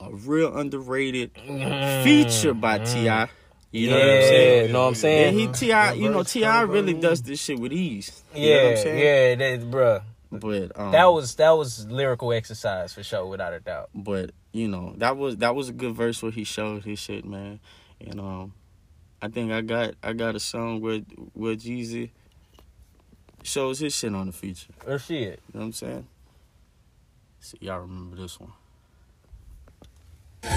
a 0.00 0.12
real 0.12 0.56
underrated 0.56 1.30
feature 2.02 2.54
by 2.54 2.78
T.I. 2.78 3.28
You 3.72 3.88
know 3.88 3.98
what 3.98 4.08
I'm 4.08 4.22
saying? 4.22 4.66
You 4.66 4.72
know 4.72 4.80
what 4.82 4.88
I'm 4.88 4.94
Yeah, 4.94 5.00
saying? 5.00 5.34
he 5.34 5.46
T.I, 5.48 5.92
you 5.94 6.10
know, 6.10 6.22
T.I 6.22 6.60
really 6.62 6.94
does 6.94 7.22
this 7.22 7.40
shit 7.40 7.58
with 7.58 7.72
ease. 7.72 8.22
You 8.34 8.50
know 8.50 8.56
what 8.56 8.62
yeah, 8.62 8.68
I'm 8.68 8.76
saying? 8.76 8.98
yeah, 8.98 9.34
that, 9.34 9.70
bruh. 9.70 10.02
But 10.40 10.78
um, 10.78 10.92
That 10.92 11.06
was 11.06 11.34
that 11.36 11.50
was 11.50 11.86
lyrical 11.86 12.32
exercise 12.32 12.92
for 12.92 13.02
sure, 13.02 13.26
without 13.26 13.52
a 13.54 13.60
doubt. 13.60 13.90
but 13.94 14.30
you 14.52 14.68
know 14.68 14.94
that 14.98 15.16
was 15.16 15.36
that 15.38 15.54
was 15.54 15.68
a 15.68 15.72
good 15.72 15.94
verse 15.94 16.22
where 16.22 16.32
he 16.32 16.44
showed 16.44 16.84
his 16.84 16.98
shit, 16.98 17.24
man. 17.24 17.60
And 18.00 18.20
um, 18.20 18.52
I 19.22 19.28
think 19.28 19.52
I 19.52 19.60
got 19.60 19.94
I 20.02 20.12
got 20.12 20.34
a 20.34 20.40
song 20.40 20.80
where 20.80 21.00
where 21.34 21.54
Jeezy 21.54 22.10
shows 23.42 23.78
his 23.78 23.94
shit 23.94 24.14
on 24.14 24.26
the 24.26 24.32
feature. 24.32 24.72
Or 24.86 24.98
shit. 24.98 25.40
You 25.52 25.54
know 25.54 25.60
what 25.60 25.64
I'm 25.66 25.72
saying? 25.72 26.06
So 27.40 27.56
y'all 27.60 27.80
remember 27.80 28.16
this 28.16 28.40
one? 28.40 28.52
Know. 30.44 30.50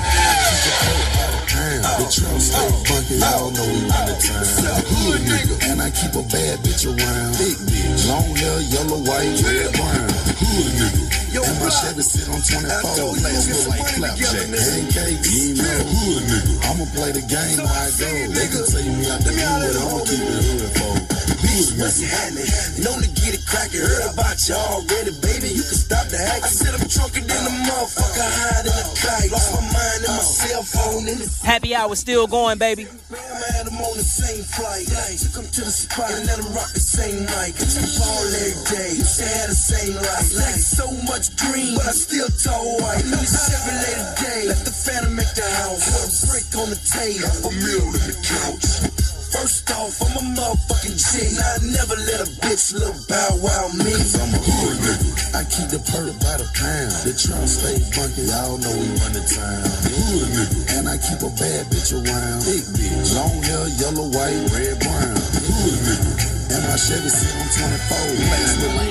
Hood 4.88 5.22
nigga, 5.22 5.56
and 5.72 5.82
I 5.82 5.90
keep 5.92 6.14
a 6.16 6.24
bad 6.28 6.60
bitch 6.60 6.86
around. 6.86 7.38
Big 7.38 7.56
bitch, 7.72 8.08
long 8.10 8.36
hair, 8.36 8.60
yellow, 8.62 9.00
white. 9.00 9.40
Hood 9.40 10.72
nigga, 10.76 11.08
and 11.40 11.60
my 11.60 11.70
Chevy 11.70 12.02
sit 12.02 12.28
on 12.28 12.42
24. 12.42 12.68
Let's 12.68 13.48
go 13.48 13.70
like. 13.70 13.80
You 13.98 15.56
know, 15.56 15.80
hood 15.88 16.24
nigga, 16.28 16.54
I'ma 16.68 16.86
play 16.94 17.12
the 17.12 17.22
game 17.22 17.60
how 17.64 17.72
I 17.72 17.90
go. 17.96 18.10
They 18.34 18.48
can 18.52 18.66
take 18.68 18.92
me 18.92 19.10
out 19.10 19.22
the 19.24 19.32
hood, 19.32 19.76
I'ma 19.78 20.00
keep 20.04 20.20
it 20.20 20.44
hood 20.44 20.72
for. 20.76 21.07
Bitch, 21.48 21.80
what's 21.80 22.04
happening? 22.04 22.52
Known 22.84 23.00
to 23.02 23.10
get 23.16 23.32
it 23.34 23.44
crackin'. 23.48 23.80
Heard 23.80 24.12
about 24.12 24.36
you 24.44 24.56
already, 24.56 25.16
baby. 25.24 25.48
You 25.56 25.64
can 25.64 25.80
stop 25.80 26.06
the 26.12 26.20
act. 26.20 26.44
I 26.44 26.52
said 26.52 26.76
I'm 26.76 26.84
drunker 26.92 27.24
than 27.24 27.44
a 27.48 27.54
motherfucker, 27.64 28.20
higher 28.20 28.64
than 28.68 28.76
a 28.76 28.86
kite. 29.00 29.32
Lost 29.32 29.56
my 29.56 29.64
mind 29.64 30.02
in 30.04 30.12
my 30.12 30.24
cell 30.28 30.64
phone 30.64 31.08
in 31.08 31.18
the 31.24 31.28
Happy 31.48 31.72
hour 31.74 31.96
still 31.96 32.28
going, 32.28 32.60
baby. 32.60 32.84
Man, 33.08 33.24
I 33.24 33.48
had 33.56 33.66
them 33.72 33.80
on 33.80 33.96
the 33.96 34.04
same 34.04 34.44
flight. 34.44 34.92
Took 34.92 35.40
them 35.40 35.48
to 35.48 35.62
the 35.64 35.72
spot 35.72 36.12
and 36.12 36.28
let 36.28 36.38
them 36.38 36.52
rock 36.52 36.68
the 36.76 36.84
same 36.84 37.24
mic. 37.24 37.56
We 37.56 37.66
ball 37.96 38.28
every 38.28 38.60
day. 38.68 38.92
Used 39.00 39.18
to 39.18 39.26
have 39.26 39.48
the 39.48 39.56
same 39.56 39.96
life. 39.96 40.30
Like 40.36 40.60
so 40.60 40.92
much 41.08 41.32
green, 41.40 41.80
but 41.80 41.88
I 41.88 41.96
still 41.96 42.28
tall 42.28 42.84
white. 42.84 43.08
Louis 43.08 43.32
seven 43.32 43.76
late 43.88 43.98
a 44.04 44.08
day. 44.20 44.42
Let 44.52 44.62
the 44.68 44.76
phantom 44.76 45.16
make 45.16 45.32
the 45.32 45.48
house. 45.64 45.88
Put 45.88 46.04
a 46.04 46.12
brick 46.28 46.48
on 46.60 46.68
the 46.76 46.80
table. 46.84 47.32
A 47.48 47.52
meal 47.56 47.88
in 47.88 48.04
the 48.04 48.18
couch. 48.20 49.17
First 49.38 49.70
off, 49.70 50.02
I'm 50.02 50.18
a 50.18 50.24
motherfucking 50.34 50.98
G. 50.98 51.38
I 51.38 51.62
never 51.70 51.94
let 52.10 52.26
a 52.26 52.30
bitch 52.42 52.74
little 52.74 52.98
bow 53.06 53.38
wow 53.38 53.70
me. 53.78 53.94
Cause 53.94 54.18
I'm 54.18 54.34
a 54.34 54.40
hood 54.42 54.82
nigga. 54.82 55.38
I 55.38 55.46
keep 55.46 55.70
the 55.70 55.78
perk 55.78 56.10
by 56.26 56.42
the 56.42 56.50
pound. 56.58 56.90
The 57.06 57.14
trunk 57.14 57.46
stay 57.46 57.78
funky, 57.94 58.26
y'all 58.34 58.58
know 58.58 58.74
we 58.74 58.90
run 58.98 59.14
the 59.14 59.22
town. 59.22 59.62
Hood 59.94 60.34
nigga. 60.34 60.82
And 60.82 60.90
I 60.90 60.98
keep 60.98 61.22
a 61.22 61.30
bad 61.38 61.70
bitch 61.70 61.94
around. 61.94 62.50
Big 62.50 62.66
bitch. 62.82 63.14
Long 63.14 63.38
hair, 63.46 63.70
yellow, 63.78 64.10
white, 64.10 64.42
red, 64.58 64.82
brown. 64.82 65.14
Hood 65.14 65.86
nigga. 65.86 66.58
And 66.58 66.64
my 66.66 66.74
Chevy 66.74 67.06
sit 67.14 67.38
on 67.38 67.46
24. 67.62 68.18
Face 68.18 68.58
look 68.58 68.74
like 68.74 68.90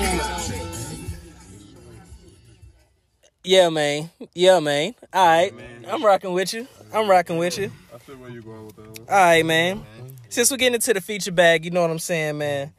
Yeah, 3.42 3.68
man. 3.70 4.10
Yeah, 4.32 4.60
man. 4.60 4.94
All 5.12 5.26
right. 5.26 5.50
I'm 5.90 6.04
rocking 6.04 6.32
with 6.32 6.54
you. 6.54 6.68
I'm 6.94 7.10
rocking 7.10 7.36
with 7.36 7.58
you. 7.58 7.72
I 7.92 7.98
feel 7.98 8.16
where 8.16 8.30
you 8.30 8.42
going 8.42 8.66
with 8.66 8.76
that 8.76 8.86
one. 8.86 9.08
All 9.10 9.26
right, 9.26 9.44
man. 9.44 9.82
Since 10.28 10.50
we're 10.50 10.56
getting 10.56 10.74
into 10.74 10.92
the 10.92 11.00
feature 11.00 11.32
bag, 11.32 11.64
you 11.64 11.70
know 11.70 11.82
what 11.82 11.90
I'm 11.90 11.98
saying, 11.98 12.38
man. 12.38 12.72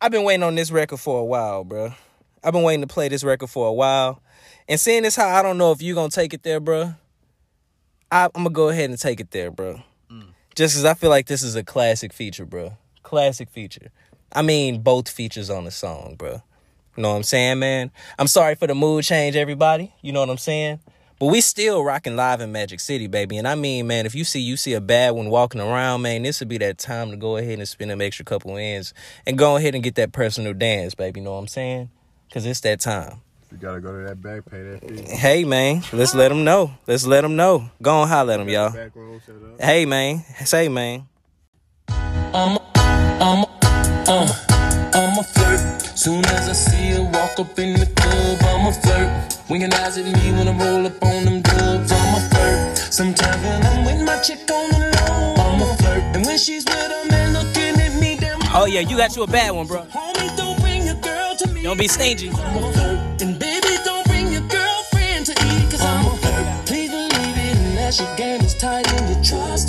I've 0.00 0.10
been 0.10 0.24
waiting 0.24 0.42
on 0.42 0.54
this 0.54 0.70
record 0.70 0.98
for 1.00 1.20
a 1.20 1.24
while, 1.24 1.64
bro. 1.64 1.92
I've 2.42 2.52
been 2.52 2.62
waiting 2.62 2.80
to 2.80 2.86
play 2.86 3.08
this 3.08 3.24
record 3.24 3.48
for 3.48 3.68
a 3.68 3.72
while. 3.72 4.22
And 4.68 4.80
seeing 4.80 5.02
this 5.02 5.16
how 5.16 5.28
I 5.28 5.42
don't 5.42 5.58
know 5.58 5.72
if 5.72 5.82
you 5.82 5.94
gonna 5.94 6.10
take 6.10 6.34
it 6.34 6.42
there, 6.42 6.60
bro. 6.60 6.94
I, 8.10 8.24
I'm 8.24 8.30
gonna 8.34 8.50
go 8.50 8.68
ahead 8.68 8.90
and 8.90 8.98
take 8.98 9.20
it 9.20 9.30
there, 9.30 9.50
bro. 9.50 9.82
Mm. 10.10 10.28
Just 10.54 10.76
cause 10.76 10.84
I 10.84 10.94
feel 10.94 11.10
like 11.10 11.26
this 11.26 11.42
is 11.42 11.56
a 11.56 11.62
classic 11.62 12.12
feature, 12.12 12.46
bro. 12.46 12.76
Classic 13.02 13.48
feature. 13.50 13.90
I 14.32 14.42
mean, 14.42 14.82
both 14.82 15.08
features 15.08 15.50
on 15.50 15.64
the 15.64 15.70
song, 15.70 16.16
bro. 16.18 16.42
You 16.96 17.02
know 17.02 17.10
what 17.10 17.16
I'm 17.16 17.22
saying, 17.22 17.58
man? 17.58 17.90
I'm 18.18 18.26
sorry 18.26 18.54
for 18.54 18.66
the 18.66 18.74
mood 18.74 19.04
change, 19.04 19.36
everybody. 19.36 19.92
You 20.00 20.12
know 20.12 20.20
what 20.20 20.30
I'm 20.30 20.38
saying? 20.38 20.80
But 21.18 21.26
we 21.26 21.40
still 21.40 21.84
rocking 21.84 22.16
live 22.16 22.40
in 22.40 22.50
Magic 22.50 22.80
City, 22.80 23.06
baby. 23.06 23.36
And 23.36 23.46
I 23.46 23.54
mean, 23.54 23.86
man, 23.86 24.04
if 24.04 24.14
you 24.14 24.24
see 24.24 24.40
you 24.40 24.56
see 24.56 24.72
a 24.74 24.80
bad 24.80 25.10
one 25.12 25.30
walking 25.30 25.60
around, 25.60 26.02
man, 26.02 26.22
this 26.22 26.40
would 26.40 26.48
be 26.48 26.58
that 26.58 26.78
time 26.78 27.10
to 27.10 27.16
go 27.16 27.36
ahead 27.36 27.58
and 27.58 27.68
spend 27.68 27.90
them 27.90 28.00
extra 28.00 28.24
couple 28.24 28.56
ends 28.56 28.92
and 29.26 29.38
go 29.38 29.56
ahead 29.56 29.74
and 29.74 29.84
get 29.84 29.94
that 29.94 30.12
personal 30.12 30.52
dance, 30.52 30.94
baby. 30.94 31.20
You 31.20 31.24
know 31.24 31.32
what 31.32 31.38
I'm 31.38 31.48
saying? 31.48 31.90
Cause 32.32 32.44
it's 32.44 32.60
that 32.60 32.80
time. 32.80 33.20
You 33.52 33.58
gotta 33.58 33.80
go 33.80 33.92
to 33.92 34.08
that 34.08 34.20
back, 34.20 34.44
pay 34.50 34.62
that 34.62 34.80
fee. 34.80 35.14
Hey, 35.16 35.44
man, 35.44 35.84
let's 35.92 36.16
let 36.16 36.30
them 36.30 36.42
know. 36.42 36.72
Let's 36.88 37.06
let 37.06 37.20
them 37.20 37.36
know. 37.36 37.70
Go 37.80 37.98
on, 37.98 38.08
holler 38.08 38.32
at 38.32 38.36
them, 38.38 38.48
y'all. 38.48 38.72
Room. 38.96 39.20
Hey, 39.60 39.86
man. 39.86 40.24
Say, 40.44 40.68
man. 40.68 41.06
I'm 41.88 42.56
a, 42.56 42.60
I'm 42.74 43.38
a, 43.38 43.46
uh, 43.46 44.04
I'm 44.08 44.22
a 44.24 44.26
flirt. 44.26 44.53
Soon 45.94 46.24
as 46.26 46.48
I 46.48 46.52
see 46.52 46.90
her 46.92 47.02
walk 47.02 47.38
up 47.38 47.58
in 47.58 47.78
the 47.78 47.86
club, 47.86 48.38
I'm 48.42 48.66
a 48.66 48.72
flirt. 48.72 49.38
Winking 49.48 49.72
eyes 49.74 49.96
at 49.96 50.04
me 50.04 50.32
when 50.32 50.48
I 50.48 50.52
roll 50.58 50.86
up 50.86 51.02
on 51.02 51.24
them 51.24 51.40
dubs, 51.40 51.92
I'm 51.92 52.14
a 52.16 52.20
flirt. 52.30 52.76
Sometimes 52.92 53.42
when 53.42 53.62
I'm 53.64 53.84
with 53.84 54.04
my 54.04 54.18
chick 54.18 54.50
on 54.50 54.70
the 54.70 54.80
low, 54.96 55.34
I'm 55.44 55.62
a 55.62 55.76
flirt. 55.76 56.02
And 56.16 56.26
when 56.26 56.36
she's 56.38 56.64
with 56.64 56.74
a 56.76 57.08
man 57.10 57.32
looking 57.32 57.80
at 57.80 58.00
me, 58.00 58.16
damn, 58.18 58.40
Oh, 58.54 58.66
yeah, 58.66 58.80
you 58.80 58.96
got 58.96 59.14
you 59.16 59.22
a 59.22 59.26
bad 59.26 59.52
one, 59.52 59.66
bro. 59.66 59.82
homie, 59.84 60.36
don't 60.36 60.60
bring 60.60 60.84
your 60.84 60.96
girl 60.96 61.36
to 61.36 61.48
me. 61.48 61.62
Don't 61.62 61.78
be 61.78 61.86
stingy. 61.88 62.28
I'm 62.30 62.56
a 62.64 62.72
flirt. 62.72 63.22
And 63.22 63.38
baby, 63.38 63.68
don't 63.84 64.04
bring 64.06 64.32
your 64.32 64.42
girlfriend 64.48 65.26
to 65.26 65.32
eat, 65.32 65.70
cause 65.70 65.80
I'm 65.80 66.06
a 66.06 66.16
flirt. 66.16 66.66
Please 66.66 66.90
believe 66.90 67.36
it, 67.38 67.56
unless 67.68 68.00
your 68.00 68.14
game 68.16 68.40
is 68.40 68.54
tight 68.54 68.86
and 68.92 69.16
you 69.16 69.22
trust 69.22 69.63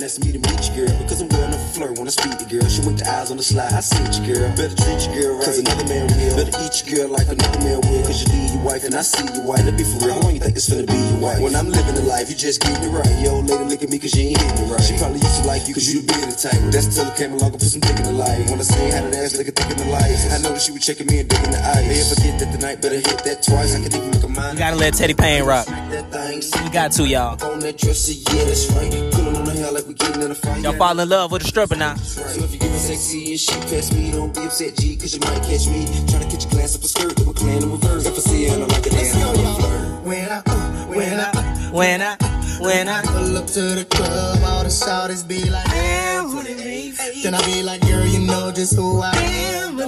be 0.00 0.06
up 0.06 0.24
me 0.24 0.32
to 0.32 0.40
meet 0.40 0.60
your 0.72 0.86
girl. 0.86 0.98
Because 1.04 1.20
I'm 1.20 1.28
going 1.28 1.52
to 1.52 1.58
flirt 1.76 1.98
when 1.98 2.06
I 2.08 2.10
speak 2.10 2.38
to 2.38 2.46
girl. 2.48 2.64
She 2.68 2.80
went 2.80 2.98
the 2.98 3.06
eyes 3.08 3.30
on 3.30 3.36
the 3.36 3.42
slide, 3.42 3.72
I 3.72 3.80
see 3.80 4.00
you, 4.00 4.32
girl. 4.32 4.48
Better 4.56 4.76
treat 4.76 5.00
your 5.04 5.12
girl 5.20 5.32
right. 5.36 5.44
Cause 5.44 5.58
another 5.60 5.84
man 5.84 6.06
will. 6.08 6.36
Better 6.40 6.56
eat 6.64 6.74
your 6.80 6.88
girl 6.96 7.08
like 7.12 7.28
another 7.28 7.60
man 7.60 7.80
will. 7.84 8.02
Cause 8.08 8.24
you 8.24 8.28
leave 8.32 8.52
your 8.56 8.64
wife 8.64 8.84
and 8.84 8.94
I 8.94 9.02
see 9.02 9.28
your 9.28 9.44
wife. 9.44 9.64
Let 9.64 9.76
be 9.76 9.84
for 9.84 10.08
real. 10.08 10.16
How 10.16 10.20
long 10.24 10.34
you 10.34 10.40
think 10.40 10.56
it's 10.56 10.68
finna 10.68 10.88
be 10.88 10.96
your 10.96 11.20
wife? 11.20 11.40
When 11.40 11.54
I'm 11.54 11.68
living 11.68 11.94
the 11.94 12.06
life, 12.08 12.32
you 12.32 12.36
just 12.36 12.64
getting 12.64 12.80
me 12.80 12.88
right. 12.88 13.12
Yo, 13.20 13.44
lady, 13.44 13.64
look 13.68 13.82
at 13.84 13.90
me 13.90 13.98
cause 14.00 14.14
you 14.16 14.32
ain't 14.32 14.40
hitting 14.40 14.64
it 14.64 14.68
right. 14.72 14.80
She 14.80 14.96
probably 14.96 15.20
used 15.20 15.42
to 15.42 15.44
like 15.44 15.68
you 15.68 15.74
cause 15.76 15.88
you 15.92 16.00
the 16.00 16.08
bigger 16.08 16.32
type. 16.32 16.60
That's 16.72 16.88
till 16.88 17.04
it 17.04 17.16
came 17.20 17.32
along 17.36 17.52
and 17.52 17.60
put 17.60 17.68
some 17.68 17.84
dick 17.84 17.96
in 18.00 18.04
the 18.08 18.16
light. 18.16 18.48
When 18.48 18.56
I 18.56 18.64
seen 18.64 18.88
how 18.96 19.04
that 19.04 19.12
ass 19.12 19.36
nigga 19.36 19.52
thick 19.52 19.68
in 19.68 19.78
the 19.84 19.90
life. 19.92 20.16
I 20.32 20.40
know 20.40 20.56
that 20.56 20.62
she 20.64 20.72
was 20.72 20.80
checking 20.80 21.06
me 21.12 21.20
and 21.20 21.28
digging 21.28 21.52
the 21.52 21.60
eyes. 21.60 21.84
Hey, 21.84 22.00
if 22.00 22.08
I 22.08 22.16
get 22.24 22.34
that 22.40 22.48
tonight, 22.56 22.80
better 22.80 22.96
hit 22.96 23.20
that 23.28 23.44
twice. 23.44 23.76
I 23.76 23.84
can 23.84 23.92
even 23.92 24.10
make 24.16 24.24
a 24.24 24.28
mind. 24.32 24.56
You 24.56 24.64
gotta 24.64 24.80
let 24.80 24.96
T-Pain 24.96 25.44
rock. 25.44 25.68
You 25.68 26.70
got 26.72 26.92
to, 26.92 27.04
y'all. 27.04 27.36
On 27.44 27.60
that 27.60 27.76
dresser, 27.76 28.16
yeah, 28.32 28.44
that's 28.44 28.70
right. 28.72 28.90
Pulling 29.12 29.36
on 29.36 29.44
the 29.44 29.52
hair 29.52 29.72
like 29.72 29.89
we 29.90 29.94
getting 29.94 30.22
in 30.22 30.30
a 30.30 30.34
fight. 30.34 30.62
Y'all 30.62 30.72
fall 30.74 30.98
in 30.98 31.08
love 31.08 31.32
with 31.32 31.42
a 31.42 31.46
stripper 31.46 31.76
now. 31.76 31.96
So 31.96 32.44
if 32.44 32.52
you 32.52 32.58
give 32.58 32.70
her 32.70 32.78
sexy 32.78 33.32
and 33.32 33.40
she 33.40 33.52
pass 33.52 33.92
me, 33.92 34.12
don't 34.12 34.32
be 34.34 34.42
upset, 34.44 34.76
G, 34.76 34.96
cause 34.96 35.14
you 35.14 35.20
might 35.20 35.42
catch 35.42 35.66
me. 35.66 35.84
Trying 36.08 36.22
to 36.22 36.28
catch 36.30 36.44
a 36.44 36.48
glance 36.48 36.76
of 36.76 36.84
a 36.84 36.88
skirt 36.88 37.16
that 37.16 37.26
we're 37.26 37.32
playing 37.32 37.62
in 37.62 37.72
reverse. 37.72 38.06
If 38.06 38.14
I 38.14 38.20
see 38.20 38.44
her 38.48 38.54
I 38.54 38.66
like 38.66 38.86
it, 38.86 38.92
then 38.92 39.16
I'm 39.16 39.34
gonna 39.34 39.54
flirt. 39.58 40.04
When 40.04 40.30
I, 40.30 40.42
uh, 40.46 40.86
when 40.94 41.20
I, 41.20 41.70
When 41.72 42.02
I, 42.02 42.16
when 42.60 42.88
I 42.88 43.02
pull 43.02 43.36
up 43.36 43.46
to 43.46 43.62
the 43.78 43.84
club, 43.84 44.38
all 44.44 44.62
the 44.62 44.70
shawties 44.70 45.26
be 45.26 45.48
like, 45.50 45.66
damn, 45.66 46.26
who 46.28 46.42
they 46.42 46.54
be? 46.54 47.22
Then 47.22 47.34
I 47.34 47.44
be 47.46 47.62
like, 47.62 47.80
girl, 47.82 48.06
you 48.06 48.20
know 48.20 48.52
just 48.52 48.76
who 48.76 49.00
I 49.00 49.14
am. 49.16 49.78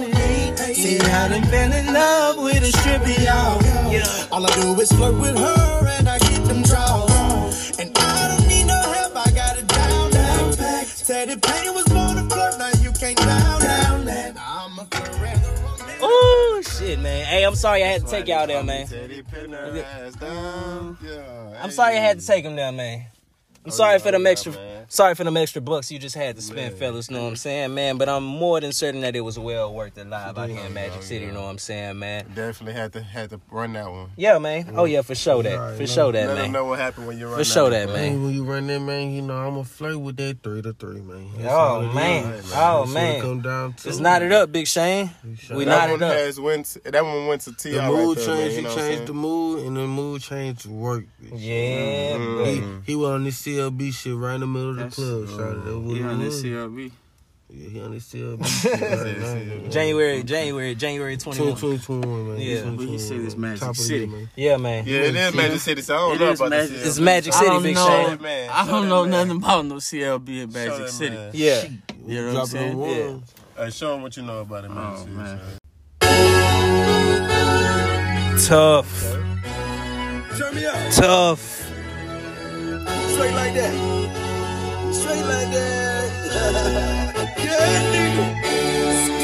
See 0.73 0.97
how 0.97 1.27
they 1.27 1.41
fell 1.43 1.71
in 1.71 1.93
love 1.93 2.43
with 2.43 2.63
a 2.63 2.71
stripper, 2.77 3.21
y'all. 3.21 3.61
Yeah. 3.91 4.03
All 4.31 4.45
I 4.45 4.49
do 4.59 4.79
is 4.81 4.91
flirt 4.91 5.15
with 5.15 5.37
her 5.37 5.87
and 5.99 6.09
I 6.09 6.19
get 6.19 6.43
them 6.45 6.61
draws. 6.63 7.79
And 7.79 7.91
I 7.97 8.27
don't 8.29 8.42
down. 11.07 11.27
T-Pain 11.27 11.73
was 11.73 11.85
born 11.85 12.15
to 12.15 12.23
flirt, 12.33 12.57
now 12.57 12.71
you 12.81 12.91
can't 12.91 13.17
down, 13.17 13.61
down 13.61 14.05
that. 14.05 14.35
I'm 14.37 14.79
a 14.79 14.85
forever 14.85 15.53
romantic. 15.63 16.03
Ooh, 16.03 16.63
shit, 16.63 16.99
man. 16.99 17.25
Hey, 17.25 17.43
I'm 17.43 17.55
sorry 17.55 17.83
I 17.83 17.87
had 17.87 18.01
to 18.01 18.07
take 18.07 18.27
y'all 18.27 18.47
there, 18.47 18.63
man. 18.63 18.87
Teddy 18.87 19.21
pin 19.23 19.51
her 19.51 19.83
ass 19.83 20.15
down. 20.15 20.97
Yeah. 21.03 21.61
I'm 21.61 21.71
sorry 21.71 21.97
I 21.97 21.99
had 21.99 22.19
to 22.19 22.25
take 22.25 22.43
him 22.45 22.55
there, 22.55 22.71
man. 22.71 23.05
I'm 23.65 23.71
sorry 23.71 23.99
for 23.99 24.11
them 24.11 24.25
extra. 24.27 24.53
Sorry 24.89 25.15
for 25.15 25.23
them 25.23 25.37
extra 25.37 25.61
bucks 25.61 25.91
you 25.91 25.97
just 25.97 26.13
had 26.15 26.35
to 26.35 26.41
spend, 26.41 26.75
fellas. 26.75 27.09
Know 27.09 27.23
what 27.23 27.29
I'm 27.29 27.35
saying, 27.37 27.73
man? 27.73 27.97
But 27.97 28.09
I'm 28.09 28.23
more 28.25 28.59
than 28.59 28.73
certain 28.73 29.01
that 29.01 29.15
it 29.15 29.21
was 29.21 29.39
well 29.39 29.73
worth 29.73 29.97
it 29.97 30.07
live 30.07 30.37
out 30.37 30.49
here 30.49 30.59
in 30.63 30.73
Magic 30.73 31.01
City. 31.01 31.25
You 31.25 31.31
Know 31.31 31.43
what 31.43 31.49
I'm 31.49 31.57
saying, 31.57 31.97
man? 31.97 32.25
Definitely 32.35 32.73
had 32.73 32.93
to 32.93 33.01
had 33.01 33.29
to 33.31 33.39
run 33.49 33.73
that 33.73 33.89
one. 33.89 34.09
Yeah, 34.17 34.37
man. 34.39 34.73
Oh 34.75 34.83
yeah, 34.85 35.01
for 35.01 35.15
sure 35.15 35.41
that. 35.41 35.77
For 35.77 35.87
sure 35.87 36.11
that, 36.11 36.27
Let 36.27 36.33
man. 36.35 36.43
them 36.43 36.51
know 36.51 36.65
what 36.65 36.79
happened 36.79 37.07
when 37.07 37.17
you 37.17 37.25
run 37.25 37.37
that. 37.37 37.45
For 37.45 37.51
sure 37.51 37.69
that, 37.69 37.87
one. 37.87 37.95
man. 37.95 38.23
When 38.23 38.33
you 38.33 38.43
run 38.43 38.67
that, 38.67 38.79
man, 38.81 39.11
you 39.11 39.21
know 39.21 39.35
I'm 39.37 39.51
gonna 39.53 39.63
flirt 39.63 39.97
with 39.99 40.17
that 40.17 40.43
three 40.43 40.61
to 40.61 40.73
three, 40.73 40.99
man. 41.01 41.29
That's 41.37 41.47
Oh 41.53 41.57
all 41.57 41.81
it 41.89 41.93
man. 41.95 42.25
is. 42.33 42.51
Oh 42.53 42.79
That's 42.81 42.91
it 42.91 42.93
man. 42.93 43.21
Come 43.21 43.41
down 43.41 43.73
to. 43.73 43.89
It's 43.89 43.99
knotted 43.99 44.31
up, 44.33 44.51
Big 44.51 44.67
Shane. 44.67 45.09
We 45.49 45.63
that 45.65 45.71
knotted 45.87 46.01
one 46.01 46.03
up. 46.11 46.13
has 46.17 46.39
went. 46.39 46.77
That 46.83 47.03
one 47.03 47.27
went 47.27 47.41
to 47.43 47.53
T.I. 47.53 47.73
The 47.73 47.91
mood 47.91 48.17
changed. 48.17 48.29
you 48.29 48.49
he 48.57 48.61
know 48.61 48.69
what 48.69 48.77
I'm 48.77 48.89
changed 48.89 49.07
the 49.07 49.13
mood, 49.13 49.65
and 49.65 49.77
the 49.77 49.87
mood 49.87 50.21
changed 50.21 50.61
to 50.63 50.69
work. 50.69 51.05
Yeah, 51.21 52.17
Mm-hmm. 52.17 52.79
He, 52.85 52.91
he 52.91 52.95
was 52.95 53.09
on 53.09 53.23
this 53.23 53.37
CLB 53.57 53.93
shit 53.93 54.15
right 54.15 54.35
in 54.35 54.41
the 54.41 54.47
middle 54.47 54.69
of 54.71 54.75
the 54.77 54.83
That's- 54.83 54.95
club. 54.95 55.23
shawty. 55.27 55.55
That's 55.55 55.67
oh, 55.67 55.79
what 55.79 55.95
He 55.95 56.01
it 56.01 56.05
on 56.05 56.19
this 56.19 56.33
was. 56.33 56.43
CRB. 56.43 56.91
Yeah, 57.55 57.69
he 57.69 57.81
on 57.81 57.91
this 57.91 58.11
CLB 58.11 58.45
shit 58.61 58.81
right 58.81 59.61
now. 59.63 59.69
January, 59.69 60.23
January, 60.23 60.73
January 60.75 61.17
21. 61.17 61.55
2021, 61.55 62.27
man. 62.29 62.37
Yeah. 62.41 62.63
But 62.75 62.87
he 62.87 62.97
said 62.97 63.19
it's 63.21 63.35
Magic 63.35 63.59
Top 63.59 63.69
of 63.71 63.77
the 63.77 63.83
City. 63.83 64.05
man. 64.07 64.29
Yeah, 64.35 64.57
man. 64.57 64.85
Yeah, 64.87 64.97
it 65.01 65.15
is 65.15 65.35
Magic 65.35 65.59
City. 65.59 65.81
So 65.83 65.93
I 65.93 65.97
don't 65.99 66.15
It 66.15 66.19
know 66.19 66.31
is 66.31 66.39
about 66.39 66.49
Magic- 66.49 66.71
this. 66.77 66.87
It's 66.87 66.99
Magic 66.99 67.33
I 67.33 67.37
City, 67.37 67.49
don't 67.51 67.63
Big 67.63 67.75
know. 67.75 67.87
Shane. 68.09 68.21
man. 68.21 68.49
I 68.49 68.65
Show 68.65 68.71
don't 68.71 68.81
that 68.83 68.87
know 68.89 69.01
man. 69.03 69.11
nothing 69.11 69.37
about 69.43 69.65
no 69.67 69.75
CLB 69.75 70.29
in 70.41 70.51
Show 70.51 70.57
Magic 70.59 70.77
that 70.85 70.89
City. 70.91 71.15
man. 71.15 71.31
Yeah. 71.33 71.63
You 72.07 72.15
know 72.15 72.25
what 72.25 72.27
I'm 72.27 72.33
Dropping 72.33 72.47
saying? 72.47 72.77
the 72.79 72.87
Yeah. 73.57 73.63
Hey, 73.65 73.69
show 73.69 73.95
him 73.95 74.01
what 74.01 74.17
you 74.17 74.23
know 74.23 74.39
about 74.39 74.65
it, 74.65 74.69
Magic 74.71 75.07
Oh, 75.07 75.11
man. 75.11 75.39
Shane. 75.39 75.59
Tough. 78.47 79.03
Turn 80.39 80.55
me 80.55 80.65
up. 80.65 80.91
Tough. 80.93 81.62
Straight 83.13 83.35
like 83.35 83.53
that. 83.53 83.73
Straight 84.91 85.25
like 85.25 85.49
that. 85.51 86.09
yeah, 87.37 87.93
nigga. 87.93 88.25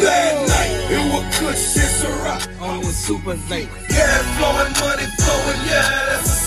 Bad 0.03 0.47
night. 0.47 0.73
It 0.93 1.03
was 1.11 1.25
kush 1.37 1.75
and 1.75 1.93
Ciroc. 1.97 2.61
On 2.61 2.81
the 2.81 2.91
super 2.91 3.35
late. 3.49 3.67
Yeah, 3.89 4.17
flowing 4.37 4.73
money 4.79 5.07
flowing. 5.17 5.61
Yeah, 5.65 6.05
that's 6.09 6.38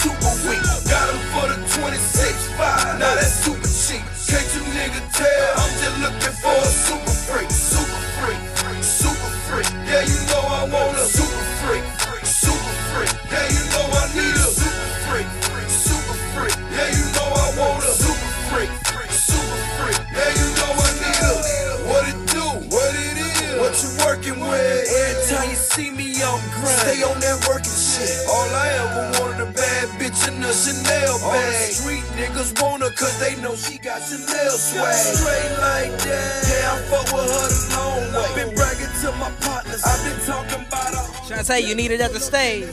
a 30.52 30.54
Chanel 30.54 31.18
bag. 31.18 31.24
All 31.24 31.32
the 31.32 31.72
street 31.72 32.04
niggas 32.16 32.60
want 32.60 32.82
her 32.82 32.90
cause 32.90 33.18
they 33.18 33.40
know 33.40 33.54
she 33.56 33.78
got 33.78 34.02
Chanel 34.02 34.50
swag. 34.50 34.94
Straight 34.94 35.52
like 35.58 35.98
that. 36.04 36.44
Yeah, 36.48 36.72
I 36.72 36.78
fuck 36.92 37.08
with 37.12 37.30
her 37.32 37.48
the 37.48 37.60
long 37.76 38.04
way. 38.12 38.44
Been 38.44 38.54
bragging 38.54 38.92
to 39.00 39.12
my 39.16 39.30
partners. 39.40 39.82
I've 39.84 40.02
been 40.04 40.20
talking 40.26 40.66
about 40.66 40.94
her. 40.94 41.06
Shantae, 41.24 41.66
you 41.66 41.74
need 41.74 41.90
it 41.90 42.00
at 42.00 42.12
the 42.12 42.20
stage. 42.20 42.66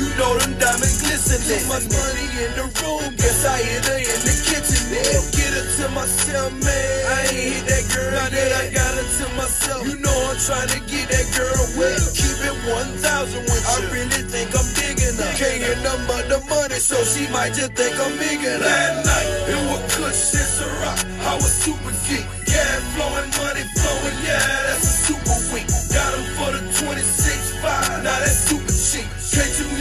You 0.00 0.08
know 0.16 0.32
them 0.40 0.56
diamonds 0.56 1.04
glistening. 1.04 1.44
Too 1.44 1.60
much 1.68 1.84
money 1.92 2.24
in 2.40 2.50
the 2.56 2.64
room. 2.80 3.12
Guess 3.20 3.44
I 3.44 3.60
hit 3.60 3.84
her 3.84 4.00
in 4.00 4.20
the 4.24 4.32
kitchen. 4.48 4.80
Then 4.88 5.20
get 5.36 5.52
her 5.52 5.66
to 5.76 5.86
myself, 5.92 6.56
man. 6.56 6.88
I 7.04 7.20
ain't 7.28 7.52
hit 7.52 7.64
that 7.68 7.84
girl. 7.92 8.08
Now 8.16 8.32
that 8.32 8.50
I 8.56 8.64
got 8.72 8.96
her 8.96 9.04
to 9.04 9.26
myself. 9.36 9.84
You 9.84 10.00
know 10.00 10.16
I'm 10.32 10.40
trying 10.40 10.72
to 10.72 10.80
get 10.88 11.04
that 11.12 11.28
girl 11.36 11.52
wet. 11.76 12.00
Keep 12.16 12.40
it 12.48 12.56
1,000 12.64 13.44
with 13.44 13.60
you. 13.60 13.76
I 13.76 13.92
really 13.92 14.24
think 14.24 14.48
I'm 14.56 14.64
digging 14.72 15.20
her. 15.20 15.32
Can't 15.36 15.60
hear 15.68 15.76
nothing 15.84 16.08
but 16.08 16.24
the 16.32 16.40
money, 16.48 16.80
so 16.80 16.96
she 17.04 17.28
might 17.28 17.52
just 17.52 17.76
think 17.76 17.92
I'm 18.00 18.16
bigger. 18.16 18.56
That 18.56 19.04
night, 19.04 19.28
it 19.52 19.60
was 19.68 19.84
kush 20.00 20.32
and 20.32 20.48
Ciroc. 20.48 20.96
I 21.28 21.36
was 21.36 21.52
super 21.52 21.92
geek. 22.08 22.24
Cash 22.48 22.82
flowing, 22.96 23.28
money 23.36 23.68
flowing. 23.76 24.16
Yeah, 24.24 24.40
that's 24.64 24.80
a 24.80 25.12
super 25.12 25.36
week. 25.52 25.68
Got 25.92 26.16
him 26.16 26.24
for 26.40 26.50
the 26.56 26.64
26 26.88 27.60
5. 27.60 28.00
Now 28.00 28.16
that's 28.16 28.48
super 28.48 28.72
cheap. 28.72 29.04
Can't 29.30 29.52
you 29.60 29.79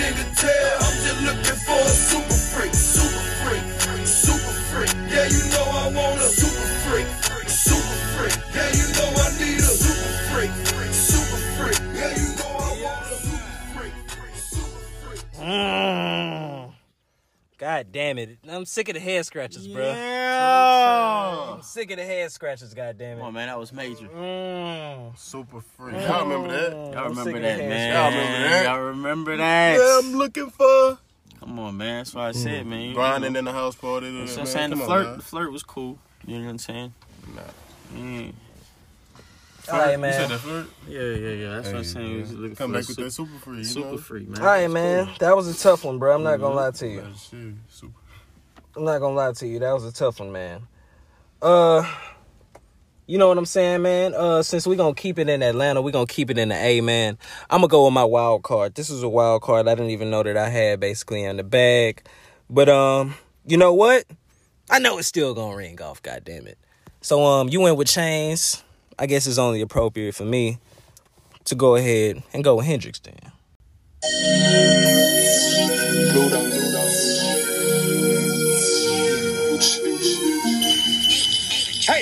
God 17.70 17.92
damn 17.92 18.18
it. 18.18 18.40
I'm 18.50 18.66
sick 18.66 18.90
of 18.90 18.96
the 18.96 19.00
head 19.00 19.24
scratches, 19.28 19.68
bro. 19.68 19.92
Yeah. 19.92 21.54
I'm 21.54 21.62
sick 21.62 21.92
of 21.92 21.98
the 21.98 22.04
head 22.04 22.32
scratches, 22.32 22.74
god 22.74 22.98
damn 22.98 23.18
it. 23.18 23.20
Come 23.20 23.26
it. 23.26 23.28
on, 23.28 23.34
man, 23.36 23.48
that 23.48 23.60
was 23.60 23.72
major. 23.72 24.08
Mm. 24.08 25.16
Super 25.16 25.62
free. 25.62 25.94
Y'all 25.94 26.26
remember 26.26 26.48
that? 26.48 26.94
Y'all 26.94 27.10
remember 27.10 27.40
that, 27.40 27.60
man. 27.60 27.94
Y'all 27.94 28.10
remember 28.10 28.50
that? 28.50 28.66
Y'all 28.66 28.80
remember 28.80 29.38
that? 29.38 29.78
Yeah, 29.78 30.00
I'm 30.00 30.18
looking 30.18 30.50
for 30.50 30.98
Come 31.40 31.60
on, 31.60 31.78
man. 31.78 32.00
That's 32.00 32.16
what 32.16 32.26
I 32.26 32.32
said, 32.32 32.66
man. 32.66 32.90
You 32.90 32.96
grinding 32.96 33.34
know, 33.34 33.40
in 33.40 33.46
the 33.46 33.54
house 33.54 33.76
party. 33.76 34.18
That's 34.18 34.32
what. 34.32 34.40
I'm 34.40 34.46
saying. 34.48 34.70
The 34.72 34.76
Come 34.76 34.82
on, 34.82 34.88
flirt, 34.88 35.18
the 35.18 35.24
flirt 35.24 35.52
was 35.52 35.62
cool. 35.62 36.00
You 36.26 36.40
know 36.40 36.46
what 36.46 36.50
I'm 36.50 36.58
saying? 36.58 36.94
Nah. 37.36 37.42
Mm. 37.96 38.34
All 39.72 39.80
right, 39.80 39.92
You 39.92 40.12
said 40.12 40.20
man. 40.22 40.30
that 40.30 40.40
flirt? 40.40 40.68
Yeah, 40.88 41.02
yeah, 41.02 41.30
yeah. 41.30 41.50
That's 41.56 41.68
what 41.68 41.76
I'm 41.76 41.84
saying. 41.84 42.08
Man. 42.12 42.22
was 42.22 42.34
looking 42.34 42.56
Come 42.56 42.72
for 42.72 42.74
back 42.80 42.88
with 42.88 42.96
super, 42.96 43.04
that 43.04 43.12
super 43.12 43.40
free. 43.40 43.58
You 43.58 43.64
super 43.64 43.92
know? 43.92 43.98
free, 43.98 44.26
man. 44.26 44.42
All 44.42 44.48
right, 44.48 44.70
man. 44.70 45.10
That 45.20 45.36
was 45.36 45.48
a 45.48 45.58
tough 45.62 45.84
one, 45.84 46.00
bro. 46.00 46.16
I'm 46.16 46.24
not 46.24 46.40
gonna 46.40 46.56
lie 46.56 46.72
to 46.72 46.88
you. 46.88 47.04
Shit, 47.18 47.54
super. 47.70 47.94
I'm 48.76 48.86
not 48.86 49.00
gonna 49.00 49.16
lie 49.16 49.32
to 49.34 49.48
you. 49.48 49.60
That 49.60 49.74
was 49.74 49.86
a 49.86 49.92
tough 49.92 50.20
one, 50.20 50.32
man. 50.32 50.62
Uh, 51.42 51.84
you 53.08 53.18
know 53.18 53.28
what 53.28 53.38
I'm 53.38 53.46
saying, 53.46 53.82
man. 53.82 54.14
Uh, 54.14 54.44
since 54.44 54.68
we 54.68 54.76
gonna 54.76 54.94
keep 54.94 55.18
it 55.18 55.28
in 55.30 55.42
Atlanta, 55.42 55.82
we 55.82 55.92
gonna 55.92 56.06
keep 56.06 56.30
it 56.30 56.38
in 56.38 56.50
the 56.50 56.56
A, 56.56 56.82
man. 56.82 57.18
I'm 57.50 57.60
gonna 57.62 57.68
go 57.68 57.86
with 57.86 57.94
my 57.94 58.04
wild 58.04 58.44
card. 58.44 58.76
This 58.76 58.90
is 58.90 59.04
a 59.04 59.10
wild 59.10 59.42
card 59.42 59.68
I 59.68 59.76
didn't 59.76 59.92
even 59.92 60.10
know 60.10 60.24
that 60.24 60.38
I 60.38 60.50
had 60.50 60.80
basically 60.80 61.24
in 61.24 61.38
the 61.38 61.44
bag. 61.44 62.04
But 62.50 62.70
um, 62.70 63.16
you 63.46 63.58
know 63.58 63.74
what? 63.74 64.06
I 64.70 64.80
know 64.80 65.00
it's 65.00 65.08
still 65.08 65.34
gonna 65.34 65.56
ring 65.56 65.82
off. 65.82 66.02
God 66.04 66.24
damn 66.24 66.46
it. 66.46 66.58
So 67.02 67.24
um, 67.26 67.50
you 67.50 67.62
went 67.62 67.78
with 67.78 67.88
chains. 67.88 68.64
I 69.02 69.06
guess 69.06 69.28
it's 69.28 69.38
only 69.38 69.62
appropriate 69.62 70.14
for 70.14 70.26
me 70.26 70.60
to 71.46 71.56
go 71.56 71.76
ahead 71.76 72.22
and 72.34 72.44
go 72.44 72.58
with 72.58 72.66
Hendrix 72.66 73.00
then. 73.00 73.16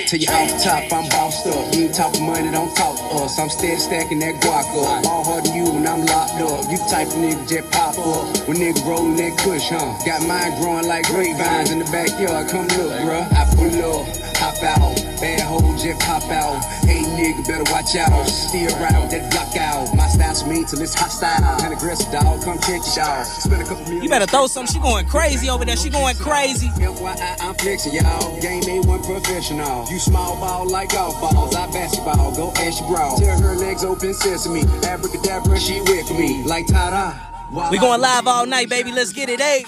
Tell 0.08 0.20
you 0.20 0.28
off 0.32 0.64
top, 0.64 0.94
I'm 0.94 1.10
bossed 1.10 1.48
up. 1.48 1.76
You 1.76 1.84
ain't 1.84 1.94
talking 1.94 2.26
money, 2.26 2.50
don't 2.50 2.74
talk 2.78 2.96
us. 3.20 3.38
I'm 3.38 3.50
steady 3.50 3.76
stacking 3.76 4.20
that 4.20 4.36
guac 4.36 4.64
up. 4.80 5.04
Ball 5.04 5.24
hard 5.26 5.44
to 5.44 5.52
you 5.52 5.66
when 5.66 5.86
I'm 5.86 6.06
locked 6.06 6.40
up. 6.40 6.64
You 6.72 6.78
type 6.90 7.08
of 7.08 7.20
nigga 7.20 7.44
just 7.48 7.70
pop 7.72 8.00
up. 8.00 8.48
When 8.48 8.56
nigga 8.56 8.80
rolling 8.88 9.18
that 9.18 9.38
kush, 9.38 9.68
huh? 9.68 10.00
Got 10.06 10.26
mine 10.26 10.56
growing 10.62 10.88
like 10.88 11.06
grapevines 11.08 11.72
in 11.72 11.80
the 11.80 11.86
backyard. 11.92 12.48
Come 12.48 12.68
look, 12.80 12.92
bruh. 13.04 13.28
I 13.36 13.44
pull 13.52 13.68
up, 13.84 14.08
hop 14.38 14.62
out. 14.64 14.96
Bad 15.20 15.42
hoe 15.42 15.76
just 15.78 16.00
pop 16.02 16.24
out. 16.30 16.64
Hey 16.86 17.04
nigga, 17.04 17.46
better 17.48 17.68
watch 17.72 17.96
out. 17.96 18.26
Steer 18.26 18.70
out 18.70 19.10
that 19.12 19.32
block 19.32 19.56
out. 19.58 19.96
My 19.96 20.08
style's 20.08 20.46
mean 20.46 20.66
till 20.66 20.82
it's 20.82 20.94
hostile. 20.94 21.58
Kind 21.60 21.74
of 21.74 21.80
aggressive 21.80 22.12
dog, 22.12 22.44
come 22.44 22.60
check 22.60 22.82
it 22.82 22.98
out. 22.98 23.26
Spend 23.26 23.62
a 23.62 23.66
couple 23.66 23.84
million. 23.86 24.04
You 24.04 24.10
better 24.10 24.26
throw 24.26 24.48
some. 24.48 24.68
She 24.68 24.80
going 24.80 25.08
crazy 25.08 25.50
over 25.50 25.66
there. 25.66 25.76
She 25.76 25.90
going 25.90 26.16
crazy. 26.18 26.70
FYI, 26.70 27.42
I'm 27.42 27.56
flexing, 27.56 27.94
y'all. 27.94 28.40
Game 28.42 28.64
ain't 28.70 28.86
one 28.86 29.04
professional. 29.04 29.86
You 29.90 30.00
small 30.00 30.40
ball 30.40 30.70
like 30.70 30.92
golf 30.92 31.20
balls. 31.20 31.56
I 31.56 31.68
basketball, 31.72 32.36
go 32.36 32.52
ash 32.58 32.80
brawl. 32.82 33.18
Tell 33.18 33.40
her 33.42 33.56
legs 33.56 33.84
open 33.84 34.14
sesame. 34.14 34.62
Abracadabra, 34.86 35.60
she 35.60 35.82
with 35.82 36.10
me. 36.12 36.44
Like 36.44 36.68
ta-da. 36.68 37.28
We 37.72 37.80
going 37.80 38.02
live 38.02 38.28
all 38.28 38.46
night, 38.46 38.70
baby. 38.70 38.92
Let's 38.92 39.14
get 39.14 39.30
it, 39.30 39.40
eh? 39.40 39.64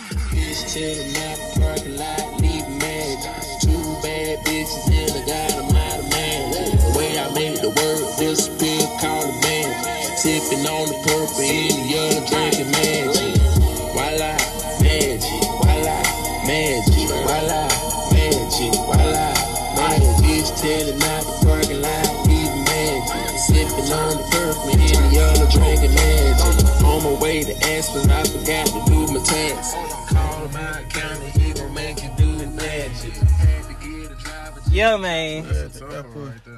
Yeah, 34.80 34.95
man. 34.95 35.45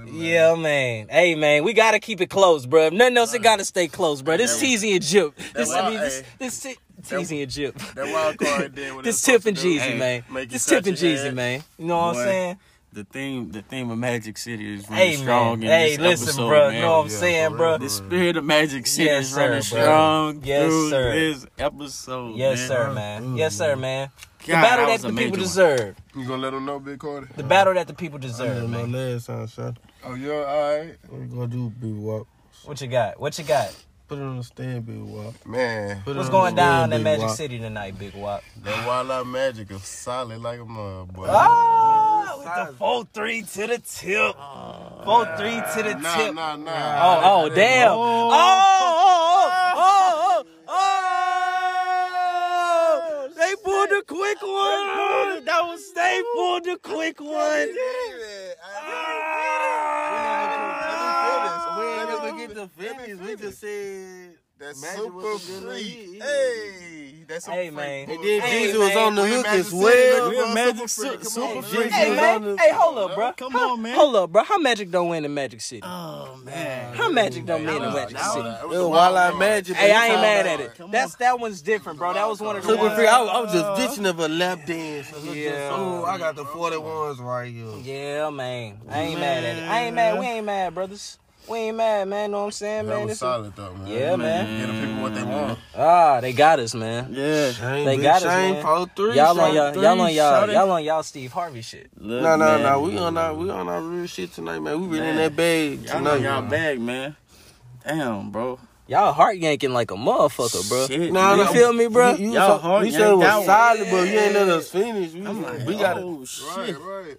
Yeah, 0.05 0.53
man. 0.55 1.07
Hey, 1.09 1.33
man, 1.33 1.63
we 1.63 1.73
gotta 1.73 1.99
keep 1.99 2.21
it 2.21 2.29
close, 2.29 2.67
bro. 2.67 2.87
If 2.87 2.93
nothing 2.93 3.17
else, 3.17 3.33
it 3.33 3.41
gotta 3.41 3.65
stay 3.65 3.87
close, 3.87 4.21
bro. 4.21 4.37
This 4.37 4.61
Teasy 4.61 4.93
and 4.93 5.03
Jip. 5.03 5.35
This, 5.55 5.71
I 5.71 5.89
mean, 5.89 5.99
this, 5.99 6.19
hey. 6.21 6.25
this 6.37 6.59
T- 6.61 6.75
Teasy 7.01 7.41
and 7.41 7.51
Jip. 7.51 7.77
That 7.95 8.13
wild 8.13 8.37
card 8.37 8.75
there 8.75 8.93
with 8.95 9.05
This 9.05 9.19
that 9.23 9.31
Tip 9.31 9.45
and 9.47 9.57
supposed 9.57 9.61
to 9.61 9.67
do, 9.67 9.79
Jeezy, 9.79 9.91
hey, 9.93 10.23
man. 10.29 10.47
This 10.49 10.65
touch 10.65 10.83
Tip 10.83 10.85
and 10.85 10.97
Jeezy, 10.97 11.33
man. 11.33 11.63
You 11.79 11.85
know 11.85 11.97
what 11.97 12.17
I'm 12.17 12.23
saying? 12.23 12.57
The 12.93 13.05
theme, 13.05 13.51
the 13.51 13.61
theme 13.63 13.89
of 13.89 13.97
Magic 13.97 14.37
City 14.37 14.75
is 14.75 14.87
really 14.89 15.01
Hey, 15.01 15.15
strong. 15.15 15.61
man. 15.61 15.63
in 15.63 15.71
Hey, 15.71 15.89
this 15.95 15.99
listen, 15.99 16.27
episode, 16.27 16.47
bro. 16.49 16.69
Man. 16.71 16.81
Know 16.81 16.91
what 16.97 17.03
I'm 17.05 17.09
saying, 17.09 17.55
bro? 17.57 17.77
The 17.79 17.89
spirit 17.89 18.37
of 18.37 18.43
Magic 18.43 18.85
City 18.85 19.05
Yes, 19.05 19.23
is 19.25 19.31
sir, 19.31 19.37
running 19.39 19.51
bro. 19.53 19.61
strong 19.61 20.41
Yes, 20.43 20.67
through 20.67 20.89
sir. 20.89 21.11
this 21.13 21.45
episode. 21.57 22.35
Yes, 22.35 22.59
man. 22.59 22.67
sir, 22.67 22.93
man. 22.93 23.37
Yes, 23.37 23.55
sir, 23.55 23.75
man. 23.77 24.09
The 24.45 24.51
battle 24.53 24.85
that 24.87 25.01
that 25.01 25.07
the 25.07 25.13
people 25.13 25.31
one. 25.31 25.39
deserve. 25.39 25.95
You 26.15 26.25
gonna 26.27 26.41
let 26.41 26.51
them 26.51 26.65
know, 26.65 26.79
Big 26.79 26.99
Carter? 26.99 27.29
The 27.35 27.43
battle 27.43 27.73
that 27.75 27.87
the 27.87 27.93
people 27.93 28.17
deserve, 28.19 28.55
didn't 28.69 28.71
man. 28.71 28.91
last 29.13 29.27
time, 29.27 29.47
son. 29.47 29.77
Oh, 30.03 30.15
you're 30.15 30.45
all 30.45 30.77
right. 30.79 30.95
What 31.09 31.21
we 31.21 31.27
gonna 31.27 31.47
do, 31.47 31.69
Big 31.69 31.93
Wop? 31.95 32.27
What 32.65 32.81
you 32.81 32.87
got? 32.87 33.19
What 33.19 33.37
you 33.37 33.43
got? 33.45 33.75
Put 34.07 34.17
it 34.19 34.23
on 34.23 34.37
the 34.37 34.43
stand, 34.43 34.85
Big 34.85 34.97
Wop. 34.99 35.33
Man, 35.45 36.01
Put 36.03 36.15
it 36.15 36.17
What's 36.19 36.29
going 36.29 36.53
down 36.55 36.91
in 36.91 36.97
Big 36.99 37.03
Magic 37.05 37.27
Wop. 37.27 37.35
City 37.37 37.59
tonight, 37.59 37.97
Big 37.97 38.13
Wop? 38.13 38.43
that 38.63 38.85
wild 38.87 39.09
out 39.11 39.25
magic 39.27 39.71
is 39.71 39.83
solid 39.83 40.41
like 40.41 40.59
a 40.59 40.65
mud, 40.65 41.13
boy. 41.13 41.27
Ah, 41.29 42.35
with 42.37 42.45
the 42.45 42.73
four 42.77 43.05
three 43.13 43.43
to 43.43 43.67
the 43.67 43.77
tip. 43.77 44.35
Four 45.05 45.25
three 45.37 45.61
to 45.75 45.83
the 45.83 45.93
Nah, 46.01 46.15
tip. 46.17 46.33
nah, 46.35 46.55
nah. 46.57 46.99
Oh, 47.01 47.21
oh, 47.45 47.49
damn. 47.55 47.91
Oh, 47.91 48.29
oh, 48.33 49.73
oh, 49.77 50.43
oh, 50.67 50.77
oh. 51.61 53.29
They 53.37 53.55
pulled 53.63 53.75
the 53.91 54.03
quick 54.07 54.41
one. 54.41 55.45
That 55.45 55.61
was 55.63 55.93
they 55.93 56.23
pulled 56.35 56.63
the 56.63 56.77
quick 56.81 57.19
one. 57.19 57.69
We 61.77 61.85
ain't 61.87 62.09
never 62.09 62.31
get 62.37 62.55
to 62.55 62.67
finish. 62.67 63.17
We 63.19 63.35
just 63.35 63.59
said 63.59 64.40
That's 64.61 64.79
Magic 64.81 64.97
super 64.99 65.15
was 65.17 65.49
a 65.49 65.51
good 65.61 65.63
free. 65.63 66.19
Hey, 66.21 67.13
that's 67.27 67.45
some 67.45 67.53
Hey, 67.55 67.67
free 67.69 67.75
man. 67.77 68.05
bullshit. 68.05 68.21
And 68.21 68.29
then 68.29 68.41
Hey, 68.41 68.67
Jeezy 68.71 68.77
was 68.79 68.95
on 68.95 69.15
the 69.15 69.25
hook 69.27 69.47
as 69.47 69.73
well. 69.73 69.83
nigga, 70.31 70.35
bro. 70.35 70.53
Magic 70.53 70.89
Super 70.89 71.09
free. 71.09 71.23
City, 71.23 71.23
super 71.29 71.61
free. 71.63 71.89
Hey 71.89 72.15
man, 72.15 72.57
hey, 72.59 72.71
hold 72.73 72.97
up, 72.99 73.15
bro. 73.15 73.33
Come 73.33 73.55
on, 73.55 73.81
man. 73.81 73.95
Hold 73.95 74.15
up, 74.17 74.31
bro. 74.31 74.43
How 74.43 74.57
Magic 74.59 74.91
don't 74.91 75.09
win 75.09 75.25
in 75.25 75.33
Magic 75.33 75.61
City? 75.61 75.81
Oh 75.83 76.39
man. 76.43 76.93
How 76.93 77.09
Magic 77.09 77.45
don't 77.45 77.65
win 77.65 77.75
in 77.81 77.93
Magic 77.93 78.19
City? 78.19 78.41
that 78.43 78.63
It 78.63 78.67
was 78.67 78.77
wild 78.79 78.91
Wild 78.91 79.17
Out 79.17 79.29
card. 79.31 79.39
Magic. 79.39 79.75
Hey, 79.77 79.91
I 79.93 80.07
ain't 80.09 80.21
mad 80.21 80.45
at 80.47 80.59
it. 80.59 80.71
That's 80.91 81.15
that 81.15 81.39
one's 81.39 81.61
different, 81.63 81.97
bro. 81.97 82.13
That 82.13 82.27
was 82.29 82.39
one 82.39 82.55
of 82.55 82.61
the 82.63 82.69
Super 82.69 82.83
ones. 82.83 82.95
free. 82.95 83.07
I, 83.07 83.21
was- 83.41 83.51
just 83.51 83.75
ditching 83.89 84.05
of 84.05 84.19
a 84.19 84.27
lap 84.27 84.65
dance. 84.67 85.09
I 85.11 85.15
was 85.15 85.23
just, 85.25 85.35
Yeah. 85.37 85.69
oh, 85.73 86.05
I 86.05 86.17
got 86.19 86.35
the 86.35 86.45
41s 86.45 87.19
right 87.19 87.51
here. 87.51 87.65
Yeah, 87.81 88.29
man. 88.29 88.79
I 88.89 88.99
ain't 89.01 89.19
mad 89.19 89.43
at 89.43 89.57
it. 89.57 89.63
I 89.67 89.79
ain't 89.85 89.95
mad. 89.95 90.19
We 90.19 90.25
ain't 90.27 90.45
mad, 90.45 90.75
brothers. 90.75 91.17
We 91.47 91.57
ain't 91.57 91.77
mad, 91.77 92.07
man. 92.07 92.31
Know 92.31 92.39
what 92.39 92.43
I'm 92.45 92.51
saying, 92.51 92.85
That 92.85 92.93
man? 92.95 93.01
was 93.01 93.11
This- 93.11 93.19
solid 93.19 93.55
though, 93.55 93.73
man. 93.73 93.87
Yeah, 93.87 94.15
man. 94.15 94.59
Get 94.59 94.67
the 94.67 94.87
people 94.87 95.01
what 95.03 95.15
they 95.15 95.23
want. 95.23 95.59
Ah, 95.75 96.21
they 96.21 96.33
got 96.33 96.59
us, 96.59 96.73
man. 96.73 97.07
Yeah. 97.11 97.51
Shane, 97.51 97.85
They 97.85 97.95
Big 97.97 98.03
got 98.03 98.15
us, 98.17 98.23
Shane, 98.23 98.53
man. 98.53 98.63
four, 98.63 98.87
three, 98.95 99.15
Y'all 99.15 99.39
on 99.39 99.53
y'all, 99.53 99.75
y'all 99.75 100.01
on 100.01 100.13
y'all, 100.13 100.49
y'all 100.51 100.71
on 100.71 100.83
y'all 100.83 101.03
Steve 101.03 101.31
Harvey 101.33 101.61
shit. 101.61 101.89
Look, 101.97 102.21
No, 102.23 102.35
no, 102.35 102.45
man. 102.45 102.61
no. 102.63 102.79
We 102.81 102.97
on 102.97 103.17
our 103.17 103.33
we 103.33 103.49
on 103.49 103.67
our 103.67 103.81
real 103.81 104.07
shit 104.07 104.33
tonight, 104.33 104.59
man. 104.59 104.79
We 104.81 104.87
really 104.97 105.09
in 105.09 105.15
that 105.17 105.35
bag 105.35 105.83
Y'all 105.83 105.99
know 105.99 106.15
tonight. 106.17 106.29
y'all 106.29 106.41
bag, 106.49 106.79
man. 106.79 107.15
Damn, 107.85 108.29
bro. 108.31 108.59
Y'all 108.87 109.13
heart 109.13 109.37
yanking 109.37 109.73
like 109.73 109.89
a 109.91 109.95
motherfucker, 109.95 110.67
bro. 110.69 110.85
Shit. 110.85 111.11
Nah, 111.13 111.35
You 111.35 111.43
nah, 111.45 111.51
feel 111.51 111.73
me, 111.73 111.87
bro? 111.87 112.13
You, 112.13 112.27
you, 112.27 112.33
Y'all 112.33 112.57
so- 112.59 112.61
hard 112.61 112.85
you 112.85 112.91
said 112.91 113.09
it 113.11 113.15
was 113.17 113.45
solid, 113.45 113.87
but 113.89 114.07
you 114.07 114.19
ain't 114.19 114.33
let 114.33 114.47
us 114.49 114.69
finish. 114.69 115.13
We, 115.13 115.25
I'm 115.25 115.41
like, 115.41 115.65
we 115.65 115.75
got 115.77 115.97
oh, 115.97 116.25
Right, 116.57 116.75
right. 116.79 117.17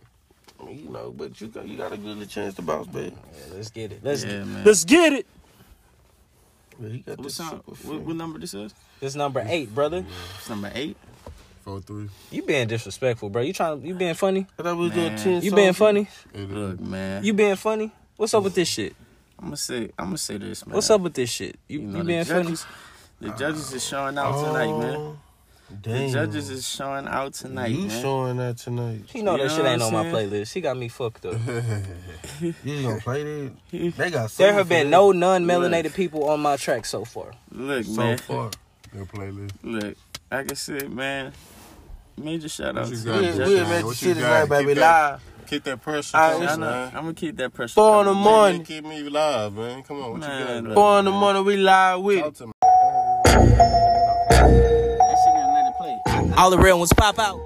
You 0.72 0.88
know, 0.90 1.12
but 1.16 1.40
you 1.40 1.48
got 1.48 1.66
you 1.68 1.76
got 1.76 1.92
a 1.92 1.96
good 1.96 2.28
chance 2.28 2.54
to 2.54 2.62
bounce 2.62 2.86
back. 2.88 3.12
Yeah, 3.12 3.54
let's 3.54 3.70
get 3.70 3.92
it. 3.92 4.00
Let's 4.02 4.24
Yeah, 4.24 4.44
get, 4.44 4.64
let's 4.66 4.84
get 4.84 5.12
it. 5.12 5.26
But 6.80 6.90
he 6.92 6.98
got 6.98 7.18
What, 7.18 7.24
this 7.24 7.34
song, 7.34 7.62
what, 7.84 8.00
what 8.00 8.16
number 8.16 8.38
this 8.38 8.54
is? 8.54 8.74
This 9.00 9.14
number 9.14 9.44
eight, 9.46 9.74
brother. 9.74 10.04
It's 10.38 10.48
number 10.48 10.70
eight. 10.74 10.96
Four 11.64 11.80
three. 11.80 12.08
You 12.30 12.42
being 12.42 12.66
disrespectful, 12.66 13.28
bro. 13.30 13.42
You 13.42 13.52
trying? 13.52 13.84
You 13.86 13.94
being 13.94 14.14
funny? 14.14 14.46
I 14.58 14.62
thought 14.62 14.76
we 14.76 14.84
was 14.84 14.92
doing 14.92 15.16
ten. 15.16 15.42
You 15.42 15.52
being 15.52 15.72
funny? 15.74 16.08
Look, 16.34 16.80
man. 16.80 17.22
You 17.24 17.32
being 17.34 17.56
funny? 17.56 17.92
What's 18.16 18.34
up 18.34 18.42
with 18.42 18.54
this 18.54 18.68
shit? 18.68 18.96
I'm 19.38 19.46
gonna 19.46 19.56
say. 19.56 19.90
I'm 19.98 20.06
gonna 20.06 20.18
say 20.18 20.38
this, 20.38 20.66
man. 20.66 20.74
What's 20.74 20.90
up 20.90 21.00
with 21.00 21.14
this 21.14 21.30
shit? 21.30 21.56
You, 21.68 21.80
You 21.80 21.86
you, 21.86 21.92
know, 21.92 21.98
the 22.00 22.04
being 22.04 22.24
funny? 22.24 22.42
judges, 22.44 22.66
the 23.20 23.30
judges 23.30 23.72
is 23.72 23.84
showing 23.84 24.18
out 24.18 24.44
tonight, 24.44 24.78
man. 24.78 24.96
Oh. 24.96 25.18
Oh, 25.72 25.90
The 25.92 26.08
judges 26.12 26.50
is 26.50 26.68
showing 26.68 27.06
out 27.08 27.32
tonight, 27.34 27.68
you 27.72 27.86
man. 27.86 28.02
showing 28.02 28.36
that 28.38 28.58
tonight. 28.58 29.02
He 29.06 29.22
know 29.22 29.32
You 29.32 29.38
that 29.38 29.48
know 29.48 29.56
shit 29.56 29.66
ain't 29.66 29.80
what 29.80 29.94
on 29.94 30.12
my 30.12 30.18
playlist. 30.18 30.52
He 30.52 30.60
got 30.60 30.76
me 30.76 30.88
fucked 30.88 31.26
up. 31.26 31.34
You 32.40 32.52
just 32.64 32.82
gonna 32.84 33.00
play 33.00 33.22
that? 33.22 33.52
They 33.96 34.10
got 34.10 34.30
There 34.32 34.52
have 34.52 34.68
been 34.68 34.90
no 34.90 35.12
non-melanated 35.12 35.94
people 35.94 36.28
on 36.28 36.40
my 36.40 36.56
track 36.56 36.84
so 36.86 37.04
far. 37.04 37.32
Look, 37.50 37.84
so 37.84 37.92
man. 37.92 38.18
far. 38.18 38.50
Your 38.94 39.06
playlist. 39.06 39.52
Look, 39.62 39.96
like 40.30 40.50
I 40.50 40.54
said, 40.54 40.90
man. 40.90 41.32
Major 42.18 42.48
shout 42.48 42.76
out 42.76 42.86
to 42.88 42.90
you 42.94 42.96
the 42.98 43.12
We, 43.12 43.18
Judge? 43.22 43.36
judges. 43.36 43.48
we 43.48 43.54
in 43.56 43.62
man, 43.62 43.82
Magic 43.84 43.98
City 43.98 44.14
tonight, 44.14 44.44
baby. 44.46 44.74
Keep 44.74 44.80
Live. 44.82 45.22
Keep 45.46 45.64
that 45.64 45.82
pressure 45.82 46.16
All 46.16 46.22
right, 46.40 46.48
coming, 46.48 46.50
I'm 46.50 46.60
man. 46.60 46.92
gonna 46.94 47.14
keep 47.14 47.36
that 47.36 47.52
pressure. 47.54 47.74
Four 47.74 48.00
in 48.00 48.06
the 48.06 48.12
coming. 48.12 48.24
morning. 48.24 48.64
Keep 48.64 48.84
me 48.84 49.02
live, 49.08 49.52
man. 49.54 49.82
Come 49.82 50.02
on, 50.02 50.10
what 50.12 50.20
Man, 50.20 50.38
you 50.40 50.44
got? 50.62 50.64
look. 50.64 50.74
Four 50.74 50.98
in 50.98 51.04
the 51.06 51.10
morning, 51.10 51.44
we 51.44 51.56
live 51.56 52.02
with 52.02 52.42
All 56.36 56.50
the 56.50 56.58
real 56.58 56.78
ones 56.78 56.92
pop 56.94 57.18
out. 57.18 57.38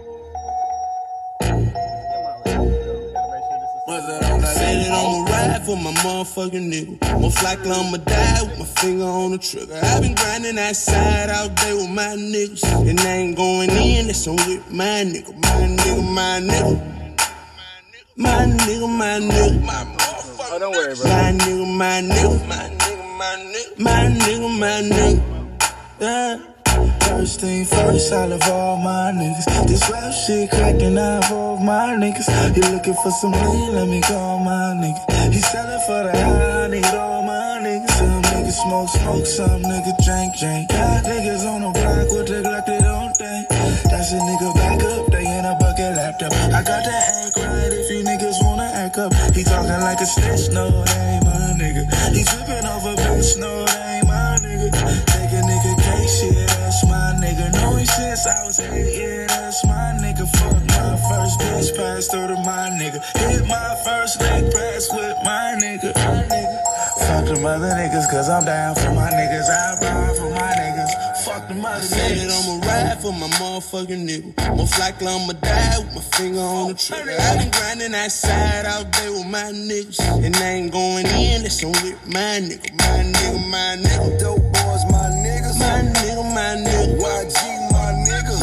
Said 4.57 4.77
that 4.79 4.93
I'ma 4.93 5.25
ride 5.31 5.67
for 5.67 5.77
my 5.77 5.93
motherfucking 5.93 6.71
nigga. 6.73 7.21
Most 7.21 7.43
likely 7.43 7.71
I'ma 7.71 7.97
die 7.99 8.43
with 8.43 8.59
my 8.61 8.65
finger 8.65 9.05
on 9.05 9.33
the 9.33 9.39
trigger. 9.39 9.81
i 9.83 10.01
been 10.01 10.15
grinding 10.15 10.59
outside 10.59 11.31
all 11.31 11.49
day 11.49 11.75
with 11.75 11.91
my 11.91 12.15
niggas. 12.17 12.63
And 12.89 13.01
I 13.01 13.05
ain't 13.05 13.37
going 13.37 13.71
in, 13.71 14.07
that's 14.07 14.27
on 14.29 14.37
with 14.37 14.71
my 14.71 15.03
nigga. 15.05 15.35
My 15.35 15.67
nigga, 15.77 16.15
my 16.15 16.41
nigga. 16.41 16.97
My 18.17 18.47
nigga, 18.47 18.89
my 18.89 19.19
nigga. 19.21 19.63
My 19.65 19.85
motherfucker. 19.99 20.49
Oh, 20.53 20.59
don't 20.59 20.73
worry, 20.73 20.95
bro. 20.95 21.05
My 21.05 21.33
nigga, 21.33 21.77
my 21.77 22.01
nigga. 22.03 22.49
My 22.49 22.71
nigga, 22.71 23.19
my 23.19 23.35
nigga. 23.53 23.79
My 23.79 24.07
nigga, 24.17 24.59
my 24.59 24.81
nigga. 24.89 25.23
Yeah. 26.01 26.56
First 27.07 27.41
thing 27.41 27.65
first, 27.65 28.13
I 28.13 28.27
love 28.27 28.43
all 28.51 28.77
my 28.79 29.13
niggas. 29.15 29.47
This 29.69 29.89
rap 29.91 30.13
shit 30.13 30.51
cracking, 30.51 30.99
I 30.99 31.17
involve 31.17 31.63
my 31.63 31.95
niggas. 31.95 32.27
You 32.57 32.63
looking 32.75 32.95
for 32.95 33.11
some 33.11 33.33
lean, 33.33 33.75
let 33.75 33.89
me 33.89 34.01
call 34.03 34.41
my 34.41 34.75
nigga. 34.75 35.33
He 35.33 35.39
selling 35.39 35.81
for 35.87 36.03
the 36.03 36.13
high, 36.13 36.65
I 36.65 36.69
need 36.69 36.85
all 36.87 37.23
my 37.23 37.63
niggas. 37.63 37.91
Some 37.91 38.23
niggas 38.23 38.59
smoke, 38.59 38.89
smoke, 38.91 39.27
some 39.27 39.63
nigga 39.63 39.93
drink, 40.05 40.37
drink. 40.39 40.69
Got 40.69 41.05
niggas 41.05 41.47
on 41.47 41.63
the 41.63 41.71
block 41.79 42.11
with 42.11 42.27
the 42.27 42.43
Glock, 42.43 42.67
they 42.67 42.79
don't 42.79 43.17
think. 43.17 43.49
That's 43.87 44.13
a 44.13 44.19
nigga 44.19 44.55
back 44.55 44.83
up, 44.83 45.07
they 45.07 45.27
in 45.27 45.45
a 45.45 45.55
bucket 45.61 45.95
laptop. 45.95 46.33
I 46.33 46.63
got 46.63 46.83
that 46.83 47.05
act 47.23 47.37
right 47.39 47.71
if 47.71 47.91
you 47.91 48.03
niggas 48.03 48.43
wanna 48.43 48.71
act 48.75 48.99
up. 48.99 49.15
He 49.35 49.45
talking 49.45 49.81
like 49.81 50.01
a 50.01 50.07
snitch, 50.07 50.51
no, 50.53 50.71
that 50.85 50.99
ain't 50.99 51.25
my 51.25 51.55
nigga. 51.55 51.87
He 52.13 52.25
tripping 52.25 52.67
off 52.67 52.85
a 52.85 52.95
bitch, 52.99 53.39
no, 53.39 53.65
that 53.65 53.86
since 58.57 58.69
I 58.69 58.71
was 58.71 58.89
eight, 58.89 58.99
yeah, 58.99 59.27
that's 59.27 59.65
my 59.65 59.99
nigga. 60.01 60.29
Fuck 60.37 60.65
my 60.67 60.97
first 61.09 61.41
bitch, 61.41 61.77
pass 61.77 62.09
through 62.09 62.29
to 62.29 62.37
my 62.45 62.71
nigga. 62.79 63.01
Hit 63.17 63.47
my 63.47 63.77
first 63.85 64.21
leg 64.21 64.51
press 64.53 64.93
with 64.93 65.17
my 65.25 65.57
nigga. 65.61 65.95
My 65.95 66.25
nigga. 66.25 66.77
Fuck 67.07 67.27
them 67.27 67.45
other 67.45 67.69
niggas, 67.69 68.11
cause 68.11 68.29
I'm 68.29 68.45
down 68.45 68.75
for 68.75 68.93
my 68.93 69.11
niggas. 69.11 69.49
I 69.49 69.79
ride 69.81 70.17
for 70.17 70.31
my 70.31 70.53
niggas. 70.57 71.25
Fuck 71.25 71.49
them 71.49 71.65
other 71.65 71.87
niggas. 71.87 72.31
I'ma 72.31 72.67
ride 72.67 73.03
for 73.03 73.13
my 73.13 73.29
motherfucking 73.39 74.09
nigga. 74.09 74.57
Most 74.57 74.79
likely 74.79 75.09
I'ma 75.09 75.33
die 75.33 75.79
with 75.79 75.95
my 75.95 76.01
finger 76.17 76.41
on 76.41 76.69
the 76.69 76.75
trigger. 76.75 77.17
i 77.19 77.37
been 77.39 77.51
grinding 77.51 77.95
outside 77.95 78.67
all 78.67 78.85
day 78.85 79.11
with 79.11 79.27
my 79.27 79.53
niggas. 79.53 80.01
And 80.25 80.37
I 80.37 80.49
ain't 80.49 80.73
going 80.73 81.07
in, 81.07 81.43
that's 81.43 81.63
on 81.65 81.73
with 81.73 82.01
my 82.07 82.41
nigga. 82.41 82.73
My 82.79 83.05
nigga, 83.05 83.51
my 83.51 83.77
nigga. 83.83 84.19
Dope 84.21 84.43
boys, 84.43 84.85
my 84.91 85.09
niggas. 85.25 85.59
My 85.59 85.83
nigga, 85.93 86.25
my 86.35 86.57
nigga. 86.65 86.97
YG, 86.97 87.66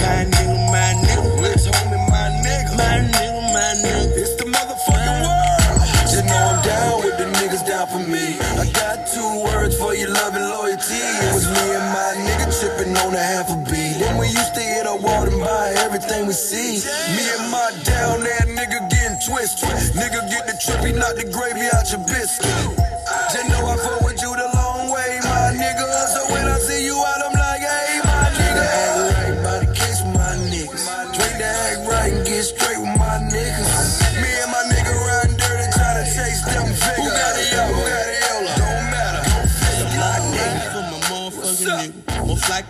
my 0.04 0.28
nigga. 0.28 0.56
My 0.72 0.92
nigga. 1.00 1.42
Rich 1.42 1.66
homie, 1.72 2.00
my 2.12 2.28
nigga. 2.44 2.76
My 2.76 3.00
nigga, 3.16 3.42
my 3.56 3.70
nigga. 3.84 4.20
It's 4.20 4.36
the 4.36 4.46
motherfucking 4.46 5.20
world. 5.24 5.80
Just 6.12 6.26
know 6.28 6.36
I'm 6.36 6.60
down 6.64 6.96
with 7.04 7.18
the 7.18 7.28
niggas 7.40 7.66
down 7.66 7.88
for 7.88 8.04
me. 8.04 8.38
I 8.60 8.66
got 8.76 9.08
two 9.08 9.32
words 9.48 9.78
for 9.78 9.96
your 9.96 10.10
love 10.10 10.36
and 10.36 10.48
loyalty. 10.50 11.00
It 11.00 11.32
was 11.34 11.48
me 11.48 11.66
and 11.80 11.88
my 11.96 12.12
nigga 12.28 12.52
tripping 12.52 12.96
on 12.98 13.16
a 13.16 13.24
half 13.24 13.50
a 13.50 13.58
beat. 13.72 13.98
Then 14.00 14.18
we 14.20 14.28
used 14.28 14.54
to 14.56 14.62
hit 14.62 14.86
a 14.86 14.96
wall 14.96 15.24
and 15.24 15.40
buy 15.40 15.74
everything 15.88 16.28
we 16.28 16.34
see. 16.34 16.84
Me 17.16 17.24
and 17.40 17.52
my 17.52 17.72
down 17.84 18.20
there 18.22 18.46
nigga 18.46 18.80
getting 18.92 19.18
twisted. 19.24 19.70
Nigga 19.96 20.20
get 20.30 20.44
the 20.48 20.56
trip, 20.60 20.84
he 20.86 20.92
knock 20.92 21.16
the 21.16 21.26
gravy 21.32 21.66
out 21.74 21.88
your 21.92 22.04
biscuit. 22.06 22.94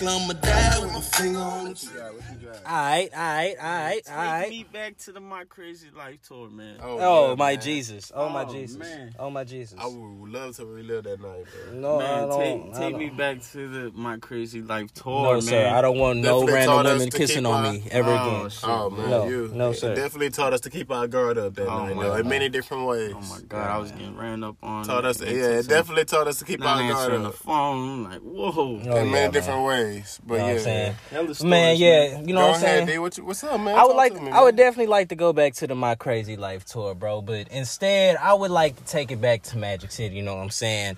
I'ma 0.07 0.33
die 0.33 0.79
with 0.81 0.93
my 0.93 1.01
finger 1.01 1.39
on 1.39 1.65
the 1.69 1.75
trigger. 1.75 2.11
Alright, 2.47 3.13
alright, 3.13 3.55
alright, 3.57 4.03
Take 4.05 4.13
alright. 4.15 4.49
me 4.49 4.65
back 4.71 4.97
to 4.99 5.11
the 5.11 5.19
My 5.19 5.45
Krazy 5.45 5.95
Life 5.95 6.19
tour, 6.27 6.49
man. 6.49 6.77
Oh, 6.81 6.97
oh, 6.99 7.29
yeah, 7.29 7.35
my 7.35 7.53
man. 7.53 7.61
Jesus. 7.61 8.11
Oh, 8.13 8.29
my 8.29 8.43
Oh, 8.43 8.51
Jesus. 8.51 8.77
man. 8.77 9.15
Oh 9.17 9.29
my 9.29 9.43
Jesus. 9.43 9.77
I 9.79 9.85
would 9.87 10.29
love 10.29 10.55
to 10.57 10.65
relive 10.65 11.05
that 11.05 11.21
night, 11.21 11.45
bro. 11.71 11.73
No, 11.79 11.99
I 11.99 12.03
man, 12.03 12.27
don't. 12.27 12.39
take 12.39 12.75
I 12.75 12.79
take 12.79 12.91
don't- 12.91 12.99
me 12.99 13.09
back 13.11 13.41
to 13.51 13.67
the 13.67 13.91
My 13.95 14.17
Krazy 14.17 14.67
Life 14.67 14.93
tour, 14.93 15.23
No, 15.23 15.31
man. 15.33 15.41
sir. 15.41 15.67
I 15.73 15.81
don't 15.81 15.97
want 15.97 16.19
no 16.19 16.41
Definitely 16.45 16.53
random 16.53 16.77
us 16.85 16.93
women 16.93 17.09
to 17.09 17.17
kissing 17.17 17.37
keep 17.43 17.45
on 17.47 17.65
our- 17.65 17.73
me 17.73 17.83
ever 17.91 18.09
Oh, 18.11 18.35
again. 18.37 18.49
shit. 18.49 18.69
Oh 18.69 18.89
man, 18.89 19.09
No, 19.09 19.27
you 19.27 19.51
no, 19.53 19.69
it 19.71 19.73
sir. 19.75 19.95
definitely 19.95 20.29
taught 20.29 20.53
us 20.53 20.61
to 20.61 20.69
keep 20.69 20.91
our 20.91 21.07
guard 21.07 21.37
up 21.37 21.55
that 21.55 21.67
Oh, 21.67 21.85
night, 21.85 21.95
my 21.95 22.03
though, 22.03 22.15
in 22.15 22.21
God. 22.23 22.29
many 22.29 22.49
different 22.49 22.85
ways. 22.87 23.13
Oh 23.15 23.21
my 23.21 23.39
god, 23.47 23.69
I 23.69 23.77
was 23.77 23.91
getting 23.91 24.17
ran 24.17 24.43
up 24.43 24.57
on. 24.61 24.85
Taught 24.85 25.05
us, 25.05 25.21
yeah, 25.21 25.27
it 25.29 25.67
definitely 25.67 26.05
taught 26.05 26.27
us 26.27 26.39
to 26.39 26.45
keep 26.45 26.59
not 26.59 26.77
our 26.81 26.89
guard 26.89 27.01
answering 27.03 27.23
the 27.23 27.29
up 27.29 27.35
phone. 27.35 28.03
Like, 28.05 28.19
whoa. 28.21 28.51
Oh, 28.55 28.75
in 28.77 28.85
yeah, 28.85 28.93
many 28.95 29.11
man. 29.11 29.31
different 29.31 29.65
ways. 29.65 30.19
But 30.25 30.33
You 30.35 30.39
know 30.39 30.45
what 30.45 30.49
yeah, 30.51 30.57
I'm 30.57 30.63
saying? 30.63 30.95
Hella 31.11 31.35
stories, 31.35 31.43
Man, 31.49 31.75
yeah, 31.77 32.21
you 32.21 32.33
know 32.33 32.42
Go 32.43 32.51
what 32.51 32.55
I'm 32.55 32.61
saying? 32.61 32.87
D. 32.87 32.97
What 32.99 33.17
you, 33.17 33.25
what's 33.25 33.43
up, 33.43 33.59
man? 33.59 33.75
I 33.75 33.83
would 33.83 33.89
Talk 33.89 33.97
like, 33.97 34.13
to 34.15 34.21
me, 34.21 34.31
I 34.31 34.41
would 34.41 34.55
definitely 34.55 34.87
like 34.87 35.09
to 35.09 35.15
go 35.15 35.33
back 35.33 35.53
to 35.55 35.67
the 35.67 35.75
My 35.75 35.95
Krazy 35.95 36.37
Life 36.37 36.65
tour, 36.65 36.93
bro. 36.93 37.21
But 37.21 37.47
instead, 37.49 38.17
I 38.17 38.33
would 38.33 38.51
like 38.51 38.75
to 38.75 38.83
take 38.83 39.11
it 39.11 39.21
back 39.21 39.43
to 39.43 39.57
Magic 39.57 39.91
City. 39.91 40.15
You 40.15 40.23
know 40.23 40.35
what 40.35 40.43
I'm 40.43 40.49
saying? 40.49 40.97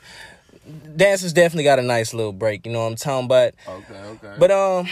Dancers 0.95 1.33
definitely 1.33 1.63
got 1.63 1.79
a 1.79 1.83
nice 1.83 2.13
little 2.13 2.33
break. 2.33 2.65
You 2.65 2.71
know 2.71 2.79
what 2.79 2.87
I'm 2.87 2.95
talking 2.95 3.25
about? 3.25 3.53
Okay, 3.67 3.93
okay. 3.93 4.35
But 4.39 4.51
um, 4.51 4.87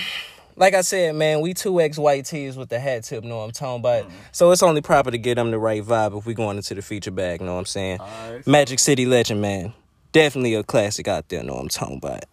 like 0.56 0.74
I 0.76 0.82
said, 0.82 1.16
man, 1.16 1.42
we 1.42 1.54
two 1.54 1.82
ex 1.82 1.98
white 1.98 2.26
tees 2.26 2.56
with 2.56 2.70
the 2.70 2.80
hat 2.80 3.04
tip. 3.04 3.24
Know 3.24 3.38
what 3.38 3.46
I'm 3.46 3.52
talking 3.52 3.80
about? 3.80 4.12
So 4.32 4.52
it's 4.52 4.64
only 4.64 4.82
proper 4.82 5.10
to 5.12 5.18
get 5.18 5.36
them 5.36 5.52
the 5.52 5.60
right 5.60 5.84
vibe 5.84 6.18
if 6.18 6.26
we 6.26 6.34
going 6.34 6.58
into 6.58 6.76
the 6.76 6.82
feature 6.82 7.12
bag. 7.12 7.40
You 7.40 7.48
know 7.48 7.54
what 7.54 7.60
I'm 7.60 7.66
saying? 7.66 8.00
Alright. 8.00 8.46
Magic 8.48 8.80
City 8.80 9.06
Legend, 9.06 9.42
man, 9.42 9.74
definitely 10.12 10.54
a 10.54 10.64
classic 10.64 11.08
out 11.08 11.30
there. 11.30 11.44
Know 11.44 11.54
what 11.54 11.62
I'm 11.64 11.70
talking 11.70 11.98
about? 11.98 12.26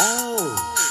Oh. 0.00 0.81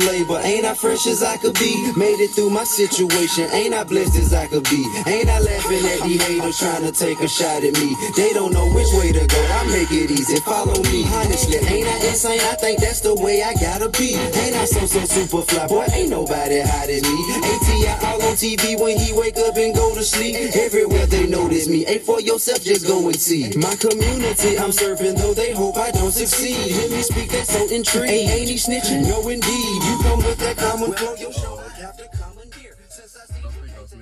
Label, 0.00 0.38
ain't 0.38 0.64
I 0.64 0.74
fresh 0.74 1.06
as 1.06 1.22
I 1.22 1.36
could 1.36 1.54
be? 1.54 1.92
Made 1.96 2.20
it 2.20 2.30
through 2.30 2.50
my 2.50 2.64
situation, 2.64 3.48
ain't 3.52 3.74
I 3.74 3.84
blessed 3.84 4.16
as 4.16 4.32
I 4.34 4.46
could 4.46 4.64
be? 4.64 4.84
Ain't 5.06 5.28
I 5.28 5.38
laughing 5.40 5.84
at 5.86 6.00
the 6.02 6.16
haters 6.18 6.58
trying 6.58 6.82
to 6.82 6.92
take 6.92 7.20
a 7.20 7.28
shot 7.28 7.62
at 7.64 7.74
me? 7.74 7.96
They 8.16 8.32
don't 8.32 8.52
know 8.52 8.66
which 8.74 8.88
way 8.94 9.12
to 9.12 9.26
go, 9.26 9.40
I 9.40 9.66
make 9.68 9.90
it 9.90 10.10
easy, 10.10 10.40
follow 10.40 10.80
me. 10.90 11.04
Honestly, 11.06 11.58
ain't 11.68 11.86
I 11.86 11.96
insane? 12.08 12.40
I 12.40 12.54
think 12.56 12.80
that's 12.80 13.00
the 13.00 13.14
way 13.14 13.42
I 13.42 13.54
gotta 13.54 13.88
be. 13.88 14.14
Ain't 14.14 14.56
I 14.56 14.64
so 14.64 14.86
so 14.86 15.04
super 15.04 15.42
fly, 15.42 15.66
boy? 15.66 15.86
Ain't 15.92 16.10
nobody 16.10 16.60
hot 16.60 16.88
as 16.88 17.02
me. 17.02 17.16
ATI 17.44 18.06
all 18.06 18.22
on 18.22 18.34
TV 18.34 18.78
when 18.80 18.98
he 18.98 19.12
wake 19.12 19.38
up 19.38 19.56
and 19.56 19.74
go 19.74 19.94
to 19.94 20.02
sleep. 20.02 20.36
Everywhere 20.54 21.06
they 21.06 21.26
notice 21.26 21.68
me. 21.68 21.86
Ain't 21.86 22.02
for 22.02 22.20
yourself, 22.20 22.62
just 22.62 22.86
go 22.86 23.06
and 23.06 23.16
see. 23.16 23.52
My 23.56 23.74
community 23.76 24.58
I'm 24.58 24.72
serving, 24.72 25.16
though 25.16 25.34
they 25.34 25.52
hope 25.52 25.76
I 25.76 25.90
don't 25.90 26.12
succeed. 26.12 26.56
Hear 26.56 26.88
me 26.90 27.02
speak, 27.02 27.30
that's 27.30 27.52
so 27.52 27.68
intrigued. 27.68 28.10
Ain't, 28.10 28.30
ain't 28.30 28.48
he 28.48 28.56
snitching? 28.56 29.08
No, 29.08 29.28
indeed. 29.28 29.82
You 29.84 29.99
come 30.02 30.18
with 30.18 30.38
that 30.38 30.56
common 30.56 30.92
flow, 30.92 31.14
your 31.14 31.32
show. 31.32 31.56
Have 31.56 31.96
to 31.96 32.08
commandeer. 32.16 32.76
Since 32.88 33.16
I 33.16 33.32
see 33.32 33.96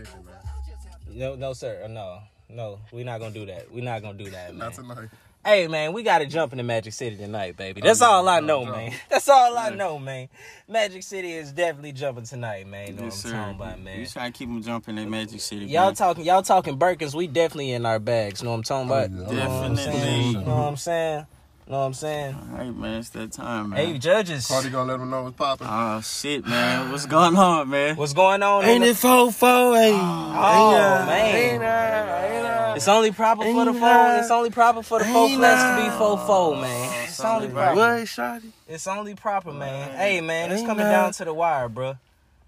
you 1.11 1.19
No, 1.19 1.35
no, 1.37 1.53
sir. 1.53 1.83
Uh, 1.85 1.89
No, 1.89 2.21
no, 2.49 2.79
we're 2.93 3.05
not 3.05 3.21
gonna 3.21 3.35
do 3.35 3.47
that. 3.47 3.73
We're 3.73 3.85
not 3.85 4.03
gonna 4.03 4.19
do 4.19 4.31
that, 4.31 4.51
man. 4.51 4.59
Not 4.59 4.75
tonight. 4.75 5.09
Hey, 5.45 5.67
man, 5.69 5.93
we 5.93 6.03
gotta 6.03 6.27
jump 6.27 6.53
into 6.53 6.65
Magic 6.65 6.93
City 6.93 7.17
tonight, 7.17 7.57
baby. 7.57 7.81
That's 7.85 8.03
all 8.03 8.29
I 8.29 8.41
know, 8.41 8.65
man. 8.67 8.93
That's 9.09 9.29
all 9.29 9.57
I 9.57 9.71
know, 9.71 9.99
man. 9.99 10.29
Magic 10.69 11.03
City 11.03 11.33
is 11.33 11.53
definitely 11.53 11.93
jumping 11.93 12.25
tonight, 12.25 12.67
man. 12.67 12.89
You 12.89 12.93
Know 12.95 13.05
Yes, 13.05 13.25
what. 13.25 13.35
I'm 13.35 13.41
talking 13.41 13.55
about, 13.57 13.81
man. 13.81 14.01
You 14.01 14.07
trying 14.07 14.33
to 14.33 14.39
keep 14.39 14.49
them 14.49 14.63
jumping 14.63 14.99
in 14.99 15.09
Magic 15.09 15.41
City. 15.41 15.67
Y'all 15.67 15.87
man. 15.87 15.95
talking, 15.95 16.25
y'all 16.25 16.43
talking 16.43 16.77
Birkins. 16.79 17.15
We 17.15 17.29
definitely 17.29 17.73
in 17.73 17.87
our 17.87 17.99
bags. 18.01 18.43
Know 18.43 18.51
what 18.51 18.57
I'm 18.57 18.63
talking 18.65 18.89
about? 18.91 19.11
Know 19.11 19.25
what 19.25 19.33
I'm 19.39 19.77
saying? 19.77 19.93
Definitely. 19.93 20.45
Know 20.45 20.55
what 20.57 20.69
I'm 20.69 20.77
saying? 20.77 21.27
Know 21.69 21.81
what 21.81 21.85
I'm 21.85 21.93
saying? 21.95 22.35
All 22.35 22.57
right, 22.57 22.75
man. 22.75 23.01
It's 23.01 23.11
that 23.11 23.31
time, 23.31 23.71
man. 23.71 23.79
Hey, 23.79 23.99
judges. 23.99 24.47
Cartie 24.47 24.71
gonna 24.71 24.91
let 24.91 25.01
them 25.01 25.11
know 25.11 25.25
what's 25.25 25.37
popping. 25.37 25.67
Oh 25.67 25.71
ah, 25.71 26.01
shit, 26.01 26.47
man. 26.47 26.91
What's 26.91 27.05
going 27.05 27.37
on, 27.37 27.69
man? 27.69 27.95
What's 27.95 28.15
going 28.15 28.43
on? 28.43 28.65
Ain't 28.65 28.85
it 28.85 28.97
four 28.97 29.31
four? 29.31 29.75
Hey, 29.77 29.93
Oh, 29.93 31.03
oh 31.03 31.07
man, 31.07 32.75
it's 32.75 32.89
only 32.89 33.13
proper 33.13 33.43
for 33.43 33.67
the 33.67 33.75
four. 33.75 34.15
It's 34.17 34.31
only 34.31 34.49
proper 34.49 34.83
for 34.83 35.01
the 35.01 35.05
four 35.05 35.29
class 35.29 35.79
to 35.79 35.85
be 35.85 35.99
four 35.99 36.17
four, 36.17 36.57
man. 36.57 36.91
Oh, 36.91 37.05
it's 37.05 37.21
only 37.21 37.49
proper. 37.49 37.77
What, 37.77 38.05
shawty? 38.05 38.51
It's 38.67 38.87
only 38.87 39.15
proper, 39.15 39.53
man. 39.53 39.95
Hey, 39.95 40.23
man, 40.23 40.51
it's 40.51 40.63
coming 40.63 40.87
down 40.87 41.13
to 41.13 41.25
the 41.27 41.35
wire, 41.35 41.69
bruh. 41.69 41.99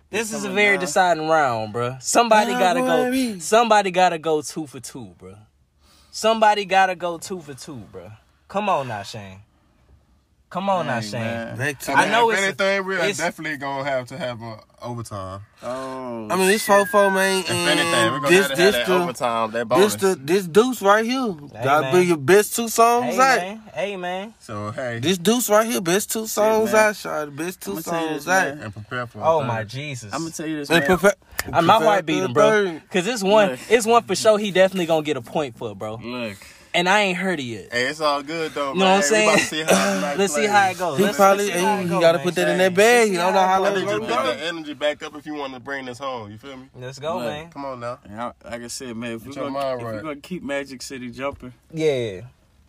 This 0.09 0.33
is 0.33 0.47
a 0.47 0.51
very 0.51 0.79
deciding 0.79 1.29
round, 1.29 1.75
bruh. 1.75 2.03
Somebody 2.03 2.53
gotta 2.53 2.81
go. 2.81 3.39
Somebody 3.39 3.91
gotta 3.91 4.17
go 4.19 4.41
two 4.41 4.67
for 4.67 4.81
two, 4.81 5.15
bruh. 5.21 5.37
Somebody 6.11 6.65
gotta 6.65 6.95
go 6.95 7.19
two 7.19 7.41
for 7.41 7.53
two, 7.53 7.83
bruh. 7.93 8.17
Come 8.51 8.69
on 8.69 8.89
now, 8.89 9.03
Shane. 9.05 9.39
Come 10.51 10.69
on 10.69 10.87
now, 10.87 10.99
Shane. 11.01 11.21
man. 11.21 11.57
Back 11.57 11.79
to 11.79 11.93
I 11.93 12.09
know 12.11 12.31
if 12.31 12.39
it's- 12.39 12.49
anything, 12.49 12.85
we're 12.85 12.95
it's- 12.99 13.19
definitely 13.19 13.57
gonna 13.59 13.89
have 13.89 14.07
to 14.09 14.19
have 14.19 14.43
a 14.43 14.59
overtime. 14.83 15.43
Oh. 15.63 16.27
I 16.29 16.35
mean, 16.35 16.49
this 16.49 16.67
four 16.67 16.85
four 16.87 17.09
man, 17.13 17.41
If 17.45 17.51
and 17.51 17.69
anything, 17.79 18.11
we're 18.13 18.19
gonna 18.19 18.29
this 18.31 18.49
have 18.49 18.57
to 18.57 18.63
have 18.65 18.73
this 18.73 18.75
that 18.75 18.87
the 18.89 18.95
overtime, 19.03 19.51
that 19.53 19.69
this 19.69 19.95
the 19.95 20.19
this 20.21 20.47
deuce 20.49 20.83
right 20.83 21.05
here. 21.05 21.33
Gotta 21.63 21.83
man. 21.83 21.95
be 21.95 22.07
your 22.07 22.17
best 22.17 22.57
two 22.57 22.69
songs 22.69 23.15
Hey, 23.15 23.21
out. 23.21 23.39
man. 23.39 23.63
Hey, 23.73 23.97
man. 23.97 24.35
so 24.41 24.73
hey, 24.73 24.99
This 24.99 25.19
deuce 25.19 25.49
right 25.49 25.69
here, 25.71 25.81
best 25.81 26.11
two 26.11 26.27
songs 26.27 26.73
man. 26.73 26.87
out, 26.87 26.95
shawty. 26.97 27.37
Best 27.37 27.61
two 27.61 27.71
I'ma 27.73 27.81
tell 27.83 28.01
you 28.03 28.09
songs 28.09 28.25
this, 28.25 28.35
out. 28.35 28.49
man. 28.57 28.65
and 28.65 28.73
prepare 28.73 29.07
for. 29.07 29.21
Oh 29.23 29.39
a 29.41 29.45
my. 29.45 29.63
Jesus. 29.63 30.13
I'm 30.13 30.23
gonna 30.23 30.33
tell 30.33 30.47
you 30.47 30.57
this, 30.57 30.71
And 30.71 30.81
man. 30.81 30.99
prefer- 30.99 31.09
uh, 31.47 31.51
I 31.57 31.61
might 31.61 31.75
prefer 31.77 31.87
white 31.87 32.07
beat 32.07 32.19
the 32.19 32.25
him, 32.25 32.33
bro. 32.33 32.81
Cause 32.91 33.07
it's 33.07 33.23
one, 33.23 33.51
Look. 33.51 33.61
it's 33.69 33.87
one 33.87 34.03
for 34.03 34.17
sure. 34.17 34.37
He 34.39 34.51
definitely 34.51 34.87
gonna 34.87 35.03
get 35.05 35.17
a 35.17 35.23
point 35.23 35.57
for, 35.57 35.71
it, 35.71 35.79
bro. 35.79 35.95
Look, 36.03 36.37
And 36.73 36.89
I 36.89 37.01
ain't 37.01 37.19
heard 37.19 37.41
it 37.41 37.45
yet. 37.45 37.73
Hey, 37.73 37.87
it's 37.87 38.01
all 38.01 38.23
good 38.23 38.53
though. 38.53 38.73
You 38.75 38.79
know 38.79 38.85
what 38.97 39.05
I'm 39.05 39.13
We 39.13 39.23
about 39.25 39.39
to 39.39 39.45
saying? 39.45 39.67
see 39.67 40.17
Let's 40.19 40.35
see 40.35 40.47
how 40.47 40.69
it 40.71 40.79
goes. 40.79 40.99
He 40.99 41.05
Let's- 41.05 41.17
probably 41.17 41.45
let's 41.47 41.57
see 41.59 41.65
how 41.65 41.77
it 41.79 41.83
he, 41.83 41.89
go, 41.89 42.01
gotta 42.01 42.19
put 42.21 42.35
that 42.37 42.43
in 42.49 42.53
Shane. 42.53 42.59
that 42.59 42.75
bag. 42.75 43.09
You 43.11 43.17
don't 43.19 43.35
know 43.35 43.41
how 43.41 43.47
how 43.49 43.55
I 43.55 43.59
long 43.59 43.75
goes. 43.75 43.83
it's 43.83 44.09
gonna 44.09 44.33
to 44.33 44.39
the 44.39 44.47
energy 44.47 44.75
back 44.75 45.03
up 45.03 45.17
if 45.17 45.27
you 45.27 45.35
want 45.35 45.55
to 45.55 45.61
bring 45.61 45.85
this 45.87 45.99
home. 45.99 46.31
You 46.31 46.39
feel 46.39 46.57
me? 46.57 46.69
Let's 46.77 46.99
go, 47.01 47.17
Look. 47.17 47.25
man. 47.27 47.51
Come 47.51 47.65
on 47.65 47.81
now. 47.81 47.99
and 48.05 48.21
I, 48.21 48.33
like 48.45 48.63
I 48.63 48.67
said, 48.69 48.97
man, 48.97 49.13
if 49.15 49.27
we're 49.27 49.33
gonna, 49.33 49.49
if 49.49 49.55
right. 49.55 49.83
we're 49.83 50.01
gonna 50.03 50.17
keep 50.17 50.43
Magic 50.45 50.81
City 50.83 51.11
jumping, 51.11 51.53
Yeah. 51.75 52.21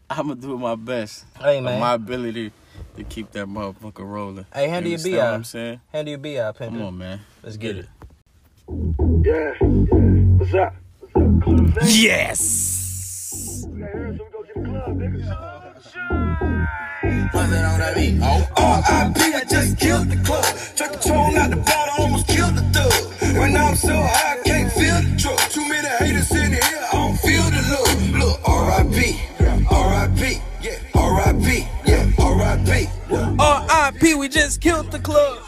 I'm 0.09 0.27
gonna 0.27 0.41
do 0.41 0.57
my 0.57 0.75
best. 0.75 1.23
Hey, 1.39 1.61
man. 1.61 1.79
My 1.79 1.93
ability 1.93 2.51
to 2.97 3.03
keep 3.03 3.31
that 3.33 3.45
motherfucker 3.47 3.99
rolling. 3.99 4.45
Hey, 4.53 4.67
hand 4.67 4.85
You 4.85 4.91
your 4.91 4.97
understand 4.97 5.03
B 5.13 5.17
what 5.17 5.25
out. 5.27 5.33
I'm 5.35 5.43
saying? 5.43 5.81
Hand 5.93 6.07
your 6.09 6.17
B 6.17 6.39
out, 6.39 6.57
pimp. 6.57 6.73
Come 6.73 6.81
on, 6.81 6.97
man. 6.97 7.19
Let's 7.43 7.55
get 7.57 7.77
it. 7.77 7.87
Yeah. 8.67 9.53
What's 9.59 10.53
up? 10.55 10.75
What's 11.13 11.77
up? 11.77 11.83
Yes. 11.85 12.87
R.I.P. 18.57 19.21
I 19.33 19.43
just 19.49 19.79
killed 19.79 20.09
the 20.09 20.17
club. 20.23 20.45
The 20.77 20.87
tone 21.01 21.35
out 21.37 21.49
the 21.49 21.55
bottle, 21.55 22.03
almost 22.03 22.27
killed 22.27 22.55
the 22.55 22.61
thug. 22.73 22.93
When 23.37 23.57
I'm 23.57 23.75
so 23.75 23.93
high, 23.93 24.37
I 24.39 24.41
can't 24.43 24.71
feel 24.71 25.01
the 25.01 25.17
truck. 25.17 25.39
Too 25.49 25.67
many 25.67 25.87
haters 25.87 26.31
in 26.31 26.51
here, 26.51 26.61
I 26.61 26.93
don't 26.93 27.17
feel 27.19 27.43
the 27.49 27.61
love. 27.73 28.11
Look, 28.19 28.39
R.I.P. 28.47 29.19
R.I.P. 29.71 30.41
Yeah, 30.61 30.77
R.I.P. 30.93 31.67
Yeah, 31.85 32.11
R.I.P. 32.19 32.87
R.I.P. 33.39 34.13
We 34.13 34.29
just 34.29 34.61
killed 34.61 34.91
the 34.91 34.99
club. 34.99 35.39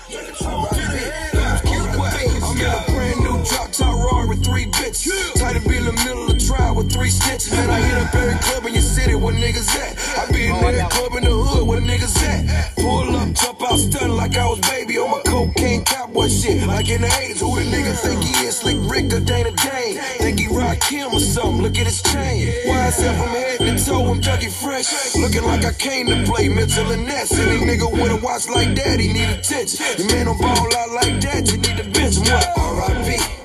I'm 2.46 2.60
in 2.60 2.66
a 2.66 2.84
brand 2.88 3.20
new 3.20 3.44
drop 3.46 3.72
top 3.72 4.28
with 4.28 4.44
three 4.44 4.66
bitches. 4.66 5.34
Tight 5.40 5.54
to 5.54 5.70
be 5.70 5.78
the 5.78 5.92
middle 5.94 6.33
trial 6.56 6.76
with 6.76 6.92
three 6.92 7.10
stitches. 7.10 7.52
Man, 7.52 7.70
I 7.70 7.80
hit 7.80 7.98
up 7.98 8.14
every 8.14 8.40
club 8.40 8.66
in 8.66 8.74
your 8.74 8.84
city 8.84 9.16
where 9.16 9.34
niggas 9.34 9.70
at. 9.76 9.94
I 10.20 10.32
be 10.32 10.48
in 10.48 10.56
every 10.56 10.86
club 10.90 11.14
in 11.18 11.24
the 11.24 11.32
hood 11.32 11.68
where 11.68 11.82
niggas 11.82 12.18
at. 12.24 12.76
Pull 12.76 13.16
up, 13.16 13.34
jump 13.34 13.62
out, 13.64 13.78
stun 13.78 14.16
like 14.16 14.38
I 14.38 14.46
was 14.48 14.60
baby 14.60 14.98
on 14.98 15.10
my 15.12 15.22
cocaine 15.26 15.84
cowboy 15.86 16.28
shit. 16.28 16.68
Like 16.68 16.90
in 16.90 17.02
the 17.02 17.08
80s, 17.08 17.40
who 17.40 17.56
the 17.58 17.66
nigga 17.66 17.94
think 17.96 18.24
he 18.24 18.46
is? 18.46 18.58
Slick 18.58 18.78
Rick 18.92 19.14
or 19.14 19.20
Dana 19.20 19.52
Dane? 19.52 19.98
Think 20.22 20.40
he 20.40 20.48
rock 20.48 20.80
Kim 20.80 21.12
or 21.14 21.20
something? 21.20 21.62
Look 21.62 21.78
at 21.78 21.88
his 21.88 22.02
chain. 22.02 22.48
YSF 22.68 23.18
from 23.18 23.30
head 23.30 23.60
to 23.60 23.86
toe, 23.86 24.12
I'm 24.12 24.22
Dougie 24.22 24.52
Fresh. 24.52 25.16
Looking 25.16 25.44
like 25.44 25.66
I 25.66 25.74
came 25.74 26.08
to 26.08 26.24
play 26.30 26.50
Mitchell 26.50 26.92
and 26.92 27.06
Ness. 27.06 27.32
Any 27.34 27.66
nigga 27.66 27.92
with 27.92 28.12
a 28.12 28.20
watch 28.24 28.48
like 28.50 28.76
that, 28.76 29.00
he 29.00 29.12
need 29.12 29.30
attention. 29.30 29.80
Your 29.98 30.08
man 30.08 30.26
don't 30.26 30.40
ball 30.40 30.76
out 30.78 30.92
like 30.92 31.20
that, 31.22 31.52
you 31.52 31.58
need 31.58 31.78
to 31.78 31.88
bench. 31.90 32.20
What? 32.20 32.58
R.I.P. 32.58 33.43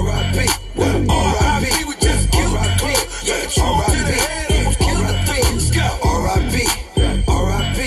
R.I.P. 0.00 0.48
R.I.P. 0.80 1.84
We 1.84 1.94
just. 2.00 2.32
Yeah, 3.22 3.44
truth 3.52 3.84
to 3.84 4.00
the 4.00 4.16
head, 4.16 4.50
almost 4.56 4.78
killed 4.78 5.04
the 5.04 5.12
thing. 5.28 5.44
Let's 5.52 5.70
go. 5.70 5.84
R.I.P. 6.02 6.54
R.I.P. 7.28 7.78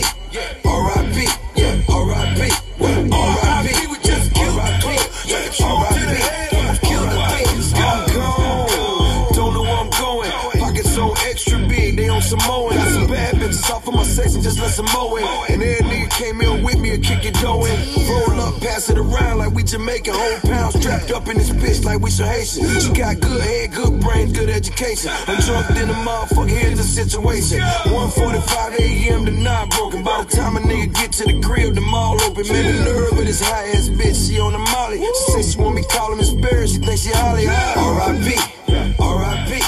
R.I.P. 0.63 1.17
R.I.P. 1.89 2.41
R.I.P. 3.11 3.87
We 3.87 3.97
just 4.05 4.29
killed. 4.35 4.57
Yeah, 5.25 5.49
truth 5.49 5.89
to 5.89 6.05
the 6.05 6.19
head, 6.21 6.53
almost 6.53 6.81
killed 6.83 7.09
the 7.09 7.17
thing. 7.33 7.49
Let's 7.57 7.73
go. 7.73 7.89
Gone. 8.13 9.33
Don't 9.33 9.53
know 9.55 9.63
where 9.63 9.73
I'm 9.73 9.89
going. 9.89 10.29
Pockets 10.59 10.93
so 10.93 11.13
extra 11.25 11.57
big, 11.67 11.97
they 11.97 12.09
on 12.09 12.21
Samoan. 12.21 12.75
Got 12.75 12.91
some 12.91 13.07
bad 13.07 13.35
bitches 13.35 13.71
off 13.71 13.87
of 13.87 13.95
my 13.95 14.03
section, 14.03 14.43
just 14.43 14.59
let 14.59 14.69
some 14.69 14.85
mow. 14.93 15.17
And 15.49 15.63
every 15.63 15.83
nigga 15.89 16.09
came 16.11 16.41
in 16.41 16.61
with 16.63 16.77
me 16.77 16.91
and 16.91 17.03
kick 17.03 17.25
it 17.25 17.41
going 17.41 17.73
up, 18.43 18.59
pass 18.61 18.89
it 18.89 18.97
around 18.97 19.37
like 19.37 19.51
we 19.53 19.63
Jamaican. 19.63 20.13
Whole 20.13 20.39
pound 20.41 20.73
strapped 20.73 21.11
up 21.11 21.27
in 21.27 21.37
this 21.37 21.49
bitch 21.49 21.83
like 21.83 21.99
we 21.99 22.09
some 22.09 22.27
Haitian. 22.27 22.67
She 22.79 22.91
got 22.91 23.19
good 23.19 23.41
head, 23.41 23.73
good 23.73 23.99
brains, 24.01 24.33
good 24.33 24.49
education. 24.49 25.11
I'm 25.27 25.39
drunk 25.41 25.69
in 25.71 25.87
the 25.87 25.93
motherfucker, 25.93 26.49
here's 26.49 26.77
the 26.77 26.83
situation. 26.83 27.59
1:45 27.59 28.79
a.m. 28.79 29.25
the 29.25 29.31
knob 29.31 29.69
broken. 29.71 30.03
By 30.03 30.23
the 30.23 30.35
time 30.35 30.57
a 30.57 30.59
nigga 30.59 30.93
get 30.93 31.11
to 31.13 31.25
the 31.25 31.41
crib, 31.41 31.75
the 31.75 31.81
mall 31.81 32.21
open. 32.23 32.47
Man, 32.47 32.77
the 32.77 32.91
nerve 32.91 33.17
of 33.17 33.25
this 33.25 33.41
high 33.41 33.69
ass 33.69 33.89
bitch, 33.89 34.27
she 34.27 34.39
on 34.39 34.53
the 34.53 34.59
molly. 34.59 34.99
She 34.99 35.31
say 35.31 35.43
she 35.51 35.59
want 35.59 35.75
me 35.75 35.83
call 35.89 36.11
him 36.11 36.19
his 36.19 36.33
Barry, 36.35 36.67
she 36.67 36.77
think 36.79 36.99
she 36.99 37.09
Holly. 37.09 37.47
R.I.P. 37.47 38.27
R.I.P. 38.99 39.61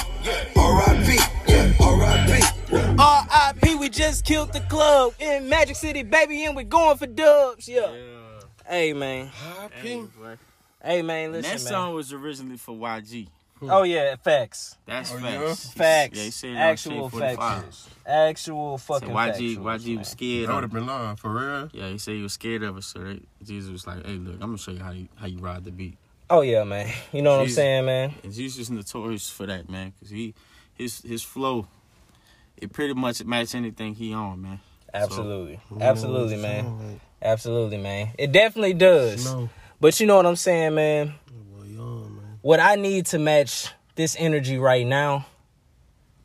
R.I.P. 0.55 1.19
Yeah, 1.47 1.73
R.I.P. 1.79 2.97
R.I.P. 2.99 3.75
We 3.75 3.89
just 3.89 4.25
killed 4.25 4.51
the 4.51 4.61
club 4.61 5.13
in 5.19 5.47
Magic 5.47 5.75
City, 5.75 6.03
baby, 6.03 6.43
and 6.45 6.55
we 6.55 6.63
going 6.63 6.97
for 6.97 7.07
dubs. 7.07 7.67
Yeah. 7.67 8.24
Hey 8.67 8.93
man. 8.93 9.29
Hey 10.83 11.01
man, 11.01 11.31
listen, 11.31 11.41
that 11.43 11.49
man. 11.49 11.59
song 11.59 11.93
was 11.95 12.13
originally 12.13 12.57
for 12.57 12.75
YG. 12.75 13.27
Oh 13.61 13.83
yeah, 13.83 14.15
facts. 14.15 14.77
That's 14.85 15.11
Oh, 15.13 15.19
facts. 15.19 15.71
Facts. 15.71 16.17
Yeah, 16.17 16.23
he 16.25 16.31
said 16.31 16.57
Actual 16.57 17.09
facts. 17.09 17.37
45. 17.37 17.89
Actual 18.05 18.77
So 18.77 18.93
fucking 18.93 19.09
YG, 19.09 19.57
factuals, 19.57 19.57
YG 19.57 19.97
was 19.97 20.07
scared. 20.09 20.43
That 20.43 20.49
of 20.49 20.55
would've 20.55 20.71
been 20.71 20.85
long, 20.87 21.15
for 21.15 21.29
real. 21.29 21.69
Yeah, 21.73 21.89
he 21.89 21.97
said 21.97 22.15
he 22.15 22.21
was 22.21 22.33
scared 22.33 22.63
of 22.63 22.77
us. 22.77 22.87
So 22.87 22.99
they, 22.99 23.19
Jeezy 23.43 23.71
was 23.71 23.87
like, 23.87 24.05
"Hey, 24.05 24.13
look, 24.13 24.35
I'm 24.35 24.39
gonna 24.39 24.57
show 24.57 24.71
you 24.71 24.79
how 24.83 24.91
you 24.91 25.07
how 25.15 25.27
you 25.27 25.37
ride 25.37 25.63
the 25.63 25.71
beat." 25.71 25.97
Oh 26.29 26.41
yeah, 26.41 26.63
man. 26.63 26.91
You 27.13 27.21
know 27.21 27.37
what 27.37 27.43
I'm 27.43 27.49
saying, 27.49 27.85
man? 27.85 28.13
And 28.23 28.33
Jeezy 28.33 28.59
is 28.59 28.69
notorious 28.69 29.29
for 29.29 29.45
that, 29.45 29.69
man, 29.69 29.93
because 29.95 30.09
he 30.09 30.33
his 30.73 31.01
his 31.01 31.23
flow, 31.23 31.67
it 32.57 32.73
pretty 32.73 32.93
much 32.93 33.23
match 33.23 33.55
anything 33.55 33.95
he 33.95 34.13
on, 34.13 34.41
man. 34.41 34.59
Absolutely. 35.03 35.59
So- 35.69 35.77
Absolutely, 35.81 36.37
man. 36.37 36.99
Absolutely, 37.21 37.77
man. 37.77 38.09
It 38.17 38.31
definitely 38.31 38.73
does. 38.73 39.25
No. 39.25 39.49
But 39.81 39.99
you 39.99 40.07
know 40.07 40.15
what 40.15 40.25
I'm 40.25 40.35
saying, 40.35 40.75
man? 40.75 41.13
What 42.41 42.59
I 42.59 42.75
need 42.75 43.07
to 43.07 43.19
match 43.19 43.69
this 43.95 44.15
energy 44.19 44.57
right 44.57 44.85
now 44.85 45.25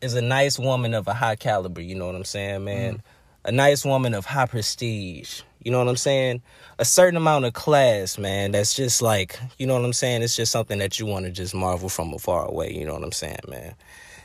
is 0.00 0.14
a 0.14 0.22
nice 0.22 0.58
woman 0.58 0.92
of 0.94 1.08
a 1.08 1.14
high 1.14 1.36
caliber, 1.36 1.80
you 1.80 1.94
know 1.94 2.06
what 2.06 2.14
I'm 2.14 2.24
saying, 2.24 2.64
man? 2.64 3.02
A 3.44 3.52
nice 3.52 3.84
woman 3.84 4.12
of 4.14 4.26
high 4.26 4.46
prestige. 4.46 5.40
You 5.62 5.70
know 5.70 5.78
what 5.78 5.88
I'm 5.88 5.96
saying? 5.96 6.42
A 6.78 6.84
certain 6.84 7.16
amount 7.16 7.44
of 7.46 7.52
class, 7.54 8.18
man. 8.18 8.52
That's 8.52 8.74
just 8.74 9.02
like, 9.02 9.38
you 9.58 9.66
know 9.66 9.74
what 9.74 9.84
I'm 9.84 9.92
saying? 9.92 10.22
It's 10.22 10.36
just 10.36 10.52
something 10.52 10.78
that 10.78 10.98
you 10.98 11.06
want 11.06 11.26
to 11.26 11.30
just 11.30 11.54
marvel 11.54 11.88
from 11.88 12.12
afar 12.14 12.46
away, 12.46 12.72
you 12.72 12.84
know 12.86 12.94
what 12.94 13.02
I'm 13.02 13.12
saying, 13.12 13.40
man? 13.48 13.74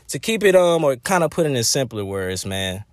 To 0.08 0.18
keep 0.18 0.44
it 0.44 0.54
um 0.54 0.84
or 0.84 0.96
kind 0.96 1.24
of 1.24 1.30
put 1.30 1.46
it 1.46 1.52
in 1.54 1.64
simpler 1.64 2.04
words, 2.04 2.44
man. 2.46 2.84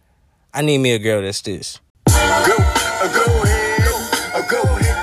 I 0.55 0.61
need 0.61 0.77
me 0.77 0.91
a 0.91 0.99
girl 0.99 1.23
that's 1.23 1.41
this. 1.41 1.79
Go, 2.05 2.13
go 2.13 3.25
ahead, 3.43 3.83
go 4.49 4.61
ahead, 4.61 4.93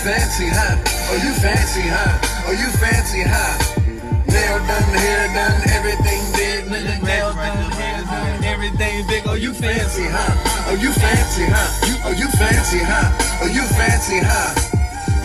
fancy, 0.00 0.46
huh? 0.48 0.76
Oh, 1.10 1.18
you 1.20 1.32
fancy, 1.44 1.82
huh? 1.84 2.46
Oh, 2.46 2.52
you 2.56 2.70
fancy, 2.80 3.20
huh? 3.20 3.52
Nail 4.24 4.58
done, 4.64 4.94
hair 4.96 5.28
done, 5.34 5.60
everything 5.68 6.22
did. 6.32 6.70
Nail 7.04 7.34
done, 7.34 7.70
hair 7.72 8.02
done, 8.04 8.44
everything 8.44 9.06
big. 9.06 9.26
Oh, 9.26 9.34
you 9.34 9.52
fancy, 9.52 10.06
huh? 10.08 10.70
Oh, 10.70 10.74
you 10.80 10.92
fancy, 10.92 11.44
huh? 11.44 12.06
Oh, 12.06 12.12
you 12.12 12.28
fancy, 12.38 12.78
huh? 12.80 13.42
Oh, 13.42 13.46
you 13.46 13.62
fancy, 13.76 14.20
huh? 14.22 14.79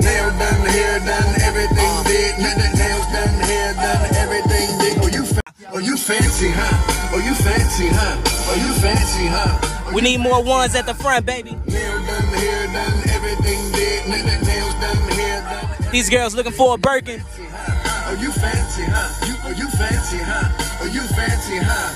Nail 0.05 0.29
done, 0.37 0.65
hair 0.69 0.99
done, 1.01 1.31
everything 1.41 1.91
uh. 1.97 2.03
did. 2.03 2.33
Nails 2.37 3.07
done, 3.09 3.35
hair 3.49 3.73
done, 3.73 4.15
everything 4.15 4.69
did. 4.79 4.97
Oh, 5.01 5.09
you, 5.09 5.25
fa- 5.25 5.41
oh, 5.73 5.79
you 5.79 5.97
fancy, 5.97 6.49
huh? 6.53 7.11
Oh, 7.13 7.21
you 7.25 7.33
fancy, 7.33 7.87
huh? 7.89 8.13
Oh, 8.47 8.55
you 8.55 8.71
fancy, 8.81 9.25
huh? 9.25 9.59
Oh, 9.89 9.93
we 9.93 10.01
need 10.01 10.19
more 10.19 10.43
ones 10.43 10.75
at 10.75 10.85
the 10.85 10.93
front, 10.93 11.25
baby. 11.25 11.57
Nail 11.65 11.97
done, 12.05 12.29
hair 12.37 12.67
done, 12.67 12.97
everything 13.09 13.59
did. 13.73 14.07
Nails 14.07 14.75
done, 14.77 14.97
hair 15.17 15.41
done. 15.41 15.91
These 15.91 16.09
girls 16.09 16.35
looking 16.35 16.53
for 16.53 16.75
a 16.75 16.77
Birkin. 16.77 17.21
Oh, 18.07 18.17
you 18.21 18.31
fancy, 18.31 18.83
huh? 18.85 19.25
You, 19.25 19.35
oh, 19.45 19.53
you 19.57 19.67
fancy, 19.73 20.19
huh? 20.21 20.81
Oh, 20.81 20.85
you 20.85 21.01
fancy, 21.17 21.57
huh? 21.57 21.89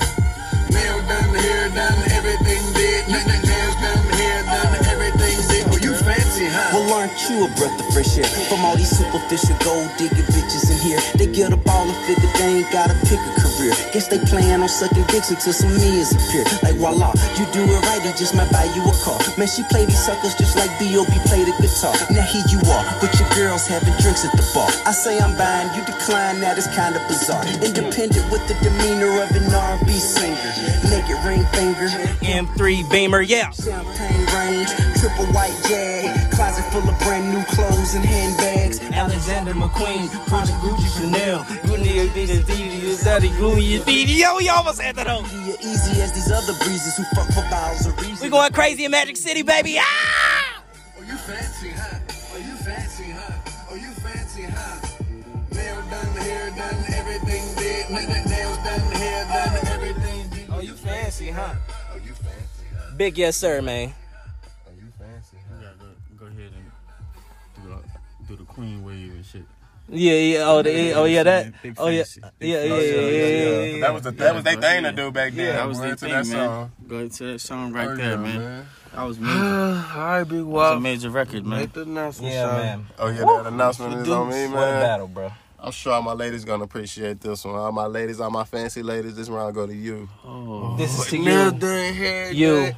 Nail 0.74 0.98
done, 1.06 1.34
hair 1.34 1.68
done, 1.70 1.98
everything 2.10 2.62
did. 2.74 3.49
Well, 6.72 6.86
aren't 6.92 7.16
you 7.28 7.44
a 7.44 7.48
breath 7.56 7.74
of 7.80 7.86
fresh 7.92 8.18
air? 8.18 8.28
From 8.48 8.64
all 8.64 8.76
these 8.76 8.92
superficial 8.92 9.56
gold 9.64 9.90
digging 9.98 10.28
bitches 10.30 10.70
in 10.70 10.78
here. 10.84 11.00
They 11.16 11.26
get 11.26 11.52
a 11.52 11.56
ball 11.56 11.88
and 11.88 11.96
figure 12.06 12.30
they 12.38 12.62
ain't 12.62 12.70
gotta 12.70 12.94
pick 13.08 13.18
a 13.18 13.32
career. 13.40 13.74
Guess 13.92 14.08
they 14.08 14.18
plan 14.30 14.62
on 14.62 14.68
sucking 14.68 15.04
dicks 15.08 15.30
until 15.30 15.52
some 15.52 15.72
millions 15.74 16.12
appear. 16.12 16.44
Like 16.62 16.76
voila, 16.76 17.10
you 17.34 17.46
do 17.50 17.64
it 17.64 17.80
right, 17.88 18.02
he 18.02 18.12
just 18.14 18.34
might 18.34 18.50
buy 18.52 18.68
you 18.76 18.82
a 18.84 18.94
car. 19.02 19.18
Man, 19.38 19.48
she 19.48 19.62
play 19.72 19.84
these 19.84 19.98
suckers 19.98 20.34
just 20.34 20.56
like 20.56 20.70
B.O.B. 20.78 21.10
play 21.26 21.42
the 21.42 21.54
guitar. 21.58 21.96
Now 22.12 22.22
here 22.28 22.44
you 22.52 22.60
are, 22.70 22.84
but 23.00 23.10
your 23.18 23.28
girl's 23.34 23.66
having 23.66 23.94
drinks 23.98 24.24
at 24.24 24.32
the 24.36 24.44
bar. 24.54 24.68
I 24.86 24.92
say 24.92 25.18
I'm 25.18 25.36
buying, 25.36 25.72
you 25.74 25.82
decline, 25.84 26.40
that 26.40 26.58
is 26.58 26.68
kinda 26.76 27.00
bizarre. 27.08 27.44
Independent 27.64 28.30
with 28.30 28.46
the 28.46 28.54
demeanor 28.62 29.22
of 29.22 29.30
an 29.32 29.48
R&B 29.52 29.90
singer. 29.98 30.38
Naked 30.86 31.18
ring 31.24 31.44
finger. 31.56 31.88
M3 32.22 32.88
Beamer, 32.90 33.22
yeah. 33.22 33.50
Champagne 33.50 34.26
range, 34.34 34.70
triple 35.00 35.26
white 35.32 35.56
jag, 35.68 36.19
full 36.80 36.90
of 36.90 36.98
brand 37.00 37.32
new 37.32 37.42
clothes 37.44 37.94
and 37.94 38.04
handbags. 38.04 38.80
Alexander 38.80 39.52
McQueen, 39.52 40.08
Project 40.26 40.58
Gucci 40.58 40.88
Chanel, 41.00 41.40
Gucci 41.66 42.08
Adidas, 42.08 42.42
Adidas, 42.44 43.04
Adidas, 43.04 43.36
Gucci 43.38 43.78
Adidas. 43.78 44.18
Yo, 44.18 44.36
we 44.36 44.48
almost 44.48 44.80
had 44.80 44.96
that 44.96 45.06
though. 45.06 45.24
Easy 45.60 46.00
as 46.00 46.12
these 46.12 46.30
other 46.30 46.54
breezes 46.64 46.96
who 46.96 47.04
fuck 47.14 47.26
for 47.28 47.48
bottles 47.50 47.86
of 47.86 47.98
reason. 48.00 48.18
We 48.22 48.30
going 48.30 48.52
crazy 48.52 48.84
in 48.84 48.90
Magic 48.90 49.16
City, 49.16 49.42
baby. 49.42 49.76
Ah! 49.78 50.62
Oh, 50.98 51.02
you 51.02 51.16
fancy, 51.16 51.70
huh? 51.70 51.98
Oh, 52.32 52.38
you 52.38 52.56
fancy, 52.56 53.10
huh? 53.10 53.68
Oh, 53.70 53.74
you 53.74 53.90
fancy, 54.00 54.42
huh? 54.42 54.76
Nail 55.52 55.76
done, 55.90 56.16
hair 56.16 56.50
done, 56.50 56.84
everything 56.94 57.44
did. 57.56 57.90
Nails 57.90 58.56
done, 58.58 58.80
hair 58.92 59.24
done, 59.26 59.66
everything 59.66 60.28
did. 60.30 60.46
Oh, 60.50 60.60
you 60.60 60.74
fancy, 60.74 61.30
huh? 61.30 61.54
Oh, 61.92 61.96
you 61.96 62.12
fancy, 62.12 62.64
huh? 62.76 62.92
Big 62.96 63.18
yes, 63.18 63.36
sir, 63.36 63.60
man. 63.60 63.92
Queen 68.60 68.84
wave 68.84 69.12
and 69.12 69.24
shit. 69.24 69.44
Yeah, 69.92 70.12
yeah. 70.12 70.38
Oh, 70.48 70.62
the, 70.62 70.92
oh 70.92 71.04
yeah, 71.04 71.22
that. 71.24 71.52
Oh 71.78 71.88
yeah, 71.88 72.04
yeah, 72.40 72.62
yeah, 72.62 73.62
yeah. 73.64 73.80
That 73.80 73.92
was 73.94 74.02
the 74.02 74.10
that 74.12 74.34
was 74.34 74.44
their 74.44 74.56
thing 74.60 74.84
to 74.84 74.92
do 74.92 75.10
back 75.10 75.32
then. 75.32 75.46
Yeah, 75.46 75.52
that 75.54 75.68
was 75.68 75.80
their 75.80 75.90
into 75.90 76.04
thing, 76.04 76.12
that 76.14 76.26
man. 76.26 76.46
song. 76.48 76.72
Go 76.86 76.98
into 76.98 77.24
that 77.32 77.38
song 77.40 77.72
right 77.72 77.88
Oh, 77.88 77.96
there, 77.96 78.10
yeah, 78.10 78.16
man. 78.16 78.38
man. 78.38 78.66
That 78.94 79.02
was 79.04 79.18
major. 79.20 79.32
All 79.38 79.82
right, 79.96 80.24
big 80.24 80.38
That 80.38 80.44
was 80.44 80.70
a 80.70 80.74
Wop. 80.74 80.82
major 80.82 81.10
record, 81.10 81.44
man. 81.46 81.60
Make 81.60 81.72
the 81.72 81.82
announcement, 81.82 82.32
Yeah, 82.34 82.42
son. 82.46 82.56
man. 82.58 82.86
Oh 83.00 83.08
yeah, 83.08 83.18
that 83.24 83.46
announcement 83.46 83.94
is 83.94 84.08
on 84.10 84.28
me, 84.28 84.46
What 84.46 84.68
a 84.68 84.70
man. 84.72 84.80
battle, 84.82 85.08
bro. 85.08 85.32
I'm 85.62 85.72
sure 85.72 85.92
all 85.92 86.02
my 86.02 86.12
ladies 86.12 86.44
gonna 86.44 86.64
appreciate 86.64 87.20
this 87.20 87.44
one. 87.44 87.56
All 87.56 87.72
my 87.72 87.86
ladies, 87.86 88.20
all 88.20 88.30
my 88.30 88.44
fancy 88.44 88.82
ladies, 88.82 89.16
this 89.16 89.28
round 89.28 89.54
go 89.56 89.66
to 89.66 89.74
you. 89.74 90.08
Oh, 90.24 90.76
This 90.76 90.98
is 90.98 91.06
to 91.08 91.18
Nail 91.18 91.52
you, 91.52 91.58
done, 91.58 91.94
hair 91.94 92.32
You. 92.32 92.74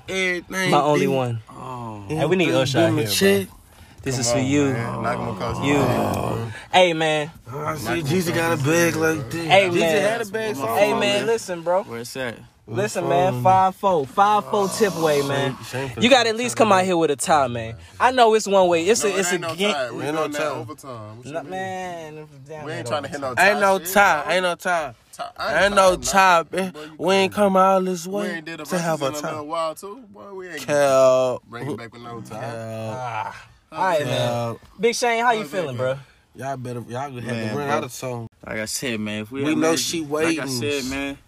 my 0.71 0.81
only 0.81 1.01
did. 1.07 1.09
one. 1.09 1.41
oh. 1.51 2.05
Hey, 2.09 2.25
we 2.27 2.37
need 2.37 2.53
Usher 2.55 2.79
out 2.81 2.93
here, 2.99 3.07
check. 3.07 3.49
bro. 3.49 3.57
This 4.03 4.17
Come 4.17 4.21
is 4.21 4.33
for 4.33 4.39
on, 4.39 4.47
you, 4.47 4.65
man. 4.73 5.03
Knock 5.03 5.19
'em 5.19 5.29
across 5.29 5.59
the 5.59 5.65
you. 5.65 5.77
head. 5.77 6.53
Hey, 6.73 6.93
man. 6.93 7.31
I 7.49 7.77
see 7.77 8.03
Jeezy 8.03 8.35
got 8.35 8.59
a 8.59 8.63
bag 8.63 8.97
like 8.97 9.31
this. 9.31 9.47
Hey, 9.49 9.69
Jeezy 9.69 9.79
man. 9.81 10.03
had 10.03 10.21
a 10.21 10.25
bag. 10.27 10.57
so 10.57 10.67
Hey, 10.75 10.93
I'm 10.93 10.99
man. 11.01 11.27
Listen, 11.27 11.63
bro. 11.63 11.83
Where 11.85 12.01
it's 12.01 12.17
at? 12.17 12.39
Listen, 12.67 13.09
man, 13.09 13.43
five 13.43 13.75
four, 13.75 14.07
five 14.07 14.45
four 14.49 14.65
ah, 14.71 14.77
tip 14.79 14.97
way, 14.97 15.21
man. 15.23 15.57
You 15.99 16.09
gotta 16.09 16.29
at 16.31 16.37
least 16.37 16.57
come 16.57 16.71
out 16.73 16.85
here 16.85 16.97
with 16.97 17.11
a 17.11 17.17
tie, 17.17 17.49
man. 17.49 17.75
I 18.01 18.13
know 18.13 18.35
it's 18.35 18.47
one 18.47 18.69
way. 18.69 18.87
It's 18.87 19.03
No, 19.03 19.11
a, 19.11 19.19
it's 19.19 19.29
it 19.29 19.33
a 19.33 19.35
ain't 19.35 19.43
no 19.43 19.55
gang. 19.57 19.97
We 19.97 20.05
Ain't 20.05 20.15
no 20.15 20.21
doing 20.23 20.33
that 20.33 20.39
time. 20.39 20.59
overtime. 20.61 21.17
What 21.19 21.27
you 21.27 21.33
No, 21.33 21.43
mean? 21.43 21.51
man, 21.51 22.29
damn 22.49 22.65
We 22.65 22.73
ain't 22.73 22.87
trying 22.87 23.03
to 23.03 23.09
hit 23.09 23.21
no 23.21 23.27
overtime. 23.29 23.45
tie. 23.45 23.51
Ain't 23.51 23.61
no 23.61 23.79
shit, 23.79 23.93
tie. 23.93 24.33
Ain't 24.35 24.43
no 24.45 24.55
tie. 24.55 24.95
Tie- 25.13 25.31
I 25.37 25.65
Ain't 25.65 25.75
no 25.75 25.97
tied 25.97 26.05
tie, 26.05 26.45
man. 26.57 26.71
Boy, 26.73 26.81
We 26.99 27.15
ain't 27.15 27.33
crazy. 27.33 27.45
come 27.45 27.57
all 27.57 27.81
this 27.83 28.07
We 28.07 28.15
way 28.15 28.31
ain't 28.37 28.45
did 28.47 28.61
a 28.61 28.65
to 28.65 28.79
have 28.79 29.03
a 29.03 29.07
in 29.09 29.15
a 29.17 29.21
tie. 29.21 29.41
while 29.41 29.75
too. 29.75 30.05
Boy, 30.11 30.33
we 30.33 30.49
ain't 30.49 30.61
Cal. 30.63 31.43
bring 31.47 31.69
it 31.69 31.77
back 31.77 31.93
with 31.93 32.03
no 32.03 32.21
tie. 32.23 33.33
Cal. 33.73 33.81
All 33.81 33.87
right, 33.87 34.05
man. 34.05 34.29
Cal. 34.29 34.61
Big 34.81 34.95
Shane, 34.95 35.25
how 35.25 35.33
you 35.33 35.45
feeling, 35.45 35.77
going? 35.77 35.97
bro? 35.97 35.99
Y'all 36.35 36.57
better, 36.57 36.81
y'all 36.81 37.11
gonna 37.11 37.21
have 37.23 37.31
Man, 37.37 37.49
to 37.51 37.57
run 37.59 37.67
bro. 37.69 37.77
out 37.77 37.85
of 37.85 37.93
song. 37.93 38.27
Like 38.47 38.59
I 38.59 38.65
said, 38.65 39.01
man. 39.01 39.23
If 39.23 39.31
we, 39.33 39.43
We 39.45 39.55
know 39.55 39.71
Magic- 39.73 39.79
she 39.85 40.01
Like 40.03 40.39
I 40.39 40.47
said, 40.47 40.85
man. 40.87 41.19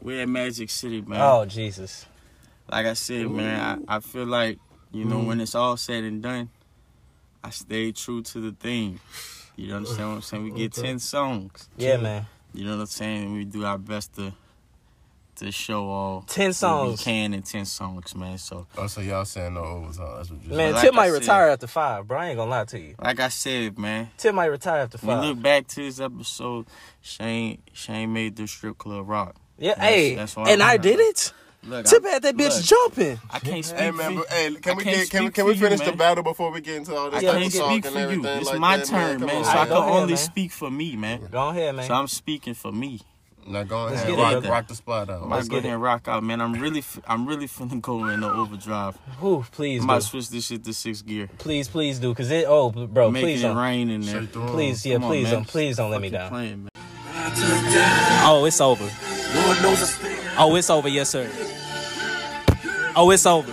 we're 0.00 0.22
at 0.22 0.28
Magic 0.28 0.70
City, 0.70 1.00
man. 1.02 1.20
Oh 1.20 1.44
Jesus. 1.44 2.06
Like 2.70 2.86
I 2.86 2.92
said, 2.94 3.28
man. 3.30 3.84
I, 3.88 3.96
I 3.96 4.00
feel 4.00 4.26
like 4.26 4.58
you 4.92 5.04
know 5.04 5.18
Mm. 5.18 5.26
when 5.26 5.40
it's 5.40 5.54
all 5.56 5.76
said 5.76 6.04
and 6.04 6.22
done, 6.22 6.50
I 7.42 7.50
stayed 7.50 7.96
true 7.96 8.22
to 8.22 8.40
the 8.40 8.52
theme. 8.52 9.00
You 9.56 9.74
understand 9.74 10.08
what 10.10 10.14
I'm 10.16 10.22
saying? 10.22 10.44
We 10.44 10.50
get 10.52 10.72
ten 10.72 10.98
songs. 11.00 11.68
Yeah, 11.76 11.96
man. 11.96 12.26
You 12.52 12.64
know 12.64 12.72
what 12.76 12.80
I'm 12.82 12.86
saying? 12.86 13.32
We 13.34 13.44
do 13.44 13.64
our 13.64 13.78
best 13.78 14.14
to 14.16 14.32
to 15.36 15.50
show 15.52 15.88
all 15.88 16.22
10 16.28 16.48
what 16.48 16.54
songs. 16.56 16.98
we 17.00 17.04
can 17.04 17.34
in 17.34 17.42
ten 17.42 17.64
songs, 17.64 18.14
man. 18.14 18.38
So 18.38 18.66
Oh, 18.78 18.86
so 18.86 19.00
y'all 19.00 19.24
saying 19.24 19.54
no 19.54 19.60
overtime? 19.62 20.16
That's 20.16 20.30
what 20.30 20.42
you 20.44 20.54
Man, 20.56 20.72
Like 20.72 20.82
Tip 20.82 20.92
I 20.92 20.96
might 20.96 21.06
said- 21.10 21.20
retire 21.20 21.48
after 21.50 21.66
five, 21.66 22.06
bro. 22.08 22.18
I 22.18 22.28
ain't 22.28 22.36
gonna 22.36 22.50
lie 22.50 22.64
to 22.64 22.78
you. 22.78 22.94
like 23.02 23.20
I 23.20 23.28
said, 23.28 23.78
man. 23.78 24.10
Tip 24.16 24.34
might 24.34 24.46
retire 24.46 24.82
after 24.82 24.98
When 24.98 25.20
we 25.20 25.26
look 25.28 25.42
back 25.42 25.66
to 25.68 25.76
this 25.84 26.00
episode, 26.00 26.66
Shane 27.02 27.62
Shane 27.72 28.12
made 28.12 28.36
the 28.36 28.46
strip 28.46 28.78
club 28.78 29.08
rock. 29.08 29.36
Yeah, 29.58 29.74
That's- 29.74 29.88
hey, 29.94 30.14
that's 30.14 30.36
why 30.36 30.50
and 30.50 30.62
I'm- 30.62 30.70
I 30.72 30.76
did 30.78 30.98
it. 31.00 31.32
Look, 31.66 31.86
Tip 31.86 32.04
I- 32.04 32.08
had 32.10 32.22
that 32.24 32.36
bitch 32.36 32.56
look, 32.56 32.64
jumping. 32.64 33.20
I 33.30 33.38
can't 33.38 33.64
speak 33.64 33.78
Hey 33.80 33.90
for 33.90 33.96
man, 33.96 34.12
you. 34.12 34.18
but, 34.18 34.28
hey, 34.32 34.46
I 34.48 34.50
can 34.60 34.76
we 34.76 34.84
can't 34.84 34.96
get 34.98 35.10
can, 35.10 35.24
we- 35.24 35.30
can 35.30 35.44
we 35.46 35.52
for 35.56 35.64
you, 35.64 35.70
finish 35.70 35.86
the 35.86 35.96
battle 35.96 36.22
before 36.22 36.50
we 36.50 36.60
get 36.60 36.76
into 36.76 36.94
all 36.94 37.10
this 37.10 37.20
I 37.24 37.32
can't 37.32 37.46
of 37.46 37.52
get- 37.52 37.58
talk 37.58 37.70
speak 37.70 37.84
and 37.86 37.92
for 37.94 37.98
you. 38.00 38.04
everything 38.04 38.38
It's 38.38 38.50
like 38.50 38.58
my 38.58 38.76
that, 38.76 38.86
turn, 38.86 39.18
Come 39.18 39.26
man. 39.28 39.44
So 39.44 39.50
I 39.50 39.52
Alright, 39.54 39.68
can 39.68 39.76
ahead, 39.78 39.92
only 39.92 40.06
man. 40.12 40.16
speak 40.18 40.52
for 40.52 40.70
me, 40.70 40.96
man. 40.96 41.28
Go 41.32 41.48
ahead, 41.48 41.74
man. 41.74 41.86
So 41.86 41.94
I'm 41.94 42.08
speaking 42.08 42.52
for 42.52 42.70
me. 42.70 43.00
Now 43.46 43.62
go 43.62 43.84
Let's 43.84 43.96
ahead, 44.02 44.16
get 44.16 44.18
rock, 44.18 44.44
rock 44.44 44.66
the 44.68 44.74
spot 44.74 45.10
out. 45.10 45.16
I'm 45.18 45.24
about 45.24 45.36
Let's 45.36 45.48
go 45.48 45.56
get 45.56 45.58
ahead 45.60 45.70
it. 45.70 45.74
and 45.74 45.82
rock 45.82 46.08
out, 46.08 46.22
man. 46.24 46.40
I'm 46.40 46.54
really, 46.54 46.78
f- 46.78 47.00
I'm 47.06 47.26
really 47.26 47.46
finna 47.46 47.80
go 47.80 48.06
in 48.06 48.20
the 48.20 48.32
overdrive. 48.32 48.96
Whew, 49.20 49.44
please 49.52 49.80
I'm 49.82 49.90
about 49.90 50.00
do. 50.00 50.06
switch 50.08 50.30
this 50.30 50.46
shit 50.46 50.64
to 50.64 50.72
sixth 50.72 51.04
gear. 51.04 51.28
Please, 51.38 51.68
please 51.68 51.98
do, 51.98 52.14
cause 52.14 52.30
it. 52.30 52.46
Oh, 52.48 52.70
bro, 52.70 53.10
Making 53.10 53.26
please 53.26 53.40
it 53.44 53.48
don't. 53.48 53.56
rain 53.58 53.90
in 53.90 54.00
there. 54.00 54.22
Please, 54.26 54.86
yeah, 54.86 54.94
Come 54.98 55.02
please 55.08 55.24
man. 55.24 55.32
don't, 55.34 55.46
please 55.46 55.76
don't 55.76 55.90
let 55.90 56.00
me 56.00 56.08
down. 56.08 56.30
Playing, 56.30 56.62
man. 56.64 56.70
Oh, 58.26 58.44
it's 58.46 58.60
over. 58.60 58.84
Lord 58.84 59.62
knows 59.62 59.98
Oh, 60.38 60.54
it's 60.56 60.70
over. 60.70 60.88
Yes, 60.88 61.10
sir. 61.10 61.30
Oh, 62.96 63.10
it's 63.10 63.26
over. 63.26 63.52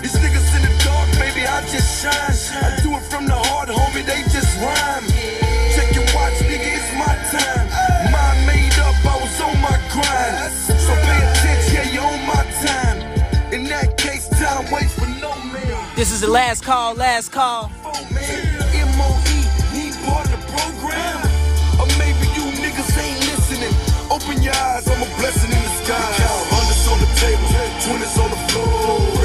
This 16.01 16.11
is 16.11 16.21
the 16.21 16.31
last 16.31 16.63
call. 16.63 16.95
Last 16.95 17.31
call. 17.31 17.69
Oh 17.85 18.07
man, 18.09 18.57
MOE, 18.97 20.09
part 20.09 20.25
of 20.25 20.31
the 20.31 20.41
program. 20.49 21.21
Or 21.77 21.85
maybe 22.01 22.25
you 22.33 22.41
niggas 22.57 22.97
ain't 22.97 23.19
listening. 23.29 23.75
Open 24.09 24.41
your 24.41 24.55
eyes, 24.55 24.87
I'm 24.87 24.97
a 24.97 25.05
blessing 25.21 25.51
in 25.51 25.61
hundreds 26.49 26.87
on 26.89 26.97
the 26.97 27.09
table, 27.21 27.45
twenties 27.85 28.17
on 28.17 28.31
the 28.31 28.41
floor. 28.49 29.20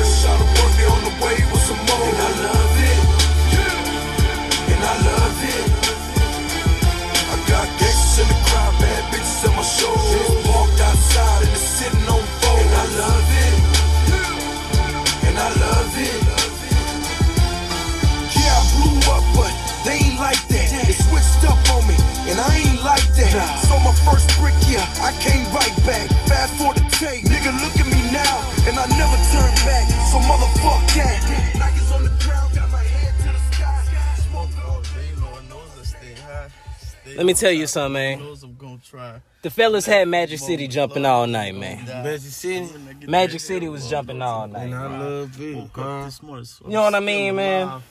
First 24.07 24.31
brick, 24.39 24.55
yeah, 24.71 24.87
I 25.03 25.11
came 25.19 25.45
right 25.51 25.75
back. 25.83 26.07
Fast 26.31 26.55
forward 26.55 26.79
the 26.79 26.87
tape, 26.95 27.27
nigga, 27.27 27.51
look 27.59 27.75
at 27.75 27.87
me 27.91 28.01
now, 28.15 28.35
and 28.71 28.79
I 28.79 28.87
never 28.95 29.19
turn 29.35 29.53
back. 29.67 29.87
So 30.11 30.23
motherfuck 30.23 30.83
that. 30.95 31.19
Niggas 31.59 31.91
on 31.95 32.03
the 32.05 32.15
ground, 32.25 32.55
got 32.55 32.71
my 32.71 32.83
head 32.83 33.15
to 33.23 33.29
the 33.35 33.43
sky. 33.51 33.83
Smoke 34.31 34.51
all 34.65 34.81
day, 34.83 35.11
Lord 35.21 35.49
knows 35.51 35.71
I 35.81 35.83
stay 35.83 36.15
high. 36.23 36.49
Stay 36.79 37.17
Let 37.17 37.27
me 37.27 37.35
tell 37.35 37.53
you 37.53 37.67
something, 37.67 37.93
man. 37.95 38.19
Knows 38.21 38.43
I'm 38.45 38.55
gonna 38.57 38.79
try. 38.79 39.21
The 39.43 39.51
fellas 39.51 39.87
had 39.87 40.09
Magic 40.09 40.39
City 40.39 40.67
jumping 40.69 41.05
all 41.05 41.27
night, 41.27 41.55
man. 41.55 41.85
Magic 41.85 42.33
City. 42.33 42.69
Magic 43.07 43.41
City 43.41 43.69
was 43.69 43.89
jumping 43.89 44.23
all 44.23 44.47
night. 44.49 44.65
And 44.65 44.75
I 44.75 44.99
love 44.99 45.41
it. 45.41 45.57
Woke 45.57 45.79
up 45.79 45.85
huh? 45.85 46.05
this 46.05 46.23
morning, 46.23 46.45
so 46.45 46.65
You 46.67 46.73
know 46.73 46.83
what 46.83 46.95
I 46.95 47.01
mean, 47.01 47.37
man? 47.37 47.83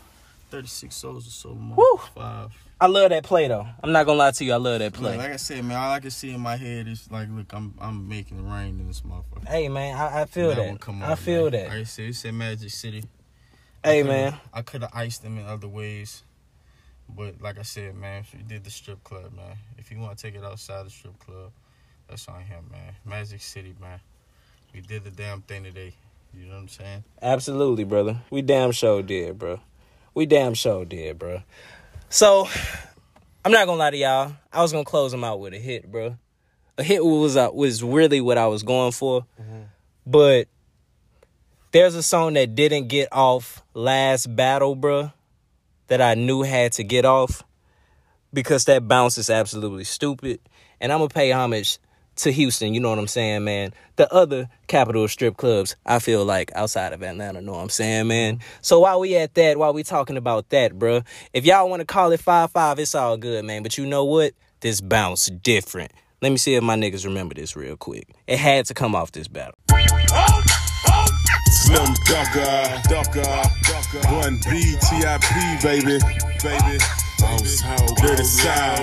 Thirty-six 0.51 0.95
souls 0.95 1.27
or 1.27 1.31
so. 1.31 1.49
More. 1.55 1.77
Woo. 1.77 1.99
Five. 2.13 2.51
I 2.79 2.87
love 2.87 3.09
that 3.11 3.23
play 3.23 3.47
though. 3.47 3.65
I'm 3.83 3.91
not 3.91 4.05
gonna 4.05 4.19
lie 4.19 4.31
to 4.31 4.43
you. 4.45 4.53
I 4.53 4.57
love 4.57 4.79
that 4.79 4.93
play. 4.93 5.17
like 5.17 5.31
I 5.31 5.35
said, 5.37 5.63
man, 5.63 5.77
all 5.77 5.93
I 5.93 5.99
can 6.01 6.11
see 6.11 6.31
in 6.31 6.41
my 6.41 6.57
head 6.57 6.87
is 6.87 7.09
like, 7.09 7.29
look, 7.31 7.53
I'm 7.53 7.73
I'm 7.79 8.07
making 8.07 8.49
rain 8.49 8.79
in 8.79 8.87
this 8.87 9.01
motherfucker. 9.01 9.47
Hey 9.47 9.69
man, 9.69 9.95
I, 9.97 10.21
I 10.21 10.25
feel 10.25 10.49
That 10.49 10.57
that. 10.57 10.67
one 10.67 10.77
come 10.77 11.01
I 11.03 11.15
feel 11.15 11.43
man. 11.43 11.51
that. 11.53 11.69
Like 11.69 11.79
I 11.79 11.83
said, 11.83 12.05
you 12.05 12.13
said 12.13 12.33
Magic 12.33 12.69
City. 12.69 13.05
Hey, 13.83 14.01
I 14.01 14.03
man. 14.03 14.33
I 14.53 14.61
could 14.61 14.81
have 14.81 14.91
iced 14.93 15.23
them 15.23 15.37
in 15.37 15.45
other 15.45 15.67
ways, 15.67 16.23
but 17.07 17.41
like 17.41 17.57
I 17.59 17.61
said, 17.63 17.95
man, 17.95 18.25
you 18.33 18.43
did 18.43 18.63
the 18.63 18.71
strip 18.71 19.03
club, 19.03 19.31
man, 19.35 19.57
if 19.77 19.89
you 19.91 19.99
want 19.99 20.17
to 20.17 20.21
take 20.21 20.35
it 20.35 20.43
outside 20.43 20.85
the 20.85 20.89
strip 20.89 21.17
club, 21.19 21.51
that's 22.09 22.27
on 22.27 22.41
him, 22.41 22.65
man. 22.71 22.93
Magic 23.05 23.41
City, 23.41 23.73
man. 23.79 23.99
We 24.73 24.81
did 24.81 25.03
the 25.05 25.11
damn 25.11 25.41
thing 25.43 25.63
today. 25.63 25.93
You 26.37 26.47
know 26.47 26.55
what 26.55 26.61
I'm 26.63 26.67
saying? 26.67 27.03
Absolutely, 27.21 27.85
brother. 27.85 28.17
We 28.29 28.41
damn 28.41 28.73
sure 28.73 29.01
did, 29.01 29.39
bro. 29.39 29.61
We 30.13 30.25
damn 30.25 30.53
sure 30.53 30.83
did, 30.83 31.17
bro. 31.19 31.43
So, 32.15 32.47
I'm 33.43 33.51
not 33.51 33.65
gonna 33.65 33.77
lie 33.77 33.91
to 33.91 33.97
y'all. 33.97 34.31
I 34.53 34.61
was 34.61 34.71
gonna 34.71 34.85
close 34.85 35.11
them 35.11 35.25
out 35.25 35.41
with 35.41 35.53
a 35.53 35.57
hit, 35.57 35.91
bro. 35.91 36.15
A 36.77 36.83
hit 36.83 37.03
was 37.03 37.35
uh, 37.35 37.49
was 37.51 37.83
really 37.83 38.21
what 38.21 38.37
I 38.37 38.47
was 38.47 38.63
going 38.63 38.93
for, 38.93 39.25
but 40.07 40.47
there's 41.73 41.93
a 41.93 42.01
song 42.01 42.35
that 42.35 42.55
didn't 42.55 42.87
get 42.87 43.09
off 43.11 43.61
last 43.73 44.33
battle, 44.33 44.75
bro. 44.75 45.11
That 45.87 45.99
I 45.99 46.13
knew 46.13 46.43
had 46.43 46.71
to 46.71 46.85
get 46.85 47.03
off 47.03 47.43
because 48.31 48.63
that 48.63 48.87
bounce 48.87 49.17
is 49.17 49.29
absolutely 49.29 49.83
stupid, 49.83 50.39
and 50.79 50.93
I'm 50.93 50.99
gonna 50.99 51.09
pay 51.09 51.33
homage 51.33 51.79
to 52.17 52.31
Houston. 52.31 52.73
You 52.73 52.79
know 52.79 52.89
what 52.89 52.97
I'm 52.99 53.07
saying, 53.07 53.43
man? 53.43 53.73
The 53.95 54.11
other 54.13 54.49
capital 54.67 55.07
strip 55.07 55.37
clubs, 55.37 55.75
I 55.85 55.99
feel 55.99 56.25
like 56.25 56.51
outside 56.55 56.93
of 56.93 57.03
Atlanta, 57.03 57.41
know 57.41 57.53
what 57.53 57.59
I'm 57.59 57.69
saying, 57.69 58.07
man? 58.07 58.39
So 58.61 58.79
while 58.79 58.99
we 58.99 59.15
at 59.15 59.33
that, 59.35 59.57
while 59.57 59.73
we 59.73 59.83
talking 59.83 60.17
about 60.17 60.49
that, 60.49 60.77
bro, 60.77 61.01
if 61.33 61.45
y'all 61.45 61.69
want 61.69 61.81
to 61.81 61.85
call 61.85 62.11
it 62.11 62.21
5-5, 62.21 62.79
it's 62.79 62.95
all 62.95 63.17
good, 63.17 63.45
man. 63.45 63.63
But 63.63 63.77
you 63.77 63.85
know 63.85 64.03
what? 64.05 64.33
This 64.61 64.81
bounce 64.81 65.27
different. 65.27 65.91
Let 66.21 66.31
me 66.31 66.37
see 66.37 66.55
if 66.55 66.63
my 66.63 66.75
niggas 66.75 67.05
remember 67.05 67.35
this 67.35 67.55
real 67.55 67.77
quick. 67.77 68.07
It 68.27 68.39
had 68.39 68.65
to 68.67 68.73
come 68.73 68.95
off 68.95 69.11
this 69.11 69.27
battle. 69.27 69.53
Slim 71.47 71.93
Ducker, 72.05 72.81
Ducker, 72.89 73.43
Bun 74.03 74.39
B 74.49 74.75
T 74.81 75.05
I 75.05 75.17
P, 75.21 75.57
baby, 75.65 75.99
baby. 76.41 76.79
Dirty 77.97 78.23
South, 78.23 78.79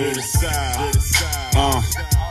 uh, 1.55 1.81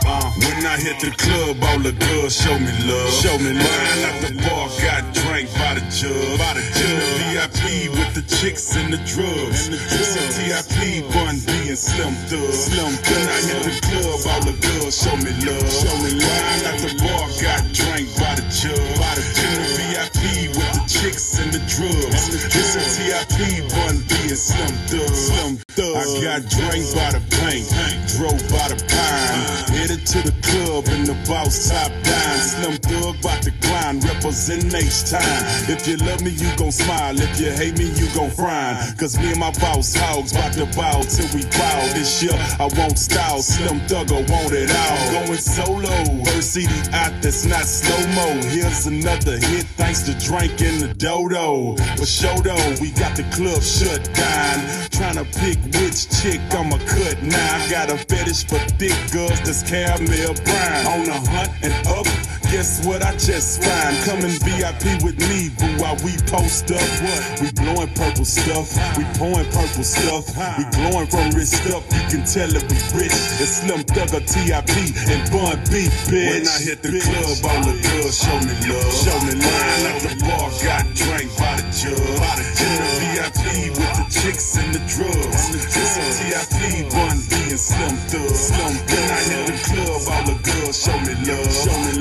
When 0.03 0.65
I 0.67 0.75
hit 0.75 0.99
the 0.99 1.11
club, 1.15 1.63
all 1.63 1.79
the 1.79 1.93
girls 1.93 2.35
show 2.35 2.59
me 2.59 2.71
love. 2.83 3.13
Show 3.23 3.37
me 3.39 3.53
love. 3.53 3.63
Mine 3.63 4.03
at 4.03 4.19
the 4.19 4.31
bar 4.43 4.67
got 4.83 5.13
drank 5.15 5.47
by 5.55 5.75
the 5.75 5.83
jug, 5.95 6.37
by 6.39 6.53
the 6.59 6.63
jug. 6.75 6.99
VIP 7.23 7.89
with 7.95 8.12
the 8.13 8.21
chicks 8.21 8.75
and 8.75 8.93
the 8.93 9.01
drugs. 9.09 9.67
And 9.67 9.75
the 9.75 9.81
drugs. 9.89 10.67
TIP, 10.69 11.09
Bun 11.13 11.41
B 11.45 11.69
and 11.69 11.77
Slim 11.77 12.13
Thug. 12.29 12.53
Slim 12.53 12.93
Thug. 13.01 13.17
When 13.17 13.27
I 13.27 13.39
hit 13.41 13.63
the 13.65 13.75
club, 13.81 14.19
all 14.29 14.43
the 14.45 14.55
girls 14.61 14.93
show 15.01 15.15
me 15.17 15.33
love. 15.41 15.65
Show 15.65 15.95
me 16.05 16.11
love. 16.21 16.41
Mine 16.45 16.65
at 16.69 16.77
the 16.81 16.91
bar 17.01 17.25
got 17.41 17.63
drank 17.73 18.07
by 18.17 18.33
the 18.37 18.45
jug, 18.53 18.77
by 19.01 19.13
the 19.17 19.25
jug. 19.33 19.61
VIP 19.81 20.53
with 20.53 20.71
the 20.77 20.83
chicks 20.85 21.39
and 21.41 21.51
the 21.51 21.61
drugs. 21.65 22.29
And 22.29 22.37
the 22.37 22.41
drugs. 22.53 23.01
TIP, 23.01 23.69
Bun 23.73 23.95
B 24.05 24.13
and 24.29 24.37
Slim 24.37 24.73
Thug. 24.87 25.09
Slim 25.09 25.57
Thug. 25.73 25.97
I 25.97 26.05
got 26.21 26.41
drank 26.49 26.85
by 26.93 27.09
the 27.17 27.21
paint, 27.41 27.65
drove 28.13 28.41
by 28.53 28.69
the 28.69 28.77
pine, 28.85 29.41
uh. 29.41 29.73
headed 29.73 30.05
to 30.05 30.21
the 30.21 30.35
club 30.45 30.85
and 30.93 31.07
the 31.07 31.17
boss 31.25 31.69
top 31.69 31.89
down. 32.05 32.37
Slim 32.37 32.77
Thug 32.77 33.17
bout 33.21 33.41
to 33.41 33.51
grind, 33.65 34.03
represent 34.03 34.69
H 34.73 35.09
time. 35.09 35.41
If 35.65 35.87
you 35.87 35.97
love 35.97 36.21
me, 36.21 36.31
you 36.31 36.49
gon' 36.57 36.71
smile. 36.71 37.17
If 37.17 37.39
you 37.39 37.49
hate 37.49 37.77
me, 37.77 37.89
you 37.97 38.02
gon' 38.15 38.31
frown. 38.31 38.75
Cause 38.97 39.17
me 39.17 39.31
and 39.31 39.39
my 39.39 39.51
boss 39.59 39.93
hogs 39.95 40.33
bout 40.33 40.53
to 40.53 40.65
bow 40.75 41.01
till 41.03 41.27
we 41.33 41.43
bow. 41.57 41.79
This 41.93 42.23
year 42.23 42.33
I 42.59 42.69
won't 42.77 42.97
style, 42.97 43.41
Slim 43.41 43.79
Thugger 43.87 44.27
want 44.29 44.53
it 44.53 44.71
all. 44.71 45.25
Going 45.25 45.39
solo, 45.39 46.23
first 46.25 46.53
CD 46.53 46.71
out 46.93 47.13
that's 47.21 47.45
not 47.45 47.65
slow 47.65 47.99
mo. 48.15 48.41
Here's 48.47 48.87
another 48.87 49.37
hit 49.37 49.65
thanks 49.77 50.01
to 50.03 50.13
drinking 50.19 50.79
the 50.79 50.93
dodo. 50.97 51.75
But 51.97 52.07
sure 52.07 52.41
though, 52.41 52.75
we 52.81 52.91
got 52.91 53.15
the 53.15 53.23
club 53.35 53.61
shut 53.61 54.03
down. 54.13 54.57
Tryna 54.89 55.25
pick 55.39 55.59
which 55.79 56.09
chick 56.21 56.41
I'ma 56.51 56.77
cut 56.87 57.21
now. 57.23 57.55
I 57.57 57.69
got 57.69 57.89
a 57.89 57.97
fetish 57.97 58.45
for 58.45 58.59
thick 58.77 58.97
girls 59.11 59.39
that's 59.41 59.63
caramel 59.63 60.33
brown. 60.45 60.85
On 60.87 61.09
a 61.09 61.19
hunt 61.29 61.51
and 61.61 61.87
up. 61.87 62.42
Guess 62.53 62.85
what 62.85 63.01
I 63.01 63.17
just 63.17 63.65
find? 63.65 63.97
Come 64.05 64.21
in 64.21 64.37
VIP 64.45 65.01
with 65.01 65.17
me, 65.25 65.49
boo, 65.57 65.73
while 65.81 65.97
we 66.05 66.13
post 66.29 66.69
up. 66.69 66.85
What? 67.01 67.41
We 67.41 67.49
blowing 67.57 67.89
purple 67.97 68.29
stuff, 68.29 68.77
we 68.93 69.09
pouring 69.17 69.49
purple 69.49 69.81
stuff, 69.81 70.29
we 70.61 70.61
glowing 70.69 71.09
from 71.09 71.33
wrist 71.33 71.65
up. 71.73 71.81
You 71.89 72.05
can 72.13 72.21
tell 72.29 72.53
if 72.53 72.61
we 72.69 72.77
rich. 72.93 73.17
It's 73.41 73.65
Slim 73.65 73.81
Thugger, 73.89 74.21
TIP, 74.21 74.69
and 74.69 75.25
Bun 75.33 75.65
B, 75.65 75.89
bitch. 76.05 76.13
When 76.13 76.45
I 76.45 76.61
hit 76.61 76.85
the 76.85 76.93
club, 77.01 77.41
all 77.41 77.61
the 77.65 77.73
girls 77.73 78.21
show 78.21 78.37
me 78.45 78.53
love. 78.69 79.01
Show 79.01 79.17
me 79.25 79.33
line 79.33 79.89
at 79.89 79.97
the 80.05 80.13
bar, 80.21 80.53
got 80.61 80.85
drank 80.93 81.33
by 81.33 81.57
the 81.57 81.65
jug. 81.73 81.97
In 81.97 82.71
the 82.77 82.85
VIP 83.01 83.73
with 83.73 83.93
the 83.97 84.05
chicks 84.13 84.61
and 84.61 84.69
the 84.77 84.81
drugs. 84.85 85.57
It's 85.57 85.97
a 85.97 86.37
TIP, 86.53 86.93
Bun 86.93 87.17
B, 87.33 87.49
and 87.49 87.57
Slim 87.57 87.97
Thug. 88.13 88.29
Slim 88.29 88.77
When 88.77 89.09
I 89.09 89.21
hit 89.25 89.41
the 89.49 89.57
club, 89.57 90.05
all 90.05 90.23
the 90.29 90.37
girls 90.37 90.77
show 90.77 91.01
me 91.01 91.17
love. 91.25 91.49
Show 91.49 91.77
me 91.81 91.93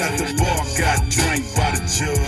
line 0.00 0.12
at 0.12 0.18
the 0.18 0.34
bar, 0.38 0.64
got 0.78 1.08
drank 1.10 1.44
by 1.56 1.70
the 1.72 1.82
jug. 1.86 2.18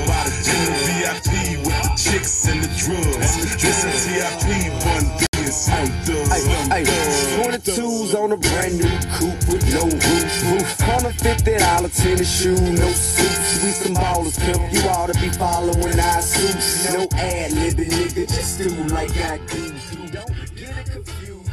In 0.50 0.60
the 0.66 0.76
VIP 0.86 1.30
with 1.64 1.82
the 1.82 1.92
chicks 1.96 2.46
and 2.48 2.62
the 2.62 2.68
drugs. 2.78 3.36
It's 3.62 3.84
a 3.84 3.90
TIP, 3.90 4.72
Bun 4.84 5.04
B, 5.18 5.26
and 5.38 5.52
Slim 5.52 5.86
Thug. 6.04 6.28
Hey, 6.70 6.84
22s 6.84 8.14
on 8.14 8.32
a 8.32 8.36
brand 8.36 8.78
new 8.78 8.96
coupe 9.14 9.48
with 9.48 9.64
no 9.74 9.84
roof. 9.84 10.52
roof. 10.52 10.88
On 10.88 11.06
a 11.06 11.12
$50 11.14 12.02
tennis 12.02 12.40
shoe, 12.40 12.54
no 12.54 12.88
suits. 12.90 13.64
We 13.64 13.70
some 13.70 13.94
ballers, 13.94 14.38
pimp. 14.38 14.72
You 14.72 14.88
ought 14.90 15.12
to 15.12 15.20
be 15.20 15.28
following 15.30 15.98
our 15.98 16.22
suits. 16.22 16.92
No 16.92 17.02
ad 17.12 17.52
libbing, 17.52 17.90
nigga. 17.90 18.26
Just 18.28 18.58
do 18.58 18.68
like 18.94 19.16
I 19.18 19.38
do. 19.46 19.72
Don't 20.10 20.56
get 20.56 20.76
it 20.78 20.90
confused. 20.90 21.50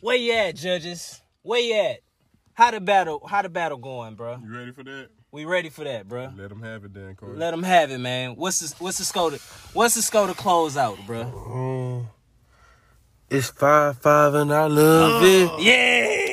Where 0.00 0.16
you 0.16 0.32
at, 0.32 0.56
judges? 0.56 1.20
Where 1.42 1.60
you 1.60 1.74
at? 1.74 2.09
How 2.60 2.70
the 2.70 2.78
battle? 2.78 3.26
How 3.26 3.40
the 3.40 3.48
battle 3.48 3.78
going, 3.78 4.16
bro? 4.16 4.38
You 4.44 4.54
ready 4.54 4.72
for 4.72 4.84
that? 4.84 5.08
We 5.32 5.46
ready 5.46 5.70
for 5.70 5.82
that, 5.84 6.06
bro? 6.06 6.30
Let 6.36 6.50
them 6.50 6.60
have 6.60 6.84
it 6.84 6.92
then, 6.92 7.14
Corey. 7.14 7.34
Let 7.38 7.52
them 7.52 7.62
have 7.62 7.90
it, 7.90 7.96
man. 7.96 8.32
What's 8.36 8.58
the 8.60 8.84
what's 8.84 8.98
the 8.98 9.04
score? 9.04 9.30
To, 9.30 9.38
what's 9.72 9.94
the 9.94 10.02
score 10.02 10.26
to 10.26 10.34
close 10.34 10.76
out, 10.76 10.98
bro? 11.06 11.24
Mm, 11.24 12.06
it's 13.30 13.48
five 13.48 13.96
five 13.96 14.34
and 14.34 14.52
I 14.52 14.66
love 14.66 15.22
it. 15.24 15.62
Yeah. 15.62 16.16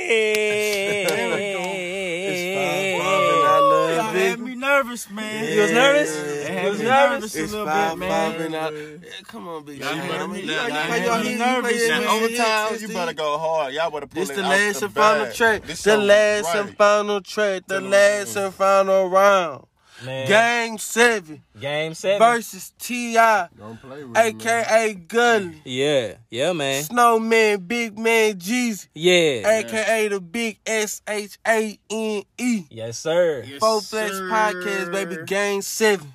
It's 2.30 2.58
five 2.58 3.06
five 3.06 3.24
and 3.24 3.48
I 3.48 3.60
love 3.60 3.90
it. 3.90 3.95
Y'all 3.95 4.16
it. 4.16 4.30
had 4.30 4.40
me 4.41 4.56
nervous, 4.56 5.10
man. 5.10 5.54
You 5.54 5.62
was 5.62 5.72
nervous? 5.72 6.37
It 6.66 6.70
was 6.70 6.80
nervous? 6.82 6.90
nervous 6.90 7.36
a 7.36 7.44
It's 7.44 7.52
little 7.52 7.68
five 7.68 8.00
bit, 8.00 8.10
five 8.10 8.32
man. 8.40 8.42
and 8.42 8.56
I. 8.56 8.70
Yeah, 8.70 9.12
come 9.28 9.48
on, 9.48 9.64
big 9.64 9.80
Y'all 9.80 9.96
man. 9.96 10.10
had 10.10 10.22
I 10.22 10.28
mean, 10.28 10.32
me- 10.34 10.42
you 10.42 10.52
y'all 10.52 10.64
like- 10.70 10.74
had 10.74 11.06
y'all 11.06 11.20
me 11.20 11.26
hit- 11.30 11.40
nervous, 11.40 11.82
you 11.82 11.88
Now, 11.90 12.16
overtime, 12.16 12.78
you 12.82 12.88
better 12.90 13.14
go 13.14 13.38
hard. 13.38 13.74
Y'all 13.74 13.92
better 13.92 14.08
pull 14.08 14.20
This 14.22 14.30
it 14.32 14.36
the 14.38 14.44
out 14.44 14.50
last 14.50 14.80
the 14.80 14.86
and 14.86 14.94
final 14.96 15.26
bag. 15.26 15.36
track. 15.36 15.64
This 15.66 15.84
The 15.84 15.98
last 15.98 16.46
right. 16.46 16.56
and 16.58 16.78
final 16.78 17.22
track. 17.22 17.64
The 17.68 17.82
last 17.82 18.36
and 18.36 18.54
final 18.54 19.10
round. 19.10 19.66
Man. 20.06 20.28
Game 20.28 20.78
seven 20.78 21.42
Game 21.60 21.96
seven. 21.96 22.20
versus 22.20 22.72
T.I. 22.78 23.48
Don't 23.58 23.82
play 23.82 24.04
with 24.04 24.16
aka 24.16 24.94
Gully. 24.94 25.60
Yeah. 25.66 26.14
Yeah, 26.30 26.54
man. 26.54 26.84
Snowman, 26.84 27.62
Big 27.62 27.98
Man 27.98 28.36
Jeezy, 28.36 28.90
Yeah. 28.94 29.50
aka 29.58 30.08
the 30.10 30.22
Big 30.22 30.60
S 30.68 31.02
H 31.08 31.40
A 31.48 31.80
N 31.90 32.22
E. 32.38 32.66
Yes, 32.70 33.00
sir. 33.00 33.44
Four 33.60 33.82
Flats 33.82 34.14
Podcast, 34.20 34.92
baby. 34.92 35.18
Game 35.26 35.64
seven. 35.64 36.14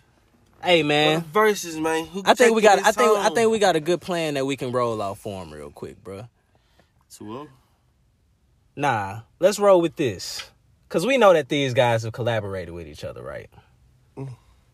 Hey, 0.62 0.82
man. 0.82 1.20
the 1.20 1.28
verses, 1.28 1.78
man. 1.78 2.06
Who 2.06 2.22
I 2.24 2.34
think 2.34 2.54
we 2.54 2.62
got. 2.62 2.78
I 2.78 2.82
this 2.82 2.96
think. 2.96 3.18
I 3.18 3.30
think 3.30 3.50
we 3.50 3.58
got 3.58 3.76
a 3.76 3.80
good 3.80 4.00
plan 4.00 4.34
that 4.34 4.46
we 4.46 4.56
can 4.56 4.72
roll 4.72 5.00
out 5.02 5.18
for 5.18 5.42
him 5.42 5.52
real 5.52 5.70
quick, 5.70 6.02
bro. 6.02 6.28
Two 7.10 7.48
Nah, 8.74 9.20
let's 9.38 9.58
roll 9.58 9.82
with 9.82 9.96
this, 9.96 10.50
cause 10.88 11.04
we 11.06 11.18
know 11.18 11.34
that 11.34 11.50
these 11.50 11.74
guys 11.74 12.04
have 12.04 12.14
collaborated 12.14 12.72
with 12.72 12.86
each 12.88 13.04
other, 13.04 13.22
right? 13.22 13.50
Mm. 14.16 14.30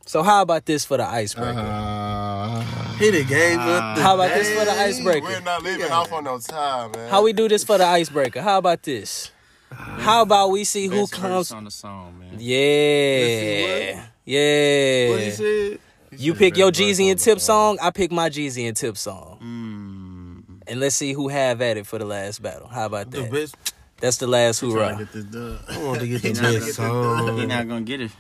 So 0.07 0.23
how 0.23 0.43
about 0.43 0.65
this 0.65 0.85
for 0.85 0.97
the 0.99 1.05
icebreaker? 1.05 1.59
Uh, 1.59 2.63
Hit 2.99 3.15
it, 3.15 3.27
gave 3.27 3.59
up 3.59 3.97
the 3.97 4.03
How 4.03 4.15
about 4.15 4.35
this 4.35 4.49
for 4.57 4.65
the 4.65 4.71
icebreaker? 4.71 5.27
We're 5.27 5.41
not 5.41 5.65
leaving 5.65 5.91
off 5.91 6.13
on 6.13 6.25
no 6.25 6.39
time, 6.39 6.93
man. 6.93 7.11
How 7.11 7.23
we 7.23 7.33
do 7.33 7.49
this 7.49 7.65
for 7.65 7.77
the 7.77 7.85
icebreaker? 7.87 8.41
How 8.41 8.59
about 8.59 8.85
this? 8.85 9.33
How 9.71 10.23
about 10.23 10.51
we 10.51 10.63
see 10.65 10.87
who 10.87 11.01
Best 11.03 11.17
verse 11.17 11.21
comes? 11.21 11.53
on 11.53 11.65
the 11.65 11.71
song, 11.73 12.19
man. 12.21 12.37
Yeah, 12.39 14.07
yeah. 14.29 15.11
What 15.11 15.21
he 15.21 15.31
said? 15.31 15.79
You 16.17 16.35
pick 16.35 16.57
your 16.57 16.71
Jeezy 16.71 17.11
and 17.11 17.19
Tip 17.19 17.39
song. 17.41 17.79
I 17.83 17.91
pick 17.91 18.11
my 18.11 18.31
Jeezy 18.31 18.67
and 18.67 18.77
Tip 18.77 18.97
song. 18.97 19.39
Mm. 19.43 20.63
And 20.71 20.81
let's 20.81 20.97
see 20.97 21.13
who 21.13 21.29
have 21.29 21.61
at 21.63 21.77
it 21.77 21.87
for 21.87 21.99
the 21.99 22.05
last 22.05 22.43
battle. 22.43 22.69
How 22.69 22.87
about 22.87 23.11
The 23.11 23.23
that? 23.23 23.31
best. 23.33 23.57
That's 24.01 24.17
the 24.19 24.27
last 24.27 24.61
Trying 24.61 24.71
to 24.73 24.77
hoorah. 24.79 25.09
get 25.13 25.33
this. 25.33 25.61
I 25.69 25.83
want 25.85 26.01
to 26.01 26.07
get 26.09 26.23
the 26.23 26.33
not 26.43 26.53
best 26.55 26.77
gonna- 26.79 27.47
not 27.47 27.69
gonna 27.69 27.81
get 27.83 28.01
it. 28.01 28.11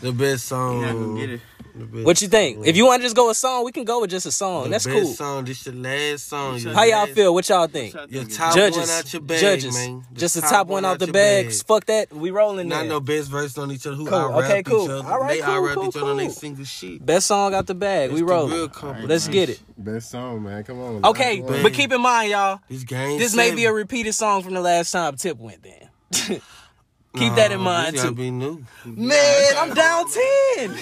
The 0.00 0.12
best 0.12 0.48
He 0.50 0.56
not 0.56 0.92
gonna 0.92 1.20
get 1.20 1.30
it. 1.30 1.40
The 1.78 1.84
best- 1.84 2.04
What 2.06 2.22
you 2.22 2.28
think? 2.28 2.66
If 2.66 2.74
you 2.76 2.86
want 2.86 3.00
to 3.02 3.04
just 3.04 3.14
go 3.16 3.28
with 3.28 3.36
song, 3.36 3.64
we 3.64 3.70
can 3.72 3.84
go 3.84 4.00
with 4.00 4.08
just 4.10 4.24
a 4.24 4.32
song. 4.32 4.64
the 4.64 4.70
That's 4.70 4.86
best 4.86 4.96
cool. 4.96 5.12
song. 5.14 5.44
This 5.44 5.66
your 5.66 5.74
last 5.74 6.26
song. 6.28 6.58
your 6.58 6.72
How 6.72 6.84
y'all 6.84 7.06
feel? 7.06 7.34
What 7.34 7.46
y'all 7.50 7.66
think? 7.66 7.94
Your 8.08 8.24
top 8.24 8.54
Judges, 8.54 8.78
one 8.78 8.90
out 8.90 9.12
your 9.12 9.22
bag, 9.22 9.40
judges, 9.40 9.74
man. 9.74 10.04
just 10.14 10.34
the 10.36 10.40
top, 10.40 10.68
one 10.68 10.84
out 10.86 10.98
the 10.98 11.06
your 11.06 11.12
bags. 11.12 11.62
bag. 11.62 11.66
Fuck 11.66 11.86
that. 11.86 12.12
We 12.14 12.30
rolling 12.30 12.68
Not 12.68 12.80
there. 12.80 12.88
no 12.88 13.00
best 13.00 13.30
verse 13.30 13.58
on 13.58 13.70
each 13.72 13.86
other. 13.86 13.96
Who 13.96 14.06
Cool. 14.06 14.14
out 14.14 14.30
rap 14.40 14.44
Okay, 14.50 14.62
cool. 14.62 14.84
each 14.84 14.90
other. 14.90 15.08
All 15.08 15.20
right, 15.20 15.28
they 15.38 15.40
cool, 15.44 15.54
out 15.54 15.60
rap 15.60 15.74
cool, 15.74 15.88
each 15.88 15.96
other 15.96 16.06
on 16.12 16.16
their 16.16 16.26
cool. 16.26 16.34
single 16.34 16.64
shit. 16.64 17.04
Best 17.04 17.26
song 17.26 17.54
out 17.54 17.66
the 17.66 17.74
bag. 17.74 18.10
we 18.10 18.20
It's 18.20 18.20
the 18.20 18.24
rolling. 18.26 18.52
real 18.54 18.68
competition. 18.68 19.08
Let's 19.10 19.28
get 19.28 19.50
it. 19.50 19.60
Best 19.76 20.10
song, 20.10 20.42
man. 20.44 20.64
Come 20.64 20.80
on. 20.80 21.04
Okay, 21.04 21.40
but 21.42 21.72
keep 21.74 21.92
in 21.92 22.00
mind, 22.00 22.30
y'all. 22.30 22.60
This 22.70 22.84
game. 22.84 23.18
This 23.18 23.34
may 23.36 23.54
be 23.54 23.66
a 23.66 23.72
repeated 23.72 24.14
song 24.14 24.42
from 24.42 24.54
the 24.54 24.60
last 24.62 24.92
time 24.92 25.14
Tip 25.16 25.36
went. 25.38 25.62
Then 25.62 26.40
keep 27.16 27.34
that 27.34 27.52
in 27.52 27.60
mind 27.60 27.94
This 27.96 28.02
too. 28.02 28.12
be 28.12 28.30
new. 28.30 28.62
Man, 28.84 29.54
I'm 29.56 29.74
down 29.74 30.04
ten. 30.10 30.76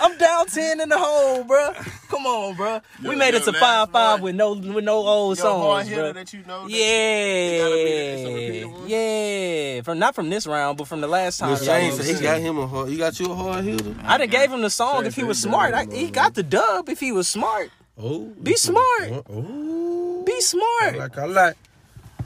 I'm 0.00 0.16
down 0.16 0.46
ten 0.46 0.80
in 0.80 0.88
the 0.88 0.98
hole, 0.98 1.42
bro. 1.44 1.72
Come 2.08 2.24
on, 2.26 2.54
bro. 2.54 2.80
We 3.02 3.08
Your- 3.10 3.16
made 3.16 3.34
it 3.34 3.42
to 3.44 3.50
last 3.50 3.60
five 3.60 3.90
five 3.90 4.20
with 4.20 4.34
no 4.36 4.52
with 4.52 4.84
no 4.84 4.96
old 4.98 5.38
Your 5.38 5.46
hard 5.50 5.86
songs, 5.86 5.94
bro. 5.96 6.12
that 6.12 6.32
you 6.32 6.42
know. 6.46 6.62
that- 6.68 6.70
Yeah, 6.70 7.58
gotta 7.58 7.74
be- 7.74 7.80
it's 7.80 8.22
a 8.22 8.34
repeated 8.34 8.66
one? 8.66 8.88
yeah. 8.88 9.80
From 9.82 9.98
not 9.98 10.14
from 10.14 10.30
this 10.30 10.46
round, 10.46 10.78
but 10.78 10.86
from 10.86 11.00
the 11.00 11.08
last 11.08 11.38
time. 11.38 11.50
Lil 11.50 11.58
Shane 11.58 11.96
was 11.96 12.06
he 12.08 12.14
in. 12.16 12.22
got 12.22 12.38
him 12.40 12.58
a 12.58 12.66
hard. 12.66 12.90
You 12.90 12.98
got 12.98 13.18
you 13.18 13.32
a 13.32 13.34
hard 13.34 13.64
hitter. 13.64 13.94
I 14.04 14.18
done 14.18 14.28
gave 14.28 14.52
him 14.52 14.60
the 14.62 14.70
song 14.70 14.98
Shane 15.00 15.06
if 15.06 15.16
he 15.16 15.24
was 15.24 15.40
smart. 15.40 15.74
I, 15.74 15.84
he 15.92 16.10
got 16.10 16.34
the 16.34 16.42
dub 16.42 16.88
if 16.88 17.00
he 17.00 17.10
was 17.12 17.26
smart. 17.28 17.70
Oh, 18.00 18.26
Be 18.40 18.54
smart. 18.54 19.24
Oh, 19.28 20.22
Be 20.24 20.40
smart. 20.40 20.96
like 20.96 21.18
I 21.18 21.24
like. 21.24 21.56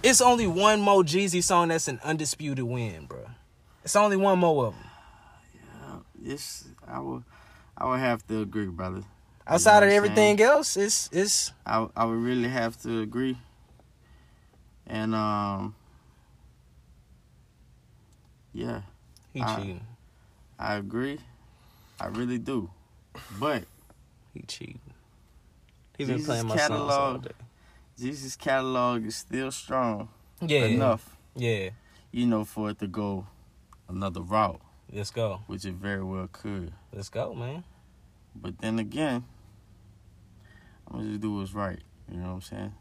It's 0.02 0.20
only 0.20 0.46
one 0.48 0.80
more 0.80 1.02
Jeezy 1.04 1.42
song 1.42 1.68
that's 1.68 1.86
an 1.88 2.00
undisputed 2.04 2.64
win, 2.64 3.06
bro. 3.06 3.20
It's 3.84 3.96
only 3.96 4.16
one 4.16 4.38
more 4.38 4.66
of 4.66 4.74
them. 4.74 4.84
Yeah, 5.54 6.32
it's 6.32 6.64
I 6.86 7.00
would 7.00 7.24
I 7.76 7.86
would 7.88 8.00
have 8.00 8.26
to 8.28 8.40
agree, 8.42 8.66
brother. 8.66 9.02
Outside 9.46 9.80
know 9.80 9.86
of 9.88 9.92
everything 9.92 10.40
else, 10.40 10.76
it's 10.76 11.08
it's 11.12 11.52
I 11.66 11.86
I 11.96 12.04
would 12.04 12.18
really 12.18 12.48
have 12.48 12.80
to 12.82 13.00
agree. 13.00 13.38
And 14.86 15.14
um 15.14 15.74
yeah, 18.52 18.82
he 19.32 19.40
I- 19.42 19.56
cheating. 19.56 19.86
I 20.58 20.74
agree. 20.74 21.18
I 22.00 22.06
really 22.06 22.38
do. 22.38 22.70
But 23.40 23.64
He 24.32 24.42
cheating. 24.42 24.80
He 25.98 26.04
been 26.04 26.16
Jesus 26.16 26.26
playing 26.28 26.46
my 26.48 26.56
songs 26.56 26.92
all 26.92 27.18
day. 27.18 27.30
Jeezy's 27.98 28.36
catalog 28.36 29.04
is 29.04 29.16
still 29.16 29.50
strong 29.50 30.08
Yeah, 30.40 30.64
enough, 30.64 31.16
Yeah, 31.36 31.70
you 32.10 32.26
know, 32.26 32.44
for 32.44 32.70
it 32.70 32.78
to 32.78 32.86
go 32.86 33.26
another 33.92 34.20
route, 34.20 34.60
let's 34.92 35.10
go. 35.10 35.40
which 35.46 35.64
it 35.64 35.74
very 35.74 36.02
well 36.02 36.28
could. 36.32 36.72
Let's 36.92 37.08
go, 37.08 37.34
man. 37.34 37.64
But 38.34 38.58
then 38.58 38.78
again, 38.78 39.24
I'm 40.88 40.98
gonna 40.98 41.08
just 41.10 41.20
do 41.20 41.34
what's 41.36 41.52
right. 41.52 41.80
You 42.10 42.18
know 42.18 42.28
what 42.28 42.34
I'm 42.34 42.40
saying? 42.40 42.74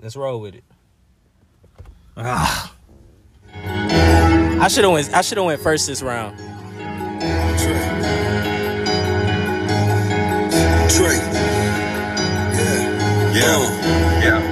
Let's 0.00 0.16
roll 0.16 0.40
with 0.40 0.54
it. 0.54 0.64
Ah. 2.16 2.74
I 3.52 4.68
should 4.68 4.84
have 4.84 4.92
went. 4.92 5.12
I 5.14 5.20
should 5.22 5.38
have 5.38 5.46
went 5.46 5.60
first 5.60 5.86
this 5.86 6.02
round. 6.02 6.36
Trey. 10.90 11.16
Yeah. 13.34 13.60
Yeah. 14.22 14.22
Yeah. 14.22 14.49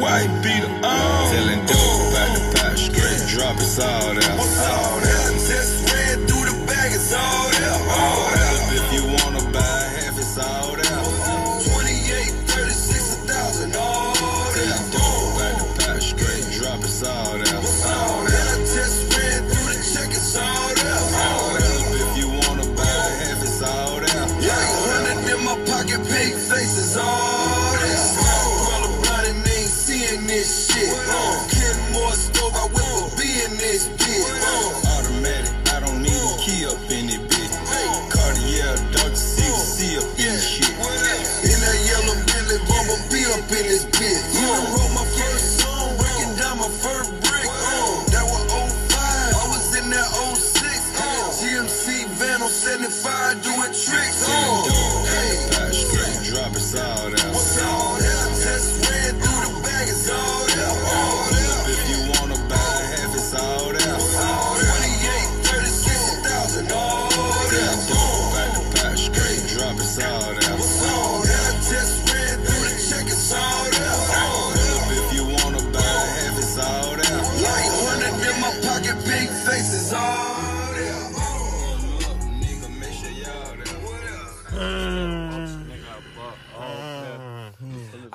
White 0.00 0.32
beater 0.42 0.66
on. 0.66 0.82
Oh. 0.82 1.30
Telling 1.32 1.60
dope 1.66 2.08
about 2.08 2.30
the 2.34 2.42
pot, 2.56 2.78
straight 2.78 3.22
drop 3.28 3.56
it's 3.56 3.78
all 3.78 4.14
there. 4.14 4.29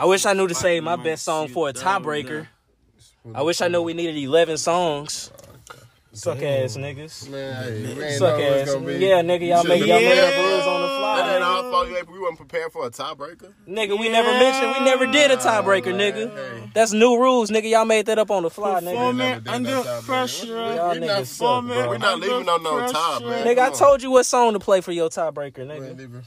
I 0.06 0.08
wish 0.08 0.24
I 0.28 0.34
knew 0.34 0.48
to 0.48 0.54
say 0.54 0.80
my 0.82 0.98
best 0.98 1.24
song 1.24 1.48
for 1.48 1.68
a 1.68 1.74
tiebreaker. 1.74 2.46
I 3.34 3.42
wish 3.42 3.60
I 3.60 3.70
knew 3.70 3.82
we 3.82 3.96
needed 3.96 4.16
11 4.16 4.58
songs. 4.58 5.32
Suck 6.14 6.38
ass 6.44 6.78
niggas. 6.78 7.28
Man, 7.28 8.12
Suck 8.20 8.40
ass. 8.40 8.68
Yeah, 8.68 9.24
nigga, 9.24 9.48
y'all 9.50 9.64
make 9.64 9.84
y'all 9.84 10.00
make 10.00 10.20
up 10.20 10.36
rules 10.46 10.68
on 10.68 10.82
the 10.84 10.88
fly. 11.00 11.18
That 11.18 11.36
ain't 11.36 11.44
nigga. 11.44 11.48
our 11.48 11.72
fault. 11.72 11.90
You 11.90 11.98
ain't- 11.98 12.12
We 12.12 12.20
weren't 12.20 12.38
prepared 12.38 12.72
for 12.72 12.86
a 12.86 12.92
tiebreaker. 12.92 13.52
Nigga, 13.68 14.00
we 14.00 14.08
never 14.10 14.30
mentioned, 14.30 14.74
we 14.78 14.86
never 14.86 15.08
did 15.08 15.32
a 15.32 15.38
tiebreaker, 15.38 15.94
nigga. 15.96 16.72
That's 16.76 16.94
new 16.94 17.18
rules, 17.20 17.50
nigga. 17.50 17.68
Y'all 17.72 17.84
made 17.86 18.06
that 18.06 18.20
up 18.20 18.30
on 18.30 18.44
the 18.44 18.52
fly, 18.52 18.80
nigga. 18.82 18.92
Performing 18.92 19.48
under 19.48 19.84
pressure. 20.04 20.46
Y'all 20.76 20.96
niggas 20.96 21.26
suck, 21.26 21.66
bro. 21.66 21.90
We're 21.90 21.98
not 21.98 22.20
leaving 22.20 22.48
on 22.48 22.62
no 22.62 22.88
tie, 22.92 23.20
man. 23.22 23.48
Nigga, 23.48 23.60
I 23.60 23.70
told 23.72 24.04
you 24.04 24.12
what 24.12 24.28
song 24.28 24.54
to 24.54 24.60
play 24.60 24.82
for 24.82 24.92
your 24.92 25.10
tiebreaker, 25.10 25.66
nigga. 25.66 26.24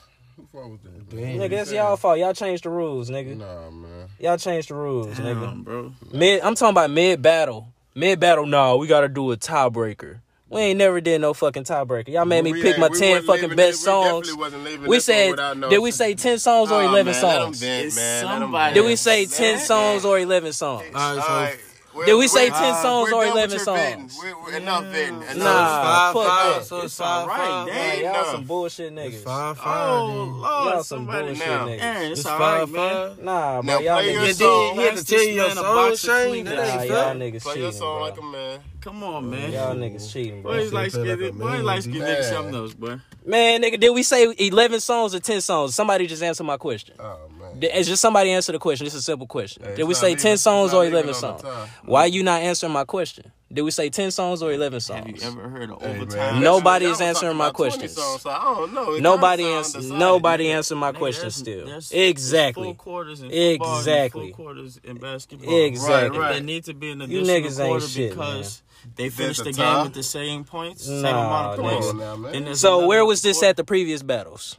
Who 0.52 0.58
fault 0.58 0.70
was 0.70 0.80
that? 0.82 1.10
Nigga, 1.16 1.50
that's 1.50 1.72
y'all 1.72 1.96
fault. 1.96 2.18
Y'all 2.18 2.32
changed 2.34 2.64
the 2.64 2.70
rules, 2.70 3.10
nigga. 3.10 3.36
Nah, 3.36 3.70
man. 3.70 4.08
Y'all 4.18 4.36
changed 4.38 4.70
the 4.70 4.74
rules, 4.74 5.16
Damn, 5.16 5.26
nigga. 5.36 5.64
bro. 5.64 5.92
Mid, 6.12 6.40
I'm 6.42 6.54
talking 6.54 6.70
about 6.70 6.90
mid 6.90 7.20
battle. 7.22 7.68
Mid 7.94 8.20
battle, 8.20 8.46
no, 8.46 8.76
we 8.76 8.86
gotta 8.86 9.08
do 9.08 9.30
a 9.32 9.36
tiebreaker. 9.36 10.20
We 10.50 10.62
ain't 10.62 10.78
never 10.78 11.00
did 11.02 11.20
no 11.20 11.34
fucking 11.34 11.64
tiebreaker. 11.64 12.08
Y'all 12.08 12.24
made 12.24 12.42
me 12.42 12.52
We 12.52 12.62
pick 12.62 12.78
my 12.78 12.88
ten 12.88 13.22
fucking 13.22 13.50
best 13.54 13.58
it- 13.58 13.64
we 13.66 13.72
songs. 13.72 14.28
definitely 14.28 14.40
wasn't 14.78 14.88
We 14.88 15.00
said, 15.00 15.36
no- 15.58 15.68
did 15.68 15.78
we 15.80 15.90
say 15.90 16.14
ten 16.14 16.38
songs 16.38 16.70
or 16.70 16.80
Oh, 16.80 16.88
eleven 16.88 17.12
man, 17.12 17.20
songs? 17.20 17.60
vent, 17.60 17.94
man. 17.96 18.24
Somebody- 18.24 18.74
Did 18.74 18.84
we 18.86 18.96
say 18.96 19.26
ten 19.26 19.58
songs 19.58 20.06
or 20.06 20.18
eleven 20.18 20.52
songs? 20.54 20.86
All 20.94 21.16
right. 21.18 21.58
Did 22.06 22.14
we 22.14 22.28
say 22.28 22.48
ten 22.50 22.74
uh, 22.74 22.82
songs 22.82 23.12
or 23.12 23.24
eleven 23.26 23.58
songs? 23.58 24.18
We're, 24.22 24.34
we're 24.42 24.56
enough 24.56 24.84
vetting. 24.84 25.22
Enough. 25.22 25.36
Nah, 25.36 26.12
fuck 26.12 26.24
that. 26.26 26.64
So 26.64 26.76
it's 26.78 26.84
It's 26.86 26.96
five, 26.98 27.22
alright, 27.22 27.38
five. 27.38 27.66
damn. 27.68 28.00
Y'all 28.02 28.10
enough. 28.14 28.26
some 28.30 28.44
bullshit 28.44 28.94
niggas. 28.94 29.22
Five, 29.24 29.58
five. 29.58 29.66
Oh. 30.00 30.06
Lord, 30.06 30.42
Y'all 30.42 30.72
some 30.82 30.84
somebody 30.98 31.26
bullshit 31.28 31.46
now. 31.46 31.66
niggas. 31.66 31.80
Aaron, 31.82 32.10
it's 32.12 32.20
It's 32.20 32.28
all 32.28 32.38
right, 32.38 32.58
five, 32.60 32.70
man. 32.70 33.08
five. 33.16 33.18
Nah, 33.24 33.60
Now 33.60 33.62
bro, 33.62 33.78
y'all 33.80 33.96
play 33.98 34.12
your 34.12 34.22
niggas. 34.22 34.26
You 34.28 34.32
song. 34.34 34.74
did. 34.76 34.80
He 34.80 34.86
had 34.88 34.96
to 34.96 35.04
tell 35.04 35.22
you 35.22 35.32
your 35.32 35.42
Man, 35.48 35.50
a 35.50 35.54
soul 35.60 35.74
box 35.74 35.92
of 36.04 36.10
shame. 36.10 36.34
Kleenex. 36.34 36.44
That 36.44 36.56
Nah, 36.56 36.80
ain't 36.82 36.90
y'all 36.90 37.04
fair. 37.04 37.14
niggas 37.14 37.42
Play 37.42 37.54
your 37.58 37.66
cheating, 37.68 37.72
song 37.78 38.00
like 38.02 38.18
a 38.18 38.22
man. 38.22 38.60
Come 38.80 39.02
on, 39.02 39.28
man. 39.28 39.52
Y'all 39.52 39.74
niggas 39.74 40.12
cheating, 40.12 40.42
bro. 40.42 40.52
Boys 40.52 40.72
like 40.72 40.92
feel 40.92 41.00
like 41.04 41.18
a 41.18 41.24
skin, 41.26 41.38
boys 41.38 41.50
man. 41.52 41.64
like 41.64 41.82
skin 41.82 41.98
Man. 41.98 42.16
niggas 42.16 42.30
something 42.30 42.54
else, 42.54 42.74
boy. 42.74 42.96
Man, 43.26 43.62
nigga, 43.62 43.78
did 43.80 43.90
we 43.90 44.02
say 44.02 44.32
eleven 44.38 44.80
songs 44.80 45.14
or 45.14 45.20
ten 45.20 45.40
songs? 45.40 45.74
Somebody 45.74 46.06
just 46.06 46.22
answer 46.22 46.44
my 46.44 46.56
question. 46.56 46.94
Oh, 46.98 47.18
man. 47.38 47.58
It's 47.60 47.88
just 47.88 48.00
somebody 48.00 48.30
answer 48.30 48.52
the 48.52 48.58
question. 48.58 48.86
It's 48.86 48.94
a 48.94 49.02
simple 49.02 49.26
question. 49.26 49.64
Hey, 49.64 49.74
Did 49.76 49.84
we 49.84 49.94
say 49.94 50.08
leaving- 50.10 50.22
ten 50.22 50.38
songs 50.38 50.72
or 50.72 50.86
eleven 50.86 51.12
songs? 51.12 51.42
time. 51.42 51.68
Why 51.84 52.06
you 52.06 52.22
not 52.22 52.40
answering 52.40 52.72
my 52.72 52.84
question? 52.84 53.30
Did 53.50 53.62
we 53.62 53.70
say 53.70 53.88
ten 53.88 54.10
songs 54.10 54.42
or 54.42 54.52
eleven 54.52 54.78
songs? 54.78 55.22
Have 55.22 55.34
you 55.34 55.40
ever 55.40 55.48
heard 55.48 55.70
of 55.70 55.80
Hey, 55.80 55.96
overtime? 55.96 56.42
Nobody 56.42 56.84
is 56.84 57.00
answering 57.00 57.36
my 57.38 57.48
questions. 57.50 57.94
songs, 57.94 58.20
so 58.20 58.28
I 58.28 58.44
don't 58.44 58.74
know. 58.74 58.92
It 58.92 59.00
Nobody 59.02 59.44
kinda 59.44 59.56
answer. 59.58 59.80
Nobody 59.80 60.50
answered 60.50 60.76
my 60.76 60.92
Nigga, 60.92 60.98
question 60.98 61.20
there's- 61.22 61.36
still. 61.36 61.64
there's- 61.66 61.88
there's 61.88 62.10
Exactly. 62.10 62.64
Four 62.64 62.74
quarters 62.74 63.22
in 63.22 63.30
football 63.30 63.78
Exactly. 63.78 64.32
Four 64.32 64.36
quarters 64.44 64.80
in 64.84 64.98
basketball. 64.98 65.64
Exactly. 65.64 66.18
If 66.20 66.32
They 66.34 66.40
need 66.40 66.64
to 66.64 66.74
be 66.74 66.90
an 66.90 66.98
You 67.00 67.04
additional 67.22 67.26
niggas 67.26 67.60
ain't 67.60 67.68
quarter 67.70 67.88
shit, 67.88 68.10
because 68.10 68.62
they 68.96 69.04
Is 69.06 69.14
finished 69.14 69.38
the 69.38 69.44
the 69.44 69.52
game 69.52 69.82
with 69.84 69.94
the 69.94 70.02
same 70.02 70.44
points, 70.44 70.84
same 70.84 71.00
Nah, 71.02 71.08
amount 71.08 71.58
of 71.58 71.64
points. 71.64 71.92
now, 71.94 72.16
man. 72.16 72.32
Then 72.32 72.44
there's 72.44 72.60
So 72.60 72.86
where 72.86 73.04
was 73.06 73.22
this 73.22 73.38
quarter. 73.38 73.48
at 73.48 73.56
the 73.56 73.64
previous 73.64 74.02
battles? 74.02 74.58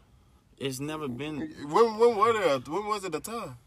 It's 0.57 0.79
never 0.79 1.07
been. 1.07 1.53
When, 1.69 1.97
when, 1.99 2.17
were 2.17 2.33
there, 2.33 2.57
when 2.57 2.87
was 2.87 3.03
it 3.05 3.11
the 3.11 3.19
time? 3.19 3.57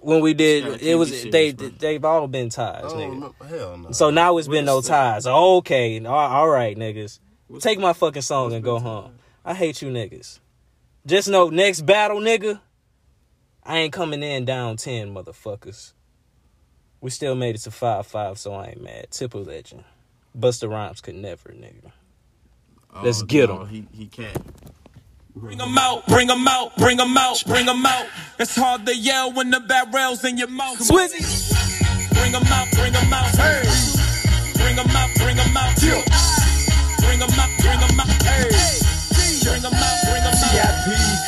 When 0.00 0.20
we 0.20 0.32
did, 0.34 0.80
it 0.82 0.94
was 0.94 1.10
they 1.24 1.50
they've 1.50 2.04
all 2.04 2.28
been 2.28 2.50
ties, 2.50 2.84
I 2.92 2.96
nigga. 2.96 3.46
Hell 3.48 3.78
no. 3.78 3.90
So 3.90 4.10
now 4.10 4.38
it's 4.38 4.46
been 4.48 4.64
no 4.64 4.80
ties. 4.80 5.26
Okay, 5.26 6.04
all 6.04 6.14
all 6.14 6.48
right, 6.48 6.76
niggas. 6.76 7.18
Take 7.60 7.78
my 7.80 7.92
fucking 7.92 8.22
song 8.22 8.52
and 8.52 8.62
go 8.62 8.78
home. 8.78 9.12
I 9.44 9.54
hate 9.54 9.82
you 9.82 9.88
niggas. 9.88 10.38
Just 11.06 11.28
know 11.28 11.48
next 11.48 11.82
battle, 11.82 12.20
nigga. 12.20 12.60
I 13.64 13.78
ain't 13.78 13.92
coming 13.92 14.22
in 14.22 14.44
down 14.44 14.76
ten, 14.76 15.12
motherfuckers. 15.14 15.92
We 17.00 17.10
still 17.10 17.34
made 17.34 17.54
it 17.54 17.62
to 17.62 17.70
five 17.70 18.06
five, 18.06 18.38
so 18.38 18.54
I 18.54 18.68
ain't 18.68 18.82
mad. 18.82 19.10
Tipper 19.10 19.38
legend. 19.38 19.84
Busta 20.38 20.70
Rhymes 20.70 21.00
could 21.00 21.14
never, 21.16 21.50
nigga. 21.50 21.90
Let's 23.02 23.22
Oh, 23.22 23.26
get 23.26 23.48
no, 23.48 23.62
'em. 23.62 23.68
He 23.68 23.86
he 23.92 24.06
can't. 24.06 24.36
Bring 25.40 25.60
'em 25.60 25.78
out, 25.78 26.04
bring 26.08 26.30
'em 26.30 26.48
out, 26.48 26.76
bring 26.76 26.98
'em 26.98 27.16
out, 27.16 27.44
bring 27.46 27.68
'em 27.68 27.86
out. 27.86 28.06
It's 28.40 28.56
hard 28.56 28.84
to 28.86 28.96
yell 28.96 29.30
when 29.30 29.50
the 29.50 29.60
barrel's 29.60 30.24
in 30.24 30.36
your 30.36 30.48
mouth. 30.48 30.78
Swizzy. 30.80 31.22
Bring 32.12 32.34
'em 32.34 32.42
out, 32.52 32.68
bring 32.72 32.94
'em 32.94 33.12
out. 33.12 33.30
Hey. 33.36 33.62
Bring 34.54 34.78
'em 34.78 34.96
out, 34.96 35.10
bring 35.16 35.38
'em 35.38 35.56
out. 35.56 35.76
Bring 35.76 36.37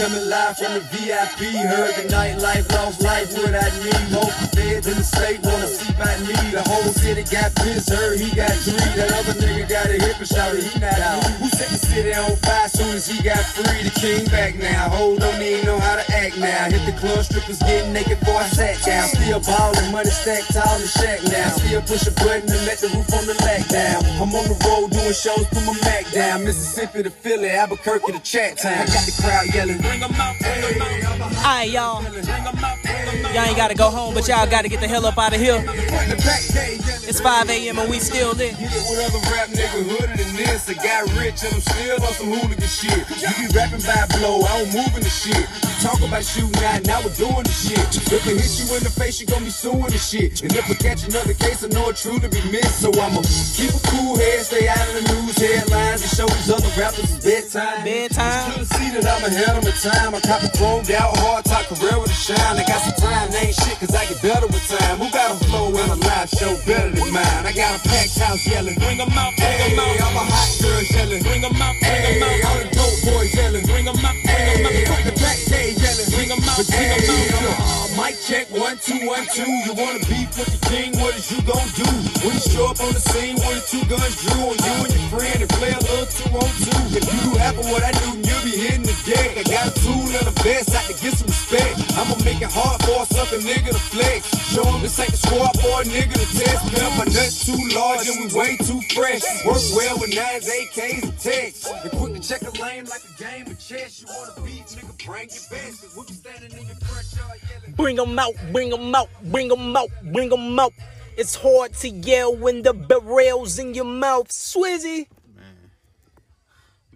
coming 0.01 0.31
live 0.31 0.56
from 0.56 0.72
the 0.72 0.81
VIP. 0.97 1.52
Heard 1.68 1.93
the 1.93 2.09
nightlife, 2.09 2.64
lost 2.72 3.02
life 3.02 3.28
without 3.36 3.68
me. 3.85 3.93
Most 4.09 4.56
feds 4.56 4.86
in 4.89 4.97
the 4.97 5.05
state 5.05 5.44
wanna 5.44 5.68
see 5.68 5.93
by 6.01 6.16
me. 6.24 6.32
The 6.56 6.64
whole 6.64 6.89
city 6.89 7.20
got 7.28 7.52
pissed, 7.60 7.93
heard 7.93 8.16
he 8.16 8.32
got 8.32 8.56
three. 8.64 8.81
That 8.97 9.12
other 9.12 9.36
nigga 9.36 9.68
got 9.68 9.93
a 9.93 10.01
hip 10.01 10.16
and 10.16 10.27
shouted 10.27 10.64
he 10.64 10.72
not 10.81 10.97
out. 11.05 11.20
Who 11.36 11.48
set 11.52 11.68
the 11.68 11.77
city 11.77 12.14
on 12.16 12.32
fire 12.40 12.68
soon 12.72 12.97
as 12.97 13.06
he 13.12 13.20
got 13.22 13.44
free? 13.44 13.85
The 13.85 13.93
king 14.01 14.24
back 14.32 14.56
now. 14.56 14.89
Hold 14.89 15.20
don't 15.20 15.36
even 15.43 15.66
know 15.66 15.78
how 15.78 15.97
to 16.01 16.06
act 16.16 16.39
now. 16.39 16.72
Hit 16.72 16.81
the 16.89 16.97
club, 16.97 17.20
strippers 17.20 17.60
getting 17.60 17.93
naked 17.93 18.20
before 18.20 18.40
I 18.40 18.48
sat 18.48 18.81
down. 18.81 19.05
Still 19.12 19.40
ballin', 19.44 19.93
money 19.93 20.09
stacked 20.09 20.48
tall 20.56 20.77
in 20.77 20.81
the 20.81 20.89
shack 20.89 21.20
now. 21.28 21.52
Still 21.60 21.82
push 21.85 22.09
a 22.09 22.12
button 22.24 22.48
and 22.48 22.64
let 22.64 22.81
the 22.81 22.89
roof 22.89 23.12
on 23.12 23.28
the 23.28 23.36
lack 23.44 23.68
down. 23.68 24.01
I'm 24.16 24.32
on 24.32 24.48
the 24.48 24.56
road 24.64 24.97
doing 24.97 25.12
shows, 25.12 25.44
put 25.52 25.60
my 25.68 25.77
Mac 25.85 26.09
down. 26.10 26.44
Mississippi 26.44 27.02
to 27.02 27.10
Philly, 27.10 27.51
Albuquerque 27.51 28.12
to 28.12 28.20
Chat 28.24 28.56
Town. 28.56 28.81
I 28.81 28.86
got 28.89 29.05
the 29.05 29.12
crowd 29.20 29.44
yelling. 29.52 29.90
Bring 29.91 30.05
'em 30.05 30.15
out, 30.15 30.39
bring 30.39 30.62
'em 30.62 31.23
out. 31.23 31.37
Alright, 31.37 31.71
y'all. 31.71 32.03
Bring 32.03 32.31
'em 32.31 32.47
out, 32.47 32.79
bring 32.81 32.95
'em 32.95 33.27
out. 33.27 33.35
Y'all 33.35 33.45
ain't 33.45 33.57
gotta 33.57 33.75
go 33.75 33.91
home, 33.91 34.15
but 34.15 34.29
y'all 34.29 34.47
gotta 34.47 34.69
get 34.69 34.81
the 34.81 34.87
hell 34.87 35.05
up 35.05 35.19
out 35.19 35.35
of 35.35 35.41
here. 35.41 35.59
The 35.59 36.17
back 36.23 36.43
day 36.55 36.79
yelling. 36.79 37.09
It's 37.11 37.21
5 37.21 37.51
a.m. 37.51 37.79
and 37.79 37.91
we 37.91 37.99
still 37.99 38.31
lit. 38.35 38.57
Get 38.59 38.71
with 38.71 39.03
other 39.03 39.19
rap 39.35 39.49
nigga 39.51 39.83
hooded 39.83 40.17
than 40.19 40.37
this. 40.37 40.69
I 40.69 40.75
got 40.75 41.11
rich 41.19 41.43
and 41.43 41.55
I'm 41.55 41.61
still 41.61 41.99
on 42.07 42.15
some 42.15 42.31
hooligan 42.31 42.69
shit. 42.69 43.03
You 43.19 43.31
be 43.35 43.47
rapping 43.55 43.83
by 43.83 44.07
blow, 44.15 44.43
I 44.47 44.62
don't 44.62 44.75
move 44.75 44.95
in 44.95 45.03
the 45.03 45.11
shit. 45.11 45.37
You 45.37 45.75
talk 45.83 45.99
about 46.03 46.25
shooting 46.25 46.65
out, 46.65 46.87
now 46.87 47.03
we're 47.03 47.15
doing 47.15 47.43
the 47.43 47.51
shit. 47.51 47.83
If 47.99 48.27
I 48.27 48.31
hit 48.31 48.53
you 48.62 48.67
in 48.77 48.83
the 48.87 48.91
face, 48.91 49.21
you 49.21 49.27
gon' 49.27 49.43
be 49.43 49.51
suing 49.51 49.91
the 49.91 49.99
shit. 49.99 50.43
And 50.43 50.55
if 50.55 50.71
I 50.71 50.75
catch 50.75 51.03
another 51.03 51.35
case, 51.35 51.65
I 51.65 51.69
know 51.69 51.91
it 51.91 51.97
true 51.97 52.19
to 52.21 52.29
be 52.29 52.43
missed. 52.51 52.79
So 52.81 52.91
I'ma 52.95 53.23
keep 53.59 53.75
a 53.75 53.81
cool 53.91 54.17
head, 54.19 54.47
stay 54.47 54.69
out 54.69 54.87
of 54.87 54.95
the 54.95 55.05
news 55.15 55.37
headlines, 55.37 56.03
and 56.03 56.11
show 56.11 56.27
these 56.27 56.51
other 56.51 56.71
rappers 56.79 57.11
it's 57.11 57.25
bedtime. 57.25 57.85
Bedtime. 57.85 58.69
See 58.91 58.99
that 58.99 59.07
I'm 59.07 59.23
ahead 59.23 59.55
of 59.55 59.62
my 59.62 59.71
time. 59.71 60.15
I 60.15 60.21
cop 60.21 60.43
a 60.43 60.51
chromed 60.51 60.91
out 60.91 61.15
hard 61.23 61.45
top 61.45 61.62
career 61.71 61.95
with 62.01 62.11
a 62.11 62.19
shine. 62.19 62.59
I 62.59 62.65
got 62.67 62.83
some 62.83 62.99
time, 62.99 63.31
they 63.31 63.51
ain't 63.51 63.55
shit, 63.55 63.79
cause 63.79 63.95
I 63.95 64.03
get 64.07 64.19
better 64.19 64.47
with 64.51 64.67
time. 64.67 64.99
Who 64.99 65.07
got 65.15 65.31
a 65.31 65.37
flow 65.47 65.71
and 65.71 65.91
a 65.95 65.99
live 66.11 66.29
show 66.29 66.59
better 66.67 66.91
than 66.91 67.12
mine. 67.12 67.45
I 67.47 67.53
got 67.55 67.79
a 67.79 67.81
packed 67.87 68.19
house 68.19 68.43
yelling, 68.47 68.75
bring 68.83 68.99
'em 68.99 69.15
out, 69.15 69.31
bring 69.39 69.61
'em 69.62 69.79
out. 69.79 69.95
I'm 69.95 70.17
a 70.19 70.25
hot 70.27 70.51
girl 70.59 70.83
yelling, 70.83 71.23
bring 71.23 71.45
'em 71.45 71.55
out, 71.62 71.77
bring 71.79 72.03
'em 72.03 72.23
out. 72.23 72.39
All 72.51 72.59
the 72.59 72.67
dope 72.75 72.99
boys 73.07 73.31
yelling, 73.35 73.67
bring 73.71 73.87
'em 73.87 74.03
out, 74.03 74.17
bring 74.27 74.59
'em 74.59 74.67
out. 74.67 74.75
Fuck 74.91 75.03
the 75.07 75.15
back 75.23 75.39
day 75.47 75.69
yelling, 75.79 76.11
bring 76.11 76.31
'em 76.35 76.43
out, 76.51 76.67
bring 76.67 76.91
'em 76.91 77.47
out. 77.47 77.91
Mic 77.95 78.15
check, 78.27 78.47
one, 78.51 78.79
two, 78.83 79.07
one, 79.07 79.27
two. 79.31 79.47
You 79.67 79.73
wanna 79.79 80.03
beef 80.11 80.35
with 80.35 80.51
the 80.51 80.61
king, 80.67 80.99
what 80.99 81.15
is 81.15 81.31
you 81.31 81.39
gon' 81.47 81.69
do? 81.79 81.87
When 82.27 82.35
you 82.35 82.43
show 82.43 82.67
up 82.67 82.81
on 82.83 82.91
the 82.91 83.03
scene, 83.07 83.39
one 83.39 83.55
or 83.55 83.67
two 83.71 83.85
guns 83.87 84.19
drew 84.19 84.51
on 84.51 84.57
you 84.59 84.75
and 84.83 84.93
your 84.99 85.07
friend 85.15 85.39
and 85.47 85.51
play 85.59 85.73
a 85.79 85.79
little 85.79 86.11
two 86.11 86.31
on 86.43 86.51
two. 86.65 86.81
If 86.99 87.07
you 87.07 87.19
do 87.31 87.39
happen 87.39 87.71
what 87.71 87.83
I 87.85 87.93
do, 88.03 88.19
you'll 88.27 88.45
be 88.47 88.57
hitting 88.57 88.80
the 88.82 88.94
deck. 89.07 89.39
I 89.39 89.43
got 89.44 89.69
a 89.69 89.73
tool 89.81 90.09
and 90.09 90.27
a 90.27 90.35
vest, 90.43 90.70
I 90.74 90.82
can 90.89 90.97
get 91.01 91.15
some 91.15 91.28
respect. 91.28 91.77
I'ma 91.98 92.15
make 92.24 92.40
it 92.43 92.51
hard 92.52 92.81
for 92.82 93.07
sucker 93.07 93.40
nigga 93.43 93.70
to 93.73 93.82
flex. 93.93 94.28
Show 94.52 94.65
this 94.78 94.98
ain't 94.98 95.11
the 95.11 95.16
squad 95.16 95.55
for 95.61 95.82
a 95.82 95.85
nigga 95.85 96.15
to 96.15 96.27
test. 96.39 96.62
Man, 96.73 96.90
my 96.98 97.05
nuts 97.05 97.47
too 97.47 97.61
large 97.74 98.09
and 98.09 98.16
we 98.20 98.27
way 98.39 98.57
too 98.57 98.81
fresh. 98.94 99.23
Work 99.44 99.62
well 99.77 99.97
with 99.98 100.15
nines, 100.15 100.48
AKs, 100.48 101.02
and 101.05 101.19
techs. 101.19 101.66
And 101.66 101.90
quick 101.93 102.15
to 102.15 102.20
check 102.20 102.43
a 102.43 102.52
lane 102.62 102.85
like 102.86 103.02
a 103.05 103.15
game 103.23 103.47
of 103.47 103.59
chess. 103.59 104.01
You 104.01 104.09
wanna 104.11 104.35
beat, 104.44 104.66
nigga, 104.77 104.94
bring 105.07 105.28
your 105.28 105.47
best. 105.51 105.82
Cause 105.82 105.97
we 105.97 106.02
be 106.07 106.15
standing 106.15 106.52
in 106.59 106.66
your 106.66 106.81
front 106.85 107.07
yard 107.16 107.39
yelling. 107.48 107.74
Bring 107.77 107.98
'em 107.98 108.19
out, 108.19 108.35
bring 108.52 108.73
'em 108.73 108.94
out, 108.94 109.09
bring 109.31 109.51
'em 109.51 109.77
out, 109.77 109.90
bring 110.12 110.32
'em 110.32 110.59
out. 110.59 110.73
It's 111.16 111.35
hard 111.35 111.74
to 111.82 111.89
yell 111.89 112.35
when 112.35 112.62
the 112.62 112.73
barrel's 112.73 113.59
in 113.59 113.74
your 113.74 113.85
mouth. 113.85 114.28
Swizzy. 114.28 115.07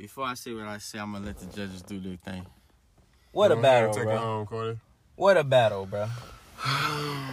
Before 0.04 0.26
I 0.26 0.34
say 0.34 0.52
what 0.52 0.66
I 0.66 0.76
say, 0.76 0.98
I'm 0.98 1.12
gonna 1.12 1.24
let 1.24 1.38
the 1.38 1.46
judges 1.46 1.80
do 1.80 1.98
their 1.98 2.18
thing. 2.18 2.44
What 3.32 3.50
a 3.52 3.56
battle, 3.56 3.94
Take 3.94 4.04
it 4.04 4.18
home, 4.18 4.44
Corey. 4.44 4.78
What 5.16 5.38
a 5.38 5.42
battle, 5.44 5.86
bro. 5.86 6.04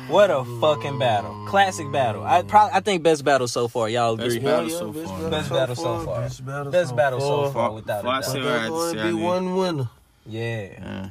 What 0.07 0.31
a 0.31 0.45
fucking 0.61 0.97
battle. 0.97 1.45
Classic 1.49 1.91
battle. 1.91 2.23
I 2.23 2.43
probably 2.43 2.77
I 2.77 2.79
think 2.79 3.03
best 3.03 3.25
battle 3.25 3.49
so 3.49 3.67
far. 3.67 3.89
Y'all 3.89 4.13
agree? 4.13 4.39
Best 4.39 4.45
battle 4.45 4.69
so 4.69 4.93
far. 4.93 5.29
Best 5.29 5.49
battle 5.49 5.75
so 5.75 5.99
far. 6.05 6.21
Best 6.21 6.45
battle 6.45 6.71
Best 6.71 6.89
so 6.91 6.95
battle 6.95 7.19
so 7.19 7.43
far. 7.43 7.51
far 7.51 7.71
without 7.73 8.03
Before 8.03 8.13
I 8.15 8.19
a 8.19 8.23
say 8.23 8.39
doubt. 8.39 8.45
what 8.45 8.53
I 8.53 8.53
There's 8.53 8.61
had 8.61 8.67
to 8.67 8.69
going 8.69 8.91
say, 8.91 8.95
to 8.95 9.03
I 9.03 9.07
be 9.07 9.13
one 9.15 9.55
winner. 9.57 9.89
Yeah. 10.25 10.61
Yeah. 10.71 11.09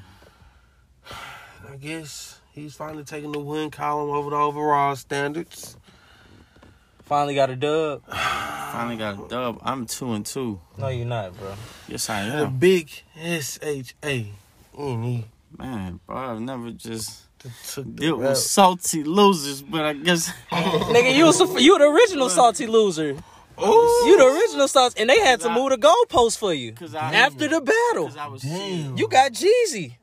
I 1.73 1.77
guess 1.77 2.41
he's 2.53 2.74
finally 2.74 3.05
taking 3.05 3.32
the 3.32 3.39
win 3.39 3.70
column 3.70 4.09
over 4.16 4.31
the 4.31 4.37
overall 4.37 4.97
standards. 4.97 5.77
Finally 7.11 7.35
got 7.35 7.51
a 7.51 7.57
dub. 7.57 8.05
Finally 8.09 8.97
got 8.97 9.24
a 9.24 9.28
dub. 9.28 9.59
I'm 9.65 9.85
two 9.85 10.12
and 10.12 10.24
two. 10.24 10.61
No, 10.78 10.87
you're 10.87 11.05
not, 11.05 11.37
bro. 11.37 11.55
Yes, 11.89 12.09
I 12.09 12.20
am. 12.20 12.37
The 12.39 12.45
am. 12.47 12.59
big 12.59 12.89
S 13.20 13.59
H 13.61 13.97
A 14.05 14.28
N 14.78 15.05
E. 15.05 15.24
Man, 15.59 15.99
bro, 16.07 16.16
I've 16.16 16.41
never 16.41 16.70
just 16.70 17.24
took 17.41 17.97
the 17.97 18.03
dealt 18.03 18.20
with 18.20 18.39
salty 18.39 19.03
losers, 19.03 19.61
but 19.61 19.87
I 19.87 19.95
guess. 19.95 20.32
Nigga, 20.53 21.12
you 21.16 21.24
was 21.24 21.41
you 21.61 21.77
the 21.78 21.87
original 21.87 22.28
salty 22.31 22.69
loser. 22.69 23.16
Oh. 23.59 24.05
You 24.07 24.16
the 24.16 24.27
original 24.27 24.69
salty, 24.69 25.01
and 25.01 25.11
they 25.11 25.19
had 25.19 25.41
to 25.41 25.51
move 25.51 25.70
the 25.70 25.78
goalpost 25.78 26.39
for 26.39 26.55
you 26.55 26.74
I- 26.97 27.16
after 27.16 27.49
the 27.49 27.61
battle. 27.61 28.09
I 28.16 28.28
was 28.28 28.45
You 28.45 29.09
got 29.09 29.32
Jeezy. 29.32 29.97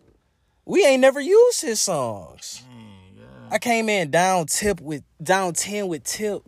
We 0.66 0.86
ain't 0.86 1.00
never 1.00 1.22
used 1.22 1.62
his 1.62 1.80
songs. 1.80 2.64
Mm, 2.70 3.54
I 3.54 3.60
came 3.60 3.88
in 3.88 4.12
down 4.12 4.48
tip 4.48 4.82
with 4.82 5.04
down 5.24 5.54
ten 5.54 5.88
with 5.88 6.04
tip, 6.04 6.44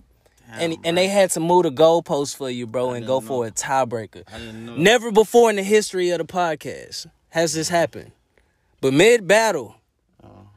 and 0.51 0.77
and 0.83 0.97
they 0.97 1.07
had 1.07 1.31
to 1.31 1.39
move 1.39 1.63
the 1.63 1.71
goalpost 1.71 2.35
for 2.35 2.49
you, 2.49 2.65
bro, 2.67 2.91
and 2.91 3.05
go 3.05 3.19
for 3.21 3.45
a 3.45 3.51
tiebreaker. 3.51 4.23
Never 4.77 5.11
before 5.11 5.49
in 5.49 5.55
the 5.55 5.63
history 5.63 6.09
of 6.11 6.19
the 6.19 6.25
podcast 6.25 7.07
has 7.29 7.53
this 7.53 7.69
happened. 7.69 8.11
But 8.81 8.93
mid 8.93 9.27
battle, 9.27 9.75
oh. 10.23 10.47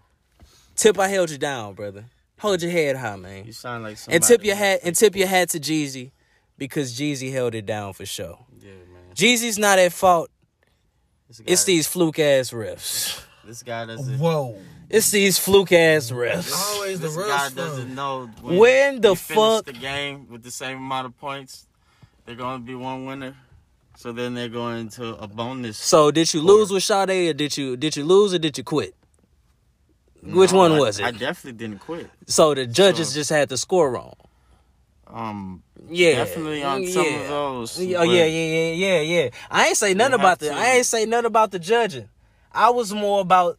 tip, 0.77 0.99
I 0.99 1.09
held 1.09 1.31
you 1.31 1.39
down, 1.39 1.75
brother. 1.75 2.05
Hold 2.39 2.63
your 2.63 2.71
head 2.71 2.97
high, 2.97 3.17
man. 3.17 3.45
You 3.45 3.53
sound 3.53 3.85
like 3.85 3.99
And 4.09 4.23
tip 4.23 4.45
your 4.45 4.57
hat 4.57 4.81
and 4.83 4.97
tip 4.97 5.15
your 5.15 5.29
hat 5.29 5.51
to 5.51 5.61
Jeezy 5.61 6.11
because 6.59 6.99
Jeezy 6.99 7.33
held 7.33 7.55
it 7.55 7.67
down 7.67 7.93
for 7.93 8.07
sure. 8.07 8.39
Yeah, 8.61 8.71
man. 8.71 9.15
Jeezy's 9.15 9.59
not 9.59 9.79
at 9.79 9.93
fault. 9.93 10.31
It's 11.47 11.65
these 11.65 11.87
fluke 11.87 12.19
ass 12.19 12.51
refs. 12.51 13.23
This 13.45 13.63
guy 13.63 13.87
doesn't. 13.87 14.19
Whoa. 14.19 14.57
It's 14.93 15.11
these 15.11 15.39
fluke 15.39 15.73
ass 15.73 16.11
refs. 16.11 16.53
Always 16.75 17.01
the 17.01 17.09
This 17.09 17.17
real 17.17 17.27
guy 17.29 17.49
stuff. 17.49 17.55
doesn't 17.55 17.95
know 17.95 18.27
When 18.43 19.01
the 19.01 19.11
you 19.11 19.15
finish 19.17 19.43
fuck- 19.43 19.65
the 19.65 19.73
game 19.73 20.27
with 20.31 20.43
the 20.43 20.51
same 20.51 20.77
amount 20.77 21.07
of 21.07 21.19
points, 21.19 21.67
they're 22.27 22.35
going 22.37 22.61
to 22.61 22.65
be 22.67 22.75
one 22.75 23.07
winner. 23.07 23.35
So 23.97 24.13
then 24.13 24.35
they're 24.35 24.49
going 24.51 24.91
to 24.91 25.17
a 25.17 25.27
bonus. 25.27 25.79
So 25.79 26.11
did 26.11 26.33
you 26.35 26.43
lose 26.43 26.71
with 26.71 26.83
Sade 26.83 27.31
or 27.31 27.33
did 27.33 27.57
you 27.57 27.77
did 27.77 27.97
you 27.97 28.05
lose 28.05 28.35
or 28.35 28.39
did 28.39 28.59
you 28.59 28.65
quit? 28.65 28.95
Which 30.23 30.53
one 30.53 30.73
I- 30.73 30.79
was 30.79 30.99
it? 31.01 31.05
I 31.07 31.11
definitely 31.11 31.53
didn't 31.59 31.81
quit. 31.81 32.11
so 32.27 32.55
the 32.55 32.67
judges 32.67 33.09
So- 33.09 33.15
just 33.15 33.31
had 33.31 33.49
the 33.49 33.57
score 33.57 33.91
wrong. 33.91 34.15
Um, 35.07 35.63
Yeah, 35.91 36.17
definitely 36.25 36.63
on 36.63 36.87
some 36.87 37.05
yeah. 37.05 37.21
of 37.21 37.29
those. 37.29 37.79
Oh 37.79 37.83
yeah, 37.83 38.03
yeah, 38.03 38.25
yeah, 38.25 38.73
yeah, 38.73 39.01
yeah. 39.01 39.29
I 39.51 39.69
ain't 39.69 39.77
say 39.77 39.95
nothing 39.95 40.15
about 40.15 40.29
have 40.29 40.39
the. 40.41 40.49
to- 40.51 40.55
I 40.55 40.67
ain't 40.77 40.87
say 40.87 41.05
nothing 41.07 41.27
about 41.27 41.51
the 41.51 41.59
judging. 41.59 42.09
I 42.53 42.71
was 42.71 42.93
more 42.95 43.21
about 43.21 43.59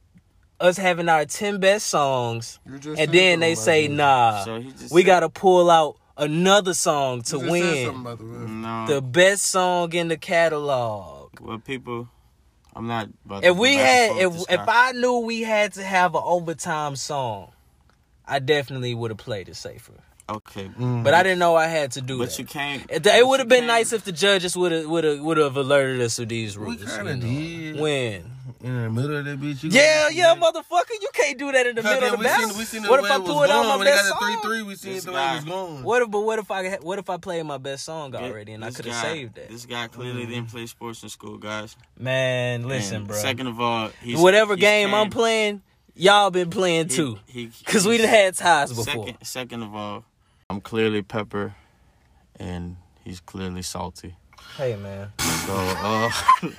us 0.64 0.77
having 0.77 1.10
our 1.10 1.26
ten 1.26 1.60
best 1.60 1.88
songs, 1.88 2.60
just 2.80 2.99
and 2.99 3.11
then 3.11 3.40
they 3.41 3.53
say, 3.56 3.85
about 3.85 3.95
"Nah, 3.95 4.44
So 4.45 4.57
we 4.91 5.02
said- 5.02 5.06
got 5.06 5.19
to 5.19 5.30
pull 5.30 5.69
out 5.69 5.98
another 6.18 6.73
song 6.73 7.22
to 7.23 7.38
You 7.38 7.41
just 7.41 7.52
said 7.53 7.88
win 7.88 7.95
about 8.02 8.18
the. 8.19 8.23
No, 8.23 8.85
the 8.88 9.02
best 9.02 9.45
song 9.45 9.94
in 9.94 10.07
the 10.07 10.18
catalog." 10.18 11.40
well, 11.41 11.60
people, 11.60 12.07
I'm 12.76 12.88
not. 12.88 13.10
About 13.26 13.44
If 13.44 13.53
to 13.56 13.61
we 13.61 13.73
had, 13.76 14.18
if 14.18 14.34
if 14.49 14.61
I 14.68 14.94
knew 14.94 15.19
we 15.19 15.41
had 15.41 15.73
to 15.73 15.84
have 15.84 16.15
an 16.15 16.22
overtime 16.23 16.95
song, 16.95 17.52
I 18.26 18.40
definitely 18.40 18.95
would 18.95 19.11
have 19.11 19.18
played 19.18 19.49
it 19.49 19.56
safer. 19.56 19.94
Okay, 20.30 20.66
mm-hmm. 20.66 21.04
But 21.04 21.14
I 21.14 21.24
didn't 21.24 21.40
know 21.40 21.56
I 21.56 21.68
had 21.68 21.91
to 21.94 22.02
do 22.02 22.16
it. 22.16 22.18
but 22.20 22.30
that. 22.30 22.40
you 22.40 22.45
can't. 22.45 22.86
It, 22.90 23.06
it 23.06 23.28
would 23.28 23.40
have 23.40 23.50
been 23.50 23.60
can't- 23.60 23.68
nice 23.68 23.94
if 23.94 24.04
the 24.04 24.12
judges 24.12 24.56
would 24.58 24.72
have 24.72 24.88
would 24.88 25.04
have 25.04 25.20
would 25.20 25.38
have 25.38 25.58
alerted 25.58 26.02
us 26.02 26.16
to 26.18 26.26
these 26.26 26.58
rules. 26.58 26.80
We 26.80 26.91
you 26.91 27.04
know. 27.04 27.16
did. 27.18 27.80
When? 27.80 28.34
In 28.64 28.82
the 28.82 28.90
middle 28.90 29.18
of 29.18 29.26
that 29.26 29.41
bitch. 29.41 29.62
You 29.62 29.70
Yeah, 29.72 30.08
yeah, 30.08 30.36
motherfucker, 30.36 30.91
you 31.02 31.10
can't 31.14 31.38
do 31.38 31.52
that 31.52 31.68
in 31.68 31.76
the 31.76 31.84
middle 31.84 32.04
of 32.06 32.12
the 32.12 32.18
we 32.18 32.24
battle. 32.24 32.50
seen, 32.50 32.58
we 32.58 32.64
seen 32.64 32.84
the 32.84 32.90
what 32.90 33.04
if 33.04 33.12
I 33.12 33.16
it 33.16 33.20
was 33.20 33.30
pulled 33.30 33.50
out 33.50 33.64
going. 33.64 33.80
my 33.80 33.84
best 33.84 34.08
song? 34.08 34.41
3 34.41 34.52
3, 34.52 34.64
we 34.64 34.76
seen 34.76 34.94
This 34.94 35.04
the 35.04 35.12
way 35.12 35.32
it 35.32 35.36
was 35.36 35.44
going. 35.45 35.84
What 35.84 36.02
if, 36.02 36.12
but 36.12 36.22
what 36.22 36.40
if 36.40 36.50
I 36.50 36.76
what 36.78 36.98
if 36.98 37.10
I 37.10 37.18
played 37.18 37.45
my 37.45 37.58
best 37.58 37.84
song 37.84 38.16
already 38.16 38.54
and 38.54 38.64
I 38.64 38.72
could 38.72 38.86
have 38.86 39.02
saved 39.02 39.36
that? 39.36 39.50
This 39.50 39.66
guy 39.66 39.88
clearly 39.90 40.26
didn't 40.26 40.45
mm-hmm. 40.45 40.56
play 40.56 40.66
sports 40.68 41.04
in 41.04 41.10
school, 41.10 41.38
guys. 41.38 41.76
Man, 42.00 42.66
listen, 42.66 42.98
And 42.98 43.08
bro. 43.08 43.18
Second 43.18 43.48
of 43.48 43.60
all, 43.60 43.90
he's, 44.02 44.18
Whatever 44.18 44.56
game 44.56 44.94
I'm 44.94 45.10
playing, 45.10 45.62
y'all 45.94 46.32
been 46.32 46.50
playing 46.50 46.88
he- 46.88 46.95
too. 46.95 47.20
Cause 47.66 47.86
we 47.86 47.98
done 47.98 48.08
had 48.08 48.34
ties 48.36 48.70
before. 48.70 48.86
Second, 48.86 49.18
second 49.24 49.64
of 49.64 49.76
all, 49.76 50.06
I'm 50.49 50.61
clearly 50.61 51.02
pepper, 51.02 51.56
and 52.40 52.78
he's 53.03 53.20
clearly 53.20 53.61
salty. 53.61 54.15
Hey 54.57 54.76
man, 54.76 55.10
So, 55.20 55.53
uh, 55.56 56.10
hey 56.41 56.49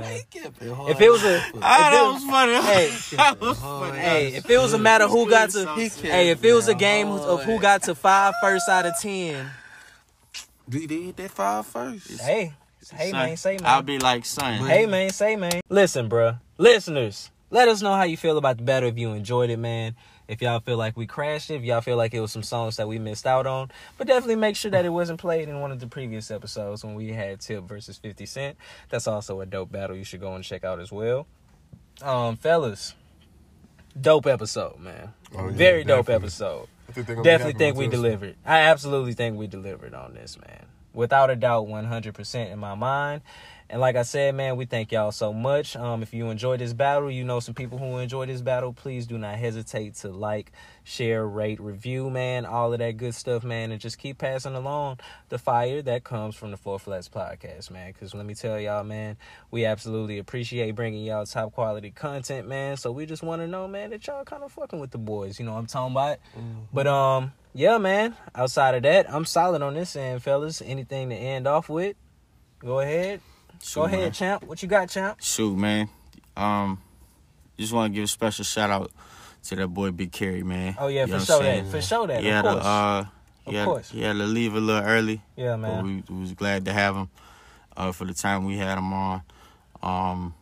man. 0.00 0.20
If 0.88 1.00
it 1.00 1.10
was 1.10 1.24
a, 1.24 1.36
if 1.36 1.52
ah, 1.60 1.88
it 1.88 1.90
that 1.90 2.02
was- 2.12 2.22
was 2.22 2.30
funny. 2.30 2.54
Hey, 2.54 2.88
that 3.16 3.40
was 3.40 3.58
funny. 3.58 3.98
Hey, 3.98 4.28
if 4.34 4.48
it 4.48 4.58
was 4.58 4.72
a 4.72 4.78
matter 4.78 5.08
who 5.08 5.28
got 5.28 5.50
to, 5.50 5.66
hey, 5.74 6.30
if 6.30 6.42
it 6.44 6.52
was 6.52 6.68
a 6.68 6.74
game 6.74 7.08
of 7.08 7.42
who 7.44 7.58
got 7.60 7.82
to 7.84 7.94
five 7.94 8.34
first 8.40 8.68
out 8.68 8.86
of 8.86 8.94
ten, 9.00 9.50
They 10.68 10.86
they 10.86 11.02
hit 11.02 11.16
that 11.16 11.30
five 11.32 11.66
first. 11.66 12.20
hey, 12.20 12.52
hey 12.94 13.10
Son, 13.10 13.12
man, 13.12 13.36
say 13.36 13.52
man, 13.58 13.66
I'll 13.66 13.82
be 13.82 13.98
like, 13.98 14.24
son. 14.24 14.64
hey 14.66 14.86
man, 14.86 15.10
say 15.10 15.36
man. 15.36 15.60
Listen, 15.68 16.08
bruh, 16.08 16.38
listeners, 16.56 17.30
let 17.50 17.68
us 17.68 17.82
know 17.82 17.94
how 17.94 18.04
you 18.04 18.16
feel 18.16 18.38
about 18.38 18.56
the 18.58 18.62
battle. 18.62 18.88
If 18.88 18.96
you 18.96 19.10
enjoyed 19.12 19.50
it, 19.50 19.58
man. 19.58 19.96
If 20.28 20.42
y'all 20.42 20.60
feel 20.60 20.76
like 20.76 20.94
we 20.96 21.06
crashed 21.06 21.50
it, 21.50 21.54
if 21.54 21.62
y'all 21.64 21.80
feel 21.80 21.96
like 21.96 22.12
it 22.12 22.20
was 22.20 22.30
some 22.30 22.42
songs 22.42 22.76
that 22.76 22.86
we 22.86 22.98
missed 22.98 23.26
out 23.26 23.46
on, 23.46 23.70
but 23.96 24.06
definitely 24.06 24.36
make 24.36 24.56
sure 24.56 24.70
that 24.70 24.84
it 24.84 24.90
wasn't 24.90 25.18
played 25.18 25.48
in 25.48 25.60
one 25.60 25.72
of 25.72 25.80
the 25.80 25.86
previous 25.86 26.30
episodes 26.30 26.84
when 26.84 26.94
we 26.94 27.12
had 27.14 27.40
Tip 27.40 27.64
versus 27.64 27.96
50 27.96 28.26
Cent. 28.26 28.56
That's 28.90 29.06
also 29.06 29.40
a 29.40 29.46
dope 29.46 29.72
battle 29.72 29.96
you 29.96 30.04
should 30.04 30.20
go 30.20 30.34
and 30.34 30.44
check 30.44 30.64
out 30.64 30.80
as 30.80 30.92
well. 30.92 31.26
Um, 32.02 32.36
fellas, 32.36 32.94
dope 33.98 34.26
episode, 34.26 34.78
man. 34.78 35.14
Oh, 35.34 35.46
yeah, 35.48 35.52
Very 35.56 35.84
dope 35.84 36.06
definitely. 36.06 36.26
episode. 36.26 36.68
Think 36.92 37.06
they're 37.06 37.16
gonna 37.16 37.22
be 37.24 37.28
Definitely 37.30 37.58
think 37.58 37.76
we 37.76 37.88
delivered. 37.88 38.36
I 38.46 38.58
absolutely 38.60 39.12
think 39.14 39.36
we 39.38 39.46
delivered 39.46 39.94
on 39.94 40.14
this, 40.14 40.38
man. 40.38 40.66
Without 40.94 41.30
a 41.30 41.36
doubt, 41.36 41.66
100% 41.68 42.50
in 42.52 42.58
my 42.58 42.74
mind. 42.74 43.22
And 43.70 43.80
like 43.80 43.96
I 43.96 44.02
said, 44.02 44.34
man, 44.34 44.56
we 44.56 44.64
thank 44.64 44.92
y'all 44.92 45.12
so 45.12 45.32
much. 45.32 45.76
Um, 45.76 46.02
if 46.02 46.14
you 46.14 46.30
enjoyed 46.30 46.60
this 46.60 46.72
battle, 46.72 47.10
you 47.10 47.22
know 47.22 47.38
some 47.38 47.54
people 47.54 47.76
who 47.76 47.98
enjoy 47.98 48.24
this 48.24 48.40
battle, 48.40 48.72
please 48.72 49.06
do 49.06 49.18
not 49.18 49.36
hesitate 49.36 49.94
to 49.96 50.08
like, 50.08 50.52
share, 50.84 51.26
rate, 51.26 51.60
review, 51.60 52.08
man, 52.08 52.46
all 52.46 52.72
of 52.72 52.78
that 52.78 52.96
good 52.96 53.14
stuff, 53.14 53.44
man, 53.44 53.70
and 53.70 53.80
just 53.80 53.98
keep 53.98 54.16
passing 54.16 54.54
along 54.54 54.98
the 55.28 55.38
fire 55.38 55.82
that 55.82 56.02
comes 56.02 56.34
from 56.34 56.50
the 56.50 56.56
Four 56.56 56.78
Flats 56.78 57.10
podcast, 57.10 57.70
man. 57.70 57.92
Because 57.92 58.14
let 58.14 58.24
me 58.24 58.34
tell 58.34 58.58
y'all, 58.58 58.84
man, 58.84 59.18
we 59.50 59.66
absolutely 59.66 60.18
appreciate 60.18 60.74
bringing 60.74 61.04
y'all 61.04 61.26
top 61.26 61.52
quality 61.52 61.90
content, 61.90 62.48
man. 62.48 62.78
So 62.78 62.90
we 62.90 63.04
just 63.04 63.22
want 63.22 63.42
to 63.42 63.46
know, 63.46 63.68
man, 63.68 63.90
that 63.90 64.06
y'all 64.06 64.24
kind 64.24 64.42
of 64.42 64.50
fucking 64.52 64.80
with 64.80 64.92
the 64.92 64.98
boys. 64.98 65.38
You 65.38 65.44
know 65.44 65.52
what 65.52 65.58
I'm 65.58 65.66
talking 65.66 65.92
about? 65.92 66.18
But 66.72 66.86
um, 66.86 67.32
yeah, 67.52 67.76
man. 67.76 68.16
Outside 68.34 68.74
of 68.76 68.82
that, 68.84 69.12
I'm 69.12 69.26
solid 69.26 69.60
on 69.60 69.74
this 69.74 69.94
end, 69.94 70.22
fellas. 70.22 70.62
Anything 70.64 71.10
to 71.10 71.16
end 71.16 71.46
off 71.46 71.68
with? 71.68 71.96
Go 72.60 72.80
ahead. 72.80 73.20
Shoot, 73.62 73.74
Go 73.80 73.84
ahead, 73.86 74.00
man. 74.00 74.12
champ. 74.12 74.44
What 74.44 74.62
you 74.62 74.68
got, 74.68 74.88
champ? 74.88 75.18
Shoot, 75.20 75.56
man. 75.56 75.88
Um, 76.36 76.80
just 77.58 77.72
want 77.72 77.92
to 77.92 77.94
give 77.94 78.04
a 78.04 78.08
special 78.08 78.44
shout 78.44 78.70
out 78.70 78.90
to 79.44 79.56
that 79.56 79.68
boy 79.68 79.90
Big 79.90 80.12
Kerry, 80.12 80.42
man. 80.42 80.76
Oh, 80.78 80.88
yeah, 80.88 81.02
You 81.02 81.08
for 81.08 81.14
I'm 81.14 81.24
sure 81.24 81.38
that. 81.38 81.44
saying? 81.44 81.70
For 81.70 81.80
sure 81.82 82.06
that, 82.06 82.22
Yeah, 82.22 82.40
of 82.40 82.44
had 82.44 82.52
course. 82.52 82.62
to, 82.64 82.68
uh, 82.68 83.00
Of 83.00 83.06
he 83.52 83.54
had, 83.56 83.64
course. 83.66 83.90
he 83.90 84.02
had 84.02 84.12
to 84.14 84.24
leave 84.24 84.54
a 84.54 84.60
little 84.60 84.82
early. 84.82 85.22
Yeah, 85.36 85.50
but 85.52 85.58
man. 85.58 85.84
we, 86.08 86.14
we 86.14 86.20
was 86.20 86.32
glad 86.34 86.64
to 86.66 86.72
have 86.72 86.94
him 86.96 87.08
uh, 87.76 87.92
for 87.92 88.04
the 88.04 88.14
time 88.14 88.44
we 88.44 88.56
had 88.56 88.78
him 88.78 88.92
on. 88.92 89.22
Um, 89.82 90.34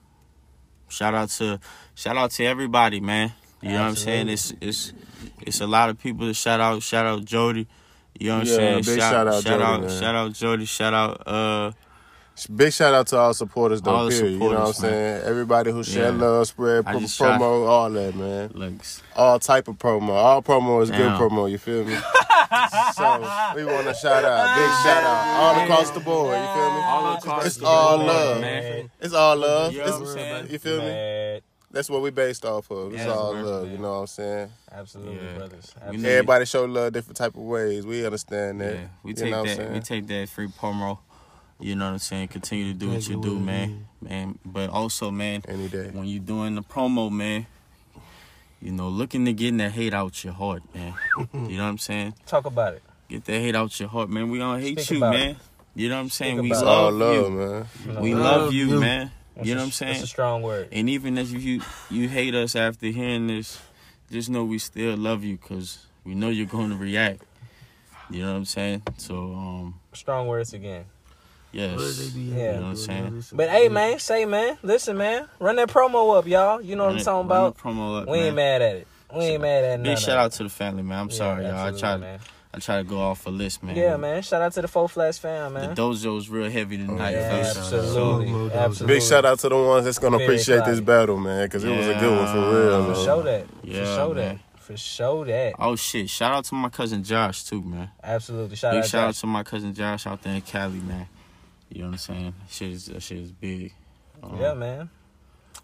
shout 0.88 1.14
out 1.14 1.28
to 1.30 1.60
shout 1.94 2.16
out 2.16 2.30
to 2.32 2.44
everybody, 2.44 3.00
man. 3.00 3.32
You 3.62 3.70
know 3.70 3.80
what 3.82 3.88
I'm 3.88 3.96
saying? 3.96 4.28
It's 4.28 4.52
it's 4.60 4.92
it's 5.40 5.60
a 5.60 5.66
lot 5.66 5.90
of 5.90 6.00
people 6.00 6.26
to 6.26 6.34
shout 6.34 6.60
out. 6.60 6.82
Shout 6.82 7.04
out 7.06 7.24
Jody. 7.24 7.66
You 8.18 8.28
know 8.28 8.34
what 8.38 8.40
I'm 8.42 8.46
Yeah, 8.48 8.54
saying? 8.56 8.76
big 8.84 8.84
shout, 9.00 9.12
shout 9.12 9.26
out 9.28 9.34
shout 9.34 9.44
Jody, 9.44 9.62
out, 9.64 9.80
man. 9.82 10.00
shout 10.00 10.14
out 10.14 10.32
Jody. 10.32 10.64
Shout 10.64 10.94
out 10.94 11.26
uh 11.26 11.72
Big 12.54 12.72
shout 12.72 12.92
out 12.92 13.06
to 13.08 13.16
all 13.16 13.32
supporters 13.34 13.80
though. 13.80 13.92
All 13.94 14.04
the 14.06 14.10
period. 14.10 14.32
you 14.34 14.38
know 14.40 14.46
what 14.46 14.56
I'm 14.58 14.64
man. 14.64 14.72
saying? 14.74 15.22
Everybody 15.24 15.70
who 15.72 15.82
share 15.82 16.12
Yeah. 16.12 16.18
love, 16.18 16.46
spread 16.48 16.84
pro- 16.84 17.00
just 17.00 17.16
shot- 17.16 17.40
promo, 17.40 17.66
all 17.66 17.90
that, 17.90 18.14
man. 18.14 18.50
Like, 18.54 18.72
all 19.16 19.38
type 19.38 19.68
of 19.68 19.76
promo. 19.78 20.10
All 20.10 20.42
promo 20.42 20.82
is 20.82 20.90
good 20.90 21.12
promo. 21.12 21.50
You 21.50 21.56
feel 21.58 21.84
me? 21.84 21.94
so 22.94 23.52
we 23.56 23.64
want 23.64 23.86
to 23.86 23.94
shout 23.94 24.24
out, 24.24 24.56
big 24.56 24.70
shout 24.84 25.02
out, 25.02 25.26
all 25.56 25.64
across 25.64 25.90
the 25.90 26.00
board. 26.00 26.36
You 26.38 26.44
feel 26.44 26.70
me? 26.70 26.80
All 26.84 27.14
across 27.16 27.46
it's 27.46 27.56
the 27.56 27.66
all 27.66 27.96
board, 27.96 28.08
love, 28.08 28.40
man. 28.40 28.90
It's 29.00 29.14
all 29.14 29.36
love. 29.36 29.72
You 29.72 29.78
know 29.78 29.84
It's- 29.86 30.00
what 30.00 30.18
I'm 30.18 30.50
you 30.50 30.58
feel 30.58 30.78
me? 30.82 31.40
That's 31.72 31.90
what 31.90 32.00
we 32.00 32.10
based 32.10 32.44
off 32.46 32.70
of. 32.70 32.94
It's 32.94 33.02
Yeah, 33.04 33.10
all 33.12 33.34
man. 33.34 33.44
love. 33.44 33.70
You 33.70 33.76
know 33.78 33.90
what 33.90 33.96
I'm 33.98 34.06
saying? 34.06 34.48
Absolutely, 34.72 35.26
Yeah. 35.26 35.36
brothers. 35.36 35.74
Absolutely. 35.82 36.08
Everybody 36.10 36.44
show 36.46 36.64
love 36.64 36.92
different 36.92 37.16
type 37.18 37.34
of 37.34 37.42
ways. 37.42 37.84
We 37.84 38.04
understand 38.06 38.60
that. 38.62 38.74
Yeah, 38.74 38.80
we 39.02 39.10
You 39.10 39.16
take 39.16 39.30
know 39.30 39.44
that. 39.44 39.72
We 39.72 39.80
take 39.80 40.06
that 40.06 40.28
free 40.30 40.46
promo. 40.48 40.98
You 41.58 41.74
know 41.74 41.86
what 41.86 41.92
I'm 41.92 41.98
saying? 41.98 42.28
Continue 42.28 42.72
to 42.72 42.78
do 42.78 42.90
what 42.90 43.08
you 43.08 43.18
it 43.18 43.22
do, 43.22 43.34
with 43.34 43.42
man. 43.42 43.86
Man, 44.02 44.38
but 44.44 44.68
also, 44.70 45.10
man, 45.10 45.42
any 45.48 45.68
day 45.68 45.88
when 45.92 46.04
you 46.04 46.20
doing 46.20 46.54
the 46.54 46.62
promo, 46.62 47.10
man, 47.10 47.46
you 48.60 48.72
know, 48.72 48.88
looking 48.88 49.24
to 49.24 49.32
getting 49.32 49.56
that 49.58 49.72
hate 49.72 49.94
out 49.94 50.22
your 50.22 50.34
heart, 50.34 50.62
man. 50.74 50.94
you 51.32 51.56
know 51.56 51.64
what 51.64 51.70
I'm 51.70 51.78
saying? 51.78 52.14
Talk 52.26 52.44
about 52.46 52.74
it. 52.74 52.82
Get 53.08 53.24
that 53.24 53.40
hate 53.40 53.54
out 53.54 53.78
your 53.80 53.88
heart, 53.88 54.10
man. 54.10 54.30
We 54.30 54.38
don't 54.38 54.60
hate 54.60 54.80
Speak 54.80 54.90
you, 54.96 55.00
man. 55.00 55.30
it. 55.30 55.36
You 55.74 55.88
know 55.88 55.96
what 55.96 56.00
I'm 56.02 56.10
saying? 56.10 56.38
Speak 56.38 56.50
We 56.52 56.56
about 56.56 56.64
love, 56.66 56.84
All 56.84 56.92
love, 56.92 57.14
you, 57.14 57.30
man. 57.30 58.02
We 58.02 58.14
Love 58.14 58.42
love 58.42 58.52
you, 58.52 58.66
you. 58.68 58.80
man. 58.80 59.10
That's 59.34 59.48
you 59.48 59.54
know 59.54 59.60
what 59.60 59.66
I'm 59.66 59.70
saying? 59.72 59.92
that's 59.92 60.04
a 60.04 60.06
strong 60.08 60.42
word. 60.42 60.68
And 60.72 60.88
even 60.90 61.18
if 61.18 61.30
you 61.30 61.60
you 61.90 62.08
hate 62.08 62.34
us 62.34 62.56
after 62.56 62.86
hearing 62.86 63.26
this, 63.28 63.60
just 64.10 64.30
know 64.30 64.44
we 64.44 64.58
still 64.58 64.96
love 64.96 65.24
you 65.24 65.36
because 65.36 65.86
we 66.04 66.14
know 66.14 66.28
you're 66.30 66.46
going 66.46 66.70
to 66.70 66.76
react. 66.76 67.22
You 68.08 68.22
know 68.22 68.32
what 68.32 68.38
I'm 68.38 68.44
saying? 68.44 68.82
So, 68.98 69.32
um, 69.34 69.74
Strong 69.92 70.28
words 70.28 70.52
again. 70.52 70.84
Yes. 71.56 72.14
You 72.14 72.22
Yeah. 72.34 72.52
know 72.56 72.62
what 72.62 72.68
I'm 72.68 72.76
saying? 72.76 73.24
But 73.32 73.48
hey, 73.48 73.68
man, 73.68 73.98
say, 73.98 74.24
man, 74.24 74.58
listen, 74.62 74.96
man, 74.96 75.26
run 75.40 75.56
that 75.56 75.68
promo 75.68 76.16
up, 76.18 76.26
y'all. 76.26 76.60
You 76.60 76.76
know 76.76 76.84
what 76.86 76.94
I'm 76.96 77.00
talking 77.00 77.26
about. 77.26 77.58
promo 77.58 78.02
up, 78.02 78.08
we 78.08 78.18
ain't 78.18 78.36
man. 78.36 78.60
mad 78.60 78.62
at 78.62 78.76
it. 78.76 78.86
We 79.14 79.24
ain't 79.24 79.42
mad 79.42 79.64
at 79.64 79.80
none 79.80 79.84
Big 79.94 79.98
shout 79.98 80.18
out 80.18 80.32
to 80.32 80.42
the 80.42 80.48
family, 80.48 80.82
man. 80.82 80.98
I'm 81.00 81.08
Yeah, 81.10 81.16
sorry, 81.16 81.44
y'all. 81.44 81.54
I 81.54 81.68
absolutely, 81.68 81.80
try, 81.80 81.96
man. 81.98 82.18
I 82.54 82.58
try 82.58 82.76
to 82.78 82.84
go 82.84 82.98
off 82.98 83.26
a 83.26 83.30
list, 83.30 83.62
man. 83.62 83.76
Yeah, 83.76 83.96
man. 83.98 84.22
Shout 84.22 84.40
out 84.42 84.52
to 84.54 84.62
the 84.62 84.68
Four 84.68 84.88
Flats 84.88 85.18
fam, 85.18 85.52
man. 85.52 85.62
The 85.62 85.66
man. 85.68 85.76
dojo's 85.76 86.28
real 86.30 86.50
heavy 86.50 86.78
tonight. 86.78 87.10
Yeah, 87.12 87.44
absolutely. 87.46 87.88
So- 87.92 88.50
Absolutely. 88.58 88.94
Big 88.96 89.02
shout 89.02 89.24
out 89.24 89.38
to 89.40 89.48
the 89.48 89.56
ones 89.56 89.84
that's 89.84 89.98
gonna 89.98 90.16
Very 90.18 90.26
appreciate 90.26 90.64
this 90.64 90.80
battle, 90.80 91.18
man, 91.18 91.44
because 91.46 91.64
it 91.64 91.70
was 91.76 91.86
a 91.86 91.94
good 92.00 92.16
one 92.16 92.26
for 92.32 92.50
real. 92.50 92.82
For 92.84 92.90
man. 92.92 93.04
sure 93.04 93.22
that. 93.24 93.46
Yeah, 93.62 93.80
For 93.80 93.84
sure 93.94 94.14
man. 94.14 94.24
that. 94.36 94.38
For 94.62 94.76
sure 94.76 95.24
that. 95.26 95.52
Oh 95.60 95.76
shit! 95.76 96.10
Shout 96.10 96.32
out 96.32 96.44
to 96.46 96.54
my 96.56 96.68
cousin 96.70 97.04
Josh 97.04 97.44
too, 97.44 97.62
man. 97.62 97.90
Absolutely. 98.02 98.56
Shout 98.56 98.72
Big 98.72 98.78
out 98.82 98.88
shout 98.88 99.08
out 99.10 99.14
to 99.14 99.26
my 99.26 99.42
cousin 99.44 99.72
Josh 99.74 100.06
out 100.08 100.20
there 100.22 100.34
in 100.34 100.40
Cali, 100.40 100.78
man. 100.80 101.06
You 101.70 101.82
know 101.82 101.86
what 101.86 101.92
I'm 101.92 101.98
saying? 101.98 102.34
Shit 102.48 102.70
is 102.70 102.86
that 102.86 103.02
shit 103.02 103.18
is 103.18 103.32
big. 103.32 103.74
Um, 104.22 104.40
Yeah, 104.40 104.54
man. 104.54 104.90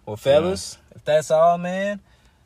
Well, 0.07 0.17
fellas, 0.17 0.79
if 0.95 1.05
that's 1.05 1.31
all, 1.31 1.59
man, 1.59 2.01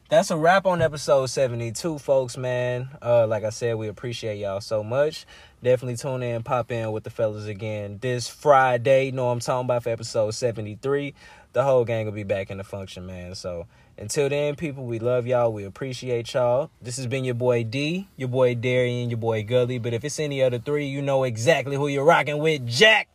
that's 0.08 0.30
a 0.30 0.36
wrap 0.36 0.66
on 0.66 0.82
episode 0.82 1.26
72, 1.26 1.98
folks, 1.98 2.36
man. 2.36 2.90
Uh, 3.02 3.26
like 3.26 3.44
I 3.44 3.50
said, 3.50 3.76
we 3.76 3.88
appreciate 3.88 4.36
y'all 4.38 4.60
so 4.60 4.84
much. 4.84 5.26
Definitely 5.62 5.96
tune 5.96 6.22
in, 6.22 6.42
pop 6.42 6.70
in 6.70 6.92
with 6.92 7.04
the 7.04 7.10
fellas 7.10 7.46
again 7.46 7.98
this 8.00 8.28
Friday. 8.28 9.10
Know 9.10 9.26
what 9.26 9.32
I'm 9.32 9.40
talking 9.40 9.64
about 9.64 9.82
for 9.82 9.88
episode 9.90 10.32
73. 10.32 11.14
The 11.54 11.64
whole 11.64 11.84
gang 11.84 12.04
will 12.04 12.12
be 12.12 12.24
back 12.24 12.50
in 12.50 12.58
the 12.58 12.64
function, 12.64 13.06
man. 13.06 13.34
So 13.34 13.66
until 13.98 14.28
then, 14.28 14.54
people, 14.54 14.84
we 14.84 14.98
love 14.98 15.26
y'all. 15.26 15.52
We 15.52 15.64
appreciate 15.64 16.34
y'all. 16.34 16.70
This 16.82 16.98
has 16.98 17.06
been 17.06 17.24
your 17.24 17.34
boy 17.34 17.64
D, 17.64 18.06
your 18.16 18.28
boy 18.28 18.54
Darian, 18.54 19.08
your 19.08 19.16
boy 19.16 19.42
Gully. 19.42 19.78
But 19.78 19.94
if 19.94 20.04
it's 20.04 20.20
any 20.20 20.42
other 20.42 20.58
three, 20.58 20.86
you 20.86 21.00
know 21.00 21.24
exactly 21.24 21.74
who 21.74 21.88
you're 21.88 22.04
rocking 22.04 22.38
with. 22.38 22.66
Jack. 22.66 23.08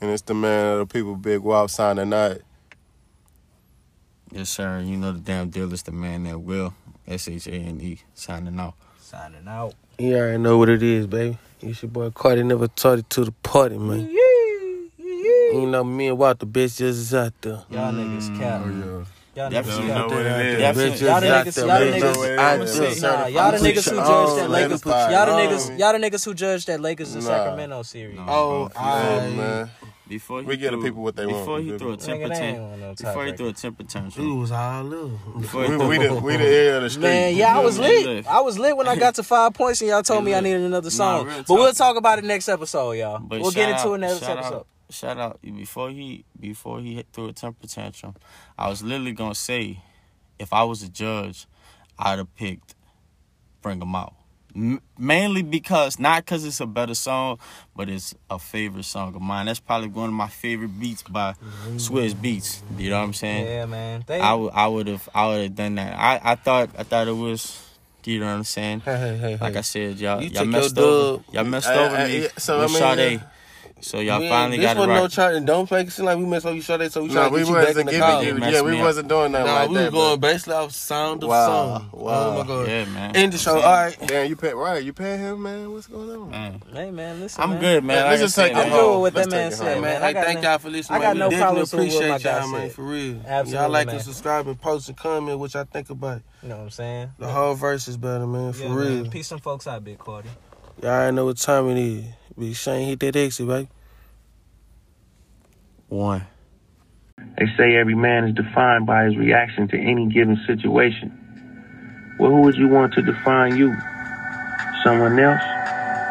And 0.00 0.10
it's 0.10 0.22
the 0.22 0.34
man 0.34 0.72
of 0.72 0.78
the 0.80 0.86
people, 0.86 1.14
Big 1.16 1.40
Wop, 1.40 1.68
signing 1.70 2.08
night. 2.08 2.40
Yes, 4.32 4.48
sir. 4.48 4.80
You 4.80 4.96
know 4.96 5.12
the 5.12 5.18
damn 5.18 5.50
deal 5.50 5.72
is 5.72 5.82
the 5.82 5.92
man 5.92 6.24
that 6.24 6.38
will. 6.38 6.74
S 7.06 7.28
H 7.28 7.46
A 7.48 7.52
N 7.52 7.80
E 7.80 7.98
signing 8.14 8.58
out. 8.58 8.74
Signing 9.00 9.46
out. 9.46 9.74
You 9.98 10.16
already 10.16 10.38
know 10.38 10.56
what 10.56 10.68
it 10.68 10.82
is, 10.82 11.06
baby. 11.06 11.36
It's 11.60 11.82
your 11.82 11.90
boy 11.90 12.10
Cartie 12.10 12.42
never 12.42 12.68
taught 12.68 13.00
it 13.00 13.10
to 13.10 13.24
the 13.24 13.32
party, 13.32 13.76
man. 13.76 14.08
You 14.98 15.66
know 15.66 15.82
me 15.82 16.06
and 16.06 16.16
Walt 16.16 16.38
the 16.38 16.46
best 16.46 16.78
just 16.78 16.98
is 16.98 17.14
out 17.14 17.34
there. 17.42 17.64
Y'all 17.68 17.92
niggas 17.92 18.30
mm. 18.30 18.38
cap. 18.38 19.06
Y'all 19.40 19.50
Definitely 19.50 19.84
niggas 19.84 19.96
know 19.96 20.06
what 20.08 20.26
it 20.26 20.46
is. 20.46 20.60
Y'all 20.60 20.74
Definitely. 20.74 21.06
y'all 21.06 21.20
the 21.20 21.26
niggas, 21.26 21.56
y'all 21.56 22.12
niggas. 22.12 22.38
I'ma 22.38 22.64
say, 22.66 23.00
nah, 23.00 23.26
y'all 23.26 23.52
the 23.52 23.58
niggas 23.58 23.90
who 23.90 23.98
own 23.98 24.06
judged 24.06 24.40
that 24.42 24.50
Lakers, 24.50 24.84
y'all 24.84 25.26
the 25.26 25.32
niggas, 25.32 25.78
y'all 25.78 25.92
the 25.92 25.98
niggas 25.98 26.24
who 26.24 26.34
judged 26.34 26.66
that 26.66 26.80
Lakers 26.80 27.14
and 27.14 27.24
Sacramento 27.24 27.82
series. 27.82 28.18
Oh, 28.20 28.68
man. 28.76 29.70
Before 30.10 30.42
We 30.42 30.56
give 30.56 30.72
the 30.72 30.78
people 30.78 31.04
what 31.04 31.14
they 31.14 31.24
want, 31.24 31.38
Before 31.38 31.60
you 31.60 31.74
he 31.74 31.78
threw 31.78 31.92
a 31.92 31.96
temper 31.96 32.24
Nigga, 32.24 32.28
they 32.30 32.44
ain't 32.48 32.56
tantrum. 32.80 32.94
Before 32.96 33.24
he 33.26 33.30
tiebreaker. 33.30 33.36
threw 33.36 33.48
a 33.48 33.52
temper 33.52 33.82
it 33.82 33.88
tantrum. 33.88 34.40
was 34.40 34.50
all 34.50 34.82
love. 34.82 35.20
We, 35.36 35.76
we, 35.86 35.98
the, 35.98 36.14
we 36.20 36.36
the 36.36 36.44
ear 36.52 36.76
of 36.78 36.82
the 36.82 36.90
street. 36.90 37.02
Man, 37.02 37.36
yeah, 37.36 37.56
I 37.56 37.60
was 37.60 37.78
lit. 37.78 38.26
I 38.26 38.40
was 38.40 38.58
lit 38.58 38.76
when 38.76 38.88
I 38.88 38.96
got 38.96 39.14
to 39.14 39.22
five 39.22 39.54
points 39.54 39.80
and 39.82 39.88
y'all 39.90 40.02
told 40.02 40.24
me 40.24 40.34
I 40.34 40.40
needed 40.40 40.62
another 40.62 40.90
song. 40.90 41.26
real 41.26 41.44
but 41.46 41.54
we'll 41.54 41.72
talk 41.72 41.96
about 41.96 42.18
it 42.18 42.24
next 42.24 42.48
episode, 42.48 42.90
y'all. 42.92 43.20
But 43.20 43.40
we'll 43.40 43.52
get 43.52 43.68
into 43.68 43.82
out- 43.82 43.94
it 43.94 43.98
next 43.98 44.22
episode. 44.24 44.54
Out, 44.54 44.66
shout 44.90 45.18
out 45.18 45.40
before 45.42 45.90
he 45.90 46.24
before 46.38 46.80
he 46.80 46.94
hit 46.94 47.06
threw 47.12 47.28
a 47.28 47.32
temper 47.32 47.66
tantrum. 47.66 48.14
I 48.58 48.68
was 48.68 48.82
literally 48.82 49.12
gonna 49.12 49.34
say, 49.34 49.82
if 50.38 50.52
I 50.52 50.62
was 50.64 50.82
a 50.82 50.88
judge, 50.88 51.46
I'd 51.98 52.18
have 52.18 52.34
picked 52.36 52.74
"Bring 53.62 53.80
'Em 53.82 53.94
Out." 53.94 54.14
M- 54.56 54.80
mainly 54.98 55.42
because 55.42 56.00
not 56.00 56.24
because 56.24 56.44
it's 56.44 56.60
a 56.60 56.66
better 56.66 56.94
song, 56.94 57.38
but 57.76 57.88
it's 57.88 58.14
a 58.28 58.38
favorite 58.38 58.84
song 58.84 59.14
of 59.14 59.22
mine. 59.22 59.46
That's 59.46 59.60
probably 59.60 59.88
one 59.88 60.08
of 60.08 60.12
my 60.14 60.26
favorite 60.28 60.78
beats 60.80 61.02
by 61.02 61.34
Swizz 61.76 62.14
Beatz. 62.14 62.60
You 62.76 62.90
know 62.90 62.98
what 62.98 63.04
I'm 63.04 63.12
saying? 63.12 63.46
Yeah, 63.46 63.66
man. 63.66 64.02
They, 64.08 64.18
I 64.18 64.34
would 64.34 64.52
I 64.52 64.66
would 64.66 64.88
have 64.88 65.08
I 65.14 65.26
would 65.28 65.42
have 65.42 65.54
done 65.54 65.76
that. 65.76 65.96
I, 65.96 66.32
I 66.32 66.34
thought 66.34 66.70
I 66.76 66.82
thought 66.82 67.06
it 67.08 67.12
was. 67.16 67.66
You 68.02 68.18
know 68.18 68.26
what 68.26 68.32
I'm 68.32 68.44
saying? 68.44 68.80
Hey, 68.80 68.96
hey, 68.96 69.16
hey, 69.18 69.36
Like. 69.38 69.56
I 69.56 69.60
said, 69.60 69.98
y'all 70.00 70.22
You 70.22 70.30
your 70.30 70.46
messed 70.46 70.76
over. 70.78 71.18
dub. 71.22 71.34
Y'all 71.34 71.44
messed 71.44 71.68
I- 71.68 71.74
over 71.84 71.96
I- 71.96 72.08
me 72.08 72.28
so, 72.38 72.60
with 72.60 72.70
I 72.70 72.96
mean, 72.96 72.96
Sade. 72.98 73.20
Uh, 73.20 73.24
So 73.82 73.98
y'all 74.00 74.20
We 74.20 74.28
finally 74.28 74.58
this 74.58 74.66
got 74.66 74.76
it 74.76 74.80
wasn't 74.80 74.90
right. 74.94 75.02
no 75.02 75.08
try. 75.08 75.38
Don't 75.40 75.70
make 75.70 75.88
it 75.88 75.90
seem 75.90 76.04
like 76.04 76.18
we 76.18 76.24
messed 76.26 76.44
up 76.44 76.54
you 76.54 76.60
Sade, 76.60 76.92
so 76.92 77.02
we 77.02 77.08
No, 77.08 77.14
trying 77.14 77.28
to 77.30 77.32
we 77.34 77.38
get 77.40 77.48
you 77.48 77.54
back 77.54 77.60
in 77.62 77.66
wasn't 77.68 77.86
the 77.86 77.92
giving 77.92 78.42
you. 78.42 78.50
Yeah, 78.50 78.62
we 78.62 78.78
up. 78.78 78.84
wasn't 78.84 79.08
doing 79.08 79.32
nothing 79.32 79.46
Nah, 79.46 79.54
like 79.54 79.68
we 79.70 79.74
that. 79.76 79.84
was 79.84 79.92
going 79.94 80.20
basically 80.20 80.52
off 80.54 80.72
sound 80.72 81.22
of 81.22 81.28
Wow, 81.30 81.46
song. 81.46 81.90
wow. 81.92 82.12
Oh 82.12 82.38
my 82.38 82.46
god. 82.46 82.68
Yeah, 82.68 82.84
man. 82.84 83.16
End 83.16 83.32
the 83.32 83.38
show. 83.38 83.54
All 83.54 83.72
right. 83.72 83.96
Damn, 84.06 84.28
you 84.28 84.36
pay 84.36 84.52
right? 84.52 84.84
You 84.84 84.92
paying 84.92 85.18
him, 85.20 85.42
man? 85.42 85.72
What's 85.72 85.86
going 85.86 86.10
on? 86.10 86.30
Man, 86.30 86.60
hey, 86.74 86.90
man, 86.90 87.20
listen, 87.20 87.42
I'm 87.42 87.50
man. 87.50 87.60
good, 87.60 87.84
man. 87.84 87.96
Let's 87.96 88.10
Like 88.10 88.20
just 88.20 88.36
take 88.36 88.46
said, 88.48 88.50
it 88.52 88.64
I'm 88.64 88.68
man. 88.70 88.78
good 88.80 88.92
with 89.02 89.14
what 89.14 89.14
that 89.14 89.30
man 89.30 89.52
said, 89.52 89.80
man. 89.80 90.02
I 90.02 90.06
I 90.08 90.12
thank 90.12 90.42
y'all 90.42 90.58
for 90.58 90.68
listening. 90.70 91.00
I 91.00 91.02
got 91.02 91.16
man. 91.16 91.18
no 91.18 91.28
we 91.30 91.36
problems 91.38 91.70
definitely 91.70 91.96
with 91.96 92.08
my 92.08 92.14
appreciate 92.16 92.30
y'all, 92.40 92.48
man, 92.48 92.70
for 92.70 92.82
real. 92.82 93.20
Absolutely, 93.26 93.52
y'all 93.62 93.70
like 93.70 93.86
man. 93.86 93.94
and 93.96 94.04
subscribe 94.04 94.46
and 94.46 94.60
post 94.60 94.88
and 94.88 94.98
comment 94.98 95.38
what 95.38 95.54
y'all 95.54 95.64
think 95.64 95.88
about. 95.88 96.20
You 96.42 96.50
know 96.50 96.56
what 96.58 96.62
I'm 96.64 96.70
saying? 96.70 97.10
The 97.18 97.28
whole 97.28 97.54
verse 97.54 97.88
is 97.88 97.96
better, 97.96 98.26
man, 98.26 98.52
for 98.52 98.68
real. 98.68 99.06
Peace 99.08 99.28
some 99.28 99.38
folks 99.40 99.66
out, 99.66 99.82
Big 99.84 99.98
Cartie. 99.98 100.28
Y'all 100.82 100.90
already 100.90 101.16
know 101.16 101.24
what 101.24 101.38
time 101.38 101.68
it 101.70 101.78
is. 101.78 102.04
Big 102.40 102.56
Shane 102.56 102.88
hit 102.88 102.98
that 103.00 103.14
exit, 103.16 103.46
baby. 103.46 103.68
One. 105.90 106.24
They 107.36 107.44
say 107.58 107.76
every 107.76 107.94
man 107.94 108.24
is 108.24 108.34
defined 108.34 108.86
by 108.86 109.04
his 109.04 109.14
reaction 109.18 109.68
to 109.68 109.78
any 109.78 110.06
given 110.08 110.40
situation. 110.46 111.12
Well, 112.18 112.30
who 112.30 112.40
would 112.40 112.56
you 112.56 112.66
want 112.68 112.94
to 112.94 113.02
define 113.02 113.58
you? 113.58 113.76
Someone 114.82 115.18
else 115.20 115.42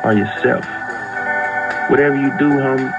or 0.06 0.14
yourself? 0.14 0.64
Whatever 1.90 2.16
you 2.16 2.30
do, 2.38 2.50
homie, 2.62 2.94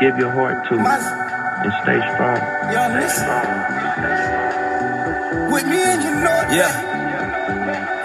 give 0.00 0.16
your 0.16 0.30
heart 0.30 0.66
to 0.68 0.74
it 0.76 0.80
and 0.80 1.72
stay 1.84 2.00
strong. 2.14 2.38
Y'all 2.72 2.88
Stay 2.88 3.00
listen. 3.00 3.24
strong. 3.24 3.46
With 5.52 5.66
me 5.66 5.82
and 5.84 6.02
you 6.02 6.14
know 6.24 6.40
it. 6.48 6.52
Yeah. 6.56 6.72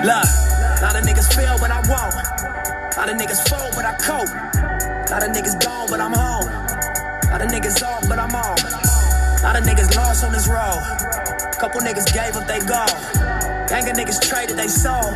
Look, 0.03 0.27
lot 0.81 0.95
of 0.97 1.03
niggas 1.05 1.33
fail, 1.33 1.57
but 1.59 1.71
I 1.71 1.79
won't. 1.87 2.28
Lot 2.99 3.07
of 3.07 3.15
niggas 3.15 3.47
fall, 3.47 3.71
but 3.79 3.85
I 3.85 3.95
cope. 3.95 4.27
Lot 5.09 5.23
of 5.23 5.31
niggas 5.31 5.55
gone, 5.63 5.87
but 5.87 6.01
I'm 6.01 6.11
home. 6.11 6.51
Lot 7.31 7.39
of 7.39 7.47
niggas 7.47 7.81
off, 7.81 8.03
but 8.09 8.19
I'm 8.19 8.35
on. 8.35 8.59
Lot 9.39 9.55
of 9.55 9.63
niggas 9.63 9.95
lost 9.95 10.25
on 10.25 10.33
this 10.33 10.49
road. 10.49 10.83
Couple 11.55 11.79
niggas 11.79 12.11
gave 12.11 12.35
up 12.35 12.43
they 12.45 12.59
go. 12.59 12.83
Gang 13.71 13.87
of 13.87 13.95
niggas 13.95 14.19
traded 14.27 14.57
they 14.57 14.67
soul. 14.67 15.15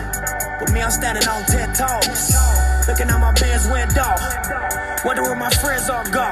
But 0.63 0.71
me, 0.71 0.81
I'm 0.81 0.91
standing 0.91 1.27
on 1.27 1.43
ten 1.43 1.75
toes. 1.75 2.31
Looking 2.87 3.11
out 3.11 3.19
my 3.19 3.33
Benz 3.35 3.67
window. 3.67 4.15
Wonder 5.03 5.23
where 5.23 5.35
my 5.35 5.51
friends 5.59 5.89
all 5.89 6.07
go. 6.07 6.31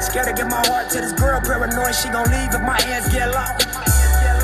Scared 0.00 0.28
to 0.28 0.32
give 0.32 0.48
my 0.48 0.64
heart 0.64 0.88
to 0.96 1.02
this 1.02 1.12
girl, 1.12 1.42
paranoid 1.42 1.94
she 1.94 2.08
gon' 2.08 2.24
leave 2.32 2.56
if 2.56 2.62
my 2.62 2.80
hands 2.80 3.06
get 3.12 3.28
low. 3.28 3.52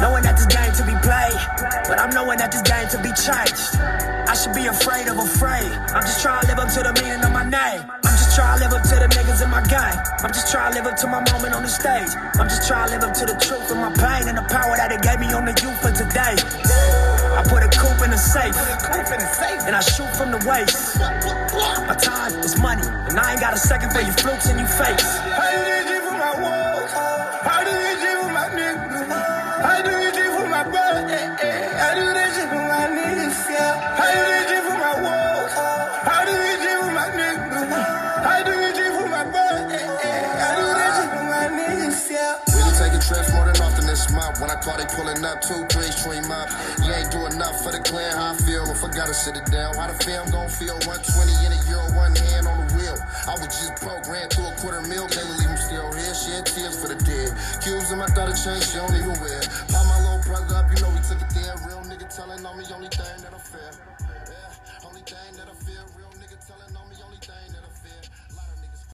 Knowing 0.05 0.23
that 0.29 0.37
this 0.37 0.45
game 0.53 0.69
to 0.77 0.85
be 0.85 1.01
played, 1.01 1.41
but 1.89 1.99
I'm 1.99 2.11
knowing 2.11 2.37
that 2.37 2.53
this 2.53 2.61
game 2.61 2.89
to 2.93 3.01
be 3.01 3.09
changed. 3.17 4.16
I 4.27 4.35
should 4.35 4.55
be 4.55 4.67
afraid 4.67 5.07
of 5.07 5.19
afraid. 5.19 5.71
I'm 5.95 6.03
just 6.03 6.21
trying 6.21 6.43
to 6.43 6.49
live 6.49 6.59
up 6.59 6.69
to 6.75 6.83
the 6.83 6.93
meaning 7.01 7.23
of 7.23 7.31
my 7.31 7.47
name. 7.47 7.87
I'm 7.87 8.17
just 8.19 8.35
trying 8.35 8.59
to 8.59 8.65
live 8.67 8.75
up 8.75 8.83
to 8.83 8.97
the 8.99 9.07
niggas 9.15 9.43
in 9.43 9.51
my 9.51 9.63
gang. 9.63 9.95
I'm 10.19 10.35
just 10.35 10.51
trying 10.51 10.75
to 10.75 10.83
live 10.83 10.87
up 10.91 10.99
to 10.99 11.07
my 11.07 11.23
moment 11.31 11.55
on 11.55 11.63
the 11.63 11.71
stage. 11.71 12.11
I'm 12.35 12.51
just 12.51 12.67
trying 12.67 12.91
to 12.91 12.99
live 12.99 13.05
up 13.07 13.15
to 13.23 13.25
the 13.27 13.39
truth 13.39 13.71
of 13.71 13.79
my 13.79 13.95
pain 13.95 14.27
and 14.27 14.37
the 14.37 14.47
power 14.51 14.75
that 14.77 14.91
it 14.91 15.01
gave 15.03 15.21
me 15.23 15.31
on 15.31 15.47
the 15.47 15.55
youth 15.63 15.79
for 15.79 15.95
today. 15.95 16.35
I 17.39 17.47
put 17.47 17.63
a 17.63 17.71
coupe 17.71 18.03
in 18.03 18.11
a 18.11 18.19
safe, 18.19 18.57
and 19.63 19.77
I 19.77 19.81
shoot 19.81 20.11
from 20.17 20.35
the 20.35 20.43
waist. 20.43 20.99
My 21.87 21.95
time 21.95 22.35
is 22.43 22.59
money, 22.59 22.83
and 22.83 23.19
I 23.19 23.33
ain't 23.33 23.41
got 23.41 23.55
a 23.55 23.59
second 23.59 23.93
for 23.93 24.01
your 24.01 24.15
flukes 24.15 24.51
in 24.51 24.59
your 24.59 24.69
face. 24.69 25.76
They 44.65 44.87
pulling 44.95 45.25
up 45.25 45.43
two, 45.43 45.67
three, 45.69 45.91
stream 45.91 46.31
up. 46.31 46.49
You 46.81 46.93
ain't 46.93 47.11
do 47.11 47.27
enough 47.27 47.61
for 47.63 47.73
the 47.73 47.81
clan. 47.81 48.17
How 48.17 48.33
I 48.33 48.37
feel 48.37 48.65
if 48.71 48.85
I 48.85 48.89
gotta 48.89 49.15
sit 49.15 49.37
it 49.37 49.47
down. 49.51 49.75
How 49.75 49.89
the 49.91 49.99
film 50.05 50.31
gon' 50.31 50.49
feel? 50.49 50.79
120 50.87 51.47
in 51.47 51.53
a 51.53 51.61
euro, 51.69 51.87
one 51.97 52.15
hand 52.15 52.47
on 52.47 52.57
the 52.63 52.69
wheel. 52.79 52.97
I 53.27 53.35
was 53.37 53.51
just 53.51 53.77
ran 54.09 54.29
through 54.31 54.47
a 54.47 54.55
quarter 54.61 54.83
mil. 54.87 55.07
Can't 55.09 55.27
believe 55.27 55.51
I'm 55.51 55.59
still 55.59 55.89
here. 55.93 56.15
Shed 56.15 56.47
tears 56.47 56.79
for 56.81 56.89
the 56.89 56.99
dead. 57.03 57.35
Cubes 57.63 57.91
in 57.93 57.99
my 57.99 58.09
daughter 58.15 58.35
chain, 58.35 58.61
she 58.63 58.79
don't 58.79 58.95
even 58.95 59.17
wear. 59.21 59.41
Pop 59.69 59.85
my 59.87 59.99
little 60.01 60.23
brother 60.25 60.55
up, 60.57 60.67
you 60.71 60.79
know 60.81 60.91
we 60.91 61.03
took 61.05 61.21
it 61.21 61.31
there. 61.35 61.55
Real 61.67 61.83
nigga 61.87 62.07
telling 62.09 62.45
on 62.45 62.55
me, 62.59 62.65
only 62.75 62.89
thing 62.89 63.19
that 63.23 63.35
I 63.35 63.39
fear. 63.39 63.71
Yeah, 64.31 64.87
only 64.87 65.03
thing 65.03 65.33
that 65.37 65.49
I 65.51 65.55
fear. 65.65 65.83
Real 65.99 66.06